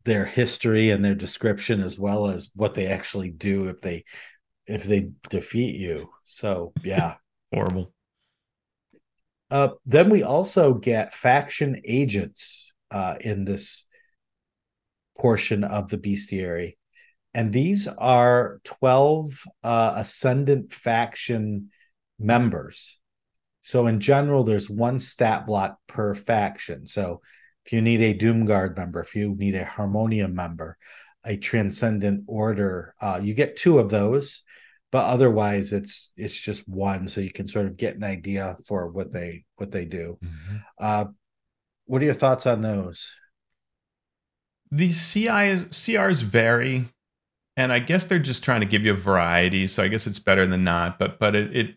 their 0.05 0.25
history 0.25 0.91
and 0.91 1.05
their 1.05 1.15
description 1.15 1.83
as 1.83 1.99
well 1.99 2.29
as 2.29 2.51
what 2.57 2.73
they 2.73 2.87
actually 2.87 3.31
do 3.31 3.69
if 3.69 3.83
they 3.83 4.05
if 4.67 4.85
they 4.85 5.11
defeat 5.29 5.77
you. 5.77 6.09
So 6.25 6.73
yeah, 6.83 7.17
horrible. 7.53 7.93
Uh, 9.51 9.71
then 9.85 10.09
we 10.09 10.23
also 10.23 10.75
get 10.75 11.13
faction 11.13 11.83
agents 11.85 12.73
uh, 12.91 13.17
in 13.21 13.45
this 13.45 13.80
portion 15.21 15.65
of 15.65 15.89
the 15.91 15.99
bestiary, 15.99 16.77
and 17.35 17.53
these 17.53 17.89
are 17.89 18.61
twelve 18.65 19.45
uh, 19.63 19.93
ascendant 19.97 20.73
faction 20.73 21.71
members. 22.19 22.99
So 23.63 23.87
in 23.87 24.01
general, 24.01 24.45
there's 24.45 24.71
one 24.71 25.01
stat 25.01 25.47
block 25.47 25.77
per 25.87 26.15
faction. 26.15 26.87
So 26.87 27.21
if 27.67 27.73
you 27.73 27.83
need 27.83 28.01
a 28.01 28.19
Doomguard 28.19 28.77
member, 28.77 29.01
if 29.01 29.15
you 29.15 29.35
need 29.37 29.55
a 29.55 29.65
Harmonium 29.65 30.35
member, 30.35 30.77
a 31.25 31.37
Transcendent 31.37 32.25
Order, 32.27 32.95
uh, 33.01 33.21
you 33.23 33.35
get 33.35 33.57
two 33.57 33.79
of 33.79 33.91
those, 33.91 34.43
but 34.91 35.05
otherwise 35.05 35.73
it's 35.73 36.13
it's 36.17 36.39
just 36.39 36.67
one, 36.67 37.07
so 37.09 37.21
you 37.21 37.33
can 37.33 37.47
sort 37.47 37.67
of 37.67 37.77
get 37.77 37.97
an 37.97 38.05
idea 38.05 38.57
for 38.67 38.89
what 38.89 39.13
they 39.13 39.45
what 39.57 39.71
they 39.71 39.85
do. 39.85 40.19
Mm-hmm. 40.25 40.57
Uh, 40.79 41.05
what 41.85 42.03
are 42.03 42.07
your 42.07 42.15
thoughts 42.15 42.47
on 42.47 42.63
those? 42.63 43.15
These 44.73 45.01
CIs, 45.01 45.65
CRs 45.65 46.23
vary, 46.23 46.89
and 47.57 47.73
I 47.73 47.81
guess 47.81 48.05
they're 48.05 48.19
just 48.19 48.45
trying 48.45 48.61
to 48.61 48.67
give 48.67 48.85
you 48.85 48.93
a 48.93 48.97
variety. 48.97 49.67
So 49.67 49.83
I 49.83 49.89
guess 49.89 50.07
it's 50.07 50.19
better 50.19 50.47
than 50.47 50.65
not. 50.65 50.99
But 50.99 51.19
but 51.19 51.35
it, 51.35 51.57
it 51.57 51.75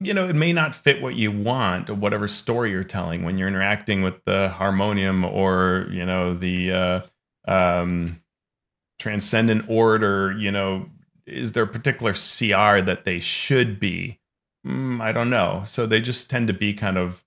you 0.00 0.14
know, 0.14 0.26
it 0.26 0.34
may 0.34 0.52
not 0.52 0.74
fit 0.74 1.02
what 1.02 1.14
you 1.14 1.30
want 1.30 1.90
or 1.90 1.94
whatever 1.94 2.26
story 2.26 2.70
you're 2.70 2.82
telling 2.82 3.22
when 3.22 3.36
you're 3.36 3.48
interacting 3.48 4.02
with 4.02 4.24
the 4.24 4.48
harmonium 4.48 5.24
or, 5.24 5.86
you 5.90 6.06
know, 6.06 6.34
the 6.34 6.72
uh, 6.72 7.00
um, 7.46 8.20
transcendent 8.98 9.68
order, 9.68 10.32
you 10.32 10.50
know, 10.50 10.86
is 11.26 11.52
there 11.52 11.64
a 11.64 11.68
particular 11.68 12.12
CR 12.12 12.82
that 12.82 13.02
they 13.04 13.20
should 13.20 13.78
be? 13.78 14.18
Mm, 14.66 15.02
I 15.02 15.12
don't 15.12 15.30
know. 15.30 15.64
So 15.66 15.86
they 15.86 16.00
just 16.00 16.30
tend 16.30 16.48
to 16.48 16.54
be 16.54 16.72
kind 16.72 16.96
of 16.96 17.22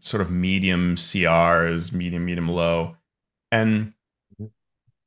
sort 0.00 0.20
of 0.20 0.30
medium 0.30 0.94
CRs, 0.94 1.92
medium, 1.92 2.24
medium, 2.24 2.48
low. 2.48 2.96
And 3.52 3.92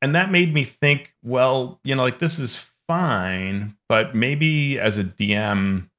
and 0.02 0.16
that 0.16 0.32
made 0.32 0.54
me 0.54 0.64
think, 0.64 1.14
well, 1.24 1.80
you 1.84 1.96
know, 1.96 2.04
like 2.04 2.20
this 2.20 2.40
is 2.40 2.64
fine, 2.88 3.76
but 3.90 4.16
maybe 4.16 4.80
as 4.80 4.98
a 4.98 5.04
DM, 5.04 5.90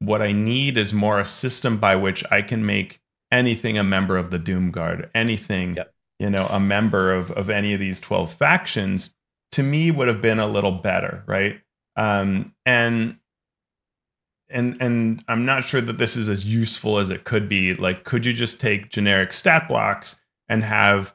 what 0.00 0.22
I 0.22 0.32
need 0.32 0.76
is 0.76 0.92
more 0.92 1.18
a 1.18 1.24
system 1.24 1.78
by 1.78 1.96
which 1.96 2.22
I 2.30 2.42
can 2.42 2.66
make 2.66 3.00
anything 3.32 3.78
a 3.78 3.84
member 3.84 4.16
of 4.16 4.30
the 4.30 4.38
Doom 4.38 4.70
Guard, 4.70 5.10
anything, 5.14 5.76
yep. 5.76 5.94
you 6.18 6.30
know, 6.30 6.46
a 6.46 6.60
member 6.60 7.14
of, 7.14 7.30
of 7.30 7.50
any 7.50 7.74
of 7.74 7.80
these 7.80 8.00
12 8.00 8.32
factions, 8.32 9.14
to 9.52 9.62
me 9.62 9.90
would 9.90 10.08
have 10.08 10.20
been 10.20 10.38
a 10.40 10.46
little 10.46 10.72
better, 10.72 11.24
right? 11.26 11.60
Um, 11.96 12.54
and 12.64 13.18
and 14.50 14.80
and 14.80 15.24
I'm 15.28 15.44
not 15.44 15.64
sure 15.64 15.80
that 15.80 15.98
this 15.98 16.16
is 16.16 16.28
as 16.28 16.44
useful 16.44 16.98
as 16.98 17.10
it 17.10 17.24
could 17.24 17.48
be. 17.48 17.74
Like, 17.74 18.04
could 18.04 18.24
you 18.24 18.32
just 18.32 18.60
take 18.60 18.90
generic 18.90 19.32
stat 19.32 19.68
blocks 19.68 20.18
and 20.48 20.62
have 20.62 21.14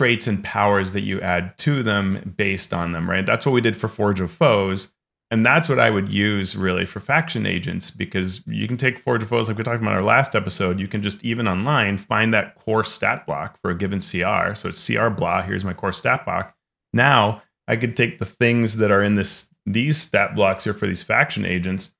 traits 0.00 0.28
and 0.28 0.42
powers 0.42 0.94
that 0.94 1.02
you 1.02 1.20
add 1.20 1.58
to 1.58 1.82
them 1.82 2.32
based 2.38 2.72
on 2.72 2.90
them, 2.90 3.08
right? 3.08 3.26
That's 3.26 3.44
what 3.44 3.52
we 3.52 3.60
did 3.60 3.76
for 3.76 3.86
Forge 3.86 4.22
of 4.22 4.30
Foes. 4.30 4.90
And 5.30 5.44
that's 5.44 5.68
what 5.68 5.78
I 5.78 5.90
would 5.90 6.08
use 6.08 6.56
really 6.56 6.86
for 6.86 7.00
faction 7.00 7.44
agents 7.44 7.90
because 7.90 8.40
you 8.46 8.66
can 8.66 8.78
take 8.78 9.00
Forge 9.00 9.22
of 9.22 9.28
Foes, 9.28 9.48
like 9.48 9.58
we 9.58 9.62
talked 9.62 9.82
about 9.82 9.90
in 9.90 9.96
our 9.98 10.02
last 10.02 10.34
episode. 10.34 10.80
You 10.80 10.88
can 10.88 11.02
just 11.02 11.22
even 11.22 11.46
online 11.46 11.98
find 11.98 12.32
that 12.32 12.54
core 12.54 12.82
stat 12.82 13.26
block 13.26 13.58
for 13.60 13.72
a 13.72 13.76
given 13.76 14.00
CR. 14.00 14.54
So 14.54 14.70
it's 14.70 14.86
CR 14.86 15.10
blah. 15.10 15.42
Here's 15.42 15.66
my 15.66 15.74
core 15.74 15.92
stat 15.92 16.24
block. 16.24 16.56
Now 16.94 17.42
I 17.68 17.76
could 17.76 17.94
take 17.94 18.18
the 18.18 18.24
things 18.24 18.78
that 18.78 18.90
are 18.90 19.02
in 19.02 19.16
this 19.16 19.48
these 19.66 20.00
stat 20.00 20.34
blocks 20.34 20.64
here 20.64 20.72
for 20.72 20.86
these 20.86 21.02
faction 21.02 21.44
agents, 21.44 21.92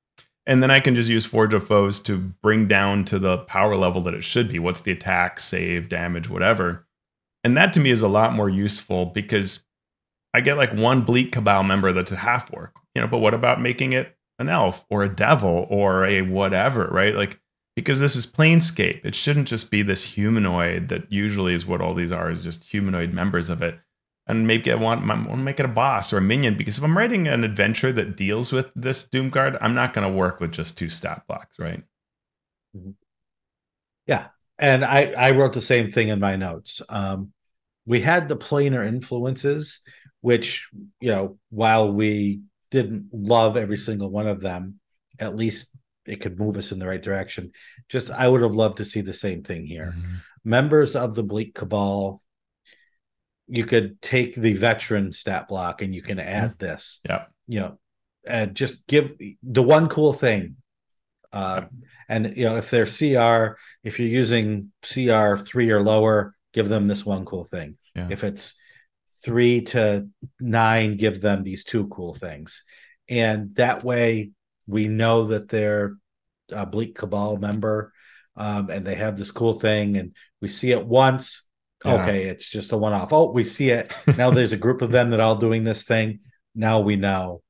and 0.47 0.63
then 0.63 0.71
I 0.71 0.79
can 0.79 0.95
just 0.95 1.07
use 1.07 1.23
Forge 1.23 1.53
of 1.53 1.67
Foes 1.67 1.99
to 2.01 2.17
bring 2.17 2.67
down 2.67 3.05
to 3.05 3.19
the 3.19 3.37
power 3.37 3.75
level 3.75 4.01
that 4.01 4.15
it 4.15 4.23
should 4.23 4.49
be. 4.49 4.57
What's 4.57 4.81
the 4.81 4.91
attack, 4.91 5.39
save, 5.39 5.87
damage, 5.87 6.27
whatever. 6.27 6.87
And 7.43 7.57
that 7.57 7.73
to 7.73 7.79
me 7.79 7.89
is 7.89 8.01
a 8.01 8.07
lot 8.07 8.33
more 8.33 8.49
useful 8.49 9.05
because 9.07 9.63
I 10.33 10.41
get 10.41 10.57
like 10.57 10.73
one 10.73 11.01
Bleak 11.01 11.31
Cabal 11.31 11.63
member 11.63 11.91
that's 11.91 12.11
a 12.11 12.17
half 12.17 12.53
orc, 12.53 12.75
you 12.95 13.01
know, 13.01 13.07
but 13.07 13.19
what 13.19 13.33
about 13.33 13.61
making 13.61 13.93
it 13.93 14.15
an 14.39 14.49
elf 14.49 14.85
or 14.89 15.03
a 15.03 15.13
devil 15.13 15.67
or 15.69 16.05
a 16.05 16.21
whatever, 16.21 16.87
right? 16.87 17.15
Like, 17.15 17.39
because 17.75 17.99
this 17.99 18.15
is 18.15 18.27
Planescape, 18.27 19.05
it 19.05 19.15
shouldn't 19.15 19.47
just 19.47 19.71
be 19.71 19.81
this 19.81 20.03
humanoid 20.03 20.89
that 20.89 21.11
usually 21.11 21.53
is 21.53 21.65
what 21.65 21.81
all 21.81 21.93
these 21.93 22.11
are, 22.11 22.29
is 22.29 22.43
just 22.43 22.65
humanoid 22.65 23.13
members 23.13 23.49
of 23.49 23.61
it. 23.61 23.79
And 24.27 24.45
maybe 24.45 24.71
I 24.71 24.75
want, 24.75 25.09
I 25.09 25.13
want 25.15 25.27
to 25.29 25.37
make 25.37 25.59
it 25.59 25.65
a 25.65 25.69
boss 25.69 26.13
or 26.13 26.17
a 26.17 26.21
minion 26.21 26.55
because 26.55 26.77
if 26.77 26.83
I'm 26.83 26.97
writing 26.97 27.27
an 27.27 27.43
adventure 27.43 27.91
that 27.91 28.15
deals 28.15 28.51
with 28.51 28.71
this 28.75 29.05
Doomguard, 29.05 29.57
I'm 29.61 29.73
not 29.73 29.93
going 29.93 30.07
to 30.07 30.13
work 30.13 30.39
with 30.39 30.51
just 30.51 30.77
two 30.77 30.89
stat 30.89 31.23
blocks, 31.27 31.57
right? 31.59 31.83
Mm-hmm. 32.75 32.91
Yeah, 34.05 34.27
and 34.61 34.85
I 34.85 35.11
I 35.17 35.31
wrote 35.31 35.53
the 35.53 35.61
same 35.61 35.91
thing 35.91 36.09
in 36.09 36.19
my 36.19 36.37
notes. 36.37 36.81
Um, 36.87 37.33
we 37.85 37.99
had 37.99 38.29
the 38.29 38.37
planar 38.37 38.87
influences, 38.87 39.81
which 40.21 40.69
you 41.01 41.11
know, 41.11 41.37
while 41.49 41.91
we 41.91 42.41
didn't 42.69 43.09
love 43.11 43.57
every 43.57 43.77
single 43.77 44.09
one 44.09 44.27
of 44.27 44.39
them, 44.39 44.79
at 45.19 45.35
least 45.35 45.71
it 46.05 46.21
could 46.21 46.39
move 46.39 46.57
us 46.57 46.71
in 46.71 46.79
the 46.79 46.87
right 46.87 47.01
direction. 47.01 47.51
Just 47.89 48.11
I 48.11 48.27
would 48.27 48.43
have 48.43 48.55
loved 48.55 48.77
to 48.77 48.85
see 48.85 49.01
the 49.01 49.13
same 49.13 49.43
thing 49.43 49.65
here. 49.65 49.95
Mm-hmm. 49.97 50.15
Members 50.43 50.95
of 50.95 51.15
the 51.15 51.23
Bleak 51.23 51.53
Cabal, 51.53 52.21
you 53.47 53.65
could 53.65 54.01
take 54.01 54.35
the 54.35 54.53
veteran 54.53 55.11
stat 55.11 55.47
block 55.47 55.81
and 55.81 55.93
you 55.93 56.01
can 56.01 56.19
add 56.19 56.51
mm-hmm. 56.51 56.65
this. 56.65 56.99
Yeah. 57.07 57.25
You 57.47 57.59
know, 57.59 57.79
and 58.25 58.55
just 58.55 58.85
give 58.87 59.17
the 59.43 59.63
one 59.63 59.89
cool 59.89 60.13
thing 60.13 60.55
uh, 61.33 61.61
and 62.09 62.35
you 62.35 62.45
know, 62.45 62.57
if 62.57 62.69
they're 62.69 62.85
CR, 62.85 63.57
if 63.83 63.99
you're 63.99 64.07
using 64.07 64.71
CR 64.81 65.37
three 65.37 65.71
or 65.71 65.81
lower, 65.81 66.35
give 66.53 66.69
them 66.69 66.87
this 66.87 67.05
one 67.05 67.25
cool 67.25 67.43
thing. 67.43 67.77
Yeah. 67.95 68.07
If 68.09 68.23
it's 68.23 68.55
three 69.23 69.61
to 69.61 70.07
nine, 70.39 70.97
give 70.97 71.21
them 71.21 71.43
these 71.43 71.63
two 71.63 71.87
cool 71.87 72.13
things. 72.13 72.63
And 73.09 73.55
that 73.55 73.83
way 73.83 74.31
we 74.67 74.87
know 74.87 75.27
that 75.27 75.49
they're 75.49 75.95
a 76.51 76.65
Bleak 76.65 76.95
Cabal 76.95 77.37
member 77.37 77.93
um, 78.35 78.69
and 78.69 78.85
they 78.85 78.95
have 78.95 79.17
this 79.17 79.31
cool 79.31 79.59
thing 79.59 79.97
and 79.97 80.15
we 80.41 80.47
see 80.47 80.71
it 80.71 80.85
once. 80.85 81.45
Yeah. 81.83 82.01
Okay, 82.01 82.23
it's 82.25 82.49
just 82.49 82.73
a 82.73 82.77
one 82.77 82.93
off. 82.93 83.11
Oh, 83.11 83.31
we 83.31 83.43
see 83.43 83.69
it. 83.69 83.93
Now 84.17 84.29
there's 84.31 84.53
a 84.53 84.57
group 84.57 84.81
of 84.81 84.91
them 84.91 85.09
that 85.11 85.19
all 85.19 85.35
doing 85.35 85.63
this 85.63 85.83
thing. 85.83 86.19
Now 86.53 86.81
we 86.81 86.95
know 86.95 87.41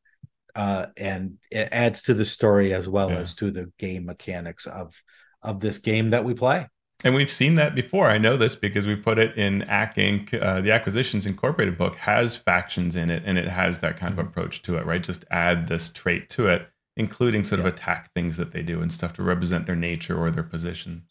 uh, 0.55 0.87
and 0.97 1.37
it 1.51 1.69
adds 1.71 2.03
to 2.03 2.13
the 2.13 2.25
story 2.25 2.73
as 2.73 2.87
well 2.87 3.09
yeah. 3.09 3.17
as 3.17 3.35
to 3.35 3.51
the 3.51 3.71
game 3.77 4.05
mechanics 4.05 4.67
of 4.67 5.01
of 5.41 5.59
this 5.59 5.79
game 5.79 6.11
that 6.11 6.23
we 6.23 6.33
play. 6.33 6.67
And 7.03 7.15
we've 7.15 7.31
seen 7.31 7.55
that 7.55 7.73
before. 7.73 8.07
I 8.07 8.19
know 8.19 8.37
this 8.37 8.55
because 8.55 8.85
we 8.85 8.95
put 8.95 9.17
it 9.17 9.35
in 9.37 9.61
Acq 9.63 9.95
Inc. 9.95 10.41
Uh, 10.41 10.61
the 10.61 10.71
Acquisitions 10.71 11.25
Incorporated 11.25 11.77
book 11.77 11.95
has 11.95 12.35
factions 12.35 12.95
in 12.95 13.09
it, 13.09 13.23
and 13.25 13.37
it 13.37 13.47
has 13.47 13.79
that 13.79 13.97
kind 13.97 14.13
of 14.13 14.19
mm-hmm. 14.19 14.29
approach 14.29 14.61
to 14.63 14.77
it, 14.77 14.85
right? 14.85 15.01
Just 15.01 15.25
add 15.31 15.67
this 15.67 15.91
trait 15.91 16.29
to 16.31 16.47
it, 16.47 16.67
including 16.97 17.43
sort 17.43 17.59
yeah. 17.59 17.67
of 17.67 17.73
attack 17.73 18.11
things 18.13 18.37
that 18.37 18.51
they 18.51 18.61
do 18.61 18.81
and 18.81 18.91
stuff 18.91 19.13
to 19.13 19.23
represent 19.23 19.65
their 19.65 19.75
nature 19.75 20.17
or 20.17 20.29
their 20.29 20.43
position. 20.43 21.03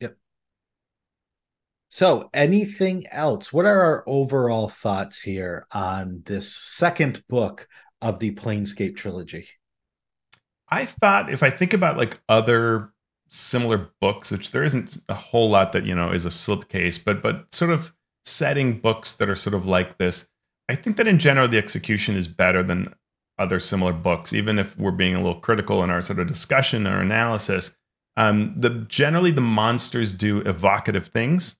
Yep. 0.00 0.16
So, 1.88 2.28
anything 2.34 3.06
else? 3.10 3.50
What 3.50 3.64
are 3.64 3.80
our 3.80 4.04
overall 4.06 4.68
thoughts 4.68 5.18
here 5.18 5.66
on 5.72 6.22
this 6.26 6.54
second 6.54 7.24
book 7.28 7.66
of 8.00 8.18
the 8.18 8.32
Planescape 8.32 8.96
trilogy? 8.96 9.48
I 10.68 10.84
thought 10.84 11.32
if 11.32 11.42
I 11.42 11.50
think 11.50 11.72
about 11.72 11.96
like 11.96 12.20
other 12.28 12.92
similar 13.30 13.90
books, 14.00 14.30
which 14.30 14.50
there 14.50 14.64
isn't 14.64 14.98
a 15.08 15.14
whole 15.14 15.50
lot 15.50 15.72
that 15.72 15.86
you 15.86 15.94
know 15.94 16.12
is 16.12 16.26
a 16.26 16.30
slipcase, 16.30 17.02
but 17.02 17.22
but 17.22 17.52
sort 17.54 17.70
of 17.70 17.92
setting 18.24 18.80
books 18.80 19.14
that 19.14 19.28
are 19.28 19.34
sort 19.34 19.54
of 19.54 19.66
like 19.66 19.98
this, 19.98 20.28
I 20.68 20.74
think 20.74 20.96
that 20.96 21.08
in 21.08 21.18
general 21.18 21.48
the 21.48 21.58
execution 21.58 22.16
is 22.16 22.28
better 22.28 22.62
than 22.62 22.94
other 23.38 23.60
similar 23.60 23.92
books, 23.92 24.32
even 24.32 24.58
if 24.58 24.76
we're 24.76 24.90
being 24.90 25.14
a 25.14 25.22
little 25.22 25.40
critical 25.40 25.82
in 25.84 25.90
our 25.90 26.02
sort 26.02 26.18
of 26.18 26.26
discussion 26.26 26.86
or 26.86 27.00
analysis. 27.00 27.72
Um, 28.16 28.54
the 28.56 28.70
generally 28.88 29.30
the 29.30 29.40
monsters 29.40 30.12
do 30.12 30.40
evocative 30.40 31.06
things. 31.06 31.54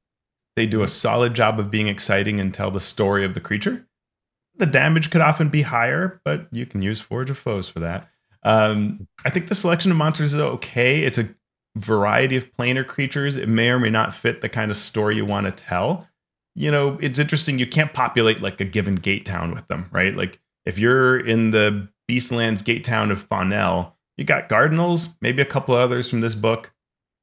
They 0.57 0.67
do 0.67 0.83
a 0.83 0.89
solid 0.89 1.35
job 1.35 1.61
of 1.61 1.71
being 1.71 1.87
exciting 1.87 2.41
and 2.41 2.53
tell 2.53 2.73
the 2.73 2.81
story 2.81 3.25
of 3.25 3.33
the 3.33 3.41
creature 3.41 3.88
the 4.59 4.67
damage 4.67 5.11
could 5.11 5.21
often 5.21 5.49
be 5.49 5.63
higher, 5.63 6.21
but 6.25 6.49
you 6.51 6.67
can 6.67 6.83
use 6.83 7.01
Forge 7.01 7.31
of 7.31 7.39
Foes 7.39 7.69
for 7.69 7.81
that. 7.81 8.09
Um, 8.43 9.09
I 9.25 9.31
think 9.31 9.49
the 9.49 9.55
selection 9.55 9.91
of 9.91 9.97
monsters 9.97 10.35
is 10.35 10.41
okay. 10.41 11.03
It's 11.03 11.19
a 11.19 11.29
variety 11.77 12.37
of 12.37 12.53
planar 12.53 12.87
creatures. 12.87 13.37
It 13.37 13.49
may 13.49 13.71
or 13.71 13.79
may 13.79 13.91
not 13.91 14.15
fit 14.15 14.41
the 14.41 14.49
kind 14.49 14.71
of 14.71 14.77
story 14.77 15.17
you 15.17 15.25
want 15.25 15.47
to 15.47 15.53
tell. 15.53 16.07
You 16.55 16.71
know, 16.71 16.99
it's 17.01 17.19
interesting. 17.19 17.59
You 17.59 17.67
can't 17.67 17.93
populate 17.93 18.41
like 18.41 18.61
a 18.61 18.65
given 18.65 18.97
gate 18.97 19.25
town 19.25 19.55
with 19.55 19.67
them, 19.69 19.89
right? 19.93 20.15
Like 20.15 20.41
if 20.67 20.79
you're 20.79 21.19
in 21.19 21.51
the 21.51 21.89
Beastlands 22.11 22.65
gate 22.65 22.85
town 22.85 23.11
of 23.11 23.29
Faunel, 23.29 23.93
you 24.17 24.25
got 24.25 24.49
Guardinals, 24.49 25.17
maybe 25.21 25.43
a 25.43 25.47
couple 25.47 25.75
others 25.75 26.11
from 26.11 26.21
this 26.21 26.35
book. 26.35 26.73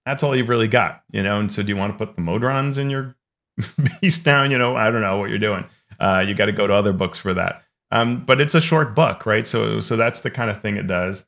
That's 0.06 0.24
all 0.24 0.36
you've 0.36 0.50
really 0.50 0.68
got, 0.68 1.04
you 1.12 1.24
know. 1.24 1.40
And 1.40 1.52
so, 1.52 1.64
do 1.64 1.70
you 1.70 1.76
want 1.76 1.98
to 1.98 2.06
put 2.06 2.16
the 2.16 2.22
Modrons 2.22 2.78
in 2.78 2.90
your 2.90 3.16
Beast 4.02 4.24
town? 4.24 4.52
You 4.52 4.58
know, 4.58 4.76
I 4.76 4.92
don't 4.92 5.02
know 5.02 5.18
what 5.18 5.30
you're 5.30 5.40
doing. 5.40 5.66
Uh, 6.00 6.24
you 6.28 6.34
got 6.34 6.46
to 6.46 6.52
go 6.52 6.68
to 6.68 6.74
other 6.74 6.94
books 6.94 7.18
for 7.18 7.34
that. 7.34 7.64
Um, 7.92 8.26
but 8.26 8.42
it's 8.42 8.56
a 8.56 8.62
short 8.62 8.96
book, 8.96 9.26
right? 9.26 9.48
So 9.48 9.80
so 9.80 9.96
that's 9.96 10.22
the 10.22 10.32
kind 10.32 10.50
of 10.50 10.62
thing 10.62 10.78
it 10.78 10.88
does. 10.88 11.26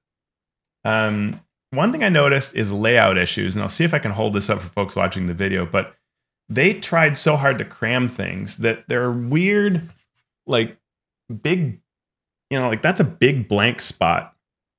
Um, 0.83 1.41
one 1.71 1.91
thing 1.91 2.03
I 2.03 2.09
noticed 2.09 2.55
is 2.55 2.71
layout 2.71 3.17
issues, 3.17 3.55
and 3.55 3.63
I'll 3.63 3.69
see 3.69 3.83
if 3.83 3.93
I 3.93 3.99
can 3.99 4.11
hold 4.11 4.33
this 4.33 4.49
up 4.49 4.61
for 4.61 4.69
folks 4.69 4.95
watching 4.95 5.27
the 5.27 5.33
video. 5.33 5.65
But 5.65 5.95
they 6.49 6.73
tried 6.73 7.17
so 7.17 7.35
hard 7.35 7.59
to 7.59 7.65
cram 7.65 8.07
things 8.07 8.57
that 8.57 8.85
there 8.87 9.03
are 9.03 9.11
weird, 9.11 9.81
like 10.45 10.77
big, 11.41 11.81
you 12.49 12.59
know, 12.59 12.67
like 12.67 12.81
that's 12.81 13.01
a 13.01 13.05
big 13.05 13.47
blank 13.47 13.81
spot, 13.81 14.33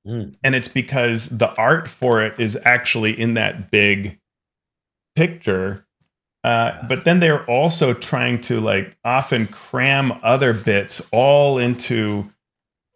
mm. 0.05 0.35
and 0.43 0.55
it's 0.55 0.67
because 0.67 1.29
the 1.29 1.53
art 1.55 1.87
for 1.87 2.21
it 2.23 2.39
is 2.39 2.57
actually 2.65 3.19
in 3.19 3.35
that 3.35 3.71
big 3.71 4.19
picture 5.15 5.85
uh, 6.43 6.87
but 6.87 7.03
then 7.03 7.19
they're 7.19 7.45
also 7.45 7.93
trying 7.93 8.41
to 8.41 8.59
like 8.61 8.97
often 9.03 9.47
cram 9.47 10.13
other 10.23 10.53
bits 10.53 11.01
all 11.11 11.57
into 11.57 12.29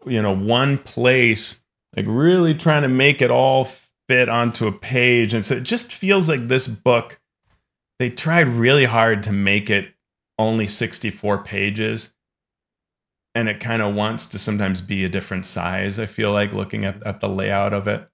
you 0.06 0.22
know 0.22 0.36
one 0.36 0.78
place 0.78 1.61
like 1.95 2.06
really 2.07 2.53
trying 2.53 2.84
to 2.84 2.88
make 2.88 3.22
it 3.22 3.32
all 3.32 3.68
fit 4.07 4.30
onto 4.30 4.68
a 4.68 4.72
page. 4.72 5.34
And 5.34 5.45
so 5.45 5.56
it 5.56 5.64
just 5.64 5.94
feels 5.94 6.28
like 6.28 6.48
this 6.48 6.68
book 6.68 7.20
they 7.99 8.10
tried 8.10 8.48
really 8.48 8.86
hard 8.86 9.24
to 9.24 9.32
make 9.32 9.70
it 9.70 9.94
only 10.40 10.65
64 10.65 11.44
pages. 11.44 12.14
And 13.36 13.48
it 13.48 13.60
kind 13.60 13.82
of 13.82 13.95
wants 13.95 14.30
to 14.30 14.40
sometimes 14.40 14.82
be 14.82 15.03
a 15.06 15.10
different 15.10 15.45
size 15.45 15.99
i 15.99 16.06
feel 16.06 16.32
like 16.32 16.53
looking 16.53 16.86
at, 16.86 17.06
at 17.06 17.20
the 17.20 17.30
layout 17.30 17.74
of 17.74 17.88
it 17.88 18.07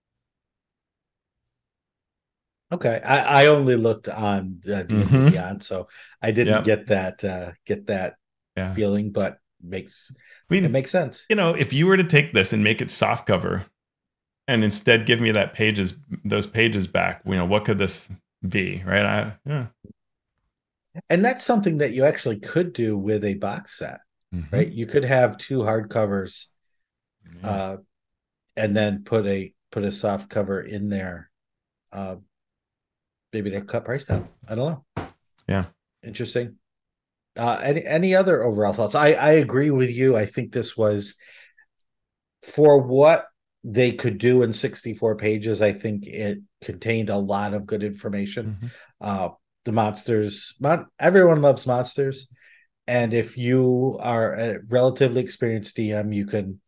Okay, 2.72 3.02
I, 3.04 3.44
I 3.44 3.46
only 3.48 3.76
looked 3.76 4.08
on 4.08 4.62
uh, 4.66 4.84
mm-hmm. 4.84 5.30
Beyond, 5.30 5.64
so 5.64 5.88
I 6.22 6.32
didn't 6.32 6.54
yep. 6.54 6.64
get 6.64 6.88
that 6.88 7.24
uh, 7.24 7.52
get 7.66 7.88
that 7.88 8.16
yeah. 8.56 8.74
feeling, 8.74 9.12
but 9.12 9.40
makes 9.62 10.12
I 10.50 10.54
mean, 10.54 10.66
it 10.66 10.72
makes 10.72 10.92
sense. 10.92 11.26
You 11.30 11.36
know, 11.36 11.54
if 11.54 11.74
you 11.74 11.88
were 11.88 11.98
to 11.98 12.04
take 12.04 12.34
this 12.34 12.54
and 12.54 12.64
make 12.64 12.82
it 12.82 12.92
soft 12.92 13.26
cover, 13.28 13.66
and 14.48 14.64
instead 14.64 15.06
give 15.06 15.20
me 15.20 15.32
that 15.32 15.54
pages 15.54 15.96
those 16.24 16.48
pages 16.48 16.88
back, 16.88 17.22
you 17.26 17.36
know, 17.36 17.46
what 17.46 17.66
could 17.66 17.78
this 17.78 18.08
be, 18.48 18.84
right? 18.86 19.06
I, 19.06 19.34
yeah. 19.46 19.68
And 21.10 21.24
that's 21.24 21.44
something 21.44 21.80
that 21.80 21.92
you 21.92 22.06
actually 22.06 22.40
could 22.40 22.74
do 22.74 22.98
with 22.98 23.24
a 23.24 23.36
box 23.36 23.78
set. 23.78 24.00
mm-hmm. 24.34 24.56
right? 24.56 24.72
You 24.72 24.86
could 24.86 25.06
have 25.06 25.38
two 25.38 25.60
hardcovers, 25.60 26.48
yeah. 27.42 27.50
uh, 27.50 27.78
and 28.56 28.76
then 28.76 29.04
put 29.04 29.26
a 29.26 29.54
put 29.72 29.84
a 29.84 29.92
soft 29.92 30.30
cover 30.30 30.60
in 30.60 30.90
there. 30.90 31.30
Uh, 31.92 32.18
maybe 33.34 33.50
they 33.50 33.62
cut 33.62 33.86
price 33.86 34.06
down. 34.06 34.28
I 34.48 34.56
don't 34.56 34.84
know. 34.98 35.06
Yeah, 35.48 35.66
interesting. 36.04 36.56
Uh, 37.38 37.60
any 37.62 37.86
any 37.86 38.16
other 38.16 38.44
overall 38.44 38.74
thoughts? 38.74 38.96
I 38.96 39.14
I 39.14 39.32
agree 39.34 39.72
with 39.72 39.90
you. 39.90 40.16
I 40.16 40.26
think 40.26 40.52
this 40.52 40.76
was 40.76 41.16
for 42.44 42.82
what 42.82 43.26
they 43.64 43.92
could 43.92 44.18
do 44.18 44.44
in 44.44 44.54
64 44.54 45.16
pages. 45.16 45.62
I 45.62 45.74
think 45.74 46.06
it 46.06 46.40
contained 46.62 47.10
a 47.10 47.18
lot 47.18 47.54
of 47.54 47.66
good 47.66 47.84
information. 47.84 48.58
Mm-hmm. 48.58 48.68
Uh, 49.02 49.30
the 49.66 49.72
monsters, 49.72 50.56
mon- 50.60 50.88
everyone 51.00 51.42
loves 51.42 51.68
monsters, 51.68 52.30
and 52.88 53.14
if 53.14 53.38
you 53.38 53.98
are 54.00 54.34
a 54.34 54.60
relatively 54.68 55.22
experienced 55.22 55.76
DM, 55.76 56.16
you 56.16 56.26
can 56.26 56.62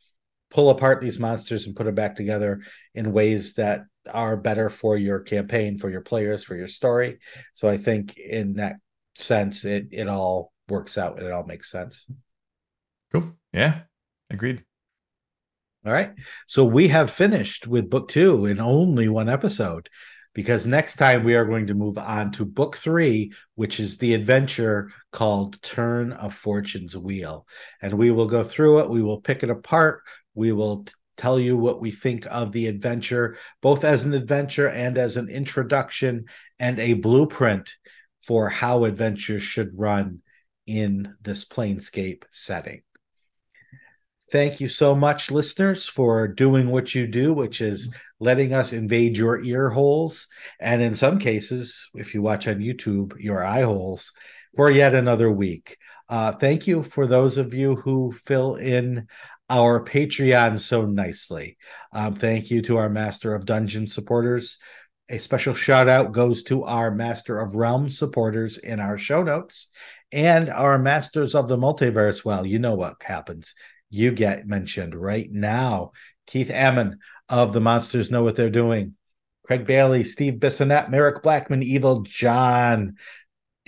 pull 0.51 0.69
apart 0.69 1.01
these 1.01 1.19
monsters 1.19 1.65
and 1.65 1.75
put 1.75 1.85
them 1.85 1.95
back 1.95 2.15
together 2.15 2.61
in 2.93 3.13
ways 3.13 3.55
that 3.55 3.85
are 4.11 4.37
better 4.37 4.69
for 4.69 4.97
your 4.97 5.19
campaign, 5.19 5.77
for 5.77 5.89
your 5.89 6.01
players, 6.01 6.43
for 6.43 6.55
your 6.55 6.67
story. 6.67 7.19
So 7.53 7.67
I 7.67 7.77
think 7.77 8.17
in 8.17 8.55
that 8.55 8.75
sense, 9.15 9.65
it 9.65 9.87
it 9.91 10.07
all 10.07 10.51
works 10.69 10.97
out 10.97 11.17
and 11.17 11.25
it 11.25 11.31
all 11.31 11.45
makes 11.45 11.71
sense. 11.71 12.05
Cool. 13.11 13.33
Yeah. 13.53 13.81
Agreed. 14.29 14.63
All 15.85 15.91
right. 15.91 16.11
So 16.47 16.63
we 16.63 16.89
have 16.89 17.11
finished 17.11 17.67
with 17.67 17.89
book 17.89 18.07
two 18.07 18.45
in 18.45 18.59
only 18.59 19.09
one 19.09 19.29
episode 19.29 19.89
because 20.33 20.65
next 20.65 20.95
time 20.95 21.23
we 21.23 21.35
are 21.35 21.45
going 21.45 21.67
to 21.67 21.73
move 21.73 21.97
on 21.97 22.31
to 22.31 22.45
book 22.45 22.77
three, 22.77 23.33
which 23.55 23.79
is 23.79 23.97
the 23.97 24.13
adventure 24.13 24.91
called 25.11 25.61
Turn 25.61 26.13
of 26.13 26.33
Fortune's 26.33 26.95
Wheel. 26.95 27.45
And 27.81 27.93
we 27.93 28.11
will 28.11 28.27
go 28.27 28.43
through 28.43 28.79
it, 28.79 28.89
we 28.89 29.01
will 29.01 29.19
pick 29.19 29.43
it 29.43 29.49
apart, 29.49 30.03
we 30.33 30.51
will 30.51 30.83
t- 30.83 30.93
tell 31.17 31.39
you 31.39 31.57
what 31.57 31.81
we 31.81 31.91
think 31.91 32.25
of 32.29 32.51
the 32.51 32.67
adventure, 32.67 33.37
both 33.61 33.83
as 33.83 34.05
an 34.05 34.13
adventure 34.13 34.67
and 34.67 34.97
as 34.97 35.17
an 35.17 35.29
introduction 35.29 36.25
and 36.59 36.79
a 36.79 36.93
blueprint 36.93 37.75
for 38.25 38.49
how 38.49 38.85
adventures 38.85 39.43
should 39.43 39.77
run 39.77 40.21
in 40.67 41.15
this 41.21 41.45
planescape 41.45 42.23
setting. 42.31 42.81
Thank 44.31 44.61
you 44.61 44.69
so 44.69 44.95
much, 44.95 45.29
listeners, 45.29 45.85
for 45.85 46.25
doing 46.25 46.69
what 46.69 46.95
you 46.95 47.05
do, 47.05 47.33
which 47.33 47.59
is 47.59 47.93
letting 48.21 48.53
us 48.53 48.71
invade 48.71 49.17
your 49.17 49.43
ear 49.43 49.69
holes. 49.69 50.27
And 50.57 50.81
in 50.81 50.95
some 50.95 51.19
cases, 51.19 51.89
if 51.95 52.13
you 52.13 52.21
watch 52.21 52.47
on 52.47 52.59
YouTube, 52.59 53.19
your 53.19 53.43
eye 53.43 53.63
holes 53.63 54.13
for 54.55 54.71
yet 54.71 54.95
another 54.95 55.29
week. 55.29 55.77
Uh, 56.07 56.31
thank 56.31 56.65
you 56.65 56.81
for 56.81 57.07
those 57.07 57.37
of 57.37 57.53
you 57.53 57.75
who 57.75 58.13
fill 58.25 58.55
in 58.55 59.07
our 59.51 59.83
Patreon 59.83 60.61
so 60.61 60.85
nicely. 60.85 61.57
Um, 61.91 62.15
thank 62.15 62.49
you 62.49 62.61
to 62.63 62.77
our 62.77 62.89
Master 62.89 63.35
of 63.35 63.45
Dungeon 63.45 63.85
supporters. 63.85 64.57
A 65.09 65.17
special 65.17 65.53
shout 65.53 65.89
out 65.89 66.13
goes 66.13 66.43
to 66.43 66.63
our 66.63 66.89
Master 66.89 67.37
of 67.37 67.53
Realm 67.53 67.89
supporters 67.89 68.57
in 68.57 68.79
our 68.79 68.97
show 68.97 69.23
notes 69.23 69.67
and 70.13 70.49
our 70.49 70.79
Masters 70.79 71.35
of 71.35 71.49
the 71.49 71.57
Multiverse. 71.57 72.23
Well, 72.23 72.45
you 72.45 72.59
know 72.59 72.75
what 72.75 73.03
happens 73.03 73.53
you 73.89 74.11
get 74.11 74.47
mentioned 74.47 74.95
right 74.95 75.29
now. 75.29 75.91
Keith 76.27 76.49
Ammann 76.49 76.99
of 77.27 77.51
The 77.51 77.59
Monsters 77.59 78.09
Know 78.09 78.23
What 78.23 78.37
They're 78.37 78.49
Doing. 78.49 78.95
Craig 79.45 79.65
Bailey, 79.65 80.05
Steve 80.05 80.35
Bissonette, 80.35 80.89
Merrick 80.89 81.21
Blackman, 81.21 81.61
Evil 81.61 82.03
John, 82.03 82.95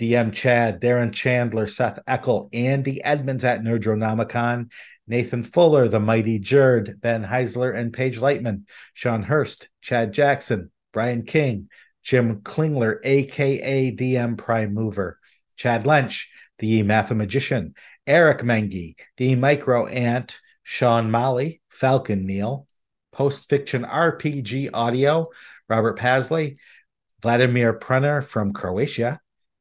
DM 0.00 0.32
Chad, 0.32 0.80
Darren 0.80 1.12
Chandler, 1.12 1.66
Seth 1.66 1.98
Eckel, 2.06 2.48
Andy 2.54 3.04
Edmonds 3.04 3.44
at 3.44 3.60
Nerdronomicon, 3.60 4.70
Nathan 5.06 5.44
Fuller, 5.44 5.88
The 5.88 6.00
Mighty 6.00 6.38
Jerd, 6.40 7.00
Ben 7.00 7.22
Heisler, 7.22 7.74
and 7.74 7.92
Paige 7.92 8.18
Lightman, 8.20 8.64
Sean 8.94 9.22
Hurst, 9.22 9.68
Chad 9.82 10.12
Jackson, 10.12 10.70
Brian 10.92 11.24
King, 11.24 11.68
Jim 12.02 12.40
Klingler, 12.40 13.00
aka 13.04 13.92
DM 13.92 14.36
Prime 14.38 14.72
Mover, 14.72 15.18
Chad 15.56 15.86
Lynch, 15.86 16.30
the 16.58 16.82
Mathemagician, 16.82 17.74
Eric 18.06 18.40
Mengi, 18.40 18.96
The 19.16 19.34
Micro 19.36 19.86
Ant, 19.86 20.38
Sean 20.62 21.10
Molly, 21.10 21.60
Falcon 21.68 22.26
Neil, 22.26 22.66
Post 23.12 23.48
Fiction 23.48 23.84
RPG 23.84 24.70
Audio, 24.72 25.28
Robert 25.68 25.98
Pasley, 25.98 26.56
Vladimir 27.22 27.72
Prenner 27.74 28.22
from 28.22 28.52
Croatia, 28.52 29.20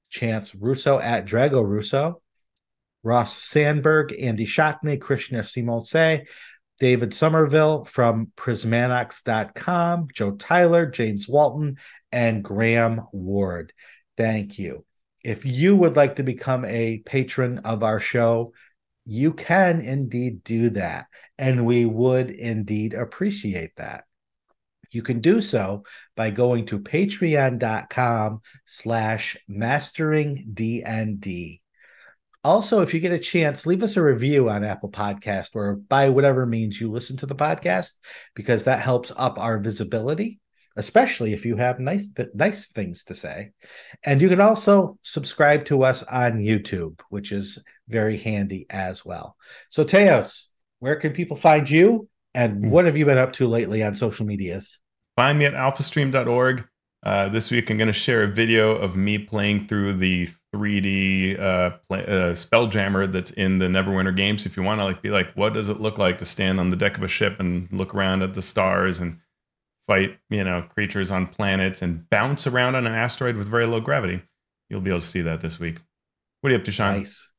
Chance 0.10 0.56
Russo 0.56 1.00
at 1.00 1.26
Drago 1.26 1.66
Russo, 1.66 2.22
Ross 3.04 3.38
Sandberg, 3.38 4.14
Andy 4.20 4.46
Shockney, 4.46 5.00
Krishna 5.00 5.44
Simose, 5.44 6.26
David 6.80 7.14
Somerville 7.14 7.86
from 7.86 8.32
Prismanox.com, 8.36 10.08
Joe 10.14 10.32
Tyler, 10.32 10.88
James 10.88 11.28
Walton, 11.28 11.78
and 12.12 12.44
Graham 12.44 13.02
Ward. 13.12 13.74
Thank 14.18 14.58
you 14.58 14.86
if 15.24 15.46
you 15.46 15.76
would 15.78 15.96
like 15.96 16.18
to 16.18 16.24
become 16.24 16.66
a 16.66 17.02
patron 17.06 17.60
of 17.60 17.84
our 17.84 18.00
show, 18.00 18.54
you 19.06 19.34
can 19.34 19.82
indeed 19.82 20.44
do 20.44 20.70
that. 20.72 21.08
And 21.38 21.66
we 21.66 21.86
would 21.86 22.30
indeed 22.30 22.94
appreciate 22.94 23.76
that. 23.78 24.04
You 24.92 25.02
can 25.02 25.22
do 25.22 25.42
so 25.42 25.86
by 26.16 26.30
going 26.30 26.68
to 26.68 26.80
patreon.com 26.80 28.42
slash 28.66 29.38
masteringdnd. 29.50 31.62
Also, 32.44 32.82
if 32.82 32.94
you 32.94 33.00
get 33.00 33.14
a 33.14 33.20
chance, 33.20 33.66
leave 33.66 33.84
us 33.84 33.96
a 33.96 34.04
review 34.04 34.50
on 34.50 34.64
Apple 34.64 34.92
Podcast 34.92 35.56
or 35.56 35.76
by 35.76 36.10
whatever 36.10 36.46
means 36.46 36.80
you 36.80 36.90
listen 36.90 37.18
to 37.18 37.26
the 37.26 37.36
podcast, 37.36 37.98
because 38.36 38.66
that 38.66 38.80
helps 38.80 39.12
up 39.16 39.40
our 39.40 39.60
visibility 39.60 40.40
especially 40.76 41.34
if 41.34 41.46
you 41.46 41.56
have 41.56 41.80
nice 41.80 42.08
nice 42.34 42.68
things 42.70 43.04
to 43.06 43.16
say. 43.16 43.52
And 44.04 44.22
you 44.22 44.30
can 44.30 44.42
also 44.42 44.98
subscribe 45.02 45.66
to 45.66 45.84
us 45.84 46.04
on 46.04 46.34
YouTube, 46.34 47.00
which 47.10 47.32
is 47.32 47.64
very 47.88 48.18
handy 48.18 48.66
as 48.70 49.06
well. 49.06 49.36
So 49.70 49.84
Teos, 49.84 50.50
where 50.80 50.96
can 50.96 51.14
people 51.14 51.38
find 51.38 51.70
you 51.70 52.10
and 52.34 52.66
hmm. 52.66 52.70
what 52.70 52.86
have 52.86 52.98
you 52.98 53.06
been 53.06 53.18
up 53.18 53.34
to 53.34 53.48
lately 53.48 53.84
on 53.84 53.96
social 53.96 54.26
medias? 54.26 54.80
Find 55.16 55.38
me 55.38 55.46
at 55.46 55.54
alphastream.org. 55.54 56.66
Uh, 57.04 57.28
this 57.28 57.52
week 57.52 57.70
I'm 57.70 57.78
going 57.78 57.88
to 57.88 57.94
share 57.94 58.24
a 58.24 58.28
video 58.28 58.72
of 58.72 58.96
me 58.96 59.18
playing 59.18 59.68
through 59.68 59.98
the 59.98 60.30
3D 60.56 61.38
uh, 61.38 61.72
play, 61.90 62.02
uh, 62.04 62.32
Spelljammer 62.32 63.12
that's 63.12 63.32
in 63.32 63.58
the 63.58 63.66
Neverwinter 63.66 64.16
games. 64.16 64.46
If 64.46 64.56
you 64.56 64.64
want 64.64 64.80
to 64.80 64.86
like 64.86 65.02
be 65.02 65.10
like, 65.10 65.34
what 65.34 65.54
does 65.54 65.68
it 65.68 65.82
look 65.82 65.98
like 65.98 66.20
to 66.20 66.26
stand 66.26 66.62
on 66.62 66.70
the 66.70 66.78
deck 66.78 66.98
of 66.98 67.04
a 67.04 67.10
ship 67.10 67.40
and 67.40 67.68
look 67.72 67.94
around 67.94 68.22
at 68.22 68.34
the 68.34 68.42
stars 68.42 69.00
and 69.00 69.20
fight, 69.86 70.18
you 70.30 70.46
know, 70.46 70.62
creatures 70.74 71.12
on 71.12 71.28
planets 71.28 71.82
and 71.82 72.10
bounce 72.10 72.48
around 72.48 72.76
on 72.76 72.88
an 72.88 72.94
asteroid 72.94 73.36
with 73.36 73.50
very 73.50 73.66
low 73.66 73.82
gravity. 73.82 74.22
You'll 74.70 74.80
be 74.80 74.92
able 74.92 75.02
to 75.02 75.06
see 75.06 75.22
that 75.22 75.42
this 75.42 75.60
week. 75.60 75.80
What 76.40 76.50
are 76.50 76.54
you 76.54 76.60
up 76.60 76.66
to, 76.66 76.72
Shawn? 76.72 77.00
Nice. 77.00 77.33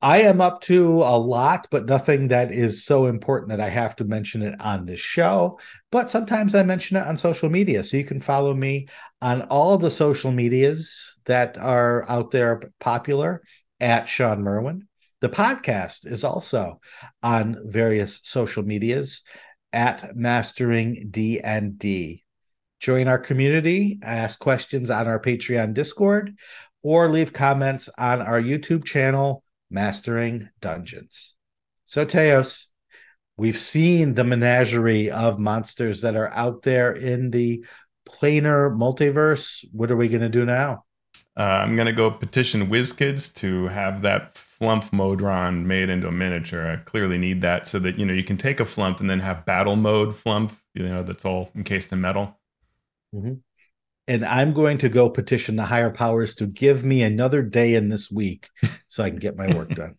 I 0.00 0.22
am 0.22 0.40
up 0.40 0.60
to 0.62 1.02
a 1.02 1.18
lot, 1.18 1.66
but 1.72 1.86
nothing 1.86 2.28
that 2.28 2.52
is 2.52 2.84
so 2.84 3.06
important 3.06 3.50
that 3.50 3.60
I 3.60 3.68
have 3.68 3.96
to 3.96 4.04
mention 4.04 4.42
it 4.42 4.54
on 4.60 4.86
this 4.86 5.00
show. 5.00 5.58
But 5.90 6.08
sometimes 6.08 6.54
I 6.54 6.62
mention 6.62 6.96
it 6.96 7.06
on 7.06 7.16
social 7.16 7.50
media. 7.50 7.82
So 7.82 7.96
you 7.96 8.04
can 8.04 8.20
follow 8.20 8.54
me 8.54 8.86
on 9.20 9.42
all 9.42 9.76
the 9.76 9.90
social 9.90 10.30
medias 10.30 11.18
that 11.24 11.58
are 11.58 12.08
out 12.08 12.30
there 12.30 12.62
popular 12.78 13.42
at 13.80 14.08
Shawn 14.08 14.40
Merwin. 14.42 14.86
The 15.20 15.28
podcast 15.28 16.06
is 16.06 16.22
also 16.22 16.80
on 17.24 17.56
various 17.66 18.20
social 18.22 18.62
medias 18.62 19.24
at 19.72 20.14
Mastering 20.14 21.08
D&D. 21.10 22.24
Join 22.78 23.08
our 23.08 23.18
community, 23.18 23.98
ask 24.04 24.38
questions 24.38 24.90
on 24.90 25.08
our 25.08 25.18
Patreon 25.18 25.74
Discord, 25.74 26.36
or 26.82 27.10
leave 27.10 27.32
comments 27.32 27.88
on 27.98 28.22
our 28.22 28.40
YouTube 28.40 28.84
channel, 28.84 29.42
Mastering 29.70 30.48
Dungeons. 30.60 31.34
So, 31.84 32.04
Teos, 32.04 32.68
we've 33.36 33.58
seen 33.58 34.14
the 34.14 34.24
menagerie 34.24 35.10
of 35.10 35.38
monsters 35.38 36.02
that 36.02 36.16
are 36.16 36.30
out 36.30 36.62
there 36.62 36.92
in 36.92 37.30
the 37.30 37.64
planar 38.08 38.74
multiverse. 38.74 39.64
What 39.72 39.90
are 39.90 39.96
we 39.96 40.08
going 40.08 40.22
to 40.22 40.28
do 40.28 40.44
now? 40.44 40.84
Uh, 41.38 41.42
I'm 41.42 41.76
going 41.76 41.86
to 41.86 41.92
go 41.92 42.10
petition 42.10 42.68
WizKids 42.68 43.32
to 43.36 43.68
have 43.68 44.02
that 44.02 44.34
flumph 44.34 44.92
Modron 44.92 45.66
made 45.68 45.88
into 45.88 46.08
a 46.08 46.12
miniature. 46.12 46.68
I 46.68 46.76
clearly 46.76 47.16
need 47.16 47.42
that 47.42 47.66
so 47.66 47.78
that 47.78 47.96
you 47.96 48.04
know 48.06 48.12
you 48.12 48.24
can 48.24 48.36
take 48.36 48.58
a 48.58 48.64
flumph 48.64 48.98
and 49.00 49.08
then 49.08 49.20
have 49.20 49.46
battle 49.46 49.76
mode 49.76 50.14
flumph. 50.14 50.52
You 50.74 50.88
know 50.88 51.04
that's 51.04 51.24
all 51.24 51.50
encased 51.54 51.92
in 51.92 52.00
metal. 52.00 52.36
Mm-hmm. 53.14 53.34
And 54.08 54.24
I'm 54.24 54.54
going 54.54 54.78
to 54.78 54.88
go 54.88 55.10
petition 55.10 55.56
the 55.56 55.64
higher 55.64 55.90
powers 55.90 56.34
to 56.36 56.46
give 56.46 56.82
me 56.82 57.02
another 57.02 57.42
day 57.42 57.74
in 57.74 57.90
this 57.90 58.10
week 58.10 58.48
so 58.88 59.04
I 59.04 59.10
can 59.10 59.18
get 59.18 59.36
my 59.36 59.54
work 59.54 59.68
done. 59.74 59.96